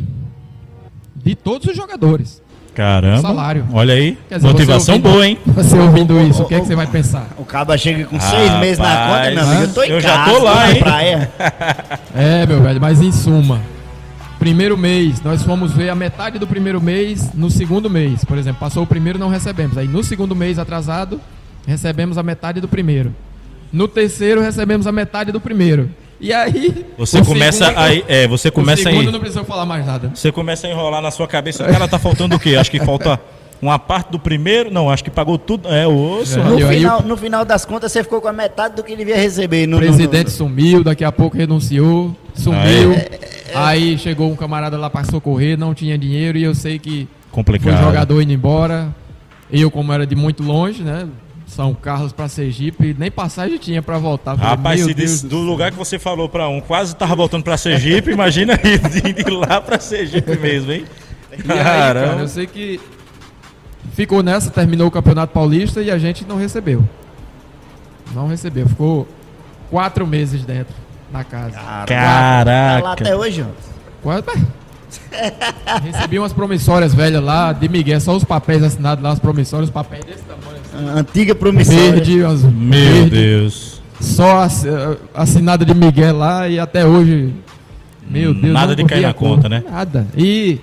De 1.15 1.35
todos 1.35 1.67
os 1.67 1.75
jogadores. 1.75 2.41
Caramba. 2.73 3.21
Salário. 3.21 3.65
Olha 3.73 3.93
aí. 3.93 4.17
Quer 4.29 4.35
dizer, 4.37 4.47
Motivação 4.47 4.79
você 4.85 4.91
ouvindo- 4.93 5.09
boa, 5.11 5.27
hein? 5.27 5.37
Você 5.47 5.77
ouvindo 5.77 6.21
isso, 6.21 6.43
o 6.43 6.45
que 6.47 6.55
é 6.55 6.59
que 6.61 6.67
você 6.67 6.75
vai 6.75 6.87
pensar? 6.87 7.27
O 7.37 7.43
Caba 7.43 7.77
chega 7.77 8.05
com 8.05 8.17
seis 8.19 8.43
Rapaz, 8.47 8.59
meses 8.61 8.77
na 8.79 9.07
conta, 9.07 9.31
meu 9.31 9.43
amigo. 9.43 9.63
Eu 9.63 9.73
tô 9.73 9.83
em 9.83 9.89
eu 9.89 10.01
casa, 10.01 10.07
já 10.07 10.25
tô 10.25 10.43
lá, 10.43 10.55
na 10.55 10.71
hein? 10.71 10.79
praia. 10.79 11.31
É, 12.15 12.45
meu 12.45 12.61
velho, 12.61 12.79
mas 12.81 13.01
em 13.01 13.11
suma, 13.11 13.59
primeiro 14.39 14.77
mês, 14.77 15.21
nós 15.21 15.43
fomos 15.43 15.73
ver 15.73 15.89
a 15.89 15.95
metade 15.95 16.39
do 16.39 16.47
primeiro 16.47 16.79
mês 16.81 17.33
no 17.33 17.49
segundo 17.49 17.89
mês. 17.89 18.23
Por 18.23 18.37
exemplo, 18.37 18.59
passou 18.61 18.83
o 18.83 18.87
primeiro, 18.87 19.19
não 19.19 19.29
recebemos. 19.29 19.77
Aí 19.77 19.87
no 19.87 20.03
segundo 20.03 20.33
mês 20.35 20.57
atrasado, 20.57 21.19
recebemos 21.67 22.17
a 22.17 22.23
metade 22.23 22.61
do 22.61 22.67
primeiro. 22.67 23.13
No 23.73 23.87
terceiro, 23.87 24.41
recebemos 24.41 24.87
a 24.87 24.91
metade 24.91 25.31
do 25.33 25.39
primeiro. 25.41 25.89
E 26.19 26.33
aí. 26.33 26.85
Você 26.97 27.23
começa 27.23 27.65
segundo- 27.65 27.79
aí. 27.83 28.03
É, 28.07 28.27
você 28.27 28.51
começa 28.51 28.81
o 28.81 28.83
segundo 28.83 29.05
aí. 29.07 29.11
não 29.13 29.19
precisa 29.19 29.43
falar 29.43 29.65
mais 29.65 29.85
nada. 29.85 30.11
Você 30.13 30.31
começa 30.31 30.67
a 30.67 30.69
enrolar 30.69 31.01
na 31.01 31.11
sua 31.11 31.27
cabeça. 31.27 31.63
Cara, 31.65 31.87
tá 31.87 31.97
faltando 31.97 32.35
o 32.35 32.39
quê? 32.39 32.55
Acho 32.57 32.69
que 32.69 32.79
falta 32.79 33.19
uma 33.61 33.79
parte 33.79 34.11
do 34.11 34.19
primeiro. 34.19 34.69
Não, 34.69 34.89
acho 34.89 35.03
que 35.03 35.09
pagou 35.09 35.37
tudo. 35.37 35.69
É, 35.69 35.87
o 35.87 36.19
osso. 36.19 36.37
É. 36.39 36.43
No 36.43 36.67
aí 36.67 36.77
final, 36.79 37.01
no 37.03 37.15
final 37.17 37.45
das 37.45 37.63
contas, 37.63 37.91
você 37.91 38.03
ficou 38.03 38.19
com 38.19 38.27
a 38.27 38.33
metade 38.33 38.75
do 38.75 38.83
que 38.83 38.91
ele 38.91 39.05
devia 39.05 39.15
receber. 39.21 39.65
No, 39.65 39.77
O 39.77 39.79
no- 39.79 39.85
presidente 39.85 40.25
no- 40.25 40.31
sumiu, 40.31 40.83
daqui 40.83 41.05
a 41.05 41.11
pouco 41.11 41.37
renunciou, 41.37 42.13
sumiu. 42.35 42.95
Aí 43.55 43.97
chegou 43.97 44.29
um 44.29 44.35
camarada 44.35 44.77
lá 44.77 44.89
para 44.89 45.05
socorrer, 45.05 45.57
não 45.57 45.73
tinha 45.73 45.97
dinheiro 45.97 46.37
e 46.37 46.43
eu 46.43 46.53
sei 46.53 46.77
que 46.79 47.07
foi 47.07 47.31
Complicado. 47.31 47.81
jogador 47.83 48.21
indo 48.21 48.33
embora. 48.33 48.93
Eu, 49.51 49.71
como 49.71 49.91
era 49.93 50.05
de 50.05 50.15
muito 50.15 50.43
longe, 50.43 50.83
né? 50.83 51.07
São 51.49 51.73
Carlos 51.73 52.13
para 52.13 52.27
Sergipe, 52.27 52.95
nem 52.97 53.09
passagem 53.09 53.57
tinha 53.57 53.81
para 53.81 53.97
voltar. 53.97 54.37
Falei, 54.37 54.51
Rapaz, 54.51 54.81
se 54.81 55.23
do 55.23 55.29
do 55.29 55.37
lugar 55.39 55.71
que 55.71 55.77
você 55.77 55.97
falou 55.97 56.29
pra 56.29 56.47
um, 56.47 56.61
quase 56.61 56.95
tava 56.95 57.15
voltando 57.15 57.43
pra 57.43 57.57
Sergipe, 57.57 58.11
imagina 58.11 58.53
aí, 58.53 58.77
de 58.77 59.23
de 59.23 59.29
lá 59.31 59.59
pra 59.59 59.79
Sergipe 59.79 60.37
mesmo, 60.37 60.71
hein? 60.71 60.85
E 61.31 61.35
aí, 61.35 61.43
cara, 61.43 62.01
Caramba. 62.01 62.21
eu 62.21 62.27
sei 62.27 62.45
que 62.45 62.79
ficou 63.93 64.21
nessa, 64.21 64.51
terminou 64.51 64.87
o 64.87 64.91
Campeonato 64.91 65.33
Paulista 65.33 65.81
e 65.81 65.89
a 65.89 65.97
gente 65.97 66.23
não 66.23 66.37
recebeu. 66.37 66.87
Não 68.13 68.27
recebeu, 68.27 68.67
ficou 68.67 69.07
quatro 69.71 70.05
meses 70.05 70.43
dentro 70.45 70.73
da 71.11 71.23
casa. 71.23 71.55
Tá 71.55 71.61
lá 71.61 71.85
Caraca. 71.85 72.89
até 72.91 73.15
hoje, 73.15 73.43
ó. 73.43 73.69
Quase, 74.03 74.23
Recebi 75.83 76.19
umas 76.19 76.33
promissórias 76.33 76.93
velhas 76.93 77.23
lá, 77.23 77.53
de 77.53 77.67
Miguel, 77.67 77.99
só 77.99 78.15
os 78.15 78.23
papéis 78.23 78.63
assinados 78.63 79.03
lá, 79.03 79.11
as 79.11 79.19
promissórias, 79.19 79.69
os 79.69 79.73
papéis 79.73 80.05
desse 80.05 80.23
tamanho. 80.23 80.58
Antiga 80.95 81.33
promissória. 81.35 81.91
Verde, 81.93 82.23
as 82.23 82.43
Meu 82.43 82.69
verde, 82.79 83.09
Deus. 83.09 83.81
Só 83.99 84.39
ass- 84.41 84.65
eh, 84.65 84.97
assinada 85.13 85.65
de 85.65 85.73
Miguel 85.73 86.17
lá 86.17 86.47
e 86.47 86.59
até 86.59 86.85
hoje. 86.85 87.33
Meu 88.09 88.33
Deus, 88.33 88.53
Nada 88.53 88.75
de 88.75 88.83
cair 88.85 89.01
na 89.01 89.13
cor. 89.13 89.35
conta, 89.35 89.49
né? 89.49 89.63
Nada. 89.69 90.07
E 90.17 90.59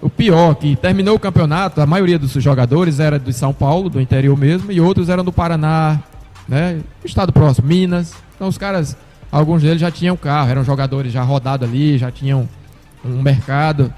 o 0.00 0.08
pior, 0.10 0.54
que 0.54 0.76
terminou 0.76 1.16
o 1.16 1.18
campeonato, 1.18 1.80
a 1.80 1.86
maioria 1.86 2.18
dos 2.18 2.30
jogadores 2.32 3.00
era 3.00 3.18
de 3.18 3.32
São 3.32 3.52
Paulo, 3.52 3.88
do 3.88 4.00
interior 4.00 4.36
mesmo, 4.36 4.70
e 4.70 4.80
outros 4.80 5.08
eram 5.08 5.24
do 5.24 5.32
Paraná, 5.32 6.00
né? 6.48 6.78
Estado 7.04 7.32
próximo, 7.32 7.66
Minas. 7.66 8.14
Então 8.36 8.46
os 8.46 8.58
caras 8.58 8.96
alguns 9.32 9.62
deles 9.62 9.80
já 9.80 9.90
tinham 9.90 10.16
carro, 10.16 10.50
eram 10.50 10.64
jogadores 10.64 11.12
já 11.12 11.22
rodados 11.22 11.68
ali, 11.68 11.98
já 11.98 12.10
tinham 12.10 12.48
um 13.04 13.22
mercado, 13.22 13.92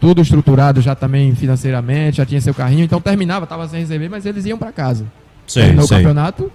tudo 0.00 0.20
estruturado 0.22 0.80
já 0.80 0.94
também 0.94 1.34
financeiramente, 1.34 2.18
já 2.18 2.26
tinha 2.26 2.40
seu 2.40 2.52
carrinho, 2.54 2.84
então 2.84 3.00
terminava, 3.00 3.46
tava 3.46 3.66
sem 3.68 3.80
receber, 3.80 4.08
mas 4.08 4.26
eles 4.26 4.44
iam 4.44 4.58
para 4.58 4.70
casa. 4.72 5.06
Sei, 5.46 5.62
Terminou 5.62 5.84
o 5.84 5.88
sei. 5.88 5.98
campeonato, 5.98 6.52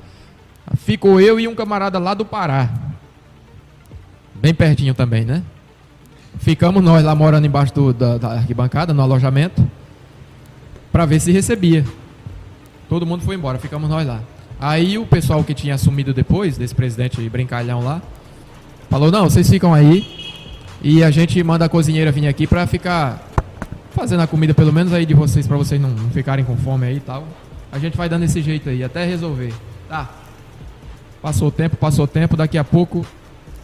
ficou 0.78 1.20
eu 1.20 1.40
e 1.40 1.48
um 1.48 1.56
camarada 1.56 1.98
lá 1.98 2.14
do 2.14 2.24
Pará. 2.26 2.70
Bem 4.36 4.54
pertinho 4.54 4.94
também, 4.94 5.24
né? 5.26 5.44
Ficamos 6.40 6.84
nós 6.84 7.04
lá 7.04 7.14
morando 7.14 7.46
embaixo 7.46 7.74
do- 7.74 7.94
da, 7.94 8.18
da 8.18 8.32
arquibancada, 8.34 8.94
no 8.94 9.02
alojamento, 9.02 9.66
para 10.92 11.06
ver 11.06 11.20
se 11.20 11.32
recebia. 11.32 11.86
Todo 12.90 13.06
mundo 13.06 13.24
foi 13.24 13.36
embora, 13.36 13.60
ficamos 13.60 13.90
nós 13.90 14.08
lá. 14.08 14.22
Aí 14.60 14.98
o 14.98 15.06
pessoal 15.06 15.44
que 15.44 15.54
tinha 15.54 15.76
assumido 15.76 16.14
depois, 16.14 16.58
desse 16.58 16.74
presidente 16.76 17.22
brincalhão 17.30 17.82
lá, 17.84 18.02
falou: 18.90 19.12
não, 19.12 19.24
vocês 19.30 19.50
ficam 19.50 19.74
aí 19.74 20.06
e 20.82 21.04
a 21.04 21.12
gente 21.12 21.42
manda 21.44 21.66
a 21.66 21.70
cozinheira 21.70 22.12
vir 22.12 22.28
aqui 22.28 22.48
para 22.48 22.66
ficar 22.66 23.30
fazendo 23.92 24.22
a 24.22 24.28
comida, 24.28 24.54
pelo 24.54 24.72
menos 24.74 24.94
aí 24.94 25.06
de 25.06 25.14
vocês, 25.14 25.46
para 25.48 25.58
vocês 25.58 25.80
não, 25.80 25.90
não 25.90 26.10
ficarem 26.10 26.44
com 26.46 26.56
fome 26.58 26.88
aí 26.88 26.98
e 26.98 27.00
tal. 27.02 27.28
A 27.72 27.80
gente 27.80 27.96
vai 27.98 28.10
dando 28.10 28.24
esse 28.24 28.42
jeito 28.42 28.70
aí, 28.70 28.84
até 28.84 29.06
resolver. 29.06 29.54
Tá. 29.88 30.10
Passou 31.22 31.50
o 31.50 31.52
tempo, 31.52 31.78
passou 31.78 32.06
o 32.06 32.08
tempo, 32.08 32.36
daqui 32.36 32.58
a 32.58 32.64
pouco 32.64 33.06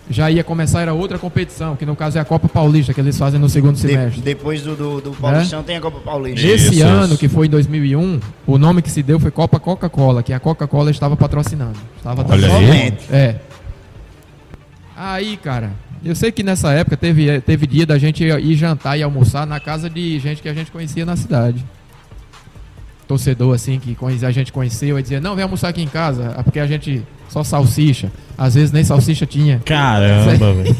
já 0.09 0.31
ia 0.31 0.41
começar, 0.43 0.81
era 0.81 0.93
outra 0.93 1.17
competição, 1.19 1.75
que 1.75 1.85
no 1.85 1.93
caso 1.93 2.17
é 2.17 2.21
a 2.21 2.23
Copa 2.25 2.47
Paulista, 2.47 2.93
que 2.93 3.01
eles 3.01 3.17
fazem 3.17 3.37
no 3.39 3.49
segundo 3.49 3.73
De- 3.75 3.81
semestre. 3.81 4.21
depois 4.21 4.61
do, 4.61 4.73
do, 4.75 5.01
do 5.01 5.11
Paulistão 5.11 5.61
tem 5.63 5.75
a 5.75 5.81
Copa 5.81 5.99
Paulista. 5.99 6.47
Esse 6.47 6.75
Isso, 6.75 6.83
ano, 6.85 7.07
isso. 7.07 7.17
que 7.17 7.27
foi 7.27 7.47
em 7.47 7.49
2001, 7.49 8.19
o 8.45 8.57
nome 8.57 8.81
que 8.81 8.89
se 8.89 9.03
deu 9.03 9.19
foi 9.19 9.31
Copa 9.31 9.59
Coca-Cola, 9.59 10.23
que 10.23 10.31
a 10.31 10.39
Coca-Cola 10.39 10.91
estava 10.91 11.17
patrocinando. 11.17 11.77
Estava 11.97 12.25
Olha 12.29 12.55
aí. 12.55 12.93
É. 13.11 13.35
Aí, 14.95 15.35
cara, 15.37 15.71
eu 16.03 16.15
sei 16.15 16.31
que 16.31 16.43
nessa 16.43 16.71
época 16.71 16.95
teve, 16.97 17.41
teve 17.41 17.67
dia 17.67 17.85
da 17.85 17.97
gente 17.97 18.23
ir 18.23 18.55
jantar 18.55 18.97
e 18.97 19.03
almoçar 19.03 19.45
na 19.47 19.59
casa 19.59 19.89
de 19.89 20.19
gente 20.19 20.41
que 20.41 20.49
a 20.49 20.53
gente 20.53 20.71
conhecia 20.71 21.05
na 21.05 21.15
cidade. 21.15 21.63
Torcedor, 23.07 23.55
assim, 23.55 23.79
que 23.79 23.95
a 24.25 24.31
gente 24.31 24.51
conheceu, 24.51 24.99
e 24.99 25.01
dizia, 25.01 25.21
não, 25.21 25.33
vem 25.33 25.43
almoçar 25.43 25.69
aqui 25.69 25.81
em 25.81 25.87
casa, 25.87 26.35
é 26.37 26.43
porque 26.43 26.59
a 26.59 26.67
gente 26.67 27.01
só 27.29 27.41
salsicha. 27.41 28.11
Às 28.37 28.55
vezes 28.55 28.71
nem 28.71 28.83
salsicha 28.83 29.25
tinha. 29.25 29.61
Caramba, 29.63 30.53
velho. 30.53 30.75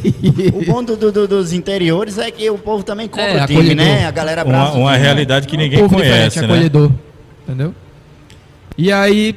O 0.62 0.66
bom 0.66 0.84
do, 0.84 0.98
do- 0.98 1.12
do- 1.12 1.28
dos 1.28 1.54
interiores 1.54 2.18
é 2.18 2.30
que 2.30 2.50
o 2.50 2.58
povo 2.58 2.84
também 2.84 3.08
compra 3.08 3.24
É, 3.30 3.44
o 3.44 3.48
time, 3.48 3.60
acolhedor. 3.60 3.86
né? 3.86 4.06
A 4.06 4.12
galera 4.12 4.44
Uma, 4.44 4.54
abraça 4.58 4.78
o 4.78 4.82
uma 4.82 4.92
time. 4.92 5.04
realidade 5.06 5.48
que 5.48 5.56
ninguém 5.58 5.80
povo 5.80 5.96
conhece, 5.96 6.12
diferente, 6.36 6.40
né? 6.40 6.46
acolhedor. 6.54 6.92
Entendeu? 7.48 7.74
E 8.78 8.92
aí, 8.92 9.34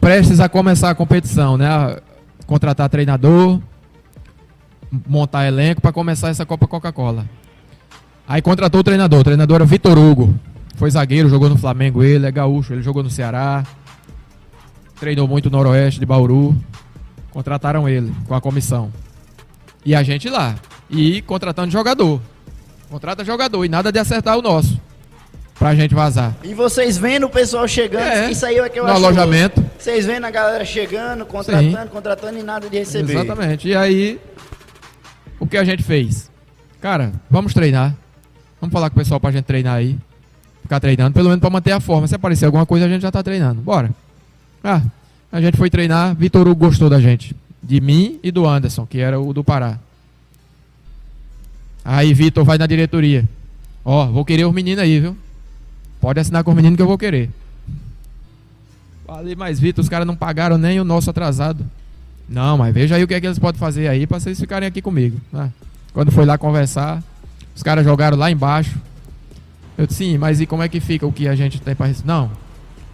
prestes 0.00 0.40
a 0.40 0.48
começar 0.48 0.90
a 0.90 0.94
competição, 0.96 1.56
né? 1.56 1.66
A 1.66 2.00
Contratar 2.46 2.88
treinador, 2.88 3.60
montar 5.06 5.46
elenco 5.46 5.80
para 5.80 5.92
começar 5.92 6.28
essa 6.28 6.46
Copa 6.46 6.66
Coca-Cola. 6.66 7.26
Aí 8.26 8.42
contratou 8.42 8.80
o 8.80 8.84
treinador. 8.84 9.20
O 9.20 9.24
treinador 9.24 9.56
era 9.56 9.64
Vitor 9.64 9.98
Hugo. 9.98 10.34
Foi 10.76 10.90
zagueiro, 10.90 11.28
jogou 11.28 11.48
no 11.48 11.56
Flamengo, 11.58 12.02
ele 12.04 12.26
é 12.26 12.30
gaúcho, 12.30 12.72
ele 12.72 12.82
jogou 12.82 13.02
no 13.02 13.10
Ceará. 13.10 13.64
Treinou 15.00 15.26
muito 15.28 15.50
no 15.50 15.56
Noroeste 15.58 16.00
de 16.00 16.06
Bauru. 16.06 16.56
Contrataram 17.30 17.88
ele 17.88 18.12
com 18.26 18.34
a 18.34 18.40
comissão. 18.40 18.92
E 19.84 19.94
a 19.94 20.02
gente 20.02 20.28
lá. 20.28 20.56
E 20.90 21.22
contratando 21.22 21.70
jogador. 21.70 22.20
Contrata 22.90 23.24
jogador 23.24 23.64
e 23.64 23.68
nada 23.68 23.92
de 23.92 23.98
acertar 23.98 24.36
o 24.38 24.42
nosso. 24.42 24.80
Pra 25.58 25.74
gente 25.74 25.94
vazar. 25.94 26.36
E 26.44 26.54
vocês 26.54 26.96
vendo 26.96 27.26
o 27.26 27.28
pessoal 27.30 27.66
chegando, 27.66 28.02
É. 28.04 28.30
isso 28.30 28.46
aí 28.46 28.58
é 28.58 28.68
que 28.68 28.78
eu 28.78 28.84
No 28.84 28.92
acho. 28.92 29.04
alojamento. 29.04 29.64
Vocês 29.76 30.06
vendo 30.06 30.24
a 30.24 30.30
galera 30.30 30.64
chegando, 30.64 31.26
contratando, 31.26 31.90
contratando 31.90 32.38
e 32.38 32.42
nada 32.42 32.68
de 32.68 32.78
receber. 32.78 33.12
Exatamente. 33.14 33.68
E 33.68 33.74
aí, 33.76 34.20
o 35.38 35.46
que 35.46 35.56
a 35.56 35.64
gente 35.64 35.82
fez? 35.82 36.30
Cara, 36.80 37.12
vamos 37.30 37.54
treinar. 37.54 37.94
Vamos 38.60 38.72
falar 38.72 38.90
com 38.90 38.96
o 38.96 38.98
pessoal 38.98 39.20
pra 39.20 39.30
gente 39.30 39.44
treinar 39.44 39.74
aí. 39.74 39.98
Ficar 40.62 40.80
treinando, 40.80 41.14
pelo 41.14 41.28
menos 41.28 41.40
pra 41.40 41.50
manter 41.50 41.72
a 41.72 41.80
forma. 41.80 42.06
Se 42.06 42.14
aparecer 42.14 42.44
alguma 42.44 42.66
coisa, 42.66 42.86
a 42.86 42.88
gente 42.88 43.02
já 43.02 43.10
tá 43.10 43.22
treinando. 43.22 43.60
Bora. 43.60 43.90
Ah, 44.62 44.82
a 45.30 45.40
gente 45.40 45.56
foi 45.56 45.70
treinar. 45.70 46.14
Vitor 46.14 46.46
Hugo 46.46 46.66
gostou 46.66 46.90
da 46.90 47.00
gente. 47.00 47.34
De 47.62 47.80
mim 47.80 48.18
e 48.22 48.30
do 48.30 48.46
Anderson, 48.46 48.86
que 48.86 48.98
era 48.98 49.20
o 49.20 49.32
do 49.32 49.42
Pará. 49.42 49.78
Aí, 51.84 52.12
Vitor 52.12 52.44
vai 52.44 52.58
na 52.58 52.66
diretoria. 52.66 53.26
Ó, 53.84 54.06
vou 54.06 54.24
querer 54.24 54.44
os 54.44 54.52
meninos 54.52 54.82
aí, 54.82 55.00
viu? 55.00 55.16
Pode 56.00 56.20
assinar 56.20 56.44
com 56.44 56.50
os 56.50 56.56
meninos 56.56 56.76
que 56.76 56.82
eu 56.82 56.86
vou 56.86 56.98
querer. 56.98 57.30
Falei, 59.06 59.34
mas 59.34 59.58
Vitor, 59.58 59.82
os 59.82 59.88
caras 59.88 60.06
não 60.06 60.14
pagaram 60.14 60.58
nem 60.58 60.78
o 60.78 60.84
nosso 60.84 61.08
atrasado. 61.08 61.64
Não, 62.28 62.58
mas 62.58 62.74
veja 62.74 62.96
aí 62.96 63.02
o 63.02 63.08
que 63.08 63.14
é 63.14 63.20
que 63.20 63.26
eles 63.26 63.38
podem 63.38 63.58
fazer 63.58 63.88
aí 63.88 64.06
pra 64.06 64.20
vocês 64.20 64.38
ficarem 64.38 64.68
aqui 64.68 64.82
comigo. 64.82 65.18
né? 65.32 65.50
Quando 65.92 66.12
foi 66.12 66.24
lá 66.26 66.36
conversar, 66.36 67.02
os 67.56 67.62
caras 67.62 67.84
jogaram 67.84 68.16
lá 68.16 68.30
embaixo. 68.30 68.76
Eu 69.76 69.86
disse, 69.86 70.04
sim, 70.04 70.18
mas 70.18 70.40
e 70.40 70.46
como 70.46 70.62
é 70.62 70.68
que 70.68 70.80
fica 70.80 71.06
o 71.06 71.12
que 71.12 71.26
a 71.28 71.34
gente 71.34 71.60
tem 71.60 71.74
pra 71.74 71.86
receber? 71.86 72.06
Não, 72.08 72.30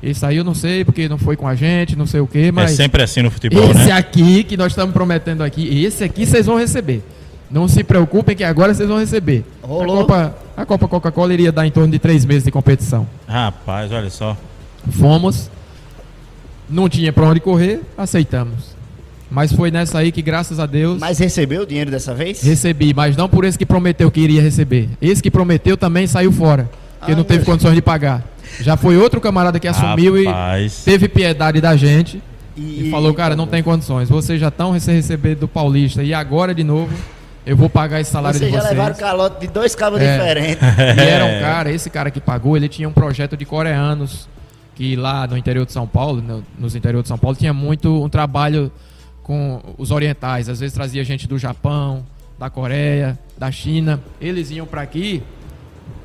isso 0.03 0.25
aí 0.25 0.37
eu 0.37 0.45
não 0.45 0.55
sei, 0.55 0.85
porque 0.85 1.09
não 1.09 1.19
foi 1.19 1.35
com 1.35 1.49
a 1.49 1.55
gente, 1.55 1.97
não 1.97 2.07
sei 2.07 2.21
o 2.21 2.27
que, 2.27 2.39
É 2.49 2.53
mas 2.53 2.73
sempre 2.73 3.03
assim 3.03 3.23
no 3.23 3.31
futebol, 3.31 3.65
esse 3.71 3.87
né? 3.87 3.93
aqui 3.93 4.45
que 4.45 4.57
nós 4.57 4.73
estamos 4.73 4.93
prometendo 4.93 5.43
aqui, 5.43 5.83
esse 5.85 6.05
aqui 6.05 6.27
vocês 6.27 6.47
vão 6.47 6.59
receber. 6.59 7.03
Não 7.51 7.67
se 7.69 7.83
preocupem 7.85 8.37
que 8.37 8.45
agora 8.45 8.75
vocês 8.75 8.89
vão 8.89 8.99
receber. 8.99 9.45
A 9.63 9.67
Rolou. 9.67 9.99
Copa, 9.99 10.37
a 10.57 10.67
Copa 10.67 10.89
Coca-Cola 10.89 11.33
iria 11.33 11.51
dar 11.53 11.67
em 11.67 11.71
torno 11.71 11.91
de 11.91 11.99
três 11.99 12.25
meses 12.25 12.45
de 12.45 12.51
competição. 12.51 13.07
Rapaz, 13.29 13.91
olha 13.93 14.11
só. 14.11 14.37
Fomos, 14.91 15.51
não 16.69 16.89
tinha 16.89 17.13
pra 17.13 17.25
onde 17.27 17.41
correr, 17.41 17.81
aceitamos. 17.97 18.74
Mas 19.35 19.53
foi 19.53 19.71
nessa 19.71 19.99
aí 19.99 20.13
que, 20.13 20.23
graças 20.23 20.61
a 20.61 20.67
Deus, 20.67 20.99
Mas 21.01 21.19
recebeu 21.19 21.63
o 21.63 21.67
dinheiro 21.67 21.91
dessa 21.91 22.15
vez? 22.15 22.43
recebi. 22.43 22.95
Mas 22.95 23.17
não 23.17 23.29
por 23.29 23.45
esse 23.45 23.59
que 23.59 23.67
prometeu 23.67 24.11
que 24.11 24.21
iria 24.21 24.41
receber. 24.41 24.89
Esse 25.03 25.21
que 25.23 25.31
prometeu 25.31 25.77
também 25.77 26.07
saiu 26.07 26.31
fora, 26.31 26.71
porque 27.01 27.13
Ah, 27.13 27.17
não 27.17 27.25
teve 27.25 27.41
meu 27.41 27.47
condições 27.47 27.75
de 27.75 27.83
pagar. 27.83 28.23
Já 28.61 28.77
foi 28.77 28.97
outro 28.97 29.21
camarada 29.21 29.59
que 29.59 29.67
assumiu 29.67 30.25
Rapaz. 30.25 30.79
e 30.83 30.85
teve 30.85 31.09
piedade 31.09 31.61
da 31.61 31.75
gente 31.77 32.23
E, 32.57 32.87
e 32.87 32.91
falou, 32.91 33.13
cara, 33.13 33.35
não 33.35 33.47
tem 33.49 33.63
condições. 33.65 34.09
Vocês 34.09 34.41
já 34.41 34.47
estão 34.49 34.79
sem 34.79 34.95
receber 34.95 35.35
do 35.35 35.49
Paulista 35.49 36.03
e 36.05 36.15
agora 36.15 36.55
de 36.55 36.63
novo 36.63 36.93
eu 37.45 37.57
vou 37.57 37.69
pagar 37.69 38.01
esse 38.01 38.11
salário 38.13 38.39
Vocês 38.39 38.51
de 38.53 38.57
já 38.57 38.63
vocês. 38.63 38.73
levaram 38.79 38.95
calote 38.95 39.41
de 39.41 39.49
dois 39.53 39.75
cabos 39.75 40.01
É. 40.01 40.17
diferentes. 40.17 40.63
E 40.63 41.01
era 41.01 41.25
um 41.25 41.41
cara, 41.43 41.71
esse 41.73 41.91
cara 41.91 42.11
que 42.13 42.21
pagou, 42.21 42.57
ele 42.57 42.69
tinha 42.69 42.89
um 42.89 42.93
projeto 42.93 43.37
de 43.37 43.45
coreanos 43.45 44.29
que 44.77 44.95
lá 44.97 45.27
no 45.27 45.37
interior 45.37 45.67
de 45.67 45.73
São 45.73 45.87
Paulo, 45.87 46.23
no, 46.23 46.45
nos 46.59 46.75
interior 46.77 47.03
de 47.03 47.09
São 47.09 47.19
Paulo, 47.19 47.37
tinha 47.37 47.53
muito 47.53 48.03
um 48.05 48.09
trabalho 48.09 48.71
com 49.25 49.61
os 49.77 49.91
orientais. 49.91 50.49
Às 50.49 50.61
vezes 50.61 50.73
trazia 50.73 51.03
gente 51.03 51.27
do 51.27 51.37
Japão, 51.37 52.05
da 52.39 52.49
Coreia, 52.49 53.19
da 53.37 53.51
China. 53.51 54.01
Eles 54.21 54.53
iam 54.53 54.67
para 54.67 54.83
aqui 54.83 55.21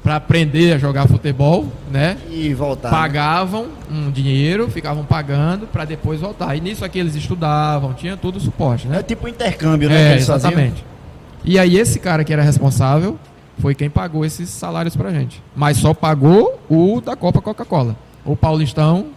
para 0.01 0.15
aprender 0.15 0.73
a 0.73 0.77
jogar 0.77 1.07
futebol, 1.07 1.67
né? 1.91 2.17
E 2.31 2.53
voltar. 2.53 2.89
Pagavam 2.89 3.67
um 3.91 4.09
dinheiro, 4.09 4.69
ficavam 4.69 5.03
pagando 5.03 5.67
para 5.67 5.85
depois 5.85 6.21
voltar. 6.21 6.55
E 6.55 6.61
nisso 6.61 6.83
aqui 6.83 6.97
eles 6.97 7.15
estudavam, 7.15 7.93
tinha 7.93 8.17
todo 8.17 8.37
o 8.37 8.39
suporte, 8.39 8.87
né? 8.87 8.99
É 8.99 9.03
tipo 9.03 9.27
intercâmbio, 9.27 9.89
né? 9.89 10.13
É, 10.13 10.15
exatamente. 10.15 10.83
E 11.43 11.59
aí 11.59 11.77
esse 11.77 11.99
cara 11.99 12.23
que 12.23 12.33
era 12.33 12.41
responsável 12.41 13.19
foi 13.59 13.75
quem 13.75 13.89
pagou 13.89 14.25
esses 14.25 14.49
salários 14.49 14.95
pra 14.95 15.11
gente. 15.11 15.43
Mas 15.55 15.77
só 15.77 15.93
pagou 15.93 16.59
o 16.69 17.01
da 17.01 17.15
Copa 17.15 17.41
Coca-Cola. 17.41 17.95
O 18.23 18.35
Paulistão, 18.35 19.07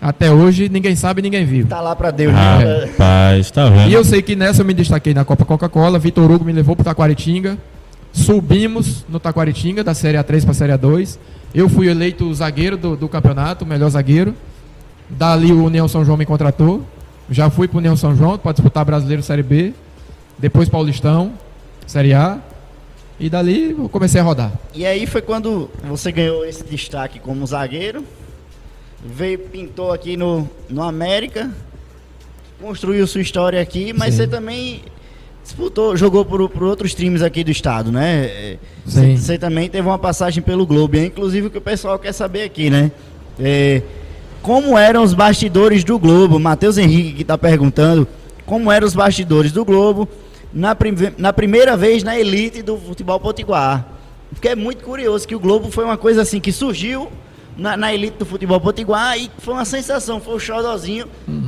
até 0.00 0.30
hoje, 0.30 0.68
ninguém 0.68 0.94
sabe, 0.94 1.20
ninguém 1.22 1.44
viu. 1.44 1.66
Tá 1.66 1.80
lá 1.80 1.94
pra 1.96 2.10
Deus, 2.10 2.32
Ah, 2.34 2.58
né? 2.58 2.84
Rapaz, 2.86 3.50
tá 3.50 3.68
vendo? 3.68 3.90
E 3.90 3.92
eu 3.94 4.04
sei 4.04 4.22
que 4.22 4.36
nessa 4.36 4.62
eu 4.62 4.66
me 4.66 4.72
destaquei 4.74 5.12
na 5.12 5.24
Copa 5.24 5.44
Coca-Cola. 5.44 5.98
Vitor 5.98 6.30
Hugo 6.30 6.44
me 6.44 6.52
levou 6.52 6.76
pro 6.76 6.84
Taquaritinga. 6.84 7.58
Subimos 8.12 9.04
no 9.08 9.20
Taquaritinga, 9.20 9.82
da 9.84 9.94
Série 9.94 10.16
A3 10.18 10.44
pra 10.44 10.54
Série 10.54 10.72
A2. 10.72 11.18
Eu 11.54 11.68
fui 11.68 11.88
eleito 11.88 12.32
zagueiro 12.34 12.76
do, 12.76 12.96
do 12.96 13.08
campeonato, 13.08 13.64
melhor 13.66 13.88
zagueiro. 13.90 14.34
Dali 15.10 15.52
o 15.52 15.64
União 15.64 15.88
São 15.88 16.04
João 16.04 16.16
me 16.16 16.26
contratou. 16.26 16.82
Já 17.30 17.50
fui 17.50 17.68
pro 17.68 17.78
União 17.78 17.96
São 17.96 18.14
João 18.16 18.38
para 18.38 18.52
disputar 18.52 18.84
Brasileiro 18.84 19.22
Série 19.22 19.42
B. 19.42 19.72
Depois 20.38 20.68
Paulistão, 20.68 21.32
Série 21.86 22.14
A. 22.14 22.38
E 23.20 23.28
dali 23.28 23.74
eu 23.76 23.88
comecei 23.88 24.20
a 24.20 24.24
rodar. 24.24 24.52
E 24.74 24.86
aí 24.86 25.06
foi 25.06 25.20
quando 25.20 25.68
você 25.88 26.12
ganhou 26.12 26.44
esse 26.44 26.62
destaque 26.64 27.18
como 27.18 27.44
zagueiro. 27.46 28.04
Veio, 29.04 29.38
pintou 29.38 29.92
aqui 29.92 30.16
no, 30.16 30.48
no 30.68 30.82
América. 30.82 31.50
Construiu 32.60 33.06
sua 33.06 33.20
história 33.20 33.60
aqui, 33.60 33.92
mas 33.92 34.14
Sim. 34.14 34.22
você 34.22 34.26
também 34.26 34.82
disputou, 35.44 35.96
jogou 35.96 36.24
por, 36.24 36.48
por 36.48 36.64
outros 36.64 36.92
times 36.92 37.22
aqui 37.22 37.44
do 37.44 37.50
estado, 37.50 37.92
né? 37.92 38.58
Sim. 38.84 39.14
Você, 39.14 39.16
você 39.16 39.38
também 39.38 39.68
teve 39.68 39.86
uma 39.86 39.98
passagem 39.98 40.42
pelo 40.42 40.66
Globo, 40.66 40.96
é 40.96 41.04
inclusive 41.06 41.46
o 41.46 41.50
que 41.50 41.58
o 41.58 41.60
pessoal 41.60 41.98
quer 41.98 42.12
saber 42.12 42.42
aqui, 42.42 42.68
né? 42.68 42.90
É, 43.38 43.80
como 44.42 44.76
eram 44.76 45.04
os 45.04 45.14
bastidores 45.14 45.84
do 45.84 45.98
Globo? 45.98 46.38
Matheus 46.40 46.76
Henrique 46.78 47.12
que 47.12 47.22
está 47.22 47.38
perguntando 47.38 48.06
como 48.44 48.72
eram 48.72 48.86
os 48.86 48.94
bastidores 48.94 49.52
do 49.52 49.64
Globo 49.64 50.08
na, 50.52 50.74
prime- 50.74 51.12
na 51.16 51.32
primeira 51.32 51.76
vez 51.76 52.02
na 52.02 52.18
elite 52.18 52.60
do 52.62 52.76
futebol 52.76 53.20
potiguar. 53.20 53.86
Porque 54.32 54.48
é 54.48 54.56
muito 54.56 54.82
curioso 54.82 55.26
que 55.28 55.34
o 55.36 55.40
Globo 55.40 55.70
foi 55.70 55.84
uma 55.84 55.96
coisa 55.96 56.22
assim 56.22 56.40
que 56.40 56.50
surgiu 56.50 57.08
na, 57.58 57.76
na 57.76 57.92
elite 57.92 58.16
do 58.18 58.24
futebol 58.24 58.60
potiguar 58.60 59.18
e 59.18 59.28
foi 59.38 59.54
uma 59.54 59.64
sensação, 59.64 60.20
foi 60.20 60.36
o 60.36 60.38
xodózinho. 60.38 61.06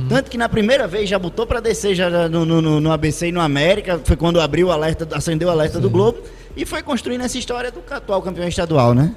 Tanto 0.09 0.29
que 0.29 0.37
na 0.37 0.49
primeira 0.49 0.87
vez 0.87 1.09
já 1.09 1.17
botou 1.17 1.47
para 1.47 1.61
descer 1.61 1.95
já 1.95 2.27
no, 2.27 2.45
no, 2.45 2.81
no, 2.81 2.91
ABC 2.91 3.29
e 3.29 3.31
no 3.31 3.39
América, 3.39 3.99
foi 4.03 4.17
quando 4.17 4.41
abriu 4.41 4.67
o 4.67 4.71
alerta, 4.71 5.07
acendeu 5.15 5.47
o 5.47 5.51
alerta 5.51 5.77
Sim. 5.77 5.81
do 5.81 5.89
Globo 5.89 6.19
e 6.55 6.65
foi 6.65 6.83
construindo 6.83 7.21
essa 7.21 7.37
história 7.37 7.71
do 7.71 7.81
atual 7.89 8.21
campeão 8.21 8.47
estadual, 8.47 8.93
né? 8.93 9.15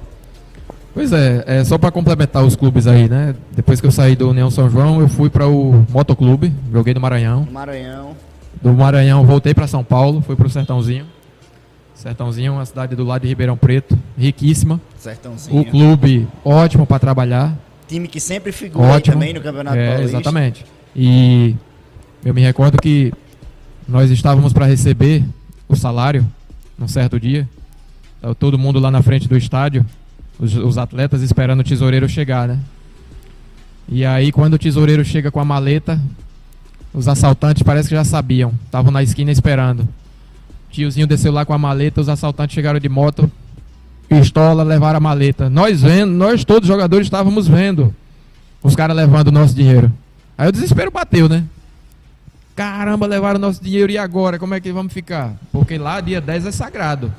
Pois 0.93 1.11
é, 1.11 1.43
é 1.45 1.63
só 1.65 1.77
para 1.77 1.91
complementar 1.91 2.45
os 2.45 2.55
clubes 2.55 2.87
aí, 2.87 3.09
né? 3.09 3.35
Depois 3.51 3.81
que 3.81 3.87
eu 3.87 3.91
saí 3.91 4.15
do 4.15 4.29
União 4.29 4.49
São 4.49 4.69
João, 4.69 5.01
eu 5.01 5.09
fui 5.09 5.29
para 5.29 5.45
o 5.45 5.85
Motoclube, 5.89 6.53
joguei 6.71 6.93
no 6.93 7.01
Maranhão. 7.01 7.45
Maranhão. 7.51 8.15
Do 8.61 8.71
Maranhão 8.71 9.25
voltei 9.25 9.53
para 9.53 9.67
São 9.67 9.83
Paulo, 9.83 10.21
fui 10.21 10.37
para 10.37 10.47
o 10.47 10.49
Sertãozinho. 10.49 11.05
Sertãozinho, 12.05 12.53
uma 12.53 12.65
cidade 12.67 12.95
do 12.95 13.03
lado 13.03 13.23
de 13.23 13.29
Ribeirão 13.29 13.57
Preto, 13.57 13.97
riquíssima. 14.15 14.79
Sertãozinho. 14.95 15.59
O 15.59 15.65
clube 15.65 16.27
ótimo 16.43 16.85
para 16.85 16.99
trabalhar. 16.99 17.57
Time 17.87 18.07
que 18.07 18.19
sempre 18.19 18.51
figura 18.51 19.01
também 19.01 19.33
no 19.33 19.41
Campeonato 19.41 19.75
é, 19.75 19.87
Paulista. 19.87 20.17
Exatamente. 20.17 20.65
E 20.95 21.55
eu 22.23 22.31
me 22.31 22.41
recordo 22.41 22.77
que 22.79 23.11
nós 23.87 24.11
estávamos 24.11 24.53
para 24.53 24.67
receber 24.67 25.23
o 25.67 25.75
salário 25.75 26.23
num 26.77 26.87
certo 26.87 27.19
dia. 27.19 27.49
Todo 28.37 28.55
mundo 28.55 28.79
lá 28.79 28.91
na 28.91 29.01
frente 29.01 29.27
do 29.27 29.35
estádio 29.35 29.83
os, 30.37 30.55
os 30.55 30.77
atletas 30.77 31.23
esperando 31.23 31.61
o 31.61 31.63
tesoureiro 31.63 32.07
chegar, 32.07 32.47
né? 32.47 32.59
E 33.89 34.05
aí, 34.05 34.31
quando 34.31 34.53
o 34.53 34.59
tesoureiro 34.59 35.03
chega 35.03 35.31
com 35.31 35.39
a 35.39 35.45
maleta, 35.45 35.99
os 36.93 37.07
assaltantes 37.07 37.63
parece 37.63 37.89
que 37.89 37.95
já 37.95 38.03
sabiam, 38.03 38.53
estavam 38.63 38.91
na 38.91 39.01
esquina 39.01 39.31
esperando. 39.31 39.89
Tiozinho 40.75 41.07
desceu 41.07 41.31
lá 41.31 41.45
com 41.45 41.53
a 41.53 41.57
maleta, 41.57 42.01
os 42.01 42.09
assaltantes 42.09 42.53
chegaram 42.53 42.79
de 42.79 42.89
moto, 42.89 43.31
pistola, 44.09 44.61
levaram 44.61 44.97
a 44.97 44.99
maleta. 44.99 45.49
Nós 45.49 45.81
vendo, 45.81 46.11
nós 46.11 46.43
todos 46.43 46.67
os 46.67 46.73
jogadores 46.73 47.07
estávamos 47.07 47.47
vendo 47.47 47.95
os 48.61 48.75
caras 48.75 48.95
levando 48.95 49.29
o 49.29 49.31
nosso 49.31 49.55
dinheiro. 49.55 49.89
Aí 50.37 50.49
o 50.49 50.51
desespero 50.51 50.91
bateu, 50.91 51.29
né? 51.29 51.45
Caramba, 52.57 53.05
levaram 53.05 53.37
o 53.37 53.41
nosso 53.41 53.63
dinheiro 53.63 53.89
e 53.89 53.97
agora? 53.97 54.37
Como 54.37 54.53
é 54.53 54.59
que 54.59 54.71
vamos 54.73 54.91
ficar? 54.91 55.35
Porque 55.49 55.77
lá 55.77 56.01
dia 56.01 56.19
10 56.19 56.47
é 56.47 56.51
sagrado. 56.51 57.13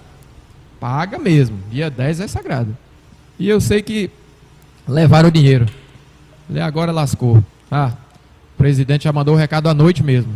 Paga 0.79 1.19
mesmo. 1.19 1.57
Dia 1.71 1.89
10 1.89 2.21
é 2.21 2.29
sagrado. 2.29 2.77
E 3.39 3.49
eu 3.49 3.59
sei 3.59 3.81
que 3.81 4.11
levaram 4.87 5.31
o 5.31 5.33
dinheiro. 5.33 5.67
E 6.51 6.61
agora 6.61 6.93
lascou. 6.93 7.43
Ah, 7.71 7.93
o 8.55 8.59
presidente 8.59 9.05
já 9.05 9.13
mandou 9.13 9.35
o 9.35 9.39
recado 9.39 9.69
à 9.69 9.75
noite 9.75 10.03
mesmo. 10.03 10.31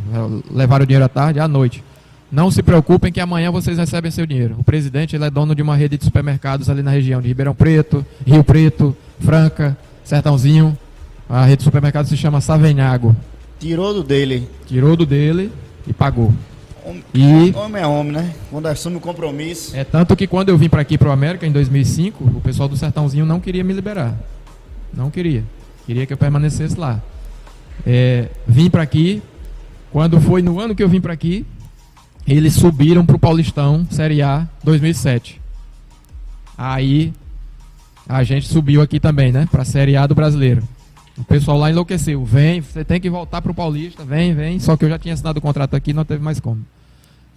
Levaram 0.50 0.84
o 0.84 0.86
dinheiro 0.86 1.04
à 1.04 1.08
tarde, 1.08 1.38
à 1.38 1.46
noite. 1.46 1.84
Não 2.30 2.50
se 2.50 2.62
preocupem 2.62 3.12
que 3.12 3.20
amanhã 3.20 3.50
vocês 3.50 3.76
recebem 3.76 4.10
seu 4.10 4.24
dinheiro. 4.24 4.54
O 4.58 4.64
presidente 4.64 5.16
ele 5.16 5.24
é 5.24 5.30
dono 5.30 5.54
de 5.54 5.62
uma 5.62 5.74
rede 5.74 5.98
de 5.98 6.04
supermercados 6.04 6.70
ali 6.70 6.82
na 6.82 6.90
região 6.90 7.20
de 7.20 7.26
Ribeirão 7.26 7.54
Preto, 7.54 8.06
Rio 8.24 8.44
Preto, 8.44 8.96
Franca, 9.18 9.76
Sertãozinho. 10.04 10.78
A 11.28 11.44
rede 11.44 11.58
de 11.58 11.64
supermercados 11.64 12.08
se 12.08 12.16
chama 12.16 12.40
Savenhago. 12.40 13.16
Tirou 13.58 13.92
do 13.92 14.04
dele. 14.04 14.48
Tirou 14.66 14.96
do 14.96 15.04
dele 15.04 15.50
e 15.86 15.92
pagou. 15.92 16.32
Homem, 16.84 17.04
e, 17.12 17.52
homem 17.54 17.82
é 17.82 17.86
homem, 17.86 18.12
né? 18.12 18.34
Quando 18.50 18.66
assume 18.66 18.96
o 18.96 19.00
compromisso. 19.00 19.76
É 19.76 19.84
tanto 19.84 20.16
que 20.16 20.26
quando 20.26 20.48
eu 20.48 20.56
vim 20.56 20.68
para 20.68 20.80
aqui 20.80 20.96
para 20.96 21.08
o 21.08 21.12
América 21.12 21.46
em 21.46 21.52
2005, 21.52 22.24
o 22.24 22.40
pessoal 22.40 22.68
do 22.68 22.76
Sertãozinho 22.76 23.26
não 23.26 23.38
queria 23.38 23.62
me 23.62 23.72
liberar. 23.72 24.14
Não 24.94 25.10
queria. 25.10 25.44
Queria 25.84 26.06
que 26.06 26.12
eu 26.12 26.16
permanecesse 26.16 26.78
lá. 26.78 27.00
É, 27.86 28.28
vim 28.46 28.70
para 28.70 28.82
aqui. 28.82 29.22
Quando 29.92 30.20
foi 30.20 30.40
no 30.40 30.60
ano 30.60 30.74
que 30.74 30.82
eu 30.82 30.88
vim 30.88 31.00
para 31.00 31.12
aqui, 31.12 31.44
eles 32.26 32.54
subiram 32.54 33.04
para 33.04 33.16
o 33.16 33.18
Paulistão 33.18 33.86
Série 33.90 34.22
A 34.22 34.46
2007. 34.62 35.40
Aí 36.56 37.12
a 38.08 38.22
gente 38.22 38.46
subiu 38.48 38.82
aqui 38.82 39.00
também, 39.00 39.32
né? 39.32 39.48
Para 39.50 39.62
a 39.62 39.64
Série 39.64 39.96
A 39.96 40.06
do 40.06 40.14
Brasileiro. 40.14 40.62
O 41.16 41.24
pessoal 41.24 41.58
lá 41.58 41.70
enlouqueceu. 41.70 42.24
Vem, 42.24 42.60
você 42.60 42.84
tem 42.84 43.00
que 43.00 43.10
voltar 43.10 43.42
para 43.42 43.52
o 43.52 43.54
Paulista. 43.54 44.04
Vem, 44.04 44.34
vem. 44.34 44.58
Só 44.58 44.76
que 44.76 44.84
eu 44.84 44.88
já 44.88 44.98
tinha 44.98 45.14
assinado 45.14 45.38
o 45.38 45.42
contrato 45.42 45.74
aqui, 45.74 45.92
não 45.92 46.04
teve 46.04 46.22
mais 46.22 46.40
como. 46.40 46.64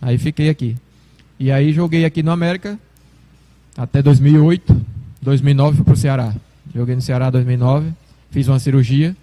Aí 0.02 0.18
fiquei 0.18 0.50
aqui. 0.50 0.76
E 1.40 1.52
aí 1.52 1.74
joguei 1.74 2.06
aqui 2.06 2.24
no 2.24 2.32
América 2.32 2.80
até 3.78 4.02
2008. 4.02 4.76
2009 5.22 5.78
fui 5.78 5.86
pro 5.86 5.96
Ceará. 5.96 6.34
Joguei 6.74 6.96
no 6.96 7.02
Ceará 7.02 7.30
2009. 7.30 7.92
Fiz 8.32 8.48
uma 8.48 8.60
cirurgia. 8.60 9.16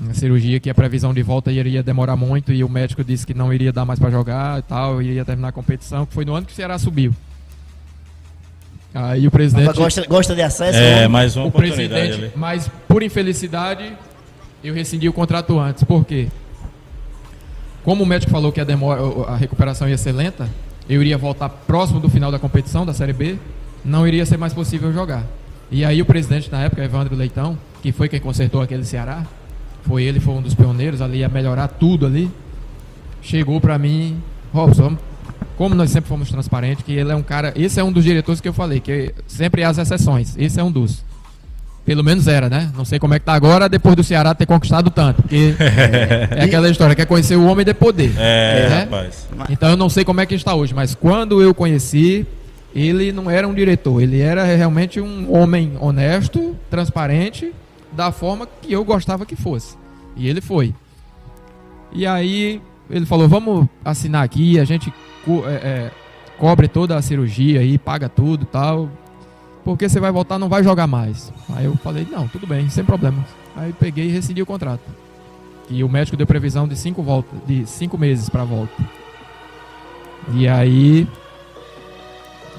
Uma 0.00 0.14
cirurgia 0.14 0.60
que 0.60 0.70
a 0.70 0.74
previsão 0.74 1.12
de 1.12 1.22
volta 1.22 1.50
iria 1.50 1.82
demorar 1.82 2.16
muito 2.16 2.52
e 2.52 2.62
o 2.62 2.68
médico 2.68 3.02
disse 3.02 3.26
que 3.26 3.34
não 3.34 3.52
iria 3.52 3.72
dar 3.72 3.84
mais 3.84 3.98
para 3.98 4.10
jogar 4.10 4.60
e 4.60 4.62
tal, 4.62 5.02
iria 5.02 5.24
terminar 5.24 5.48
a 5.48 5.52
competição, 5.52 6.06
que 6.06 6.14
foi 6.14 6.24
no 6.24 6.34
ano 6.34 6.46
que 6.46 6.52
o 6.52 6.54
Ceará 6.54 6.78
subiu. 6.78 7.12
Aí 8.94 9.26
o 9.26 9.30
presidente. 9.30 9.74
Gosta, 9.74 10.06
gosta 10.06 10.34
de 10.34 10.42
acesso? 10.42 10.78
É, 10.78 11.08
mais 11.08 11.36
uma 11.36 11.44
o 11.44 11.48
oportunidade 11.48 12.12
ali. 12.12 12.32
Mas, 12.34 12.70
por 12.86 13.02
infelicidade, 13.02 13.92
eu 14.62 14.72
rescindi 14.72 15.08
o 15.08 15.12
contrato 15.12 15.58
antes. 15.58 15.84
Por 15.84 16.04
quê? 16.04 16.28
Como 17.84 18.04
o 18.04 18.06
médico 18.06 18.30
falou 18.30 18.52
que 18.52 18.60
a, 18.60 18.64
demora, 18.64 19.00
a 19.28 19.36
recuperação 19.36 19.88
ia 19.88 19.98
ser 19.98 20.12
lenta, 20.12 20.48
eu 20.88 21.00
iria 21.00 21.18
voltar 21.18 21.48
próximo 21.48 22.00
do 22.00 22.08
final 22.08 22.30
da 22.30 22.38
competição, 22.38 22.86
da 22.86 22.94
Série 22.94 23.12
B, 23.12 23.36
não 23.84 24.06
iria 24.06 24.24
ser 24.24 24.36
mais 24.36 24.52
possível 24.52 24.92
jogar. 24.92 25.24
E 25.70 25.84
aí 25.84 26.00
o 26.00 26.06
presidente 26.06 26.50
na 26.50 26.62
época, 26.62 26.82
Evandro 26.82 27.14
Leitão, 27.14 27.58
que 27.82 27.92
foi 27.92 28.08
quem 28.08 28.20
consertou 28.20 28.62
aquele 28.62 28.84
Ceará, 28.84 29.24
foi 29.82 30.04
ele, 30.04 30.20
foi 30.20 30.34
um 30.34 30.42
dos 30.42 30.54
pioneiros 30.54 31.00
ali 31.00 31.24
a 31.24 31.28
melhorar 31.28 31.68
tudo 31.68 32.06
ali, 32.06 32.30
chegou 33.22 33.60
para 33.60 33.78
mim, 33.78 34.22
Robson, 34.52 34.96
como 35.56 35.74
nós 35.74 35.90
sempre 35.90 36.08
fomos 36.08 36.30
transparentes, 36.30 36.84
que 36.84 36.92
ele 36.92 37.10
é 37.10 37.16
um 37.16 37.22
cara. 37.22 37.52
Esse 37.56 37.80
é 37.80 37.84
um 37.84 37.90
dos 37.90 38.04
diretores 38.04 38.40
que 38.40 38.48
eu 38.48 38.52
falei, 38.52 38.78
que 38.78 39.12
sempre 39.26 39.64
há 39.64 39.68
as 39.68 39.78
exceções. 39.78 40.36
Esse 40.38 40.60
é 40.60 40.62
um 40.62 40.70
dos. 40.70 41.04
Pelo 41.84 42.04
menos 42.04 42.28
era, 42.28 42.48
né? 42.48 42.70
Não 42.76 42.84
sei 42.84 42.98
como 42.98 43.14
é 43.14 43.18
que 43.18 43.24
tá 43.24 43.32
agora, 43.32 43.68
depois 43.68 43.96
do 43.96 44.04
Ceará 44.04 44.34
ter 44.34 44.46
conquistado 44.46 44.90
tanto. 44.90 45.22
Porque 45.22 45.54
é, 46.30 46.44
aquela 46.44 46.68
história, 46.68 46.94
quer 46.94 47.06
conhecer 47.06 47.34
o 47.34 47.46
homem 47.46 47.64
de 47.64 47.74
poder. 47.74 48.12
É, 48.18 48.68
né? 48.68 48.78
rapaz. 48.80 49.26
Então 49.48 49.70
eu 49.70 49.76
não 49.76 49.88
sei 49.88 50.04
como 50.04 50.20
é 50.20 50.26
que 50.26 50.34
está 50.34 50.54
hoje, 50.54 50.74
mas 50.74 50.94
quando 50.94 51.42
eu 51.42 51.52
conheci, 51.54 52.26
ele 52.74 53.10
não 53.10 53.30
era 53.30 53.48
um 53.48 53.54
diretor, 53.54 54.00
ele 54.00 54.20
era 54.20 54.44
realmente 54.44 55.00
um 55.00 55.34
homem 55.34 55.72
honesto, 55.80 56.54
transparente, 56.70 57.52
da 57.92 58.12
forma 58.12 58.46
que 58.46 58.72
eu 58.72 58.84
gostava 58.84 59.26
que 59.26 59.36
fosse. 59.36 59.76
E 60.16 60.28
ele 60.28 60.40
foi. 60.40 60.74
E 61.92 62.06
aí 62.06 62.60
ele 62.90 63.06
falou: 63.06 63.28
vamos 63.28 63.66
assinar 63.84 64.24
aqui, 64.24 64.58
a 64.58 64.64
gente 64.64 64.92
co 65.24 65.46
é, 65.46 65.54
é, 65.54 65.90
cobre 66.38 66.68
toda 66.68 66.96
a 66.96 67.02
cirurgia 67.02 67.60
aí, 67.60 67.78
paga 67.78 68.08
tudo 68.08 68.44
tal. 68.44 68.90
Porque 69.64 69.88
você 69.88 70.00
vai 70.00 70.10
voltar, 70.10 70.38
não 70.38 70.48
vai 70.48 70.64
jogar 70.64 70.86
mais. 70.86 71.32
Aí 71.54 71.64
eu 71.64 71.76
falei: 71.76 72.06
não, 72.10 72.26
tudo 72.28 72.46
bem, 72.46 72.68
sem 72.70 72.84
problema. 72.84 73.24
Aí 73.56 73.72
peguei 73.72 74.06
e 74.06 74.10
rescindi 74.10 74.42
o 74.42 74.46
contrato. 74.46 74.82
E 75.70 75.84
o 75.84 75.88
médico 75.88 76.16
deu 76.16 76.26
previsão 76.26 76.66
de 76.66 76.76
cinco, 76.76 77.02
volta, 77.02 77.36
de 77.46 77.66
cinco 77.66 77.98
meses 77.98 78.28
para 78.28 78.44
volta. 78.44 78.72
E 80.32 80.48
aí, 80.48 81.06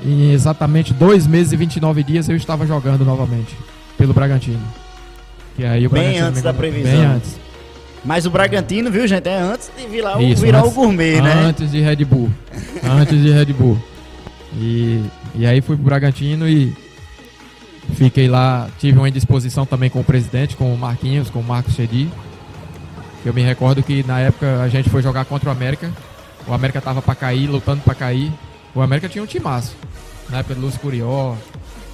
em 0.04 0.32
exatamente 0.32 0.94
dois 0.94 1.26
meses 1.26 1.52
e 1.52 1.58
29 1.58 2.04
dias, 2.04 2.30
eu 2.30 2.36
estava 2.36 2.66
jogando 2.68 3.04
novamente 3.04 3.58
pelo 3.98 4.14
Bragantino. 4.14 4.62
E 5.60 5.66
aí 5.66 5.86
o 5.86 5.90
bem 5.90 6.18
antes 6.20 6.42
da 6.42 6.54
previsão. 6.54 6.90
Bem 6.90 7.04
antes. 7.04 7.38
Mas 8.06 8.26
o 8.26 8.30
Bragantino, 8.30 8.90
viu, 8.90 9.06
gente? 9.06 9.28
É 9.28 9.38
antes 9.38 9.70
de 9.78 9.86
virar, 9.88 10.22
Isso, 10.22 10.42
virar 10.42 10.60
antes, 10.60 10.72
o 10.72 10.74
gourmet, 10.74 11.20
né? 11.20 11.34
Antes 11.34 11.70
de 11.70 11.82
Red 11.82 12.06
Bull. 12.06 12.32
antes 12.82 13.22
de 13.22 13.30
Red 13.30 13.52
Bull. 13.52 13.78
E, 14.56 15.04
e 15.36 15.46
aí 15.46 15.60
fui 15.60 15.76
pro 15.76 15.84
Bragantino 15.84 16.48
e 16.48 16.74
fiquei 17.94 18.30
lá. 18.30 18.70
Tive 18.80 18.98
uma 18.98 19.10
indisposição 19.10 19.66
também 19.66 19.90
com 19.90 20.00
o 20.00 20.04
presidente, 20.04 20.56
com 20.56 20.74
o 20.74 20.78
Marquinhos, 20.78 21.30
com 21.30 21.40
o 21.40 21.44
Marcos 21.44 21.76
Chedi. 21.76 22.10
Eu 23.26 23.34
me 23.34 23.42
recordo 23.42 23.84
que 23.84 24.02
na 24.08 24.22
época 24.22 24.62
a 24.62 24.70
gente 24.70 24.90
foi 24.90 25.02
jogar 25.02 25.26
contra 25.26 25.50
o 25.50 25.52
América. 25.52 25.92
O 26.48 26.54
América 26.54 26.80
tava 26.80 27.02
para 27.02 27.16
cair, 27.16 27.48
lutando 27.48 27.82
para 27.82 27.94
cair. 27.94 28.32
O 28.74 28.82
América 28.82 29.10
tinha 29.10 29.22
um 29.22 29.28
timaço. 29.28 29.76
Na 30.30 30.40
época 30.40 30.56
do 30.56 30.62
Lúcio 30.62 30.80
Curió, 30.80 31.36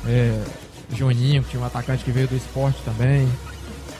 é, 0.06 0.40
Juninho, 0.94 1.42
que 1.42 1.50
tinha 1.50 1.64
um 1.64 1.66
atacante 1.66 2.04
que 2.04 2.12
veio 2.12 2.28
do 2.28 2.36
esporte 2.36 2.78
também. 2.86 3.28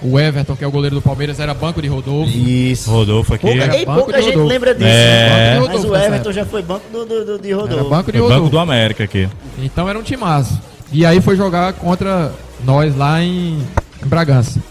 O 0.06 0.20
Everton, 0.20 0.56
que 0.56 0.64
é 0.64 0.68
o 0.68 0.72
goleiro 0.72 0.96
do 0.96 1.02
Palmeiras, 1.02 1.40
era 1.40 1.54
banco 1.54 1.82
de 1.82 1.88
Rodolfo. 1.88 2.32
Isso. 2.38 2.92
Rodolfo 2.92 3.34
aqui. 3.34 3.48
Pouca, 3.48 3.64
era 3.64 3.78
e 3.78 3.86
pouca 3.86 4.22
gente 4.22 4.34
Rodolfo. 4.34 4.50
lembra 4.50 4.76
disso. 4.76 4.88
É. 4.88 5.58
Rodolfo, 5.58 5.90
mas 5.90 6.02
o 6.02 6.06
Everton 6.06 6.32
já 6.32 6.46
foi 6.46 6.62
banco 6.62 6.86
do, 6.92 7.06
do, 7.06 7.40
de 7.40 7.52
Rodolfo. 7.52 7.74
Era 7.74 7.84
banco 7.84 8.12
de 8.12 8.18
Rodolfo. 8.20 8.42
Banco 8.42 8.52
do 8.52 8.60
América 8.60 9.04
aqui. 9.04 9.28
Então 9.58 9.90
era 9.90 9.98
um 9.98 10.04
timaço. 10.04 10.62
E 10.92 11.06
aí 11.06 11.20
foi 11.20 11.36
jogar 11.36 11.74
contra 11.74 12.32
nós 12.64 12.96
lá 12.96 13.22
em, 13.22 13.60
em 14.04 14.08
Bragança. 14.08 14.62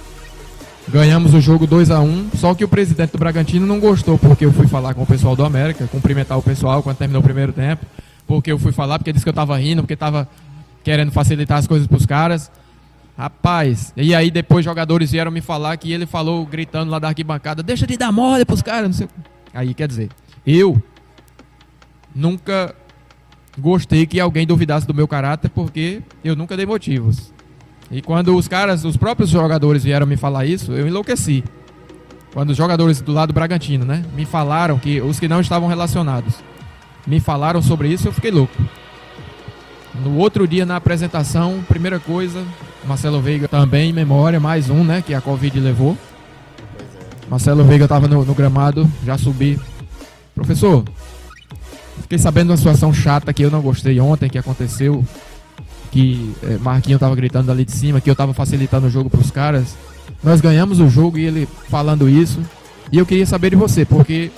Ganhamos 0.89 1.35
o 1.35 1.40
jogo 1.40 1.66
2 1.66 1.90
a 1.90 2.01
1 2.01 2.05
um, 2.05 2.28
só 2.36 2.55
que 2.55 2.65
o 2.65 2.69
presidente 2.69 3.12
do 3.12 3.19
Bragantino 3.19 3.66
não 3.66 3.81
gostou, 3.81 4.19
porque 4.19 4.44
eu 4.44 4.52
fui 4.52 4.69
falar 4.69 4.94
com 4.94 5.02
o 5.02 5.06
pessoal 5.06 5.35
do 5.35 5.44
América, 5.44 5.89
cumprimentar 5.90 6.39
o 6.39 6.43
pessoal 6.43 6.82
quando 6.82 6.98
terminou 6.98 7.20
o 7.20 7.24
primeiro 7.24 7.52
tempo. 7.52 7.85
Porque 8.27 8.52
eu 8.52 8.59
fui 8.59 8.70
falar, 8.70 8.98
porque 8.98 9.12
disse 9.12 9.24
que 9.24 9.28
eu 9.28 9.35
tava 9.35 9.56
rindo, 9.56 9.82
porque 9.82 9.97
tava 9.97 10.28
querendo 10.82 11.11
facilitar 11.11 11.59
as 11.59 11.66
coisas 11.66 11.86
pros 11.86 12.06
caras. 12.06 12.51
Rapaz, 13.16 13.93
e 13.97 14.12
aí 14.12 14.28
depois 14.28 14.65
jogadores 14.65 15.12
vieram 15.12 15.31
me 15.31 15.41
falar 15.41 15.77
que 15.77 15.93
ele 15.93 16.05
falou 16.05 16.45
gritando 16.45 16.91
lá 16.91 16.99
da 16.99 17.09
arquibancada, 17.09 17.62
deixa 17.62 17.86
de 17.86 17.97
dar 17.97 18.11
mole 18.11 18.45
pros 18.45 18.61
caras, 18.61 18.89
não 18.89 18.93
sei. 18.93 19.09
Aí 19.53 19.73
quer 19.73 19.86
dizer, 19.86 20.11
eu 20.45 20.82
nunca 22.12 22.74
gostei 23.57 24.05
que 24.05 24.19
alguém 24.19 24.45
duvidasse 24.45 24.85
do 24.85 24.93
meu 24.93 25.07
caráter 25.07 25.49
porque 25.49 26.03
eu 26.24 26.35
nunca 26.35 26.57
dei 26.57 26.66
motivos. 26.66 27.32
E 27.89 28.03
quando 28.03 28.36
os 28.36 28.49
caras, 28.49 28.85
os 28.85 28.97
próprios 28.97 29.31
jogadores 29.31 29.85
vieram 29.85 30.07
me 30.07 30.16
falar 30.16 30.45
isso, 30.45 30.73
eu 30.73 30.89
enlouqueci. 30.89 31.45
quando 32.32 32.51
os 32.51 32.57
jogadores 32.57 33.01
do 33.01 33.12
lado 33.12 33.28
do 33.28 33.35
Bragantino, 33.35 33.85
né, 33.85 34.05
me 34.16 34.24
falaram 34.24 34.77
que 34.77 35.01
os 35.01 35.20
que 35.20 35.28
não 35.28 35.41
estavam 35.41 35.69
relacionados 35.69 36.35
me 37.07 37.20
falaram 37.20 37.62
sobre 37.62 37.89
isso, 37.89 38.09
eu 38.09 38.12
fiquei 38.12 38.32
louco. 38.32 38.55
No 40.03 40.16
outro 40.16 40.49
dia 40.49 40.66
na 40.66 40.74
apresentação, 40.74 41.62
primeira 41.69 42.01
coisa, 42.01 42.45
Marcelo 42.86 43.20
Veiga 43.20 43.48
também 43.48 43.90
em 43.90 43.93
memória, 43.93 44.39
mais 44.39 44.69
um, 44.69 44.85
né, 44.85 45.02
que 45.05 45.15
a 45.15 45.20
Covid 45.20 45.59
levou. 45.59 45.97
Marcelo 47.28 47.65
Veiga 47.65 47.85
estava 47.85 48.06
no, 48.06 48.24
no 48.24 48.35
gramado, 48.35 48.90
já 49.05 49.16
subi. 49.16 49.59
Professor, 50.35 50.85
fiquei 52.02 52.19
sabendo 52.19 52.47
de 52.47 52.52
uma 52.52 52.56
situação 52.56 52.93
chata 52.93 53.32
que 53.32 53.43
eu 53.43 53.51
não 53.51 53.62
gostei 53.62 53.98
ontem, 54.01 54.28
que 54.28 54.39
aconteceu, 54.39 55.05
que 55.90 56.35
é, 56.43 56.59
Marquinhos 56.59 57.01
tava 57.01 57.15
gritando 57.15 57.51
ali 57.51 57.65
de 57.65 57.73
cima, 57.73 58.01
que 58.01 58.11
eu 58.11 58.16
tava 58.16 58.35
facilitando 58.35 58.86
o 58.86 58.90
jogo 58.90 59.09
pros 59.09 59.31
caras. 59.31 59.77
Nós 60.23 60.40
ganhamos 60.40 60.81
o 60.81 60.89
jogo 60.89 61.19
e 61.19 61.24
ele 61.24 61.48
falando 61.69 62.09
isso. 62.09 62.40
E 62.93 62.98
eu 62.98 63.06
queria 63.06 63.27
saber 63.27 63.51
de 63.51 63.56
você, 63.56 63.85
porque 63.85 64.31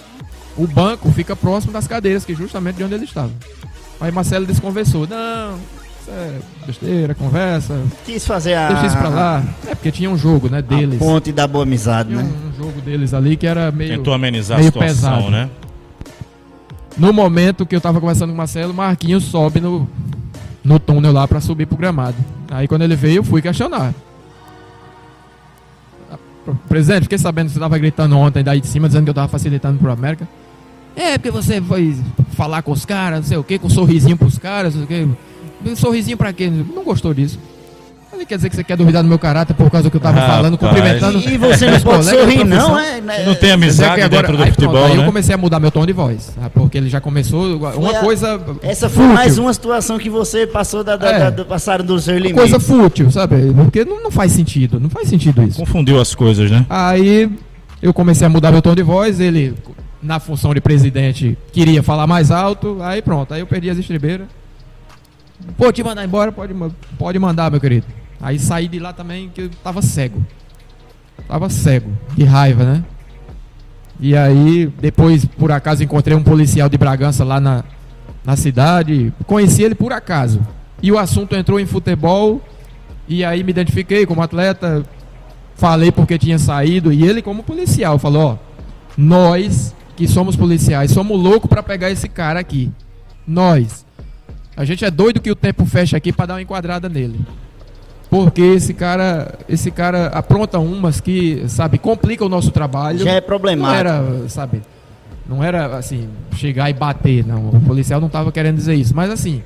o 0.57 0.67
banco 0.67 1.11
fica 1.11 1.35
próximo 1.35 1.73
das 1.73 1.87
cadeiras, 1.87 2.25
que 2.25 2.33
é 2.33 2.37
justamente 2.37 2.77
de 2.77 2.85
onde 2.85 2.95
ele 2.95 3.05
estava. 3.05 3.33
Aí 4.01 4.13
Marcelo 4.13 4.47
desconversou. 4.47 5.07
Não, 5.07 5.59
é 6.09 6.39
besteira, 6.67 7.15
conversa. 7.15 7.81
Quis 8.05 8.27
fazer 8.27 8.55
a. 8.55 8.69
Deixa 8.69 8.87
isso 8.87 8.99
pra 8.99 9.09
lá. 9.09 9.45
É 9.67 9.75
porque 9.75 9.91
tinha 9.91 10.11
um 10.11 10.17
jogo, 10.17 10.49
né, 10.49 10.63
deles. 10.63 11.01
A 11.01 11.05
ponte 11.05 11.33
da 11.33 11.47
boa 11.47 11.65
amizade, 11.65 12.11
Tinha 12.11 12.23
né? 12.23 12.33
um, 12.49 12.57
jogo 12.57 12.81
deles 12.81 13.13
ali 13.13 13.37
que 13.37 13.47
era 13.47 13.71
meio. 13.73 13.97
Tentou 13.97 14.15
amenizar 14.15 14.57
a 14.57 14.61
meio 14.61 14.73
situação, 14.73 15.17
pesado. 15.17 15.31
né? 15.31 15.51
No 16.97 17.13
momento 17.13 17.67
que 17.67 17.77
eu 17.77 17.81
tava 17.81 18.01
conversando 18.01 18.31
com 18.31 18.35
o 18.35 18.39
Marcelo, 18.39 18.73
Marquinhos 18.73 19.25
sobe 19.25 19.61
no, 19.61 19.89
no 20.65 20.79
túnel 20.79 21.13
lá 21.13 21.29
pra 21.29 21.41
subir 21.41 21.67
pro 21.67 21.77
gramado. 21.77 22.17
Aí 22.51 22.67
quando 22.67 22.83
ele 22.83 22.97
veio, 22.97 23.17
eu 23.17 23.25
fui 23.25 23.43
questionar. 23.43 23.93
Presidente, 26.69 27.03
fiquei 27.03 27.19
sabendo 27.19 27.49
que 27.49 27.55
você 27.55 27.61
tava 27.61 27.77
gritando 27.77 28.17
ontem 28.17 28.43
daí 28.43 28.61
de 28.61 28.69
cima, 28.69 28.87
dizendo 28.89 29.05
que 29.05 29.11
eu 29.11 29.15
tava 29.15 29.29
facilitando 29.29 29.79
pro 29.79 29.91
América. 29.91 30.29
É, 30.95 31.19
porque 31.19 31.31
você 31.31 31.61
foi 31.61 31.95
falar 32.31 32.63
com 32.63 32.73
os 32.73 32.87
caras, 32.87 33.21
não 33.21 33.27
sei 33.27 33.37
o 33.37 33.45
que, 33.45 33.59
com 33.59 33.67
um 33.67 33.71
sorrisinho 33.71 34.17
pros 34.17 34.39
caras, 34.39 34.75
não 34.75 34.87
sei 34.87 35.03
o 35.03 35.07
que. 35.07 35.17
Um 35.65 35.77
sorrisinho 35.77 36.17
pra 36.17 36.33
quê? 36.33 36.51
Não 36.51 36.85
gostou 36.85 37.13
disso. 37.15 37.39
Aí 38.19 38.25
quer 38.25 38.37
dizer 38.37 38.49
que 38.49 38.57
você 38.57 38.65
quer 38.65 38.77
duvidar 38.79 39.03
do 39.03 39.09
meu 39.09 39.19
caráter 39.19 39.53
por 39.53 39.71
causa 39.71 39.85
do 39.85 39.91
que 39.91 39.97
eu 39.99 40.01
tava 40.01 40.19
Rapaz. 40.21 40.37
falando, 40.37 40.57
cumprimentando. 40.57 41.19
E 41.19 41.37
você 41.37 41.71
não 41.71 41.81
pode 41.81 42.05
sorrir, 42.07 42.45
não, 42.45 42.79
é? 42.79 42.99
né? 43.01 43.25
Não 43.27 43.35
tem 43.35 43.51
Mas 43.51 43.51
é 43.51 43.53
amizade 43.53 44.01
agora- 44.01 44.09
dentro 44.23 44.37
do 44.39 44.43
aí 44.43 44.53
pronto, 44.53 44.55
futebol, 44.55 44.85
aí 44.87 44.93
eu 44.93 45.01
né? 45.03 45.07
comecei 45.07 45.35
a 45.35 45.39
mudar 45.39 45.61
meu 45.61 45.71
tom 45.71 45.85
de 45.85 45.93
voz, 45.93 46.33
ah, 46.41 46.49
porque 46.49 46.79
ele 46.79 46.89
já 46.89 46.99
começou 46.99 47.59
uma 47.59 47.73
Foi 47.73 47.95
a- 47.95 48.01
coisa 48.01 48.41
Essa 48.63 48.89
foi 48.89 49.03
fútil, 49.03 49.15
mais 49.15 49.37
uma 49.37 49.53
situação 49.53 49.99
que 49.99 50.09
você 50.09 50.47
passou 50.47 50.83
da, 50.83 50.97
da, 50.97 51.11
É. 51.11 51.19
da- 51.19 51.31
do, 51.31 51.45
passaram 51.45 51.85
do 51.85 51.99
seu 52.01 52.15
uma 52.15 52.21
limite. 52.21 52.39
coisa 52.39 52.59
fútil, 52.59 53.11
sabe? 53.11 53.37
Porque 53.55 53.85
não, 53.85 54.03
não 54.03 54.11
faz 54.11 54.33
sentido, 54.33 54.81
não 54.81 54.89
faz 54.89 55.09
sentido 55.09 55.43
isso. 55.43 55.59
Confundiu 55.59 56.01
as 56.01 56.15
coisas, 56.15 56.51
né? 56.51 56.65
Aí 56.71 57.29
eu 57.83 57.93
comecei 57.93 58.27
a 58.27 58.31
mudar 58.31 58.51
meu 58.51 58.63
tom 58.63 58.75
de 58.75 58.83
voz, 58.83 59.21
ele 59.21 59.53
na 60.03 60.19
função 60.21 60.55
de 60.55 60.61
presidente 60.63 61.37
queria 61.53 61.83
falar 61.83 62.07
mais 62.07 62.31
alto, 62.31 62.79
aí 62.81 63.03
pronto, 63.03 63.35
aí 63.35 63.41
eu 63.41 63.47
perdi 63.47 63.69
as 63.69 63.77
estribeiras. 63.77 64.27
Pô, 65.57 65.73
te 65.73 65.83
mandar 65.83 66.05
embora, 66.05 66.33
pode, 66.33 66.55
pode 66.99 67.19
mandar, 67.19 67.51
meu 67.51 67.61
querido. 67.61 67.87
Aí 68.21 68.39
saí 68.39 68.69
de 68.69 68.79
lá 68.79 68.93
também 68.93 69.31
que 69.31 69.43
eu 69.43 69.51
tava 69.63 69.83
cego. 69.83 70.25
Tava 71.29 71.49
cego, 71.49 71.91
de 72.17 72.25
raiva, 72.25 72.65
né? 72.65 72.85
E 73.99 74.17
aí, 74.17 74.67
depois, 74.81 75.25
por 75.25 75.51
acaso, 75.51 75.83
encontrei 75.83 76.17
um 76.17 76.23
policial 76.23 76.69
de 76.69 76.77
Bragança 76.77 77.25
lá 77.25 77.41
na, 77.41 77.65
na 78.25 78.37
cidade. 78.37 79.13
Conheci 79.27 79.63
ele 79.63 79.75
por 79.75 79.93
acaso. 79.93 80.41
E 80.83 80.93
o 80.93 80.99
assunto 80.99 81.35
entrou 81.35 81.59
em 81.59 81.67
futebol. 81.67 82.43
E 83.09 83.25
aí 83.25 83.43
me 83.43 83.51
identifiquei 83.51 84.05
como 84.05 84.23
atleta. 84.23 84.85
Falei 85.55 85.91
porque 85.91 86.19
tinha 86.19 86.39
saído. 86.39 86.93
E 86.93 87.07
ele, 87.07 87.23
como 87.23 87.43
policial, 87.43 87.99
falou: 87.99 88.33
Ó, 88.33 88.37
nós 88.99 89.75
que 89.97 90.07
somos 90.07 90.37
policiais, 90.37 90.91
somos 90.91 91.19
loucos 91.19 91.49
pra 91.49 91.63
pegar 91.63 91.91
esse 91.91 92.09
cara 92.09 92.39
aqui. 92.39 92.71
Nós. 93.27 93.86
A 94.57 94.65
gente 94.65 94.85
é 94.85 94.91
doido 94.91 95.21
que 95.21 95.31
o 95.31 95.35
tempo 95.37 95.65
fecha 95.67 95.97
aqui 95.97 96.13
pra 96.13 96.27
dar 96.27 96.35
uma 96.35 96.43
enquadrada 96.43 96.89
nele. 96.89 97.21
Porque 98.09 98.41
esse 98.41 98.73
cara, 98.73 99.35
esse 99.49 99.71
cara 99.71 100.07
apronta 100.09 100.59
umas 100.59 101.01
que, 101.01 101.43
sabe, 101.49 101.77
complica 101.77 102.25
o 102.25 102.29
nosso 102.29 102.51
trabalho. 102.51 103.01
Já 103.01 103.11
é 103.13 103.21
Não 103.21 103.27
problemático. 103.27 103.79
era, 103.79 104.29
sabe, 104.29 104.63
não 105.29 105.43
era 105.43 105.77
assim, 105.77 106.09
chegar 106.35 106.71
e 106.71 106.73
bater, 106.73 107.27
não. 107.27 107.49
O 107.51 107.61
policial 107.61 108.01
não 108.01 108.07
estava 108.07 108.31
querendo 108.33 108.57
dizer 108.57 108.75
isso. 108.77 108.95
Mas 108.95 109.11
assim, 109.11 109.43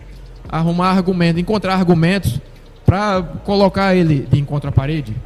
arrumar 0.49 0.91
argumento, 0.91 1.41
encontrar 1.41 1.75
argumentos 1.75 2.39
pra 2.85 3.23
colocar 3.45 3.95
ele 3.97 4.27
de 4.31 4.39
encontro 4.39 4.69
à 4.69 4.73
parede. 4.73 5.17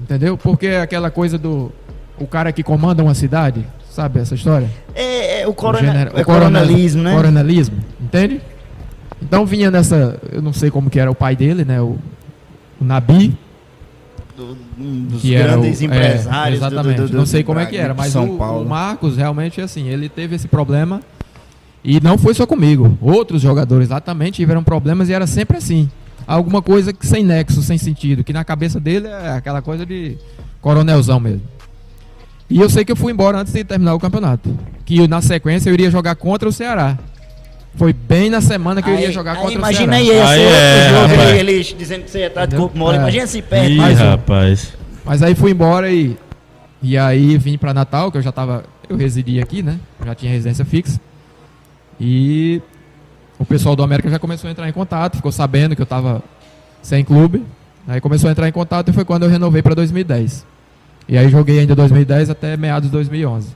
Entendeu? 0.00 0.38
Porque 0.38 0.66
é 0.68 0.80
aquela 0.80 1.10
coisa 1.10 1.36
do 1.36 1.72
o 2.18 2.26
cara 2.26 2.52
que 2.52 2.62
comanda 2.62 3.02
uma 3.02 3.14
cidade, 3.14 3.66
sabe 3.90 4.20
essa 4.20 4.34
história? 4.36 4.70
É, 4.94 5.40
é 5.42 5.46
o, 5.46 5.50
O 5.50 5.54
corona, 5.54 5.84
genera- 5.86 6.10
é 6.14 6.22
o 6.22 6.24
coronel- 6.24 6.50
coronalismo, 6.52 7.02
né? 7.02 7.14
Coronelismo, 7.14 7.76
entende? 8.00 8.40
Então 9.24 9.44
vinha 9.46 9.70
nessa, 9.70 10.20
eu 10.30 10.42
não 10.42 10.52
sei 10.52 10.70
como 10.70 10.90
que 10.90 11.00
era 11.00 11.10
o 11.10 11.14
pai 11.14 11.34
dele, 11.34 11.64
né, 11.64 11.80
o, 11.80 11.96
o 12.80 12.84
Nabi, 12.84 13.36
Do- 14.36 14.56
um 14.78 15.04
dos 15.06 15.22
que 15.22 15.34
era 15.34 15.56
o, 15.58 15.62
grandes 15.62 15.80
é, 15.80 15.84
empresários. 15.86 16.60
do- 16.60 16.66
exatamente. 16.66 16.96
do- 17.00 17.08
do- 17.08 17.16
não 17.16 17.26
sei 17.26 17.42
como 17.42 17.58
é 17.60 17.66
que 17.66 17.76
era, 17.76 17.94
mas 17.94 18.12
São 18.12 18.34
o, 18.34 18.38
Paulo. 18.38 18.64
o 18.64 18.68
Marcos 18.68 19.16
realmente 19.16 19.60
assim, 19.60 19.88
ele 19.88 20.08
teve 20.08 20.34
esse 20.36 20.46
problema 20.48 21.00
e 21.82 22.00
não 22.00 22.18
foi 22.18 22.34
só 22.34 22.46
comigo. 22.46 22.96
Outros 23.00 23.40
jogadores 23.42 23.88
lá 23.88 24.00
também 24.00 24.30
tiveram 24.30 24.62
problemas 24.62 25.08
e 25.08 25.12
era 25.12 25.26
sempre 25.26 25.56
assim. 25.56 25.88
Alguma 26.26 26.62
coisa 26.62 26.92
que 26.92 27.06
sem 27.06 27.22
nexo, 27.24 27.62
sem 27.62 27.76
sentido, 27.78 28.24
que 28.24 28.32
na 28.32 28.44
cabeça 28.44 28.80
dele 28.80 29.06
é 29.08 29.30
aquela 29.32 29.60
coisa 29.62 29.84
de 29.86 30.16
coronelzão 30.60 31.20
mesmo. 31.20 31.42
E 32.48 32.60
eu 32.60 32.68
sei 32.70 32.84
que 32.84 32.92
eu 32.92 32.96
fui 32.96 33.12
embora 33.12 33.38
antes 33.38 33.52
de 33.52 33.62
terminar 33.64 33.94
o 33.94 33.98
campeonato. 34.00 34.56
Que 34.84 35.06
na 35.08 35.20
sequência 35.22 35.68
eu 35.70 35.74
iria 35.74 35.90
jogar 35.90 36.14
contra 36.14 36.48
o 36.48 36.52
Ceará. 36.52 36.98
Foi 37.76 37.92
bem 37.92 38.30
na 38.30 38.40
semana 38.40 38.80
que 38.80 38.88
eu 38.88 38.94
iria 38.94 39.08
Aí- 39.08 39.12
jogar 39.12 39.32
aí 39.32 39.38
contra 39.38 39.52
o 39.54 39.58
Imagina 39.58 39.96
Ceará. 39.96 39.96
aí, 39.96 40.08
esse 40.08 40.22
Aí 40.22 40.44
outro 40.46 40.56
é, 40.56 40.88
jogo 41.18 41.22
aí, 41.22 41.38
eles 41.40 41.74
dizendo 41.76 42.02
que 42.04 42.10
você 42.10 42.18
ia 42.20 42.26
estar 42.28 42.46
de 42.46 42.56
corpo 42.56 42.78
mole. 42.78 42.96
É. 42.98 43.00
Imagina 43.00 43.26
se 43.26 43.42
perde. 43.42 43.72
Ih, 43.72 43.76
mais 43.76 44.00
um. 44.00 44.04
rapaz. 44.04 44.72
Mas 45.04 45.22
aí 45.22 45.34
fui 45.34 45.50
embora 45.50 45.90
e. 45.90 46.16
E 46.82 46.96
aí 46.98 47.36
vim 47.38 47.58
pra 47.58 47.74
Natal, 47.74 48.12
que 48.12 48.18
eu 48.18 48.22
já 48.22 48.30
tava. 48.30 48.64
Eu 48.88 48.96
residia 48.96 49.42
aqui, 49.42 49.62
né? 49.62 49.78
Já 50.04 50.14
tinha 50.14 50.30
residência 50.30 50.64
fixa. 50.64 51.00
E 52.00 52.60
o 53.38 53.44
pessoal 53.44 53.74
do 53.74 53.82
América 53.82 54.08
já 54.10 54.18
começou 54.18 54.48
a 54.48 54.50
entrar 54.50 54.68
em 54.68 54.72
contato, 54.72 55.16
ficou 55.16 55.32
sabendo 55.32 55.74
que 55.74 55.82
eu 55.82 55.86
tava 55.86 56.22
sem 56.82 57.04
clube. 57.04 57.44
Aí 57.86 58.00
começou 58.00 58.28
a 58.28 58.32
entrar 58.32 58.48
em 58.48 58.52
contato 58.52 58.88
e 58.90 58.92
foi 58.92 59.04
quando 59.04 59.24
eu 59.24 59.28
renovei 59.28 59.62
pra 59.62 59.74
2010. 59.74 60.46
E 61.08 61.18
aí 61.18 61.28
joguei 61.28 61.58
ainda 61.60 61.74
2010 61.74 62.30
até 62.30 62.56
meados 62.56 62.88
de 62.88 62.92
2011. 62.92 63.48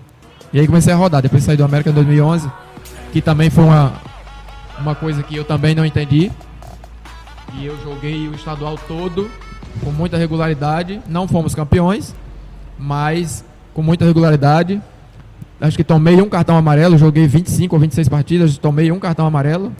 E 0.52 0.60
aí 0.60 0.66
comecei 0.66 0.92
a 0.92 0.96
rodar. 0.96 1.22
Depois 1.22 1.42
saí 1.44 1.56
do 1.56 1.64
América 1.64 1.90
em 1.90 1.94
2011, 1.94 2.50
que 3.12 3.20
também 3.20 3.50
foi 3.50 3.64
uma, 3.64 3.92
uma 4.80 4.94
coisa 4.94 5.22
que 5.22 5.36
eu 5.36 5.44
também 5.44 5.74
não 5.74 5.84
entendi. 5.84 6.30
E 7.54 7.64
eu 7.64 7.76
joguei 7.82 8.28
o 8.28 8.34
estadual 8.34 8.78
todo 8.86 9.30
com 9.82 9.90
muita 9.90 10.16
regularidade. 10.16 11.00
Não 11.08 11.26
fomos 11.26 11.54
campeões, 11.54 12.14
mas 12.78 13.44
com 13.72 13.82
muita 13.82 14.04
regularidade. 14.04 14.80
Acho 15.60 15.76
que 15.76 15.84
tomei 15.84 16.20
um 16.20 16.28
cartão 16.28 16.56
amarelo, 16.56 16.96
joguei 16.96 17.26
25 17.26 17.74
ou 17.74 17.80
26 17.80 18.08
partidas, 18.08 18.58
tomei 18.58 18.92
um 18.92 18.98
cartão 18.98 19.26
amarelo. 19.26 19.72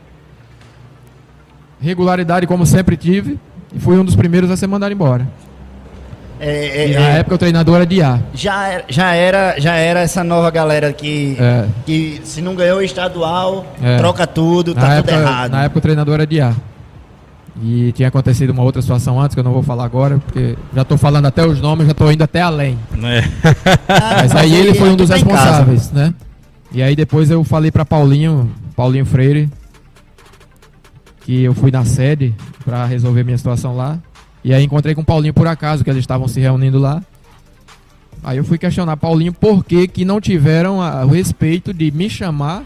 Regularidade 1.81 2.47
como 2.47 2.67
sempre 2.67 2.97
tive. 2.97 3.39
E 3.73 3.79
fui 3.79 3.99
um 3.99 4.05
dos 4.05 4.17
primeiros 4.17 4.51
a 4.51 4.57
ser 4.57 4.67
mandado 4.67 4.93
embora. 4.93 5.29
É, 6.41 6.85
é, 6.85 6.91
E 6.91 6.95
na 6.95 7.09
é, 7.09 7.19
época 7.19 7.35
o 7.35 7.39
treinador 7.39 7.77
era 7.77 7.87
de 7.87 8.01
A. 8.03 8.21
já, 8.33 8.67
era- 8.69 8.85
já, 8.89 9.13
era, 9.15 9.55
já 9.59 9.75
era 9.75 10.01
essa 10.01 10.23
nova 10.23 10.51
galera 10.51 10.93
que, 10.93 11.37
É. 11.41 11.67
que 11.85 12.21
se 12.25 12.41
não 12.41 12.55
ganhou 12.55 12.79
o 12.79 12.83
estadual, 12.83 13.67
É. 13.83 13.97
troca 13.99 14.27
tudo, 14.27 14.75
tá 14.75 14.81
na, 14.81 14.87
tudo 15.03 15.11
época, 15.11 15.15
errado. 15.31 15.51
na 15.53 15.65
época 15.65 15.79
o 15.79 15.83
treinador 15.83 16.15
era 16.15 16.27
de 16.27 16.41
A. 16.41 16.55
E 17.61 17.91
tinha 17.91 18.07
acontecido 18.07 18.51
uma 18.51 18.63
outra 18.63 18.81
situação 18.81 19.21
antes, 19.21 19.35
que 19.35 19.41
eu 19.41 19.45
não 19.45 19.53
vou 19.53 19.65
falar 19.65 19.85
agora, 19.85 20.19
porque 20.19 20.57
já 20.73 20.83
estou 20.83 20.97
falando 20.97 21.27
até 21.27 21.45
os 21.45 21.61
nomes, 21.61 21.87
já 21.87 21.91
estou 21.93 22.13
indo 22.13 22.23
até 22.23 22.41
além. 22.41 22.79
Né? 22.93 23.29
Ah, 23.89 24.19
Mas 24.23 24.37
aí 24.37 24.55
ele 24.55 24.75
foi 24.75 24.91
um 24.91 24.95
dos 24.97 25.09
tá 25.09 25.17
responsáveis, 25.17 25.91
né? 25.91 26.15
E 26.71 26.81
aí 26.83 26.95
depois 26.95 27.31
eu 27.33 27.43
falei 27.43 27.73
pra 27.73 27.85
Paulinho, 27.85 28.49
Paulinho 28.77 29.05
Freire, 29.05 29.51
que 31.23 31.43
eu 31.43 31.53
fui 31.55 31.71
na 31.71 31.85
sede 31.85 32.33
pra 32.65 32.85
resolver 32.85 33.25
minha 33.25 33.37
situação 33.37 33.77
lá. 33.77 33.99
E 34.45 34.55
aí 34.55 34.65
encontrei 34.65 34.95
com 34.95 35.01
o 35.01 35.05
Paulinho 35.05 35.35
por 35.35 35.47
acaso, 35.47 35.83
que 35.85 35.91
eles 35.91 36.01
estavam 36.01 36.29
se 36.29 36.41
reunindo 36.41 36.79
lá. 36.79 37.03
Aí 38.23 38.37
eu 38.39 38.45
fui 38.45 38.59
questionar 38.59 38.97
Paulinho 38.97 39.33
por 39.33 39.65
que, 39.65 39.87
que 39.87 40.05
não 40.05 40.21
tiveram 40.21 40.81
a- 40.83 41.05
o 41.05 41.09
respeito 41.09 41.73
de 41.73 41.91
me 41.91 42.09
chamar 42.11 42.65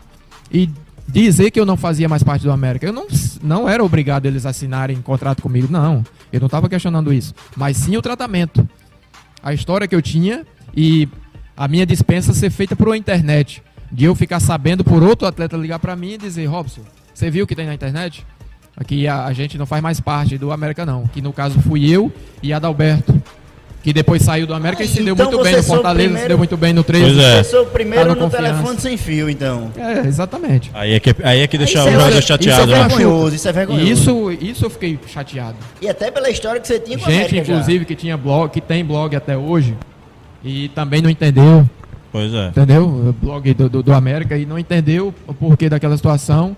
e 0.51 0.69
dizer 1.09 1.51
que 1.51 1.61
eu 1.61 1.66
não 1.66 1.77
fazia 1.77 2.09
mais 2.09 2.23
parte 2.23 2.43
do 2.43 2.51
América. 2.53 2.86
Eu 2.86 2.93
não, 2.93 3.07
não 3.43 3.69
era 3.69 3.85
obrigado 3.85 4.27
eles 4.27 4.47
assinarem 4.47 5.01
contrato 5.03 5.43
comigo, 5.43 5.69
não. 5.70 6.05
Eu 6.32 6.40
não 6.40 6.47
estava 6.47 6.69
questionando 6.69 7.12
isso. 7.12 7.35
Mas 7.57 7.77
sim 7.77 7.97
o 7.97 8.03
tratamento. 8.03 8.66
A 9.43 9.53
história 9.53 9.86
que 9.86 9.94
eu 9.94 10.01
tinha 10.01 10.47
e 10.74 11.07
a 11.57 11.69
minha 11.69 11.85
dispensa 11.85 12.32
ser 12.32 12.51
feita 12.51 12.74
por 12.74 12.94
internet. 12.97 13.62
De 13.90 14.07
eu 14.07 14.15
ficar 14.15 14.40
sabendo 14.40 14.82
por 14.82 15.03
outro 15.03 15.27
atleta 15.28 15.55
ligar 15.55 15.78
pra 15.78 15.94
mim 15.94 16.12
e 16.12 16.19
dizer, 16.19 16.47
Robson, 16.47 16.81
você 17.12 17.31
viu 17.31 17.44
o 17.44 17.47
que 17.47 17.55
tem 17.55 17.66
na 17.66 17.74
internet? 17.74 18.24
Aqui 18.77 19.07
a, 19.07 19.24
a 19.27 19.32
gente 19.32 19.59
não 19.59 19.66
faz 19.66 19.82
mais 19.82 20.01
parte 20.01 20.39
do 20.39 20.51
América 20.51 20.85
não. 20.86 21.07
Que 21.07 21.20
no 21.20 21.32
caso 21.32 21.61
fui 21.61 21.90
eu 21.90 22.11
e 22.43 22.53
Adalberto. 22.53 23.15
que 23.82 23.93
depois 23.93 24.23
saiu 24.23 24.47
do 24.47 24.55
América 24.55 24.85
e 24.85 24.89
se 24.89 25.03
deu 25.03 25.12
Então 25.15 25.27
muito 25.31 25.43
bem 25.43 25.57
no 25.57 25.62
Fortaleza, 25.65 26.03
se 26.03 26.09
primeiro- 26.09 26.28
deu 26.28 26.39
muito 26.39 26.57
bem 26.57 26.73
no 26.73 26.85
13. 26.85 27.05
Pois 27.05 27.19
é. 27.19 27.43
Você 27.43 27.51
sou 27.51 27.62
o 27.65 27.66
primeiro 27.66 28.09
Tá 28.11 28.15
no 28.15 28.20
no 28.23 28.31
telefone 28.31 28.78
sem 28.81 28.97
fio, 28.97 29.28
então. 29.28 29.70
É, 29.77 30.07
exatamente. 30.07 30.70
Aí 30.73 30.94
é 30.94 31.01
que, 31.01 31.15
aí 31.24 31.40
é 31.40 31.47
que 31.49 31.59
deixa 31.59 31.78
Isso 31.81 31.86
o 31.86 31.90
é- 31.90 31.93
jogador 31.93 32.19
isso 32.19 32.28
chateado, 32.28 32.62
é 32.62 32.66
né? 32.78 32.89
vergonhoso, 32.89 33.35
isso 33.36 33.49
é 33.49 33.53
vergonhoso. 33.53 33.86
Isso, 33.93 34.31
isso 34.40 34.65
eu 34.66 34.70
fiquei 34.70 34.99
chateado. 35.09 35.57
E 35.81 35.89
até 35.89 36.11
pela 36.12 36.31
história 36.31 36.61
que 36.61 36.66
você 36.69 36.78
tinha 36.78 36.97
com 36.97 37.05
a 37.07 37.11
Gente, 37.11 37.19
América 37.31 37.44
já. 37.44 37.53
inclusive, 37.55 37.85
que 37.85 37.94
tinha 37.97 38.16
blog, 38.16 38.51
que 38.53 38.61
tem 38.61 38.85
blog 38.85 39.15
até 39.16 39.36
hoje 39.36 39.77
e 40.44 40.69
também 40.69 41.03
não 41.03 41.11
entendeu, 41.11 41.69
Pois 42.12 42.32
é. 42.32 42.49
entendeu? 42.49 42.85
O 42.85 43.12
blog 43.20 43.53
do, 43.55 43.69
do, 43.69 43.82
do 43.82 43.93
América 43.93 44.36
e 44.39 44.47
não 44.47 44.59
entendeu 44.59 45.12
o 45.27 45.35
porquê 45.35 45.69
daquela 45.69 45.97
situação 45.97 46.57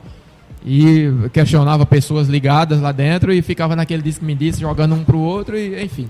e 0.64 1.28
questionava 1.32 1.84
pessoas 1.84 2.26
ligadas 2.28 2.80
lá 2.80 2.90
dentro 2.90 3.32
e 3.32 3.42
ficava 3.42 3.76
naquele 3.76 4.02
disse 4.02 4.20
que 4.20 4.24
me 4.24 4.34
disse, 4.34 4.60
jogando 4.60 4.94
um 4.94 5.04
pro 5.04 5.18
outro 5.18 5.58
e 5.58 5.82
enfim. 5.82 6.08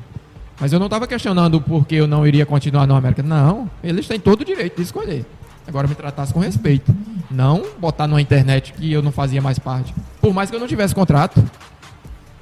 Mas 0.60 0.72
eu 0.72 0.78
não 0.78 0.86
estava 0.86 1.06
questionando 1.06 1.56
o 1.56 1.60
porquê 1.60 1.96
eu 1.96 2.06
não 2.06 2.26
iria 2.26 2.46
continuar 2.46 2.86
no 2.86 2.94
América. 2.94 3.22
Não, 3.22 3.68
eles 3.82 4.06
têm 4.06 4.20
todo 4.20 4.42
o 4.42 4.44
direito 4.44 4.76
de 4.76 4.82
escolher. 4.82 5.24
Agora 5.66 5.88
me 5.88 5.94
tratasse 5.94 6.32
com 6.32 6.38
respeito. 6.38 6.94
Não 7.30 7.64
botar 7.78 8.06
numa 8.06 8.20
internet 8.20 8.72
que 8.72 8.92
eu 8.92 9.02
não 9.02 9.10
fazia 9.10 9.42
mais 9.42 9.58
parte. 9.58 9.92
Por 10.20 10.32
mais 10.32 10.50
que 10.50 10.54
eu 10.54 10.60
não 10.60 10.68
tivesse 10.68 10.94
contrato. 10.94 11.42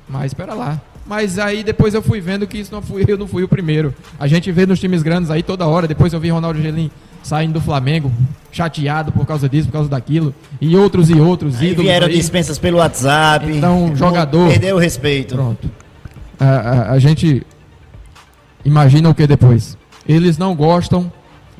Mas 0.06 0.26
espera 0.26 0.52
lá. 0.52 0.78
Mas 1.06 1.38
aí 1.38 1.64
depois 1.64 1.94
eu 1.94 2.02
fui 2.02 2.20
vendo 2.20 2.46
que 2.46 2.58
isso 2.58 2.72
não 2.72 2.82
fui 2.82 3.04
eu 3.08 3.16
não 3.16 3.26
fui 3.26 3.42
o 3.42 3.48
primeiro. 3.48 3.94
A 4.20 4.26
gente 4.26 4.52
vê 4.52 4.66
nos 4.66 4.78
times 4.78 5.02
grandes 5.02 5.30
aí 5.30 5.42
toda 5.42 5.66
hora. 5.66 5.88
Depois 5.88 6.12
eu 6.12 6.20
vi 6.20 6.28
Ronaldo 6.28 6.60
Gelim 6.60 6.90
saindo 7.22 7.54
do 7.54 7.60
Flamengo, 7.60 8.10
chateado 8.50 9.12
por 9.12 9.24
causa 9.26 9.48
disso, 9.48 9.68
por 9.68 9.72
causa 9.74 9.88
daquilo, 9.88 10.34
e 10.60 10.76
outros 10.76 11.08
e 11.08 11.14
outros 11.14 11.58
Aí 11.60 11.68
ídolos 11.68 11.84
vieram 11.84 12.06
aí. 12.06 12.12
dispensas 12.14 12.58
pelo 12.58 12.78
WhatsApp. 12.78 13.46
Então, 13.50 13.88
Não 13.88 13.96
jogador- 13.96 14.48
Perdeu 14.48 14.76
o 14.76 14.78
respeito. 14.78 15.34
Pronto. 15.34 15.70
A, 16.38 16.44
a- 16.46 16.92
a 16.92 16.98
gente 16.98 17.42
imagina 18.64 19.08
o 19.08 19.14
que 19.14 19.26
depois? 19.26 19.76
Eles 20.08 20.36
não 20.38 20.54
gostam 20.54 21.10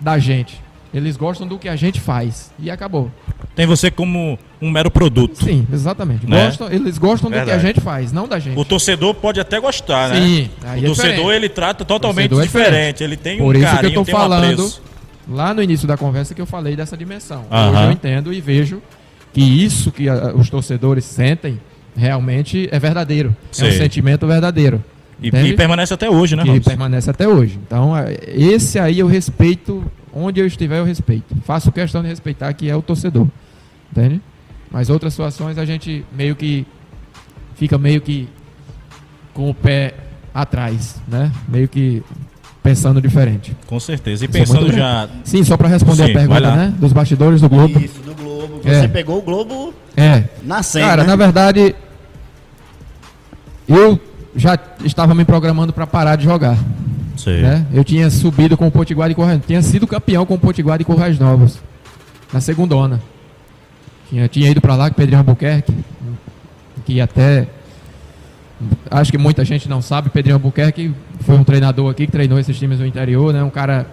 da 0.01 0.19
gente. 0.19 0.61
Eles 0.93 1.17
gostam 1.17 1.47
do 1.47 1.59
que 1.59 1.69
a 1.69 1.77
gente 1.77 2.01
faz. 2.01 2.51
E 2.59 2.71
acabou. 2.71 3.11
Tem 3.57 3.67
você 3.67 3.91
como 3.91 4.39
um 4.61 4.71
mero 4.71 4.91
produto. 4.91 5.43
Sim, 5.43 5.67
exatamente. 5.73 6.29
Né? 6.29 6.47
Gostam, 6.47 6.71
eles 6.71 6.99
gostam 6.99 7.31
do 7.31 7.35
que 7.35 7.41
a 7.41 7.45
Verdade. 7.45 7.67
gente 7.67 7.81
faz, 7.81 8.13
não 8.13 8.29
da 8.29 8.39
gente. 8.39 8.59
O 8.59 8.65
torcedor 8.65 9.15
pode 9.15 9.41
até 9.41 9.59
gostar, 9.59 10.11
né? 10.11 10.17
Sim, 10.21 10.51
aí 10.65 10.81
o 10.81 10.85
é 10.85 10.87
torcedor 10.89 11.13
diferente. 11.15 11.37
ele 11.37 11.49
trata 11.49 11.85
totalmente 11.85 12.35
é 12.35 12.43
diferente. 12.43 13.03
Ele 13.05 13.17
tem 13.17 13.39
Por 13.39 13.57
um 13.57 13.59
isso 13.59 13.61
que 13.61 13.73
eu 13.73 13.77
carinho, 13.77 13.95
tô 13.95 14.05
tem 14.05 14.15
um 14.15 14.19
falando 14.19 14.45
apreço. 14.53 14.83
Lá 15.29 15.53
no 15.55 15.63
início 15.63 15.87
da 15.87 15.97
conversa 15.97 16.35
que 16.35 16.41
eu 16.41 16.47
falei 16.47 16.75
dessa 16.77 16.97
dimensão. 16.97 17.45
Hoje 17.71 17.83
eu 17.85 17.93
entendo 17.93 18.33
e 18.33 18.41
vejo 18.41 18.83
que 19.33 19.41
isso 19.41 19.91
que 19.93 20.09
a- 20.09 20.33
os 20.35 20.49
torcedores 20.51 21.05
sentem 21.05 21.61
realmente 21.97 22.69
é 22.73 22.79
verdadeiro. 22.79 23.35
É 23.59 23.65
um 23.65 23.73
sentimento 23.79 24.27
verdadeiro. 24.27 24.83
E, 25.21 25.29
e 25.29 25.57
permanece 25.57 25.95
até 25.95 26.11
hoje, 26.11 26.35
né, 26.35 26.43
Robson? 26.43 26.71
permanece 26.71 27.09
até 27.11 27.29
hoje. 27.29 27.59
Então, 27.65 27.97
é, 27.97 28.17
esse 28.27 28.79
aí 28.79 28.99
eu 28.99 29.07
respeito, 29.07 29.85
onde 30.13 30.41
eu 30.41 30.47
estiver 30.47 30.79
eu 30.81 30.85
respeito. 30.85 31.35
Faço 31.45 31.71
questão 31.71 32.03
de 32.03 32.09
respeitar 32.09 32.53
que 32.55 32.69
é 32.69 32.75
o 32.75 32.83
torcedor. 32.83 33.29
Entende? 33.93 34.21
Mas 34.71 34.91
outras 34.91 35.13
situações 35.13 35.59
a 35.59 35.65
gente 35.65 36.05
meio 36.13 36.35
que 36.35 36.67
fica 37.55 37.79
meio 37.79 38.01
que 38.01 38.29
com 39.33 39.49
o 39.51 39.55
pé 39.55 39.95
atrás, 40.35 40.97
né? 41.07 41.31
Meio 41.47 41.69
que 41.69 42.03
pensando 42.63 43.01
diferente. 43.01 43.57
Com 43.67 43.81
certeza. 43.81 44.25
E 44.25 44.29
Isso 44.29 44.37
é 44.37 44.41
pensando 44.41 44.63
muito 44.63 44.77
já. 44.77 45.09
Sim, 45.25 45.43
só 45.45 45.57
para 45.57 45.69
responder 45.69 46.07
Sim, 46.07 46.11
a 46.11 46.15
pergunta, 46.15 46.57
né? 46.57 46.75
Dos 46.79 46.93
bastidores 46.93 47.41
do 47.41 47.49
Globo. 47.49 47.79
Isso, 47.81 48.01
do 48.01 48.15
Globo. 48.15 48.61
É. 48.65 48.81
Você 48.81 48.89
pegou 48.89 49.19
o 49.19 49.23
Globo 49.23 49.75
É. 49.97 50.25
nascendo, 50.43 50.87
Cara, 50.87 51.03
né? 51.03 51.09
na 51.09 51.17
verdade, 51.17 51.75
eu 53.69 54.01
já 54.37 54.59
estava 54.85 55.15
me 55.15 55.25
programando 55.25 55.73
para 55.73 55.87
parar 55.87 56.17
de 56.17 56.25
jogar. 56.25 56.57
Né? 57.27 57.67
Eu 57.73 57.85
tinha 57.85 58.11
subido 58.11 58.57
com 58.57 58.67
o 58.67 58.71
Potiguar 58.71 59.09
de 59.09 59.15
Corrais 59.15 59.41
tinha 59.47 59.63
sido 59.63 59.87
campeão 59.87 60.27
com 60.27 60.35
o 60.35 60.39
Potiguar 60.39 60.79
de 60.79 60.85
Corrais 60.85 61.19
Novos 61.19 61.59
na 62.33 62.41
segundona. 62.41 63.01
Tinha, 64.09 64.29
tinha 64.29 64.51
ido 64.51 64.61
para 64.61 64.75
lá 64.75 64.89
com 64.89 64.95
o 64.95 64.97
Pedrinho 64.97 65.19
Albuquerque, 65.19 65.75
que 66.85 67.01
até 67.01 67.47
acho 68.91 69.11
que 69.11 69.19
muita 69.19 69.45
gente 69.45 69.69
não 69.69 69.83
sabe, 69.83 70.11
Pedrinho 70.11 70.37
Albuquerque 70.37 70.93
foi 71.21 71.37
um 71.37 71.45
treinador 71.45 71.91
aqui 71.91 72.07
que 72.07 72.13
treinou 72.13 72.39
esses 72.39 72.59
times 72.59 72.79
do 72.79 72.87
interior, 72.87 73.33
né? 73.33 73.43
Um 73.43 73.51
cara 73.51 73.87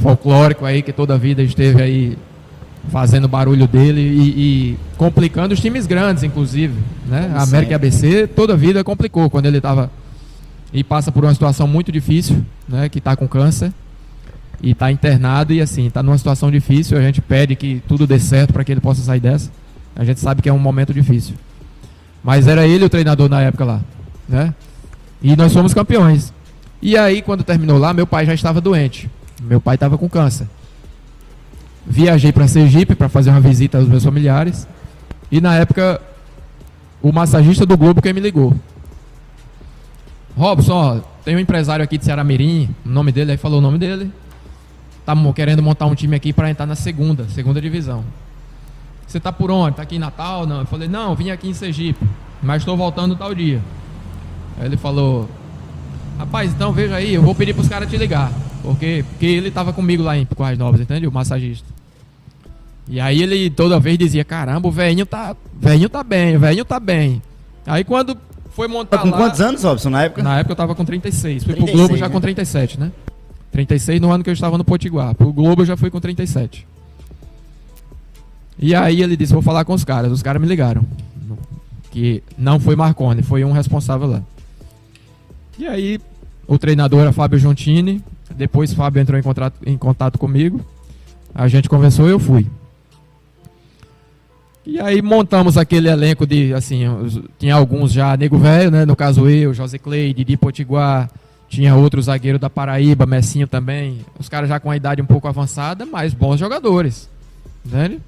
folclórico 0.00 0.64
aí 0.64 0.82
que 0.82 0.92
toda 0.92 1.14
a 1.14 1.18
vida 1.18 1.42
esteve 1.42 1.82
aí 1.82 2.18
fazendo 2.90 3.28
barulho 3.28 3.66
dele 3.66 4.00
e, 4.00 4.28
e 4.72 4.78
complicando 4.96 5.54
os 5.54 5.60
times 5.60 5.86
grandes, 5.86 6.22
inclusive, 6.22 6.74
né? 7.06 7.32
A 7.34 7.42
América 7.42 7.72
e 7.72 7.74
ABC 7.74 8.26
toda 8.26 8.54
a 8.54 8.56
vida 8.56 8.82
complicou 8.84 9.28
quando 9.28 9.46
ele 9.46 9.58
estava 9.58 9.90
e 10.72 10.84
passa 10.84 11.10
por 11.10 11.24
uma 11.24 11.32
situação 11.32 11.66
muito 11.66 11.90
difícil, 11.90 12.44
né? 12.68 12.88
Que 12.88 12.98
está 12.98 13.16
com 13.16 13.26
câncer 13.26 13.72
e 14.62 14.72
está 14.72 14.90
internado 14.90 15.52
e 15.52 15.60
assim 15.60 15.86
está 15.86 16.02
numa 16.02 16.18
situação 16.18 16.50
difícil. 16.50 16.98
A 16.98 17.02
gente 17.02 17.20
pede 17.20 17.54
que 17.56 17.82
tudo 17.88 18.06
dê 18.06 18.18
certo 18.18 18.52
para 18.52 18.64
que 18.64 18.72
ele 18.72 18.80
possa 18.80 19.02
sair 19.02 19.20
dessa. 19.20 19.50
A 19.94 20.04
gente 20.04 20.20
sabe 20.20 20.42
que 20.42 20.48
é 20.48 20.52
um 20.52 20.58
momento 20.58 20.94
difícil, 20.94 21.34
mas 22.22 22.46
era 22.46 22.66
ele 22.66 22.84
o 22.84 22.88
treinador 22.88 23.28
na 23.28 23.40
época 23.40 23.64
lá, 23.64 23.80
né? 24.28 24.54
E 25.22 25.34
nós 25.36 25.52
fomos 25.52 25.74
campeões. 25.74 26.32
E 26.80 26.96
aí 26.96 27.22
quando 27.22 27.42
terminou 27.42 27.78
lá, 27.78 27.92
meu 27.92 28.06
pai 28.06 28.26
já 28.26 28.34
estava 28.34 28.60
doente. 28.60 29.10
Meu 29.40 29.60
pai 29.60 29.74
estava 29.74 29.96
com 29.96 30.08
câncer. 30.08 30.48
Viajei 31.86 32.32
para 32.32 32.46
Sergipe 32.46 32.94
para 32.94 33.08
fazer 33.08 33.30
uma 33.30 33.40
visita 33.40 33.78
aos 33.78 33.88
meus 33.88 34.04
familiares 34.04 34.66
e 35.30 35.40
na 35.40 35.54
época 35.54 36.00
o 37.02 37.12
massagista 37.12 37.64
do 37.64 37.76
Globo 37.76 38.02
que 38.02 38.12
me 38.12 38.20
ligou. 38.20 38.54
Robson, 40.36 40.72
ó, 40.72 41.00
tem 41.24 41.34
um 41.34 41.38
empresário 41.38 41.84
aqui 41.84 41.98
de 41.98 42.04
Ceará 42.04 42.22
Mirim, 42.22 42.68
o 42.84 42.88
nome 42.88 43.10
dele, 43.10 43.32
aí 43.32 43.36
falou 43.36 43.58
o 43.58 43.62
nome 43.62 43.78
dele. 43.78 44.10
Tá 45.04 45.14
querendo 45.34 45.62
montar 45.62 45.86
um 45.86 45.94
time 45.94 46.14
aqui 46.14 46.32
para 46.32 46.50
entrar 46.50 46.66
na 46.66 46.74
segunda, 46.74 47.26
segunda 47.30 47.60
divisão. 47.60 48.04
Você 49.08 49.18
tá 49.18 49.32
por 49.32 49.50
onde? 49.50 49.76
Tá 49.76 49.82
aqui 49.82 49.96
em 49.96 49.98
Natal? 49.98 50.46
Não. 50.46 50.60
Eu 50.60 50.66
falei, 50.66 50.86
não, 50.86 51.14
vim 51.14 51.30
aqui 51.30 51.48
em 51.48 51.54
Sergipe, 51.54 52.06
mas 52.42 52.60
estou 52.62 52.76
voltando 52.76 53.16
tal 53.16 53.34
dia. 53.34 53.60
Aí 54.60 54.66
ele 54.66 54.76
falou, 54.76 55.26
rapaz, 56.18 56.52
então 56.52 56.72
veja 56.72 56.94
aí, 56.96 57.14
eu 57.14 57.22
vou 57.22 57.34
pedir 57.34 57.54
pros 57.54 57.68
caras 57.68 57.88
te 57.88 57.96
ligar. 57.96 58.30
Porque, 58.62 59.04
porque 59.08 59.24
ele 59.24 59.50
tava 59.50 59.72
comigo 59.72 60.02
lá 60.02 60.16
em 60.16 60.26
Quais 60.26 60.58
Novas, 60.58 60.80
entende? 60.80 61.06
O 61.06 61.12
massagista. 61.12 61.66
E 62.86 63.00
aí 63.00 63.22
ele 63.22 63.48
toda 63.48 63.80
vez 63.80 63.96
dizia, 63.96 64.24
caramba, 64.24 64.68
o 64.68 64.70
velhinho 64.70 65.06
tá, 65.06 65.34
velhinho 65.58 65.88
tá 65.88 66.04
bem, 66.04 66.36
o 66.36 66.40
velhinho 66.40 66.64
tá 66.64 66.78
bem. 66.78 67.22
Aí 67.66 67.84
quando 67.84 68.16
foi 68.50 68.68
montar 68.68 68.98
Tá 68.98 69.02
com 69.02 69.10
lá... 69.10 69.16
quantos 69.16 69.40
anos, 69.40 69.62
Robson, 69.62 69.88
na 69.88 70.02
época? 70.02 70.22
Na 70.22 70.38
época 70.38 70.52
eu 70.52 70.56
tava 70.56 70.74
com 70.74 70.84
36. 70.84 71.44
Fui 71.44 71.54
36, 71.54 71.70
pro 71.70 71.78
Globo 71.78 71.96
já 71.96 72.08
né? 72.08 72.12
com 72.12 72.20
37, 72.20 72.80
né? 72.80 72.92
36 73.52 74.00
no 74.00 74.10
ano 74.10 74.24
que 74.24 74.30
eu 74.30 74.34
estava 74.34 74.58
no 74.58 74.64
Potiguar. 74.64 75.14
Pro 75.14 75.32
Globo 75.32 75.62
eu 75.62 75.66
já 75.66 75.76
fui 75.76 75.90
com 75.90 76.00
37. 76.00 76.66
E 78.58 78.74
aí 78.74 79.02
ele 79.02 79.16
disse, 79.16 79.32
vou 79.32 79.42
falar 79.42 79.64
com 79.64 79.72
os 79.72 79.84
caras. 79.84 80.10
Os 80.10 80.22
caras 80.22 80.40
me 80.42 80.48
ligaram. 80.48 80.84
Que 81.90 82.22
não 82.36 82.58
foi 82.58 82.76
Marconi, 82.76 83.22
foi 83.22 83.44
um 83.44 83.52
responsável 83.52 84.08
lá. 84.08 84.22
E 85.58 85.66
aí 85.66 86.00
o 86.46 86.58
treinador 86.58 87.02
era 87.02 87.12
Fábio 87.12 87.38
Giuntini. 87.38 88.02
Depois 88.36 88.72
Fábio 88.72 89.00
entrou 89.00 89.18
em, 89.18 89.22
contrato, 89.22 89.54
em 89.64 89.76
contato 89.76 90.18
comigo. 90.18 90.60
A 91.34 91.48
gente 91.48 91.68
conversou 91.68 92.08
e 92.08 92.10
eu 92.10 92.18
fui. 92.18 92.46
E 94.66 94.78
aí 94.78 95.00
montamos 95.00 95.56
aquele 95.56 95.88
elenco 95.88 96.26
de, 96.26 96.52
assim, 96.52 96.82
tinha 97.38 97.54
alguns 97.54 97.90
já 97.90 98.14
nego 98.16 98.36
velho, 98.36 98.70
né? 98.70 98.84
No 98.84 98.94
caso 98.94 99.28
eu, 99.28 99.54
José 99.54 99.78
Clay, 99.78 100.12
Didi 100.12 100.36
Potiguar, 100.36 101.10
tinha 101.48 101.74
outro 101.74 102.02
zagueiro 102.02 102.38
da 102.38 102.50
Paraíba, 102.50 103.06
Messinho 103.06 103.48
também. 103.48 104.00
Os 104.18 104.28
caras 104.28 104.48
já 104.48 104.60
com 104.60 104.70
a 104.70 104.76
idade 104.76 105.00
um 105.00 105.06
pouco 105.06 105.26
avançada, 105.26 105.86
mas 105.86 106.12
bons 106.12 106.38
jogadores. 106.38 107.08
Entende? 107.64 107.98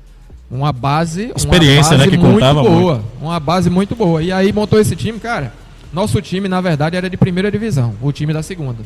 Uma 0.50 0.72
base, 0.72 1.26
uma 1.26 1.36
Experiência, 1.36 1.92
né, 1.92 2.04
base 2.04 2.10
que 2.10 2.18
muito 2.18 2.34
contava 2.34 2.62
boa. 2.62 3.04
Uma 3.20 3.38
base 3.38 3.70
muito 3.70 3.94
boa. 3.94 4.22
E 4.22 4.32
aí 4.32 4.52
montou 4.52 4.80
esse 4.80 4.96
time, 4.96 5.20
cara. 5.20 5.52
Nosso 5.92 6.20
time, 6.20 6.48
na 6.48 6.60
verdade, 6.60 6.96
era 6.96 7.08
de 7.08 7.16
primeira 7.16 7.50
divisão, 7.50 7.94
o 8.02 8.10
time 8.10 8.32
da 8.32 8.42
segunda. 8.42 8.78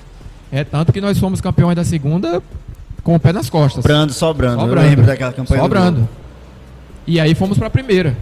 É 0.53 0.62
tanto 0.62 0.93
que 0.93 1.01
nós 1.01 1.19
fomos 1.19 1.41
campeões 1.41 1.77
da 1.77 1.85
segunda 1.85 2.43
com 3.03 3.15
o 3.15 3.20
pé 3.20 3.32
nas 3.32 3.49
costas. 3.49 3.82
Sobrando, 3.82 4.12
sobrando. 4.12 4.61
Sobrando. 4.61 4.86
Eu 4.86 4.91
lembro 4.91 5.07
daquela 5.07 5.32
campanha. 5.32 5.61
do 5.61 5.65
Sobrando. 5.65 6.09
E 7.07 7.19
aí 7.19 7.35
fomos 7.35 7.59
pra 7.59 7.70
primeira. 7.70 8.16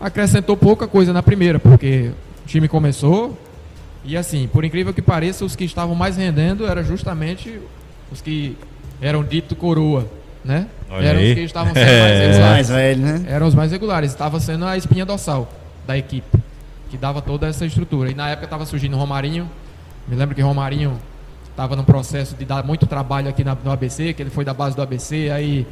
Acrescentou 0.00 0.56
pouca 0.56 0.88
coisa 0.88 1.12
na 1.12 1.22
primeira, 1.22 1.58
porque 1.58 2.10
o 2.44 2.48
time 2.48 2.66
começou 2.68 3.36
e 4.04 4.16
assim, 4.16 4.48
por 4.48 4.64
incrível 4.64 4.94
que 4.94 5.02
pareça, 5.02 5.44
os 5.44 5.54
que 5.54 5.64
estavam 5.64 5.94
mais 5.94 6.16
rendendo 6.16 6.66
eram 6.66 6.82
justamente 6.82 7.60
os 8.10 8.20
que 8.20 8.56
eram 9.00 9.22
dito 9.22 9.54
coroa, 9.54 10.06
né? 10.44 10.66
Olha 10.90 11.06
eram 11.08 11.18
aí. 11.20 11.28
os 11.30 11.34
que 11.34 11.40
estavam 11.44 11.74
sendo 11.74 11.86
mais 11.86 11.90
É. 11.90 12.14
Os 12.14 12.20
regulares. 12.36 12.40
mais 12.40 12.68
velhos, 12.68 13.04
né? 13.04 13.24
Eram 13.28 13.46
os 13.46 13.54
mais 13.54 13.72
regulares. 13.72 14.10
Estava 14.10 14.40
sendo 14.40 14.64
a 14.64 14.76
espinha 14.76 15.04
dorsal 15.06 15.48
da 15.86 15.96
equipe, 15.98 16.38
que 16.90 16.96
dava 16.96 17.20
toda 17.22 17.46
essa 17.46 17.64
estrutura. 17.66 18.10
E 18.10 18.14
na 18.14 18.28
época 18.30 18.44
estava 18.46 18.64
surgindo 18.66 18.96
o 18.96 18.98
Romarinho. 18.98 19.48
Me 20.08 20.16
lembro 20.16 20.34
que 20.34 20.42
Romarinho 20.42 20.98
estava 21.50 21.76
num 21.76 21.84
processo 21.84 22.34
de 22.36 22.44
dar 22.44 22.64
muito 22.64 22.86
trabalho 22.86 23.28
aqui 23.28 23.44
na- 23.44 23.56
no 23.62 23.70
ABC, 23.70 24.12
que 24.14 24.22
ele 24.22 24.30
foi 24.30 24.44
da 24.44 24.54
base 24.54 24.74
do 24.74 24.82
ABC, 24.82 25.30
aí 25.30 25.66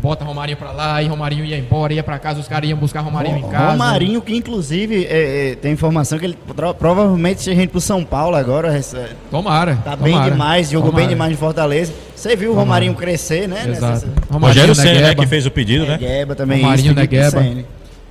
bota 0.00 0.24
Romarinho 0.24 0.56
pra 0.56 0.70
lá, 0.72 1.02
e 1.02 1.06
Romarinho 1.08 1.44
ia 1.44 1.58
embora, 1.58 1.92
ia 1.92 2.02
pra 2.02 2.18
casa, 2.18 2.38
os 2.40 2.46
caras 2.48 2.68
iam 2.68 2.78
buscar 2.78 3.00
Romarinho 3.00 3.38
em 3.38 3.42
casa. 3.48 3.72
Romarinho, 3.72 4.22
que 4.22 4.34
inclusive 4.34 5.04
é, 5.06 5.50
é, 5.50 5.54
tem 5.56 5.72
informação 5.72 6.18
que 6.18 6.24
ele 6.24 6.38
pro- 6.54 6.74
provavelmente 6.74 7.42
seja 7.42 7.62
indo 7.62 7.70
pro 7.70 7.80
São 7.80 8.04
Paulo 8.04 8.36
agora. 8.36 8.76
é, 8.78 9.10
Tomara. 9.30 9.76
Tá 9.84 9.96
bem 9.96 10.12
tomara, 10.12 10.30
demais, 10.30 10.70
jogou 10.70 10.90
tomara. 10.90 11.06
bem 11.06 11.14
demais 11.14 11.32
em 11.32 11.36
Fortaleza. 11.36 11.92
Você 12.14 12.36
viu 12.36 12.50
o 12.50 12.52
Tomara. 12.52 12.64
Romarinho 12.66 12.94
crescer, 12.94 13.48
né? 13.48 13.64
Exato. 13.68 14.06
Rogério 14.30 14.74
Senna, 14.74 14.92
né, 14.94 15.00
Negueba. 15.00 15.22
que 15.22 15.28
fez 15.28 15.46
o 15.46 15.50
pedido, 15.50 15.84
né? 15.84 15.98
Negueba 16.00 16.34
também. 16.34 16.62
Romarinho, 16.62 16.86
isso, 16.86 16.94
Negueba. 16.94 17.30
Senna. 17.42 17.64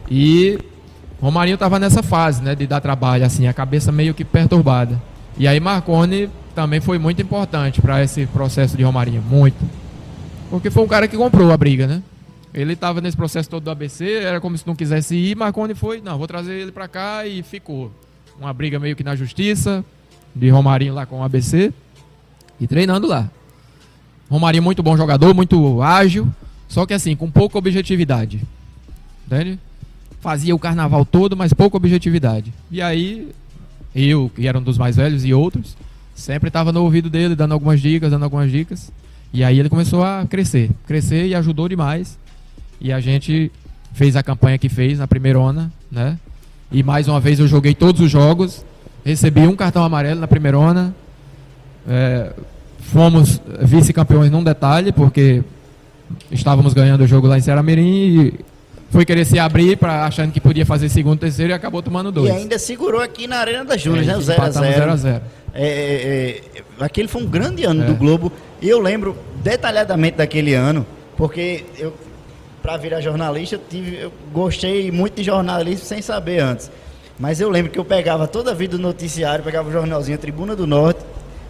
E 0.09 0.59
Romarinho 1.21 1.57
tava 1.57 1.79
nessa 1.79 2.03
fase, 2.03 2.41
né, 2.43 2.53
de 2.55 2.67
dar 2.67 2.81
trabalho, 2.81 3.25
assim, 3.25 3.47
a 3.47 3.53
cabeça 3.53 3.91
meio 3.91 4.13
que 4.13 4.25
perturbada. 4.25 5.01
E 5.37 5.47
aí 5.47 5.59
Marconi 5.59 6.29
também 6.53 6.79
foi 6.81 6.99
muito 6.99 7.21
importante 7.21 7.81
para 7.81 8.03
esse 8.03 8.25
processo 8.27 8.75
de 8.77 8.83
Romarinho, 8.83 9.21
muito. 9.27 9.55
Porque 10.53 10.69
foi 10.69 10.83
um 10.83 10.87
cara 10.87 11.07
que 11.07 11.17
comprou 11.17 11.51
a 11.51 11.57
briga, 11.57 11.87
né? 11.87 12.03
Ele 12.53 12.75
tava 12.75 13.01
nesse 13.01 13.17
processo 13.17 13.49
todo 13.49 13.63
do 13.63 13.71
ABC, 13.71 14.19
era 14.21 14.39
como 14.39 14.55
se 14.55 14.67
não 14.67 14.75
quisesse 14.75 15.15
ir, 15.15 15.35
Marconi 15.35 15.73
foi, 15.73 15.99
não, 15.99 16.15
vou 16.15 16.27
trazer 16.27 16.53
ele 16.53 16.71
para 16.71 16.87
cá 16.87 17.25
e 17.25 17.41
ficou. 17.41 17.91
Uma 18.39 18.53
briga 18.53 18.79
meio 18.79 18.95
que 18.95 19.03
na 19.03 19.15
justiça, 19.15 19.83
de 20.35 20.49
Romarinho 20.49 20.93
lá 20.93 21.07
com 21.07 21.21
o 21.21 21.23
ABC 21.23 21.73
e 22.61 22.67
treinando 22.67 23.07
lá. 23.07 23.31
Romarinho 24.29 24.61
muito 24.61 24.83
bom 24.83 24.95
jogador, 24.95 25.33
muito 25.33 25.81
ágil, 25.81 26.27
só 26.67 26.85
que 26.85 26.93
assim, 26.93 27.15
com 27.15 27.31
pouca 27.31 27.57
objetividade. 27.57 28.39
Entende? 29.25 29.57
Fazia 30.21 30.53
o 30.53 30.59
carnaval 30.59 31.03
todo, 31.03 31.35
mas 31.35 31.51
pouca 31.51 31.77
objetividade. 31.77 32.53
E 32.69 32.79
aí, 32.79 33.27
eu, 33.95 34.29
que 34.35 34.47
era 34.47 34.59
um 34.59 34.63
dos 34.63 34.77
mais 34.77 34.97
velhos, 34.97 35.25
e 35.25 35.33
outros, 35.33 35.75
sempre 36.13 36.49
estava 36.49 36.71
no 36.71 36.83
ouvido 36.83 37.09
dele, 37.09 37.35
dando 37.35 37.53
algumas 37.53 37.81
dicas, 37.81 38.11
dando 38.11 38.25
algumas 38.25 38.51
dicas. 38.51 38.91
E 39.33 39.43
aí 39.43 39.59
ele 39.59 39.67
começou 39.67 40.03
a 40.03 40.25
crescer. 40.29 40.69
Crescer 40.85 41.25
e 41.25 41.33
ajudou 41.33 41.67
demais. 41.67 42.19
E 42.79 42.93
a 42.93 42.99
gente 42.99 43.51
fez 43.91 44.15
a 44.15 44.21
campanha 44.21 44.57
que 44.59 44.69
fez 44.69 44.99
na 44.99 45.07
primeira 45.07 45.39
ona, 45.39 45.71
né? 45.91 46.19
E 46.71 46.83
mais 46.83 47.07
uma 47.07 47.19
vez 47.19 47.39
eu 47.39 47.47
joguei 47.47 47.73
todos 47.73 47.99
os 47.99 48.11
jogos. 48.11 48.63
Recebi 49.03 49.41
um 49.41 49.55
cartão 49.55 49.83
amarelo 49.83 50.19
na 50.19 50.27
primeira 50.27 50.59
ona. 50.59 50.95
É, 51.87 52.31
fomos 52.79 53.41
vice-campeões 53.61 54.29
num 54.29 54.43
detalhe, 54.43 54.91
porque 54.91 55.43
estávamos 56.31 56.73
ganhando 56.73 57.01
o 57.01 57.07
jogo 57.07 57.27
lá 57.27 57.37
em 57.37 57.41
Ceará 57.41 57.63
Mirim 57.63 57.81
e 57.81 58.39
foi 58.93 59.03
querer 59.05 59.25
se 59.25 59.37
abrir 59.39 59.75
para 59.77 60.05
achando 60.05 60.31
que 60.31 60.39
podia 60.39 60.65
fazer 60.65 60.87
segundo, 60.87 61.19
terceiro 61.19 61.51
e 61.51 61.53
acabou 61.53 61.81
tomando 61.81 62.11
dois. 62.11 62.29
E 62.29 62.31
ainda 62.31 62.57
segurou 62.57 63.01
aqui 63.01 63.27
na 63.27 63.37
Arena 63.37 63.65
das 63.65 63.81
Júnior, 63.81 64.05
né? 64.05 64.15
O 64.15 64.21
Empatamos 64.21 64.55
0x0. 64.69 64.93
0x0. 64.93 65.21
É, 65.55 65.67
é, 65.67 66.41
é, 66.59 66.63
aquele 66.79 67.07
foi 67.07 67.21
um 67.23 67.27
grande 67.27 67.65
ano 67.65 67.83
É. 67.83 67.85
do 67.87 67.95
Globo. 67.95 68.31
E 68.61 68.69
eu 68.69 68.79
lembro 68.79 69.17
detalhadamente 69.43 70.17
daquele 70.17 70.53
ano, 70.53 70.85
porque 71.17 71.65
eu, 71.77 71.93
para 72.61 72.77
virar 72.77 73.01
jornalista, 73.01 73.55
eu, 73.55 73.61
tive, 73.69 73.97
eu 73.97 74.13
gostei 74.31 74.89
muito 74.91 75.15
de 75.15 75.23
jornalismo 75.23 75.85
sem 75.85 76.01
saber 76.01 76.39
antes. 76.39 76.71
Mas 77.19 77.41
eu 77.41 77.49
lembro 77.49 77.71
que 77.71 77.77
eu 77.79 77.85
pegava 77.85 78.27
toda 78.27 78.51
a 78.51 78.53
vida 78.53 78.77
do 78.77 78.81
noticiário, 78.81 79.43
pegava 79.43 79.67
o 79.69 79.71
jornalzinho 79.71 80.17
Tribuna 80.17 80.55
do 80.55 80.65
Norte, 80.65 81.01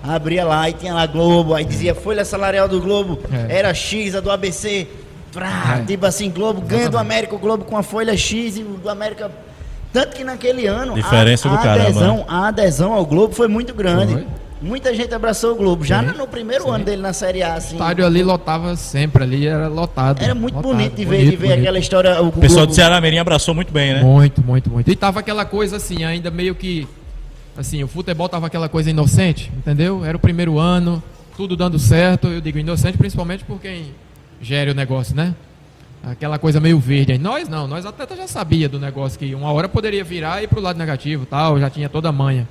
abria 0.04 0.44
lá 0.44 0.70
e 0.70 0.74
tinha 0.74 0.94
lá 0.94 1.06
Globo, 1.06 1.54
aí 1.54 1.64
dizia 1.64 1.96
folha 1.96 2.26
salarial 2.26 2.68
do 2.68 2.82
Globo, 2.82 3.20
É. 3.50 3.60
era 3.60 3.74
X, 3.74 4.16
a 4.16 4.20
do 4.20 4.30
ABC, 4.32 4.88
É. 5.42 5.84
tipo 5.86 6.06
assim, 6.06 6.30
Globo 6.30 6.62
ganha 6.62 6.90
do. 6.90 6.98
América, 6.98 7.36
o 7.36 7.40
Globo 7.40 7.66
com 7.66 7.78
a 7.78 7.84
folha 7.84 8.16
X 8.16 8.58
e 8.58 8.62
o 8.62 8.78
do 8.78 8.90
América. 8.90 9.32
Tanto 9.92 10.16
que 10.16 10.24
naquele 10.24 10.66
ano 10.66 10.96
Diferença 10.96 11.48
a, 11.48 11.52
do 11.52 11.58
a 11.58 11.62
caramba, 11.62 11.90
adesão, 11.90 12.18
né? 12.18 12.26
a 12.28 12.48
adesão 12.48 12.94
ao 12.94 13.06
Globo 13.06 13.36
foi 13.36 13.48
muito 13.48 13.74
grande. 13.74 14.14
Foi. 14.14 14.28
Muita 14.64 14.96
gente 14.96 15.14
abraçou 15.14 15.52
o 15.52 15.56
Globo. 15.56 15.84
Já 15.84 16.00
Sim, 16.02 16.18
no 16.18 16.26
primeiro 16.26 16.64
sim. 16.64 16.70
ano 16.72 16.86
dele 16.86 17.02
na 17.02 17.12
Série 17.12 17.44
A, 17.44 17.56
assim, 17.56 17.74
O 17.76 17.78
estádio 17.78 18.06
ali 18.06 18.24
lotava 18.24 18.76
sempre, 18.78 19.22
ali 19.22 19.46
era 19.46 19.68
lotado. 19.68 20.24
era 20.24 20.34
muito 20.34 20.56
lotado, 20.56 20.72
bonito 20.72 20.96
de 20.96 21.04
ver, 21.06 21.18
bonito, 21.18 21.30
de 21.32 21.36
ver 21.36 21.48
bonito. 21.48 21.60
aquela 21.60 21.80
história. 21.80 22.22
O, 22.22 22.30
O 22.30 22.32
pessoal 22.32 22.60
Globo, 22.60 22.70
de 22.70 22.76
Ceará 22.76 23.02
Mirim 23.02 23.18
abraçou 23.18 23.54
muito 23.54 23.74
bem, 23.74 23.94
né? 23.94 24.02
Muito, 24.02 24.42
muito, 24.42 24.70
muito. 24.70 24.90
E 24.90 24.96
tava 24.96 25.20
aquela 25.20 25.44
coisa 25.46 25.76
assim, 25.76 26.04
ainda 26.06 26.32
meio 26.32 26.56
que. 26.56 26.88
Assim, 27.58 27.84
o 27.84 27.88
futebol 27.88 28.28
tava 28.30 28.48
aquela 28.48 28.70
coisa 28.70 28.90
inocente, 28.90 29.52
entendeu? 29.56 30.04
Era 30.04 30.16
o 30.18 30.20
primeiro 30.20 30.58
ano, 30.58 31.04
tudo 31.38 31.56
dando 31.58 31.78
certo. 31.78 32.28
Eu 32.30 32.40
digo 32.42 32.58
inocente 32.58 32.98
principalmente 32.98 33.44
por 33.44 33.60
quem 33.60 33.88
gere 34.44 34.72
o 34.72 34.76
negócio, 34.76 35.16
né? 35.16 35.34
Aquela 36.04 36.38
coisa 36.38 36.60
meio 36.60 36.78
verde. 36.80 37.18
Nós 37.18 37.48
não, 37.48 37.66
nós 37.66 37.86
atletas 37.86 38.18
já 38.18 38.28
sabia 38.28 38.68
do 38.68 38.78
negócio 38.78 39.18
que 39.18 39.34
uma 39.34 39.52
hora 39.52 39.70
poderia 39.70 40.04
virar 40.04 40.42
e 40.42 40.44
ir 40.44 40.48
pro 40.48 40.60
lado 40.60 40.78
negativo 40.78 41.26
tal, 41.26 41.60
já 41.60 41.70
tinha 41.70 41.88
toda 41.88 42.10
a 42.10 42.12
manha. 42.12 42.48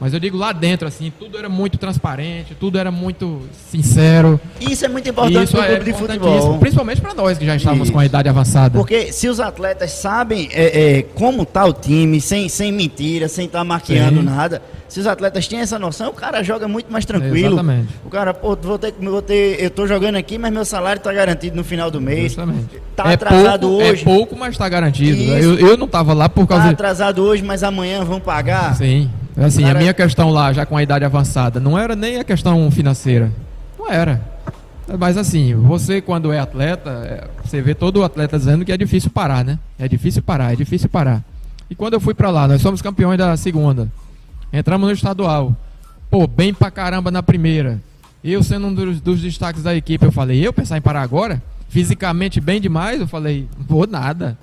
Mas 0.00 0.12
eu 0.12 0.18
digo 0.20 0.36
lá 0.36 0.52
dentro, 0.52 0.88
assim, 0.88 1.10
tudo 1.18 1.38
era 1.38 1.48
muito 1.48 1.78
transparente, 1.78 2.54
tudo 2.58 2.78
era 2.78 2.90
muito 2.90 3.42
sincero. 3.70 4.40
Isso 4.60 4.84
é 4.84 4.88
muito 4.88 5.08
importante 5.08 5.44
Isso 5.44 5.52
para 5.56 5.60
o 5.60 5.64
é 5.64 5.68
clube 5.68 5.84
de 5.84 5.90
importantíssimo, 5.90 6.32
futebol. 6.36 6.58
principalmente 6.58 7.00
para 7.00 7.14
nós 7.14 7.38
que 7.38 7.46
já 7.46 7.56
estávamos 7.56 7.90
com 7.90 7.98
a 7.98 8.02
Isso. 8.02 8.10
idade 8.10 8.28
avançada. 8.28 8.76
Porque 8.78 9.12
se 9.12 9.28
os 9.28 9.38
atletas 9.40 9.92
sabem 9.92 10.48
é, 10.52 10.98
é, 10.98 11.02
como 11.02 11.46
tá 11.46 11.64
o 11.64 11.72
time, 11.72 12.20
sem, 12.20 12.48
sem 12.48 12.72
mentira, 12.72 13.28
sem 13.28 13.46
estar 13.46 13.62
maquiando 13.64 14.18
Sim. 14.18 14.26
nada, 14.26 14.60
se 14.88 14.98
os 15.00 15.06
atletas 15.06 15.46
têm 15.48 15.60
essa 15.60 15.78
noção, 15.78 16.10
o 16.10 16.14
cara 16.14 16.42
joga 16.42 16.66
muito 16.68 16.92
mais 16.92 17.04
tranquilo. 17.04 17.54
Exatamente. 17.54 17.88
O 18.04 18.10
cara, 18.10 18.34
pô, 18.34 18.56
vou 18.60 18.78
ter, 18.78 18.94
vou 19.00 19.22
ter, 19.22 19.62
eu 19.62 19.70
tô 19.70 19.86
jogando 19.86 20.16
aqui, 20.16 20.36
mas 20.38 20.52
meu 20.52 20.64
salário 20.64 21.00
tá 21.00 21.12
garantido 21.12 21.56
no 21.56 21.64
final 21.64 21.90
do 21.90 22.00
mês. 22.00 22.32
Justamente. 22.32 22.82
Tá 22.96 23.10
é 23.10 23.14
atrasado 23.14 23.68
pouco, 23.68 23.82
hoje. 23.84 24.02
É 24.02 24.04
pouco, 24.04 24.36
mas 24.36 24.50
está 24.50 24.68
garantido. 24.68 25.16
Isso. 25.22 25.32
Eu, 25.32 25.58
eu 25.68 25.76
não 25.76 25.86
estava 25.86 26.12
lá 26.12 26.28
por 26.28 26.46
Tá 26.46 26.56
causa. 26.56 26.70
atrasado 26.70 27.22
hoje, 27.22 27.42
mas 27.44 27.62
amanhã 27.62 28.04
vão 28.04 28.20
pagar. 28.20 28.76
Sim. 28.76 29.08
Assim, 29.36 29.62
Cara- 29.62 29.78
a 29.78 29.80
minha 29.80 29.94
questão 29.94 30.30
lá, 30.30 30.52
já 30.52 30.64
com 30.64 30.76
a 30.76 30.82
idade 30.82 31.04
avançada, 31.04 31.58
não 31.58 31.78
era 31.78 31.96
nem 31.96 32.18
a 32.18 32.24
questão 32.24 32.70
financeira. 32.70 33.30
Não 33.78 33.90
era. 33.90 34.20
Mas 34.98 35.16
assim, 35.16 35.54
você 35.54 36.00
quando 36.00 36.32
é 36.32 36.38
atleta, 36.38 36.90
é, 36.90 37.24
você 37.42 37.60
vê 37.62 37.74
todo 37.74 38.04
atleta 38.04 38.38
dizendo 38.38 38.64
que 38.64 38.70
é 38.72 38.76
difícil 38.76 39.10
parar, 39.10 39.44
né? 39.44 39.58
É 39.78 39.88
difícil 39.88 40.22
parar, 40.22 40.52
é 40.52 40.56
difícil 40.56 40.88
parar. 40.88 41.22
E 41.70 41.74
quando 41.74 41.94
eu 41.94 42.00
fui 42.00 42.12
pra 42.14 42.30
lá, 42.30 42.46
nós 42.46 42.60
somos 42.60 42.82
campeões 42.82 43.18
da 43.18 43.36
segunda. 43.36 43.88
Entramos 44.52 44.86
no 44.86 44.94
estadual. 44.94 45.56
Pô, 46.10 46.26
bem 46.26 46.52
pra 46.52 46.70
caramba 46.70 47.10
na 47.10 47.22
primeira. 47.22 47.80
Eu 48.22 48.42
sendo 48.42 48.68
um 48.68 48.74
dos, 48.74 49.00
dos 49.00 49.20
destaques 49.20 49.62
da 49.62 49.74
equipe, 49.74 50.04
eu 50.04 50.12
falei, 50.12 50.46
eu 50.46 50.52
pensar 50.52 50.76
em 50.78 50.82
parar 50.82 51.02
agora? 51.02 51.42
Fisicamente 51.68 52.40
bem 52.40 52.60
demais, 52.60 53.00
eu 53.00 53.08
falei, 53.08 53.48
vou 53.58 53.86
nada. 53.86 54.38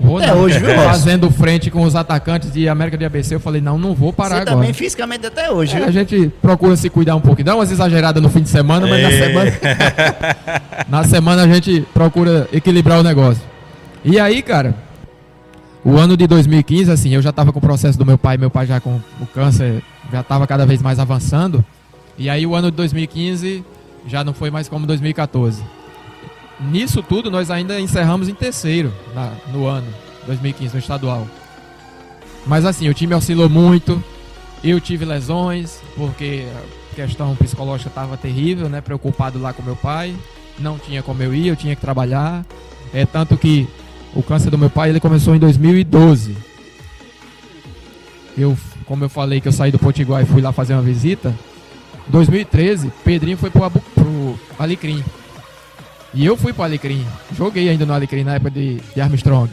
Vou 0.00 0.20
É, 0.22 0.26
nada. 0.26 0.38
hoje, 0.38 0.58
viu, 0.58 0.68
Robson? 0.68 0.84
Fazendo 0.88 1.30
frente 1.30 1.70
com 1.70 1.82
os 1.82 1.96
atacantes 1.96 2.52
de 2.52 2.68
América 2.68 2.96
de 2.96 3.04
ABC, 3.04 3.34
eu 3.34 3.40
falei, 3.40 3.60
não, 3.60 3.76
não 3.76 3.94
vou 3.94 4.12
parar 4.12 4.36
Você 4.36 4.42
agora. 4.42 4.56
também 4.56 4.72
fisicamente 4.72 5.26
até 5.26 5.50
hoje, 5.50 5.74
É, 5.74 5.78
viu? 5.80 5.88
a 5.88 5.90
gente 5.90 6.32
procura 6.40 6.76
se 6.76 6.88
cuidar 6.88 7.16
um 7.16 7.20
pouco. 7.20 7.42
Dá 7.42 7.54
umas 7.54 7.70
exageradas 7.72 8.22
no 8.22 8.28
fim 8.30 8.40
de 8.42 8.48
semana, 8.48 8.86
mas 8.86 9.02
na 9.02 9.10
Ei. 9.10 9.18
semana, 9.18 9.52
na 10.88 11.04
semana 11.04 11.42
a 11.42 11.48
gente 11.48 11.84
procura 11.92 12.48
equilibrar 12.52 12.98
o 13.00 13.02
negócio. 13.02 13.42
E 14.04 14.18
aí, 14.20 14.40
cara, 14.42 14.74
o 15.84 15.96
ano 15.96 16.16
de 16.16 16.26
2015, 16.26 16.90
assim, 16.90 17.10
eu 17.14 17.20
já 17.22 17.30
estava 17.30 17.52
com 17.52 17.58
o 17.58 17.62
processo 17.62 17.98
do 17.98 18.06
meu 18.06 18.16
pai, 18.18 18.36
meu 18.36 18.50
pai 18.50 18.66
já 18.66 18.80
com 18.80 19.00
o 19.20 19.26
câncer 19.26 19.82
já 20.12 20.20
estava 20.20 20.46
cada 20.46 20.64
vez 20.64 20.80
mais 20.80 20.98
avançando. 20.98 21.64
E 22.16 22.30
aí 22.30 22.46
o 22.46 22.54
ano 22.54 22.70
de 22.70 22.76
2015 22.78 23.64
já 24.06 24.24
não 24.24 24.32
foi 24.32 24.50
mais 24.50 24.68
como 24.68 24.86
2014. 24.86 25.62
Nisso 26.60 27.02
tudo 27.02 27.30
nós 27.30 27.50
ainda 27.50 27.80
encerramos 27.80 28.28
em 28.28 28.34
terceiro 28.34 28.92
na- 29.14 29.32
no 29.52 29.66
ano 29.66 29.86
2015 30.26 30.74
no 30.74 30.80
estadual. 30.80 31.26
Mas 32.46 32.64
assim, 32.64 32.88
o 32.88 32.94
time 32.94 33.14
oscilou 33.14 33.48
muito. 33.48 34.02
Eu 34.64 34.80
tive 34.80 35.04
lesões, 35.04 35.80
porque 35.96 36.46
a 36.92 36.94
questão 36.96 37.34
psicológica 37.36 37.88
estava 37.90 38.16
terrível, 38.16 38.68
né? 38.68 38.80
Preocupado 38.80 39.38
lá 39.38 39.52
com 39.52 39.62
meu 39.62 39.76
pai. 39.76 40.14
Não 40.58 40.78
tinha 40.78 41.02
como 41.02 41.22
eu 41.22 41.32
ir, 41.32 41.46
eu 41.46 41.54
tinha 41.56 41.76
que 41.76 41.80
trabalhar. 41.80 42.44
É 42.92 43.06
tanto 43.06 43.36
que 43.36 43.68
o 44.14 44.22
câncer 44.22 44.50
do 44.50 44.58
meu 44.58 44.68
pai 44.70 44.88
ele 44.90 44.98
começou 44.98 45.34
em 45.34 45.38
2012. 45.38 46.36
Eu, 48.36 48.56
como 48.84 49.04
eu 49.04 49.08
falei 49.08 49.40
que 49.40 49.48
eu 49.48 49.52
saí 49.52 49.70
do 49.70 49.78
Potiguar 49.78 50.22
e 50.22 50.26
fui 50.26 50.40
lá 50.40 50.52
fazer 50.52 50.72
uma 50.74 50.82
visita, 50.82 51.34
em 52.08 52.10
2013, 52.10 52.90
Pedrinho 53.04 53.36
foi 53.36 53.50
pro, 53.50 53.70
pro 53.70 54.38
Alecrim. 54.58 55.04
E 56.18 56.26
eu 56.26 56.36
fui 56.36 56.52
pro 56.52 56.64
Alecrim. 56.64 57.06
Joguei 57.36 57.68
ainda 57.68 57.86
no 57.86 57.92
Alecrim 57.94 58.24
na 58.24 58.34
época 58.34 58.50
de, 58.50 58.80
de 58.94 59.00
Armstrong. 59.00 59.48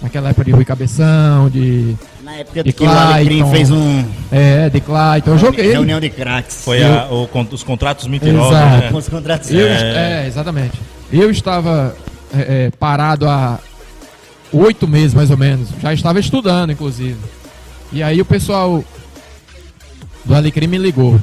Naquela 0.00 0.28
época 0.30 0.44
de 0.44 0.52
Rui 0.52 0.64
Cabeção, 0.64 1.50
de. 1.50 1.96
Na 2.22 2.36
época 2.36 2.62
De 2.62 2.72
que 2.72 2.84
o 2.84 2.88
Alecrim 2.88 3.38
Clayton. 3.40 3.50
fez 3.50 3.70
um 3.72 4.04
É, 4.30 4.70
de 4.70 4.80
Clayton. 4.80 5.30
Eu 5.32 5.38
joguei. 5.38 5.72
reunião 5.72 5.98
de 5.98 6.08
craques. 6.08 6.62
Foi 6.64 6.84
a- 6.84 7.08
o 7.10 7.28
os 7.50 7.64
contratos 7.64 8.06
mentirosos, 8.06 8.52
Exato. 8.52 8.76
né? 8.76 8.90
Os 8.96 9.08
contratos. 9.08 9.50
Eu, 9.50 9.66
É. 9.66 10.22
é. 10.22 10.26
exatamente. 10.28 10.78
Eu 11.12 11.28
estava 11.32 11.96
é, 12.32 12.66
é, 12.66 12.70
parado 12.78 13.28
há 13.28 13.58
oito 14.52 14.86
meses, 14.86 15.14
mais 15.14 15.32
ou 15.32 15.36
menos. 15.36 15.68
Já 15.82 15.92
estava 15.92 16.20
estudando, 16.20 16.70
inclusive. 16.70 17.18
E 17.92 18.00
aí 18.00 18.20
o 18.20 18.24
pessoal 18.24 18.84
do 20.24 20.32
Alecrim 20.32 20.68
me 20.68 20.78
ligou. 20.78 21.20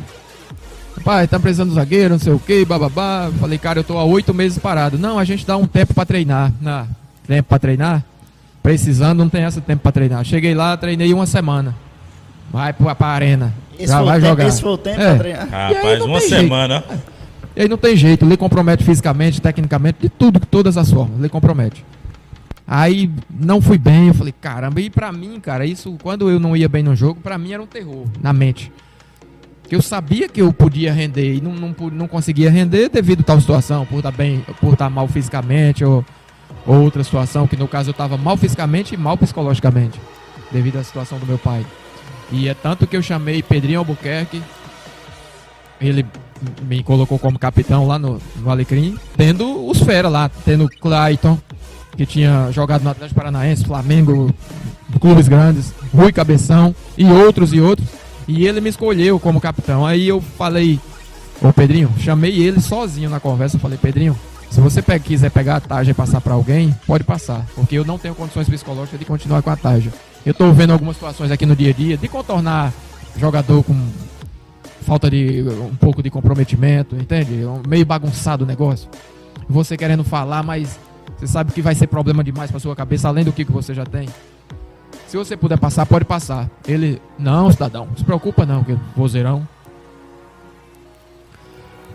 Pai, 1.04 1.28
tá 1.28 1.40
precisando 1.40 1.70
de 1.70 1.76
zagueiro, 1.76 2.10
não 2.14 2.20
sei 2.20 2.34
o 2.34 2.40
que, 2.40 2.66
bababá. 2.66 3.30
Falei, 3.40 3.58
cara, 3.58 3.80
eu 3.80 3.84
tô 3.84 3.98
há 3.98 4.04
oito 4.04 4.34
meses 4.34 4.58
parado. 4.58 4.98
Não, 4.98 5.20
a 5.20 5.24
gente 5.24 5.46
dá 5.46 5.56
um 5.58 5.68
tempo 5.68 5.94
pra 5.94 6.06
treinar. 6.06 6.52
Não, 6.60 6.88
tempo 7.28 7.50
pra 7.50 7.60
treinar? 7.60 8.04
Precisando, 8.64 9.20
não 9.20 9.30
tem 9.30 9.44
essa 9.44 9.62
tempo 9.62 9.84
pra 9.84 9.92
treinar. 9.92 10.24
Cheguei 10.26 10.56
lá, 10.56 10.76
treinei 10.76 11.14
uma 11.14 11.26
semana. 11.28 11.76
Vai 12.52 12.74
pra, 12.74 12.96
pra 12.96 13.08
arena. 13.08 13.54
Esse 13.78 13.88
já 13.92 13.98
foi 13.98 14.04
o 14.04 14.06
vai 14.08 14.16
tempo- 14.20 14.28
jogar. 14.30 14.48
esse 14.48 14.62
foi 14.62 14.72
o 14.72 14.78
tempo 14.78 15.02
É. 15.02 15.06
pra 15.10 15.18
treinar. 15.18 15.48
Aí 15.52 15.74
Rapaz, 15.76 16.00
não 16.00 16.08
uma 16.08 16.20
tem 16.20 16.30
jeito. 16.30 16.42
semana. 16.44 16.84
E 17.56 17.62
aí 17.62 17.68
não 17.70 17.78
tem 17.78 17.96
jeito, 17.96 18.26
lhe 18.26 18.36
compromete 18.36 18.84
fisicamente, 18.84 19.40
tecnicamente, 19.42 19.98
de 20.02 20.10
tudo, 20.10 20.40
de 20.40 20.46
todas 20.46 20.76
as 20.78 20.92
formas, 20.92 21.20
lhe 21.22 21.30
compromete. 21.30 21.86
Aí 22.68 23.10
não 23.30 23.62
fui 23.62 23.78
bem, 23.78 24.08
eu 24.08 24.14
falei, 24.14 24.34
caramba, 24.42 24.82
e 24.82 24.90
pra 24.90 25.12
mim, 25.12 25.40
cara, 25.40 25.66
isso, 25.66 25.96
quando 26.02 26.30
eu 26.30 26.40
não 26.40 26.58
ia 26.58 26.68
bem 26.68 26.82
no 26.84 26.96
jogo, 26.96 27.20
pra 27.22 27.38
mim 27.38 27.54
era 27.54 27.62
um 27.62 27.68
terror 27.68 28.06
na 28.22 28.34
mente. 28.34 28.72
Que 29.68 29.76
eu 29.76 29.82
sabia 29.82 30.30
que 30.30 30.42
eu 30.42 30.54
podia 30.54 30.94
render 30.94 31.36
e 31.36 31.42
não, 31.42 31.54
não, 31.54 31.76
não 31.92 32.08
conseguia 32.08 32.50
render 32.52 32.90
devido 32.90 33.22
a 33.22 33.24
tal 33.24 33.42
situação, 33.42 33.86
por 33.86 33.98
estar 33.98 34.12
bem, 34.12 34.46
por 34.62 34.74
estar 34.74 34.90
mal 34.90 35.08
fisicamente, 35.08 35.84
ou, 35.84 36.06
ou 36.66 36.82
outra 36.82 37.04
situação, 37.04 37.48
que 37.48 37.58
no 37.58 37.68
caso 37.68 37.90
eu 37.90 37.94
estava 37.94 38.18
mal 38.18 38.38
fisicamente 38.38 38.94
e 38.94 38.98
mal 38.98 39.18
psicologicamente, 39.18 40.00
devido 40.52 40.78
à 40.78 40.84
situação 40.84 41.18
do 41.18 41.26
meu 41.26 41.38
pai. 41.38 41.66
E 42.32 42.48
é 42.48 42.54
tanto 42.54 42.88
que 42.88 42.96
eu 42.96 43.02
chamei 43.02 43.42
Pedrinho 43.42 43.80
Albuquerque, 43.80 44.42
ele 45.80 46.06
me 46.64 46.84
colocou 46.84 47.18
como 47.18 47.40
capitão 47.40 47.88
lá 47.88 47.98
no, 47.98 48.20
no 48.38 48.50
Alecrim, 48.50 48.98
tendo 49.18 49.68
os 49.68 49.80
fera 49.80 50.10
lá, 50.10 50.30
tendo 50.44 50.70
Clayton, 50.70 51.40
que 51.96 52.06
tinha 52.06 52.52
jogado 52.52 52.84
no 52.84 52.90
Atlético 52.90 53.20
Paranaense, 53.20 53.66
Flamengo, 53.66 54.34
clubes 55.00 55.28
grandes, 55.28 55.74
Rui 55.94 56.12
Cabeção 56.12 56.76
e 56.98 57.06
outros 57.06 57.54
e 57.54 57.62
outros. 57.62 57.88
E 58.28 58.48
ele 58.48 58.62
me 58.62 58.70
escolheu 58.70 59.20
como 59.20 59.42
capitão. 59.42 59.86
Aí 59.86 60.08
eu 60.08 60.20
falei, 60.20 60.80
ô 61.42 61.54
Pedrinho, 61.54 61.92
chamei 62.00 62.42
ele 62.42 62.60
sozinho 62.60 63.10
na 63.10 63.20
conversa. 63.20 63.60
Falei, 63.60 63.78
Pedrinho, 63.78 64.18
se 64.50 64.60
você 64.60 64.82
pe 64.82 65.00
quiser 65.00 65.32
pegar 65.32 65.58
a 65.58 65.60
tarja 65.60 65.92
e 65.92 65.94
passar 65.94 66.22
para 66.22 66.34
alguém, 66.34 66.76
pode 66.88 67.04
passar. 67.04 67.46
Porque 67.56 67.76
eu 67.76 67.86
não 67.86 67.98
tenho 67.98 68.16
condições 68.16 68.50
psicológicas 68.50 69.00
de 69.00 69.06
continuar 69.06 69.42
com 69.42 69.50
a 69.50 69.56
tarja. 69.56 69.92
Eu 70.26 70.32
estou 70.32 70.52
vendo 70.54 70.74
algumas 70.74 70.96
situações 70.96 71.30
aqui 71.30 71.46
no 71.46 71.56
dia 71.56 71.70
a 71.70 71.74
dia 71.74 71.98
de 71.98 72.08
contornar 72.08 72.74
jogador 73.18 73.64
com 73.64 73.76
falta 74.82 75.10
de 75.10 75.44
um 75.44 75.76
pouco 75.76 76.02
de 76.02 76.10
comprometimento, 76.10 76.96
entende? 76.96 77.42
Meio 77.68 77.86
bagunçado 77.86 78.44
o 78.44 78.48
negócio. 78.48 78.90
Você 79.50 79.76
querendo 79.76 80.04
falar, 80.04 80.42
mas 80.42 80.80
você 81.18 81.28
sabe 81.28 81.52
que 81.52 81.62
vai 81.62 81.76
ser 81.76 81.88
problema 81.88 82.24
demais 82.24 82.52
para 82.52 82.60
sua 82.60 82.76
cabeça, 82.76 83.08
além 83.08 83.24
do 83.24 83.32
que, 83.32 83.46
que 83.46 83.52
você 83.52 83.74
já 83.74 83.86
tem. 83.86 84.08
Se 85.08 85.18
você 85.18 85.38
puder 85.38 85.58
passar, 85.58 85.86
pode 85.86 86.06
passar. 86.06 86.50
Ele, 86.68 87.02
não, 87.18 87.52
cidadão, 87.52 87.88
se 87.96 88.04
preocupa 88.04 88.46
não, 88.46 88.64
que 88.64 88.78
vozeirão. 88.96 89.48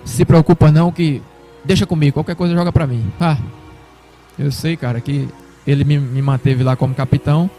Se 0.04 0.24
preocupa 0.24 0.70
não, 0.70 0.90
que 0.90 1.22
deixa 1.64 1.86
comigo, 1.86 2.14
qualquer 2.14 2.34
coisa 2.34 2.54
joga 2.54 2.72
pra 2.72 2.86
mim. 2.86 3.04
Ah, 3.20 3.36
eu 4.38 4.50
sei, 4.50 4.76
cara, 4.76 5.00
que 5.00 5.28
ele 5.66 5.84
me, 5.84 5.98
me 5.98 6.22
manteve 6.22 6.62
lá 6.62 6.76
como 6.76 6.94
capitão. 6.94 7.50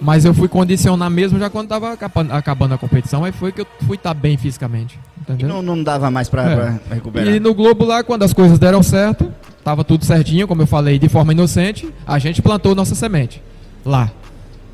Mas 0.00 0.26
eu 0.26 0.34
fui 0.34 0.46
condicionar 0.46 1.08
mesmo 1.08 1.38
já 1.38 1.48
quando 1.48 1.68
tava 1.68 1.96
acabando 2.32 2.74
a 2.74 2.78
competição. 2.78 3.24
Aí 3.24 3.32
foi 3.32 3.50
que 3.50 3.62
eu 3.62 3.66
fui 3.86 3.96
estar 3.96 4.12
tá 4.12 4.14
bem 4.14 4.36
fisicamente. 4.36 4.98
Entendeu? 5.18 5.48
E 5.48 5.50
não, 5.50 5.62
não 5.62 5.82
dava 5.82 6.10
mais 6.10 6.28
pra, 6.28 6.42
é. 6.42 6.54
pra, 6.54 6.94
recuperar. 6.94 7.34
E 7.34 7.40
no 7.40 7.54
Globo 7.54 7.84
lá, 7.84 8.04
quando 8.04 8.22
as 8.22 8.34
coisas 8.34 8.58
deram 8.58 8.82
certo, 8.82 9.32
tava 9.64 9.82
tudo 9.82 10.04
certinho, 10.04 10.46
como 10.46 10.60
eu 10.60 10.66
falei, 10.66 10.98
de 10.98 11.08
forma 11.08 11.32
inocente, 11.32 11.88
a 12.06 12.18
gente 12.18 12.42
plantou 12.42 12.74
nossa 12.74 12.94
semente 12.94 13.42
lá. 13.84 14.10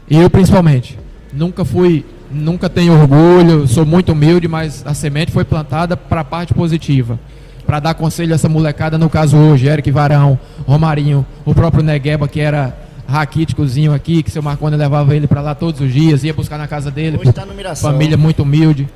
Eu 0.08 0.28
principalmente. 0.28 0.98
Nunca 1.32 1.64
fui, 1.64 2.04
nunca 2.30 2.68
tenho 2.68 2.92
orgulho, 2.92 3.66
sou 3.66 3.86
muito 3.86 4.12
humilde, 4.12 4.46
mas 4.46 4.84
a 4.86 4.94
semente 4.94 5.32
foi 5.32 5.44
plantada 5.44 5.96
para 5.96 6.20
a 6.20 6.24
parte 6.24 6.52
positiva. 6.52 7.18
Para 7.66 7.80
dar 7.80 7.94
conselho 7.94 8.32
a 8.32 8.34
essa 8.34 8.48
molecada, 8.48 8.98
no 8.98 9.08
caso 9.08 9.36
hoje, 9.36 9.66
Eric 9.66 9.90
Varão, 9.90 10.38
Romarinho, 10.66 11.24
o 11.44 11.54
próprio 11.54 11.82
Negueba, 11.82 12.28
que 12.28 12.40
era 12.40 12.76
raquíticozinho 13.06 13.92
aqui, 13.92 14.22
que 14.22 14.30
seu 14.30 14.42
Marconi 14.42 14.76
levava 14.76 15.14
ele 15.14 15.26
para 15.26 15.40
lá 15.40 15.54
todos 15.54 15.80
os 15.80 15.92
dias, 15.92 16.24
ia 16.24 16.34
buscar 16.34 16.58
na 16.58 16.66
casa 16.66 16.90
dele. 16.90 17.18
Hoje 17.20 17.32
tá 17.32 17.46
no 17.46 17.54
Mirassol. 17.54 17.92
Família 17.92 18.16
muito 18.16 18.42
humilde. 18.42 18.88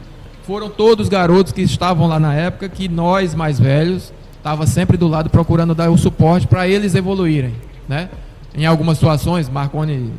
Foram 0.46 0.68
todos 0.68 1.08
garotos 1.08 1.52
que 1.52 1.62
estavam 1.62 2.06
lá 2.06 2.20
na 2.20 2.34
época 2.34 2.68
que 2.68 2.88
nós 2.88 3.34
mais 3.34 3.58
velhos 3.58 4.12
estava 4.36 4.66
sempre 4.66 4.96
do 4.96 5.08
lado 5.08 5.28
procurando 5.28 5.74
dar 5.74 5.90
o 5.90 5.98
suporte 5.98 6.46
para 6.46 6.68
eles 6.68 6.94
evoluírem, 6.94 7.52
né? 7.88 8.08
Em 8.56 8.64
algumas 8.64 8.96
situações, 8.98 9.48
Marconi, 9.48 10.12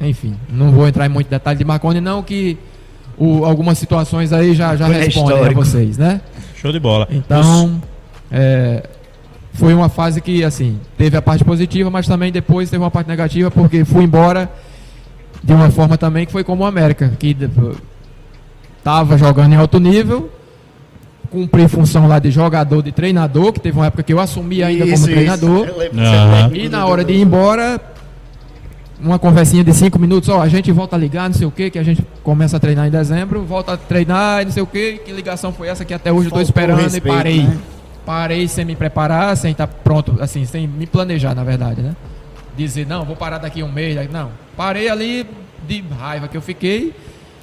enfim, 0.00 0.34
não 0.48 0.70
vou 0.70 0.86
entrar 0.86 1.06
em 1.06 1.08
muito 1.08 1.28
detalhe 1.28 1.58
de 1.58 1.64
Marconi 1.64 2.00
não 2.00 2.22
que 2.22 2.58
o, 3.16 3.44
algumas 3.44 3.78
situações 3.78 4.32
aí 4.32 4.54
já 4.54 4.76
já 4.76 4.86
respondem 4.86 5.38
a 5.38 5.52
vocês, 5.52 5.96
né? 5.96 6.20
Show 6.54 6.72
de 6.72 6.80
bola. 6.80 7.08
Então, 7.10 7.80
é, 8.30 8.82
foi 9.54 9.72
uma 9.72 9.88
fase 9.88 10.20
que, 10.20 10.44
assim, 10.44 10.78
teve 10.98 11.16
a 11.16 11.22
parte 11.22 11.44
positiva, 11.44 11.90
mas 11.90 12.06
também 12.06 12.30
depois 12.30 12.68
teve 12.68 12.82
uma 12.82 12.90
parte 12.90 13.08
negativa, 13.08 13.50
porque 13.50 13.84
fui 13.84 14.04
embora 14.04 14.50
de 15.42 15.52
uma 15.52 15.70
forma 15.70 15.96
também 15.96 16.26
que 16.26 16.32
foi 16.32 16.44
como 16.44 16.64
o 16.64 16.66
América, 16.66 17.12
que 17.18 17.36
estava 18.78 19.16
jogando 19.16 19.52
em 19.52 19.56
alto 19.56 19.78
nível, 19.78 20.30
cumpri 21.30 21.68
função 21.68 22.06
lá 22.06 22.18
de 22.18 22.30
jogador, 22.30 22.82
de 22.82 22.92
treinador, 22.92 23.52
que 23.52 23.60
teve 23.60 23.78
uma 23.78 23.86
época 23.86 24.02
que 24.02 24.12
eu 24.12 24.20
assumi 24.20 24.62
ainda 24.62 24.84
isso, 24.84 25.02
como 25.02 25.06
treinador. 25.14 25.68
Uhum. 25.68 26.54
E 26.54 26.68
na 26.68 26.84
hora 26.86 27.04
de 27.04 27.12
ir 27.12 27.20
embora, 27.20 27.80
uma 29.00 29.18
conversinha 29.18 29.62
de 29.62 29.72
cinco 29.74 29.98
minutos, 29.98 30.28
ó, 30.28 30.40
a 30.40 30.48
gente 30.48 30.72
volta 30.72 30.96
a 30.96 30.98
ligar, 30.98 31.28
não 31.28 31.36
sei 31.36 31.46
o 31.46 31.50
que, 31.50 31.70
que 31.70 31.78
a 31.78 31.82
gente 31.82 32.04
começa 32.22 32.56
a 32.56 32.60
treinar 32.60 32.86
em 32.86 32.90
dezembro, 32.90 33.42
volta 33.44 33.74
a 33.74 33.76
treinar, 33.76 34.44
não 34.44 34.52
sei 34.52 34.62
o 34.62 34.66
que, 34.66 34.98
que 34.98 35.12
ligação 35.12 35.52
foi 35.52 35.68
essa 35.68 35.84
que 35.84 35.92
até 35.92 36.10
hoje 36.10 36.28
estou 36.28 36.40
esperando 36.40 36.80
respeito, 36.80 37.06
e 37.06 37.10
parei. 37.10 37.42
Né? 37.42 37.58
parei 38.06 38.46
sem 38.46 38.64
me 38.64 38.76
preparar, 38.76 39.36
sem 39.36 39.50
estar 39.50 39.66
tá 39.66 39.74
pronto, 39.82 40.16
assim, 40.20 40.44
sem 40.44 40.66
me 40.68 40.86
planejar, 40.86 41.34
na 41.34 41.42
verdade, 41.42 41.82
né? 41.82 41.96
Dizer, 42.56 42.86
não, 42.86 43.04
vou 43.04 43.16
parar 43.16 43.38
daqui 43.38 43.62
um 43.62 43.70
mês, 43.70 44.08
não. 44.10 44.30
Parei 44.56 44.88
ali 44.88 45.26
de 45.66 45.84
raiva 45.98 46.28
que 46.28 46.36
eu 46.36 46.40
fiquei. 46.40 46.94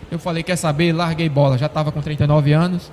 Eu 0.10 0.18
falei, 0.18 0.42
quer 0.42 0.56
saber? 0.56 0.94
Larguei 0.94 1.28
bola, 1.28 1.58
já 1.58 1.66
estava 1.66 1.92
com 1.92 2.02
39 2.02 2.54
anos. 2.54 2.92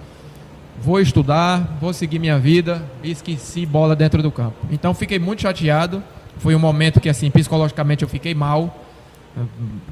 Vou 0.82 1.00
estudar, 1.00 1.76
vou 1.80 1.92
seguir 1.92 2.18
minha 2.18 2.38
vida 2.38 2.82
esqueci 3.04 3.64
bola 3.64 3.94
dentro 3.94 4.22
do 4.22 4.30
campo. 4.30 4.56
Então 4.70 4.92
fiquei 4.92 5.18
muito 5.18 5.42
chateado. 5.42 6.02
Foi 6.40 6.54
um 6.54 6.58
momento 6.58 7.00
que, 7.00 7.08
assim, 7.08 7.30
psicologicamente 7.30 8.02
eu 8.02 8.08
fiquei 8.08 8.34
mal. 8.34 8.84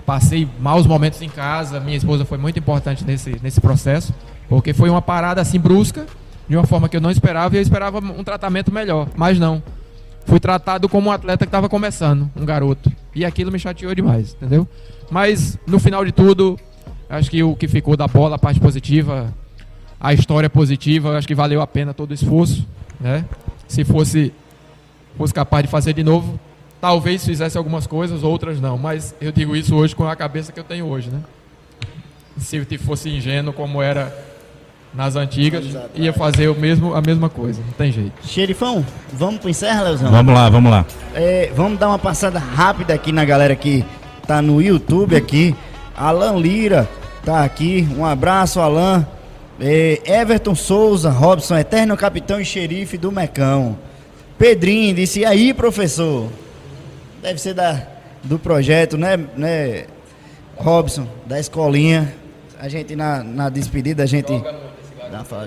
Passei 0.05 0.49
maus 0.59 0.87
momentos 0.87 1.23
em 1.23 1.29
casa. 1.29 1.79
Minha 1.79 1.97
esposa 1.97 2.25
foi 2.25 2.39
muito 2.39 2.59
importante 2.59 3.05
nesse, 3.05 3.39
nesse 3.43 3.61
processo, 3.61 4.13
porque 4.49 4.73
foi 4.73 4.91
uma 4.91 5.01
parada 5.01 5.41
assim 5.41 5.61
brusca 5.61 6.07
de 6.49 6.57
uma 6.57 6.67
forma 6.67 6.89
que 6.89 6.97
eu 6.97 7.01
não 7.01 7.11
esperava 7.11 7.55
e 7.55 7.59
eu 7.59 7.63
esperava 7.63 7.99
um 7.99 8.25
tratamento 8.25 8.73
melhor, 8.73 9.09
mas 9.15 9.39
não. 9.39 9.63
Fui 10.25 10.41
tratado 10.41 10.89
como 10.89 11.11
um 11.11 11.13
atleta 11.13 11.45
que 11.45 11.49
estava 11.49 11.69
começando, 11.69 12.31
um 12.35 12.45
garoto. 12.45 12.91
E 13.15 13.25
aquilo 13.25 13.53
me 13.53 13.59
chateou 13.59 13.95
demais, 13.95 14.35
entendeu? 14.35 14.67
Mas 15.11 15.59
no 15.67 15.79
final 15.79 16.05
de 16.05 16.13
tudo, 16.13 16.59
acho 17.09 17.31
que 17.31 17.43
o 17.43 17.55
que 17.55 17.69
ficou 17.69 17.97
da 17.97 18.07
bola, 18.07 18.37
a 18.37 18.39
parte 18.39 18.59
positiva, 18.59 19.33
a 20.01 20.13
história 20.15 20.49
positiva, 20.49 21.17
acho 21.17 21.29
que 21.29 21.35
valeu 21.35 21.61
a 21.61 21.67
pena 21.67 21.93
todo 21.93 22.11
o 22.11 22.15
esforço, 22.15 22.67
né? 23.01 23.25
Se 23.67 23.85
fosse 23.85 24.33
fosse 25.19 25.35
capaz 25.35 25.65
de 25.65 25.71
fazer 25.71 25.93
de 25.93 26.03
novo, 26.03 26.39
talvez 26.81 27.25
fizesse 27.25 27.59
algumas 27.59 27.87
coisas, 27.87 28.23
outras 28.23 28.61
não, 28.61 28.79
mas 28.79 29.15
eu 29.21 29.33
digo 29.33 29.57
isso 29.57 29.75
hoje 29.75 29.95
com 29.95 30.07
a 30.09 30.15
cabeça 30.15 30.53
que 30.53 30.61
eu 30.61 30.65
tenho 30.65 30.87
hoje, 30.87 31.11
né? 31.11 31.21
Se 32.39 32.57
eu 32.57 32.65
fosse 32.79 33.11
ingênuo 33.11 33.53
como 33.53 33.83
era 33.83 34.17
nas 34.95 35.17
antigas, 35.17 35.65
ia 35.95 36.13
fazer 36.13 36.49
o 36.49 36.55
mesmo, 36.55 36.95
a 36.95 37.03
mesma 37.03 37.29
coisa, 37.29 37.61
não 37.61 37.73
tem 37.73 37.91
jeito. 37.91 38.13
Xerifão, 38.25 38.87
vamos 39.13 39.41
pro 39.41 39.51
encerra, 39.51 39.83
Leozão? 39.83 40.11
Vamos 40.11 40.33
lá, 40.33 40.49
vamos 40.49 40.71
lá. 40.71 40.87
É, 41.15 41.53
vamos 41.55 41.79
dar 41.79 41.89
uma 41.89 41.99
passada 41.99 42.39
rápida 42.39 42.95
aqui 42.95 43.13
na 43.13 43.25
galera 43.25 43.55
que 43.57 43.85
tá 44.27 44.41
no 44.41 44.63
YouTube 44.63 45.17
aqui. 45.17 45.55
Alan 45.97 46.39
Lira 46.39 46.89
tá 47.25 47.43
aqui, 47.43 47.89
um 47.97 48.07
abraço, 48.07 48.61
Alan. 48.61 49.05
É, 49.61 50.01
Everton 50.07 50.55
Souza, 50.55 51.11
Robson, 51.11 51.57
eterno 51.59 51.97
capitão 51.97 52.41
e 52.41 52.45
xerife 52.45 52.97
do 52.97 53.11
Mecão. 53.11 53.77
Pedrinho 54.39 54.95
disse, 54.95 55.21
e 55.21 55.25
aí, 55.25 55.53
professor? 55.53 56.31
Deve 57.21 57.41
ser 57.41 57.55
da, 57.55 57.83
do 58.23 58.39
projeto, 58.39 58.97
né, 58.97 59.17
né, 59.37 59.87
Robson, 60.57 61.09
da 61.27 61.41
escolinha. 61.41 62.15
A 62.61 62.69
gente 62.69 62.95
na, 62.95 63.23
na 63.25 63.49
despedida, 63.49 64.05
a 64.05 64.07
gente 64.07 64.33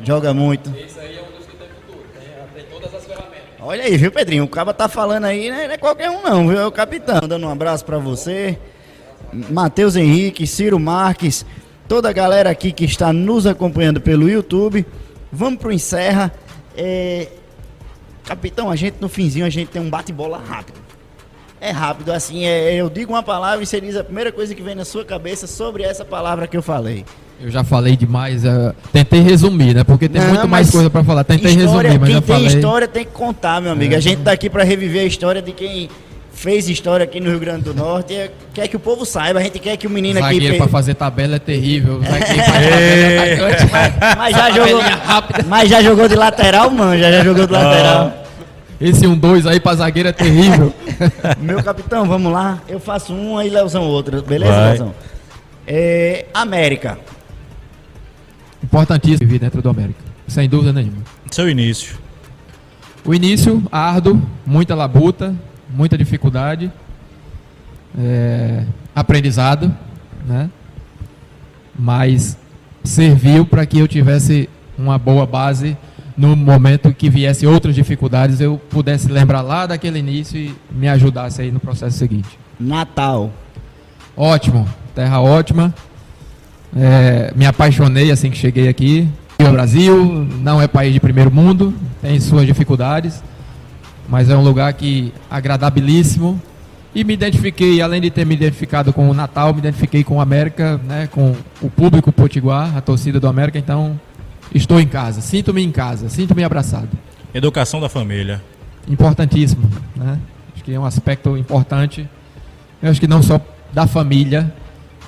joga 0.04 0.34
muito. 0.34 0.70
Esse 0.78 1.00
aí 1.00 1.18
é 1.18 1.22
um 1.22 1.38
dos 1.38 1.46
que 1.46 1.56
tem 1.56 1.68
futuro, 1.68 2.06
tem, 2.14 2.64
tem 2.64 2.72
todas 2.72 2.94
as 2.94 3.06
ferramentas. 3.06 3.42
Olha 3.62 3.84
aí, 3.84 3.96
viu, 3.96 4.12
Pedrinho? 4.12 4.44
O 4.44 4.48
cara 4.48 4.74
tá 4.74 4.90
falando 4.90 5.26
aí, 5.26 5.50
né? 5.50 5.68
não 5.68 5.74
é 5.74 5.78
qualquer 5.78 6.10
um 6.10 6.22
não, 6.22 6.48
viu? 6.48 6.60
É 6.60 6.66
o 6.66 6.72
capitão. 6.72 7.22
Dando 7.28 7.48
um 7.48 7.50
abraço 7.50 7.86
para 7.86 7.98
você. 7.98 8.58
Matheus 9.32 9.96
Henrique, 9.96 10.46
Ciro 10.46 10.78
Marques, 10.78 11.46
toda 11.88 12.10
a 12.10 12.14
galera 12.14 12.50
aqui 12.50 12.74
que 12.74 12.84
está 12.84 13.14
nos 13.14 13.48
acompanhando 13.48 14.02
pelo 14.02 14.30
YouTube. 14.30 14.86
Vamos 15.32 15.60
pro 15.60 15.72
Encerra. 15.72 16.34
É... 16.76 17.28
Capitão, 18.26 18.70
a 18.70 18.76
gente 18.76 18.96
no 19.00 19.10
finzinho 19.10 19.46
a 19.46 19.50
gente 19.50 19.70
tem 19.70 19.82
um 19.82 19.90
bate-bola 19.90 20.38
rápido. 20.38 20.80
É 21.60 21.70
rápido, 21.70 22.12
assim, 22.12 22.44
é, 22.44 22.74
eu 22.74 22.90
digo 22.90 23.14
uma 23.14 23.22
palavra 23.22 23.62
e 23.62 23.68
você 23.68 23.80
diz 23.80 23.96
a 23.96 24.04
primeira 24.04 24.32
coisa 24.32 24.56
que 24.56 24.64
vem 24.64 24.74
na 24.74 24.84
sua 24.84 25.06
cabeça 25.06 25.46
sobre 25.46 25.84
essa 25.84 26.04
palavra 26.04 26.48
que 26.48 26.58
eu 26.58 26.62
falei. 26.64 27.06
Eu 27.40 27.50
já 27.50 27.64
falei 27.64 27.96
demais, 27.96 28.44
uh, 28.44 28.74
tentei 28.92 29.20
resumir, 29.22 29.74
né? 29.74 29.84
Porque 29.84 30.08
tem 30.08 30.22
não, 30.22 30.30
muito 30.30 30.48
mais 30.48 30.70
coisa 30.70 30.90
para 30.90 31.04
falar. 31.04 31.24
Tentei 31.24 31.54
história, 31.54 31.90
resumir, 31.90 32.00
mas 32.00 32.10
quem 32.10 32.16
já 32.16 32.22
tem 32.22 32.36
falei. 32.36 32.48
história 32.48 32.88
tem 32.88 33.06
que 33.06 33.12
contar, 33.12 33.62
meu 33.62 33.72
amigo. 33.72 33.94
É. 33.94 33.98
A 33.98 34.00
gente 34.00 34.22
tá 34.22 34.32
aqui 34.32 34.50
para 34.50 34.64
reviver 34.64 35.02
a 35.02 35.06
história 35.06 35.42
de 35.42 35.52
quem 35.52 35.90
fez 36.42 36.68
história 36.68 37.04
aqui 37.04 37.20
no 37.20 37.30
Rio 37.30 37.40
Grande 37.40 37.66
do 37.66 37.74
Norte. 37.74 38.14
E 38.14 38.32
quer 38.52 38.68
que 38.68 38.76
o 38.76 38.80
povo 38.80 39.06
saiba, 39.06 39.40
a 39.40 39.44
gente 39.44 39.60
quer 39.60 39.78
que 39.78 39.86
o 39.86 39.90
menino 39.90 40.18
aqui. 40.20 40.34
Zagueiro 40.34 40.58
pra 40.58 40.68
fazer 40.68 40.96
tabela 40.96 41.36
é 41.36 41.40
terrível. 41.40 42.02
Zagueiro 42.04 42.44
pra 42.44 43.46
atacante, 43.54 43.72
mas- 44.18 44.36
já 44.36 44.50
jogou. 44.50 44.66
Tabelinha 44.80 44.96
rápida. 45.06 45.46
Mas 45.48 45.70
já 45.70 45.82
jogou 45.84 46.08
de 46.08 46.16
lateral, 46.16 46.72
mano. 46.72 47.00
Já, 47.00 47.12
já 47.12 47.24
jogou 47.24 47.46
de 47.46 47.54
lateral. 47.54 48.14
Esse 48.82 49.06
um 49.06 49.16
dois 49.16 49.46
aí 49.46 49.60
pra 49.60 49.76
zagueiro 49.76 50.10
é 50.10 50.12
terrível. 50.12 50.74
Meu 51.40 51.62
capitão, 51.64 52.06
vamos 52.08 52.32
lá. 52.34 52.60
Eu 52.68 52.80
faço 52.80 53.14
um 53.14 53.38
aí 53.38 53.48
Leozão 53.48 53.84
outro. 53.84 54.24
Beleza, 54.24 54.52
Vai. 54.52 54.68
Leozão? 54.70 54.96
É, 55.68 56.26
América. 56.34 56.98
Importantíssimo 58.64 59.30
vir 59.30 59.40
dentro 59.40 59.62
do 59.62 59.70
América. 59.70 60.00
Sem 60.28 60.50
dúvida 60.50 60.74
nenhuma. 60.74 61.04
Seu 61.30 61.48
início. 61.48 61.96
O 63.06 63.14
início, 63.14 63.64
árduo, 63.72 64.20
muita 64.46 64.74
labuta, 64.74 65.36
muita 65.74 65.98
dificuldade, 65.98 66.72
é, 67.98 68.64
aprendizado, 68.96 69.74
né? 70.26 70.50
Mas 71.78 72.38
serviu 72.84 73.46
para 73.46 73.66
que 73.66 73.80
eu 73.80 73.88
tivesse 73.88 74.50
uma 74.78 74.98
boa 74.98 75.26
base 75.26 75.78
no 76.18 76.36
momento 76.36 76.94
que 76.94 77.10
viesse 77.10 77.48
outras 77.48 77.74
dificuldades, 77.74 78.40
eu 78.40 78.60
pudesse 78.70 79.12
lembrar 79.12 79.42
lá 79.42 79.66
daquele 79.66 80.00
início 80.00 80.38
e 80.38 80.56
me 80.72 80.88
ajudasse 80.88 81.42
aí 81.42 81.52
no 81.52 81.60
processo 81.60 81.98
seguinte. 81.98 82.38
Natal. 82.60 83.32
Ótimo, 84.16 84.68
terra 84.94 85.20
ótima. 85.20 85.74
É, 86.76 87.34
me 87.36 87.46
apaixonei 87.46 88.12
assim 88.12 88.30
que 88.30 88.38
cheguei 88.38 88.68
aqui. 88.68 89.08
O 89.40 89.52
Brasil 89.52 90.28
não 90.42 90.62
é 90.62 90.68
país 90.68 90.94
de 90.94 91.00
primeiro 91.00 91.32
mundo, 91.32 91.74
tem 92.02 92.20
suas 92.20 92.46
dificuldades, 92.46 93.24
mas 94.08 94.30
é 94.30 94.36
um 94.36 94.44
lugar 94.44 94.74
que 94.74 95.14
agradabilíssimo. 95.30 96.42
E 96.94 97.04
me 97.04 97.14
identifiquei, 97.14 97.82
além 97.82 98.02
de 98.02 98.10
ter 98.10 98.26
me 98.26 98.36
identificado 98.36 98.92
com 98.92 99.10
o 99.10 99.14
Natal, 99.14 99.54
me 99.54 99.60
identifiquei 99.60 100.04
com 100.04 100.18
o 100.18 100.22
América, 100.22 100.78
né, 100.86 101.08
com 101.10 101.34
o 101.62 101.70
público 101.70 102.12
potiguar, 102.12 102.76
a 102.76 102.82
torcida 102.82 103.20
do 103.20 103.28
América. 103.28 103.58
Então, 103.58 103.98
estou 104.54 104.80
em 104.80 104.88
casa, 104.88 105.22
sinto-me 105.22 105.64
em 105.64 105.72
casa, 105.72 106.10
sinto-me 106.10 106.44
abraçado. 106.44 106.90
Educação 107.34 107.80
da 107.80 107.88
família. 107.88 108.42
Importantíssimo, 108.90 109.70
né? 109.96 110.20
Acho 110.54 110.64
que 110.66 110.74
é 110.74 110.80
um 110.80 110.86
aspecto 110.86 111.38
importante. 111.38 112.10
Eu 112.84 112.92
acho 112.92 113.00
que 113.00 113.08
não 113.08 113.24
só 113.24 113.40
da 113.72 113.88
família, 113.88 114.54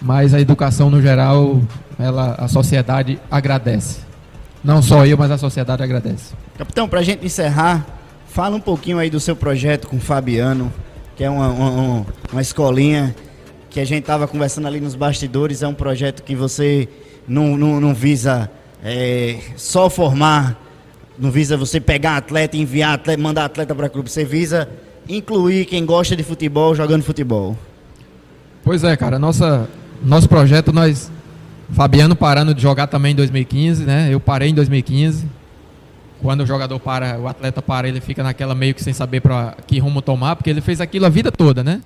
mas 0.02 0.34
a 0.34 0.40
educação 0.40 0.90
no 0.90 1.02
geral, 1.02 1.62
ela, 2.00 2.36
a 2.36 2.48
sociedade 2.48 3.20
agradece. 3.30 4.00
Não 4.64 4.82
só 4.82 5.06
eu, 5.06 5.18
mas 5.18 5.32
a 5.32 5.38
sociedade 5.38 5.84
agradece. 5.84 6.34
Capitão, 6.58 6.88
pra 6.88 7.02
gente 7.02 7.26
encerrar, 7.26 7.86
fala 8.34 8.56
um 8.56 8.60
pouquinho 8.60 8.98
aí 8.98 9.12
do 9.12 9.20
seu 9.20 9.36
projeto 9.36 9.88
com 9.88 9.98
o 9.98 10.00
Fabiano, 10.00 10.74
que 11.16 11.24
é 11.24 11.30
uma, 11.30 11.48
uma, 11.50 12.06
uma- 12.32 12.42
escolinha 12.42 13.16
que 13.70 13.80
a 13.80 13.86
gente 13.86 14.04
tava 14.04 14.28
conversando 14.28 14.68
ali 14.68 14.80
nos 14.80 14.96
bastidores. 14.96 15.62
É 15.62 15.68
um 15.68 15.74
projeto 15.74 16.24
que 16.24 16.36
você 16.36 16.90
não, 17.28 17.56
não, 17.56 17.80
não 17.80 17.94
visa 17.94 18.50
é, 18.84 19.38
só 19.56 19.88
formar, 19.88 20.60
não 21.18 21.30
visa 21.30 21.56
você 21.56 21.80
pegar 21.80 22.18
atleta, 22.18 22.58
enviar 22.58 22.96
atleta, 22.96 23.22
mandar 23.22 23.46
atleta 23.46 23.76
para 23.76 23.88
clube. 23.88 24.10
Você 24.10 24.26
visa 24.26 24.68
incluir 25.08 25.66
quem 25.66 25.86
gosta 25.86 26.16
de 26.16 26.24
futebol 26.24 26.74
jogando 26.74 27.04
futebol. 27.04 27.56
Pois 28.64 28.84
é, 28.84 28.98
cara, 28.98 29.20
nossa, 29.20 29.70
nosso 30.04 30.28
projeto, 30.28 30.74
nós. 30.74 31.12
Fabiano 31.72 32.16
parando 32.16 32.54
de 32.54 32.62
jogar 32.62 32.88
também 32.88 33.14
em 33.14 33.16
2015, 33.16 33.84
né? 33.84 34.10
Eu 34.12 34.20
parei 34.20 34.50
em 34.50 34.54
2015. 34.54 35.26
Quando 36.24 36.40
o 36.40 36.46
jogador 36.46 36.80
para, 36.80 37.20
o 37.20 37.28
atleta 37.28 37.62
para, 37.62 37.86
ele 37.86 38.00
fica 38.00 38.24
naquela 38.24 38.56
meio 38.56 38.74
que 38.74 38.82
sem 38.82 38.94
saber 38.94 39.20
para 39.20 39.58
que 39.68 39.78
rumo 39.78 40.02
tomar, 40.02 40.38
porque 40.38 40.50
ele 40.50 40.62
fez 40.62 40.80
aquilo 40.80 41.06
a 41.06 41.10
vida 41.10 41.30
toda, 41.30 41.62
né? 41.62 41.82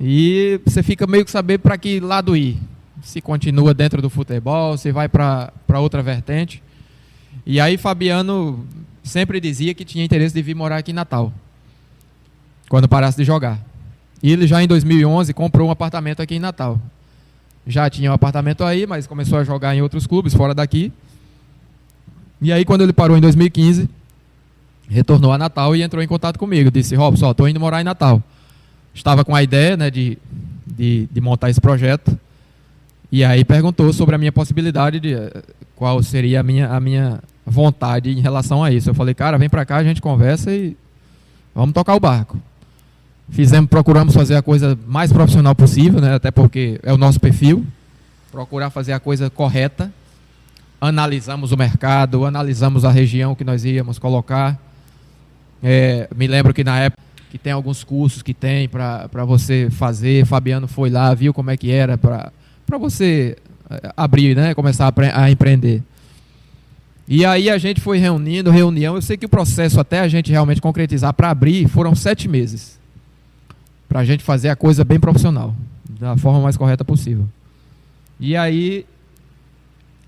E 0.00 0.60
você 0.64 0.82
fica 0.82 1.06
meio 1.06 1.24
que 1.24 1.30
saber 1.30 1.58
para 1.58 1.78
que 1.78 2.00
lado 2.00 2.36
ir. 2.36 2.58
Se 3.00 3.20
continua 3.20 3.72
dentro 3.72 4.02
do 4.02 4.10
futebol, 4.10 4.76
se 4.76 4.90
vai 4.90 5.08
para 5.08 5.52
outra 5.78 6.02
vertente. 6.02 6.60
E 7.46 7.60
aí 7.60 7.78
Fabiano 7.78 8.66
sempre 9.04 9.38
dizia 9.38 9.72
que 9.72 9.84
tinha 9.84 10.04
interesse 10.04 10.34
de 10.34 10.42
vir 10.42 10.56
morar 10.56 10.78
aqui 10.78 10.90
em 10.90 10.94
Natal. 10.94 11.32
Quando 12.68 12.88
parasse 12.88 13.16
de 13.16 13.22
jogar. 13.22 13.60
E 14.20 14.32
ele 14.32 14.48
já 14.48 14.60
em 14.60 14.66
2011 14.66 15.32
comprou 15.32 15.68
um 15.68 15.70
apartamento 15.70 16.20
aqui 16.20 16.34
em 16.34 16.40
Natal. 16.40 16.76
Já 17.68 17.88
tinha 17.88 18.10
um 18.10 18.14
apartamento 18.14 18.64
aí, 18.64 18.84
mas 18.84 19.06
começou 19.06 19.38
a 19.38 19.44
jogar 19.44 19.76
em 19.76 19.80
outros 19.80 20.08
clubes 20.08 20.34
fora 20.34 20.52
daqui. 20.52 20.92
E 22.42 22.52
aí 22.52 22.64
quando 22.64 22.82
ele 22.82 22.92
parou 22.92 23.16
em 23.16 23.20
2015, 23.20 23.88
retornou 24.88 25.32
a 25.32 25.38
Natal 25.38 25.76
e 25.76 25.82
entrou 25.82 26.02
em 26.02 26.08
contato 26.08 26.38
comigo. 26.38 26.72
Disse, 26.72 26.96
Robson, 26.96 27.30
estou 27.30 27.48
indo 27.48 27.60
morar 27.60 27.80
em 27.80 27.84
Natal. 27.84 28.20
Estava 28.92 29.24
com 29.24 29.34
a 29.34 29.42
ideia 29.42 29.76
né, 29.76 29.90
de, 29.90 30.18
de, 30.66 31.08
de 31.10 31.20
montar 31.20 31.50
esse 31.50 31.60
projeto. 31.60 32.18
E 33.10 33.22
aí 33.24 33.44
perguntou 33.44 33.92
sobre 33.92 34.16
a 34.16 34.18
minha 34.18 34.32
possibilidade 34.32 34.98
de 34.98 35.14
eh, 35.14 35.42
qual 35.76 36.02
seria 36.02 36.40
a 36.40 36.42
minha, 36.42 36.68
a 36.68 36.80
minha 36.80 37.20
vontade 37.46 38.10
em 38.10 38.20
relação 38.20 38.64
a 38.64 38.72
isso. 38.72 38.90
Eu 38.90 38.94
falei, 38.94 39.14
cara, 39.14 39.38
vem 39.38 39.48
pra 39.48 39.64
cá, 39.64 39.76
a 39.76 39.84
gente 39.84 40.02
conversa 40.02 40.50
e 40.50 40.76
vamos 41.54 41.74
tocar 41.74 41.94
o 41.94 42.00
barco. 42.00 42.40
Fizemos, 43.30 43.70
procuramos 43.70 44.14
fazer 44.14 44.34
a 44.34 44.42
coisa 44.42 44.78
mais 44.86 45.12
profissional 45.12 45.54
possível, 45.54 46.00
né? 46.00 46.14
Até 46.14 46.30
porque 46.30 46.80
é 46.82 46.92
o 46.92 46.98
nosso 46.98 47.20
perfil. 47.20 47.64
Procurar 48.32 48.70
fazer 48.70 48.92
a 48.92 49.00
coisa 49.00 49.30
correta. 49.30 49.92
Analisamos 50.84 51.52
o 51.52 51.56
mercado, 51.56 52.24
analisamos 52.26 52.84
a 52.84 52.90
região 52.90 53.36
que 53.36 53.44
nós 53.44 53.64
íamos 53.64 54.00
colocar. 54.00 54.58
É, 55.62 56.08
me 56.12 56.26
lembro 56.26 56.52
que 56.52 56.64
na 56.64 56.76
época 56.80 57.00
que 57.30 57.38
tem 57.38 57.52
alguns 57.52 57.84
cursos 57.84 58.20
que 58.20 58.34
tem 58.34 58.68
para 58.68 59.24
você 59.24 59.68
fazer. 59.70 60.26
Fabiano 60.26 60.66
foi 60.66 60.90
lá, 60.90 61.14
viu 61.14 61.32
como 61.32 61.52
é 61.52 61.56
que 61.56 61.70
era 61.70 61.96
para 61.96 62.32
você 62.78 63.38
eh, 63.70 63.92
abrir, 63.96 64.36
né? 64.36 64.54
Começar 64.54 64.92
a, 64.92 65.22
a 65.22 65.30
empreender. 65.30 65.82
E 67.06 67.24
aí 67.24 67.48
a 67.48 67.56
gente 67.56 67.80
foi 67.80 67.96
reunindo, 67.96 68.50
reunião. 68.50 68.96
Eu 68.96 69.00
sei 69.02 69.16
que 69.16 69.24
o 69.24 69.28
processo 69.28 69.80
até 69.80 70.00
a 70.00 70.08
gente 70.08 70.32
realmente 70.32 70.60
concretizar 70.60 71.14
para 71.14 71.30
abrir 71.30 71.68
foram 71.68 71.94
sete 71.94 72.28
meses. 72.28 72.76
Para 73.88 74.00
a 74.00 74.04
gente 74.04 74.22
fazer 74.22 74.48
a 74.48 74.56
coisa 74.56 74.84
bem 74.84 75.00
profissional, 75.00 75.54
da 75.98 76.16
forma 76.18 76.40
mais 76.40 76.56
correta 76.56 76.84
possível. 76.84 77.26
E 78.20 78.36
aí 78.36 78.84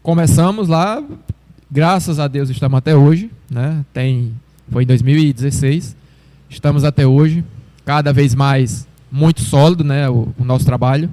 começamos 0.05 0.69
lá, 0.69 1.03
graças 1.71 2.19
a 2.19 2.29
Deus 2.29 2.51
estamos 2.51 2.77
até 2.77 2.95
hoje, 2.95 3.31
né? 3.51 3.83
Tem, 3.91 4.33
foi 4.71 4.83
em 4.83 4.87
2016, 4.87 5.97
estamos 6.51 6.85
até 6.85 7.07
hoje, 7.07 7.43
cada 7.87 8.13
vez 8.13 8.35
mais 8.35 8.87
muito 9.11 9.41
sólido, 9.41 9.83
né? 9.83 10.07
O, 10.11 10.29
o 10.39 10.45
nosso 10.45 10.67
trabalho. 10.67 11.09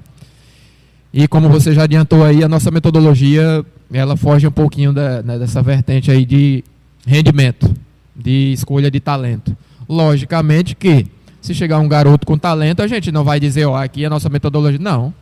E 1.10 1.26
como 1.26 1.48
você 1.48 1.72
já 1.72 1.84
adiantou 1.84 2.22
aí, 2.22 2.44
a 2.44 2.48
nossa 2.48 2.70
metodologia 2.70 3.64
ela 3.90 4.14
foge 4.14 4.46
um 4.46 4.50
pouquinho 4.52 4.92
da- 4.92 5.22
né, 5.22 5.38
dessa 5.38 5.62
vertente 5.62 6.10
aí 6.10 6.26
de 6.26 6.62
rendimento, 7.06 7.74
de 8.14 8.52
escolha 8.52 8.90
de 8.90 9.00
talento. 9.00 9.56
Logicamente 9.88 10.74
que 10.76 11.06
se 11.40 11.54
chegar 11.54 11.78
um 11.78 11.88
garoto 11.88 12.26
com 12.26 12.36
talento, 12.36 12.82
a 12.82 12.86
gente 12.86 13.10
não 13.10 13.24
vai 13.24 13.40
dizer, 13.40 13.64
ó, 13.64 13.74
aqui 13.74 14.04
é 14.04 14.06
a 14.06 14.10
nossa 14.10 14.28
metodologia. 14.28 14.78
Não. 14.78 15.14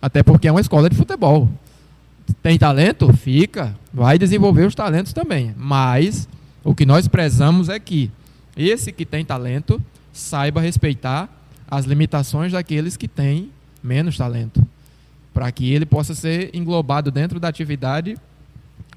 Até 0.00 0.22
porque 0.22 0.46
é 0.46 0.52
uma 0.52 0.60
escola 0.60 0.88
de 0.88 0.94
futebol. 0.96 1.48
Tem 2.42 2.58
talento? 2.58 3.12
Fica. 3.12 3.74
Vai 3.92 4.18
desenvolver 4.18 4.66
os 4.66 4.74
talentos 4.74 5.12
também. 5.12 5.54
Mas 5.56 6.28
o 6.62 6.74
que 6.74 6.86
nós 6.86 7.08
prezamos 7.08 7.68
é 7.68 7.78
que 7.78 8.10
esse 8.56 8.92
que 8.92 9.04
tem 9.04 9.24
talento 9.24 9.80
saiba 10.12 10.60
respeitar 10.60 11.28
as 11.70 11.84
limitações 11.84 12.52
daqueles 12.52 12.96
que 12.96 13.08
têm 13.08 13.50
menos 13.82 14.16
talento. 14.16 14.64
Para 15.32 15.50
que 15.50 15.72
ele 15.72 15.84
possa 15.84 16.14
ser 16.14 16.50
englobado 16.54 17.10
dentro 17.10 17.40
da 17.40 17.48
atividade 17.48 18.16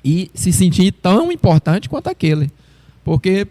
e 0.03 0.29
se 0.33 0.53
sentir 0.53 0.91
tão 0.91 1.31
importante 1.31 1.89
quanto 1.89 2.09
aquele. 2.09 2.51
Porque, 3.03 3.47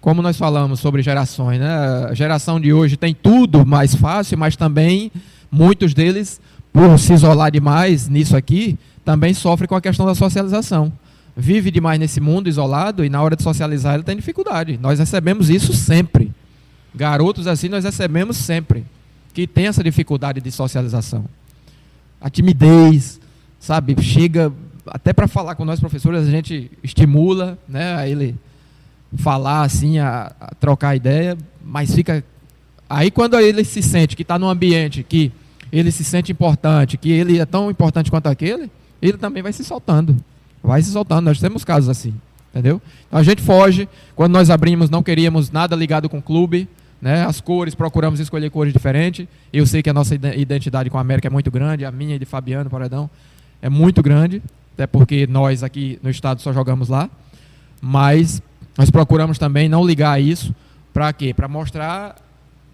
como 0.00 0.20
nós 0.20 0.36
falamos 0.36 0.80
sobre 0.80 1.02
gerações, 1.02 1.58
né? 1.58 2.06
a 2.10 2.14
geração 2.14 2.60
de 2.60 2.72
hoje 2.72 2.96
tem 2.96 3.14
tudo 3.14 3.64
mais 3.64 3.94
fácil, 3.94 4.36
mas 4.36 4.54
também 4.54 5.10
muitos 5.50 5.94
deles, 5.94 6.40
por 6.72 6.98
se 6.98 7.14
isolar 7.14 7.50
demais 7.50 8.08
nisso 8.08 8.36
aqui, 8.36 8.78
também 9.08 9.32
sofrem 9.32 9.66
com 9.66 9.74
a 9.74 9.80
questão 9.80 10.04
da 10.04 10.14
socialização. 10.14 10.92
Vive 11.34 11.70
demais 11.70 11.98
nesse 11.98 12.20
mundo 12.20 12.46
isolado 12.46 13.02
e 13.02 13.08
na 13.08 13.22
hora 13.22 13.34
de 13.34 13.42
socializar 13.42 13.94
ele 13.94 14.02
tem 14.02 14.14
dificuldade. 14.14 14.76
Nós 14.76 14.98
recebemos 14.98 15.48
isso 15.48 15.72
sempre. 15.72 16.30
Garotos 16.94 17.46
assim 17.46 17.70
nós 17.70 17.84
recebemos 17.84 18.36
sempre, 18.36 18.84
que 19.32 19.46
tem 19.46 19.66
essa 19.66 19.82
dificuldade 19.82 20.42
de 20.42 20.50
socialização. 20.50 21.24
A 22.20 22.28
timidez, 22.28 23.18
sabe? 23.58 23.96
Chega 24.02 24.52
até 24.86 25.14
para 25.14 25.26
falar 25.26 25.54
com 25.54 25.64
nós 25.64 25.80
professores, 25.80 26.28
a 26.28 26.30
gente 26.30 26.70
estimula, 26.82 27.58
né, 27.66 27.94
a 27.94 28.06
ele 28.06 28.36
falar 29.16 29.62
assim, 29.62 29.98
a, 29.98 30.30
a 30.38 30.54
trocar 30.56 30.94
ideia, 30.94 31.34
mas 31.64 31.94
fica 31.94 32.22
aí 32.90 33.10
quando 33.10 33.40
ele 33.40 33.64
se 33.64 33.80
sente 33.80 34.14
que 34.14 34.20
está 34.20 34.38
num 34.38 34.50
ambiente 34.50 35.02
que 35.02 35.32
ele 35.72 35.90
se 35.90 36.04
sente 36.04 36.30
importante, 36.30 36.98
que 36.98 37.10
ele 37.10 37.38
é 37.38 37.46
tão 37.46 37.70
importante 37.70 38.10
quanto 38.10 38.26
aquele, 38.26 38.70
ele 39.00 39.18
também 39.18 39.42
vai 39.42 39.52
se 39.52 39.64
soltando. 39.64 40.16
Vai 40.62 40.82
se 40.82 40.90
soltando. 40.90 41.24
Nós 41.26 41.40
temos 41.40 41.64
casos 41.64 41.88
assim, 41.88 42.14
entendeu? 42.50 42.80
Então 43.06 43.18
a 43.18 43.22
gente 43.22 43.42
foge. 43.42 43.88
Quando 44.16 44.32
nós 44.32 44.50
abrimos, 44.50 44.90
não 44.90 45.02
queríamos 45.02 45.50
nada 45.50 45.74
ligado 45.76 46.08
com 46.08 46.18
o 46.18 46.22
clube, 46.22 46.68
Né? 47.00 47.24
As 47.24 47.40
cores, 47.40 47.76
procuramos 47.76 48.18
escolher 48.18 48.50
cores 48.50 48.72
diferentes. 48.72 49.24
Eu 49.52 49.64
sei 49.68 49.84
que 49.84 49.88
a 49.88 49.92
nossa 49.94 50.16
ide- 50.16 50.36
identidade 50.36 50.90
com 50.90 50.98
a 50.98 51.00
América 51.00 51.28
é 51.28 51.30
muito 51.30 51.48
grande, 51.48 51.84
a 51.84 51.92
minha 51.92 52.16
e 52.16 52.18
de 52.18 52.24
Fabiano 52.24 52.68
Paredão 52.68 53.08
é 53.62 53.68
muito 53.68 54.02
grande, 54.02 54.42
até 54.74 54.84
porque 54.84 55.24
nós 55.28 55.62
aqui 55.62 55.96
no 56.02 56.10
estado 56.10 56.40
só 56.42 56.52
jogamos 56.52 56.88
lá. 56.88 57.08
Mas 57.80 58.42
nós 58.76 58.90
procuramos 58.90 59.38
também 59.38 59.68
não 59.68 59.86
ligar 59.86 60.20
isso 60.20 60.52
para 60.92 61.12
quê? 61.12 61.32
Para 61.32 61.46
mostrar, 61.46 62.16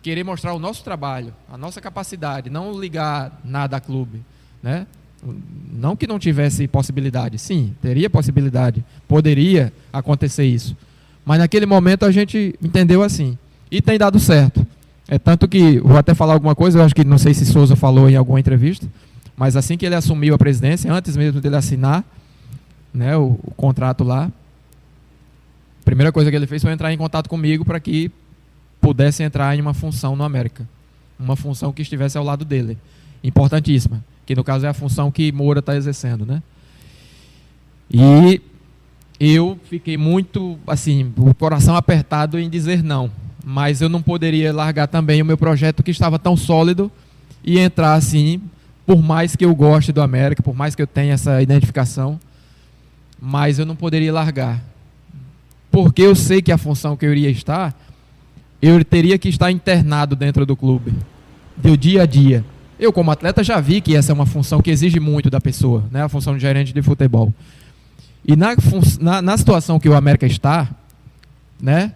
querer 0.02 0.24
mostrar 0.24 0.54
o 0.54 0.58
nosso 0.58 0.82
trabalho, 0.82 1.34
a 1.52 1.58
nossa 1.58 1.78
capacidade, 1.78 2.48
não 2.48 2.72
ligar 2.80 3.40
nada 3.44 3.76
a 3.76 3.80
clube, 3.80 4.22
né? 4.62 4.86
Não 5.72 5.96
que 5.96 6.06
não 6.06 6.18
tivesse 6.18 6.66
possibilidade, 6.68 7.38
sim, 7.38 7.74
teria 7.82 8.08
possibilidade, 8.08 8.84
poderia 9.08 9.72
acontecer 9.92 10.44
isso. 10.44 10.76
Mas 11.24 11.38
naquele 11.38 11.66
momento 11.66 12.04
a 12.04 12.10
gente 12.10 12.54
entendeu 12.62 13.02
assim. 13.02 13.36
E 13.70 13.80
tem 13.80 13.98
dado 13.98 14.20
certo. 14.20 14.66
É 15.08 15.18
tanto 15.18 15.48
que, 15.48 15.78
vou 15.80 15.96
até 15.96 16.14
falar 16.14 16.34
alguma 16.34 16.54
coisa, 16.54 16.78
eu 16.78 16.82
acho 16.82 16.94
que 16.94 17.04
não 17.04 17.18
sei 17.18 17.34
se 17.34 17.44
Souza 17.44 17.76
falou 17.76 18.08
em 18.08 18.16
alguma 18.16 18.40
entrevista, 18.40 18.86
mas 19.36 19.56
assim 19.56 19.76
que 19.76 19.84
ele 19.84 19.94
assumiu 19.94 20.34
a 20.34 20.38
presidência, 20.38 20.92
antes 20.92 21.16
mesmo 21.16 21.40
dele 21.40 21.56
assinar 21.56 22.04
né, 22.92 23.16
o, 23.16 23.38
o 23.42 23.50
contrato 23.56 24.04
lá, 24.04 24.30
a 25.80 25.84
primeira 25.84 26.12
coisa 26.12 26.30
que 26.30 26.36
ele 26.36 26.46
fez 26.46 26.62
foi 26.62 26.72
entrar 26.72 26.92
em 26.92 26.96
contato 26.96 27.28
comigo 27.28 27.64
para 27.64 27.78
que 27.80 28.10
pudesse 28.80 29.22
entrar 29.22 29.56
em 29.56 29.60
uma 29.60 29.74
função 29.74 30.14
no 30.16 30.24
América. 30.24 30.66
Uma 31.18 31.36
função 31.36 31.72
que 31.72 31.82
estivesse 31.82 32.16
ao 32.16 32.24
lado 32.24 32.44
dele. 32.44 32.78
Importantíssima. 33.22 34.02
Que 34.26 34.34
no 34.34 34.44
caso 34.44 34.66
é 34.66 34.68
a 34.68 34.74
função 34.74 35.10
que 35.10 35.30
Moura 35.32 35.60
está 35.60 35.76
exercendo, 35.76 36.24
né? 36.24 36.42
E 37.90 38.40
eu 39.20 39.58
fiquei 39.68 39.96
muito, 39.96 40.58
assim, 40.66 41.12
o 41.16 41.34
coração 41.34 41.76
apertado 41.76 42.38
em 42.38 42.48
dizer 42.48 42.82
não. 42.82 43.10
Mas 43.44 43.80
eu 43.80 43.88
não 43.88 44.02
poderia 44.02 44.52
largar 44.52 44.88
também 44.88 45.20
o 45.20 45.24
meu 45.24 45.36
projeto 45.36 45.82
que 45.82 45.90
estava 45.90 46.18
tão 46.18 46.36
sólido 46.36 46.90
e 47.44 47.58
entrar 47.58 47.94
assim, 47.94 48.40
por 48.86 49.02
mais 49.02 49.36
que 49.36 49.44
eu 49.44 49.54
goste 49.54 49.92
do 49.92 50.00
América, 50.00 50.42
por 50.42 50.56
mais 50.56 50.74
que 50.74 50.80
eu 50.80 50.86
tenha 50.86 51.12
essa 51.12 51.42
identificação, 51.42 52.18
mas 53.20 53.58
eu 53.58 53.66
não 53.66 53.76
poderia 53.76 54.12
largar. 54.12 54.62
Porque 55.70 56.02
eu 56.02 56.14
sei 56.14 56.40
que 56.40 56.50
a 56.50 56.58
função 56.58 56.96
que 56.96 57.04
eu 57.04 57.12
iria 57.12 57.30
estar, 57.30 57.78
eu 58.62 58.82
teria 58.82 59.18
que 59.18 59.28
estar 59.28 59.50
internado 59.50 60.16
dentro 60.16 60.46
do 60.46 60.56
clube, 60.56 60.94
do 61.56 61.76
dia 61.76 62.02
a 62.02 62.06
dia. 62.06 62.44
Eu, 62.78 62.92
como 62.92 63.10
atleta, 63.10 63.44
já 63.44 63.60
vi 63.60 63.80
que 63.80 63.96
essa 63.96 64.12
é 64.12 64.14
uma 64.14 64.26
função 64.26 64.60
que 64.60 64.70
exige 64.70 64.98
muito 64.98 65.30
da 65.30 65.40
pessoa, 65.40 65.84
né? 65.90 66.02
a 66.02 66.08
função 66.08 66.34
de 66.34 66.40
gerente 66.40 66.72
de 66.72 66.82
futebol. 66.82 67.32
E 68.26 68.34
na, 68.36 68.56
na, 69.00 69.22
na 69.22 69.36
situação 69.36 69.78
que 69.78 69.88
o 69.88 69.94
América 69.94 70.26
está, 70.26 70.68
né? 71.60 71.92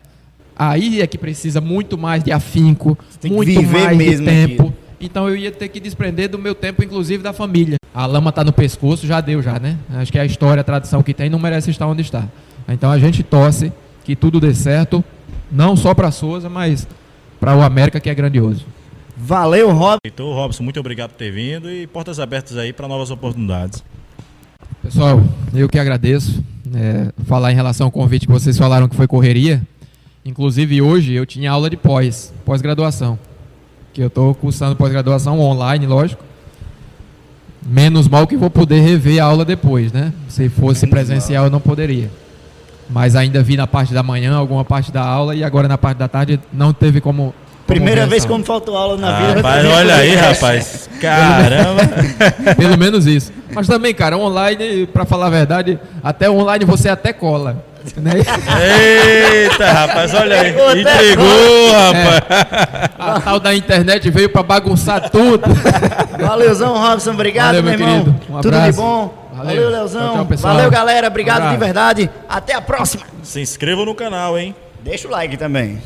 aí 0.58 1.00
é 1.00 1.06
que 1.06 1.16
precisa 1.16 1.60
muito 1.60 1.96
mais 1.96 2.22
de 2.22 2.32
afinco, 2.32 2.98
muito 3.24 3.62
mais 3.62 3.98
de 3.98 4.24
tempo. 4.24 4.62
aquilo. 4.62 4.74
Então 5.00 5.28
eu 5.28 5.36
ia 5.36 5.52
ter 5.52 5.68
que 5.68 5.78
desprender 5.78 6.28
do 6.28 6.38
meu 6.38 6.54
tempo, 6.54 6.82
inclusive 6.82 7.22
da 7.22 7.32
família. 7.32 7.76
A 7.94 8.04
lama 8.04 8.30
está 8.30 8.42
no 8.42 8.52
pescoço, 8.52 9.06
já 9.06 9.20
deu 9.20 9.40
já, 9.40 9.58
né? 9.58 9.78
Acho 9.90 10.10
que 10.10 10.18
a 10.18 10.24
história, 10.24 10.60
a 10.60 10.64
tradição 10.64 11.02
que 11.02 11.14
tem 11.14 11.30
não 11.30 11.38
merece 11.38 11.70
estar 11.70 11.86
onde 11.86 12.02
está. 12.02 12.24
Então 12.68 12.90
a 12.90 12.98
gente 12.98 13.22
torce 13.22 13.72
que 14.04 14.16
tudo 14.16 14.40
dê 14.40 14.52
certo, 14.52 15.04
não 15.50 15.76
só 15.76 15.94
para 15.94 16.08
a 16.08 16.10
Souza, 16.10 16.48
mas 16.48 16.86
para 17.38 17.56
o 17.56 17.62
América 17.62 18.00
que 18.00 18.10
é 18.10 18.14
grandioso. 18.14 18.66
Valeu, 19.20 19.70
Rob. 19.72 19.98
Então, 20.04 20.32
Robson, 20.32 20.62
muito 20.62 20.78
obrigado 20.78 21.10
por 21.10 21.16
ter 21.16 21.30
vindo 21.30 21.70
e 21.70 21.86
portas 21.86 22.20
abertas 22.20 22.56
aí 22.56 22.72
para 22.72 22.86
novas 22.86 23.10
oportunidades. 23.10 23.82
Pessoal, 24.82 25.20
eu 25.52 25.68
que 25.68 25.78
agradeço. 25.78 26.42
É, 26.74 27.12
falar 27.24 27.50
em 27.50 27.54
relação 27.54 27.86
ao 27.86 27.90
convite 27.90 28.26
que 28.26 28.32
vocês 28.32 28.56
falaram 28.56 28.88
que 28.88 28.96
foi 28.96 29.06
correria. 29.06 29.62
Inclusive 30.24 30.82
hoje 30.82 31.14
eu 31.14 31.24
tinha 31.24 31.50
aula 31.50 31.68
de 31.70 31.76
pós, 31.76 32.32
pós-graduação. 32.44 33.18
Que 33.92 34.02
eu 34.02 34.08
estou 34.08 34.34
cursando 34.34 34.76
pós-graduação 34.76 35.40
online, 35.40 35.86
lógico. 35.86 36.22
Menos 37.66 38.06
mal 38.08 38.26
que 38.26 38.36
vou 38.36 38.50
poder 38.50 38.80
rever 38.80 39.22
a 39.22 39.26
aula 39.26 39.44
depois, 39.44 39.92
né? 39.92 40.12
Se 40.28 40.48
fosse 40.48 40.86
Menos 40.86 40.90
presencial 40.90 41.44
eu 41.44 41.50
não 41.50 41.60
poderia. 41.60 42.10
Mas 42.88 43.16
ainda 43.16 43.42
vi 43.42 43.56
na 43.56 43.66
parte 43.66 43.92
da 43.92 44.02
manhã 44.02 44.34
alguma 44.34 44.64
parte 44.64 44.92
da 44.92 45.02
aula 45.02 45.34
e 45.34 45.44
agora 45.44 45.68
na 45.68 45.76
parte 45.76 45.98
da 45.98 46.08
tarde 46.08 46.40
não 46.52 46.72
teve 46.72 47.00
como. 47.00 47.34
Primeira 47.68 48.06
vez 48.06 48.24
aula. 48.24 48.44
faltou 48.44 48.76
aula 48.76 48.96
na 48.96 49.18
vida. 49.20 49.34
Rapaz, 49.36 49.64
olha 49.66 49.94
aí, 49.94 50.14
rapaz. 50.16 50.88
Caramba. 51.00 51.82
Pelo 52.56 52.76
menos 52.78 53.06
isso. 53.06 53.32
Mas 53.54 53.66
também, 53.66 53.94
cara, 53.94 54.16
online, 54.16 54.86
pra 54.86 55.04
falar 55.04 55.26
a 55.26 55.30
verdade, 55.30 55.78
até 56.02 56.28
online 56.30 56.64
você 56.64 56.88
até 56.88 57.12
cola. 57.12 57.64
Né? 57.96 58.12
Eita, 59.44 59.72
rapaz, 59.72 60.12
olha 60.14 60.40
aí. 60.40 60.50
Entregou, 60.80 61.72
rapaz. 61.72 62.88
A 62.98 63.20
tal 63.20 63.40
da 63.40 63.54
internet 63.54 64.10
veio 64.10 64.28
pra 64.28 64.42
bagunçar 64.42 65.08
tudo. 65.10 65.44
Valeuzão, 66.18 66.76
Robson. 66.76 67.12
Obrigado, 67.12 67.46
Valeu, 67.56 67.62
meu 67.62 67.78
meu 67.78 67.88
irmão. 67.88 68.04
querido. 68.04 68.20
Um 68.30 68.40
Tudo 68.40 68.60
de 68.60 68.72
bom. 68.72 69.14
Valeu. 69.32 69.54
Valeu, 69.54 69.70
Leozão. 69.70 70.14
Tchau, 70.14 70.26
tchau. 70.26 70.36
Valeu, 70.38 70.70
galera. 70.70 71.06
Obrigado 71.06 71.46
Um 71.46 71.50
de 71.50 71.56
verdade. 71.56 72.10
Até 72.28 72.54
a 72.54 72.60
próxima. 72.60 73.04
Se 73.22 73.40
inscreva 73.40 73.84
no 73.84 73.94
canal, 73.94 74.36
hein? 74.38 74.54
Deixa 74.82 75.06
o 75.06 75.10
like 75.10 75.36
também. 75.36 75.80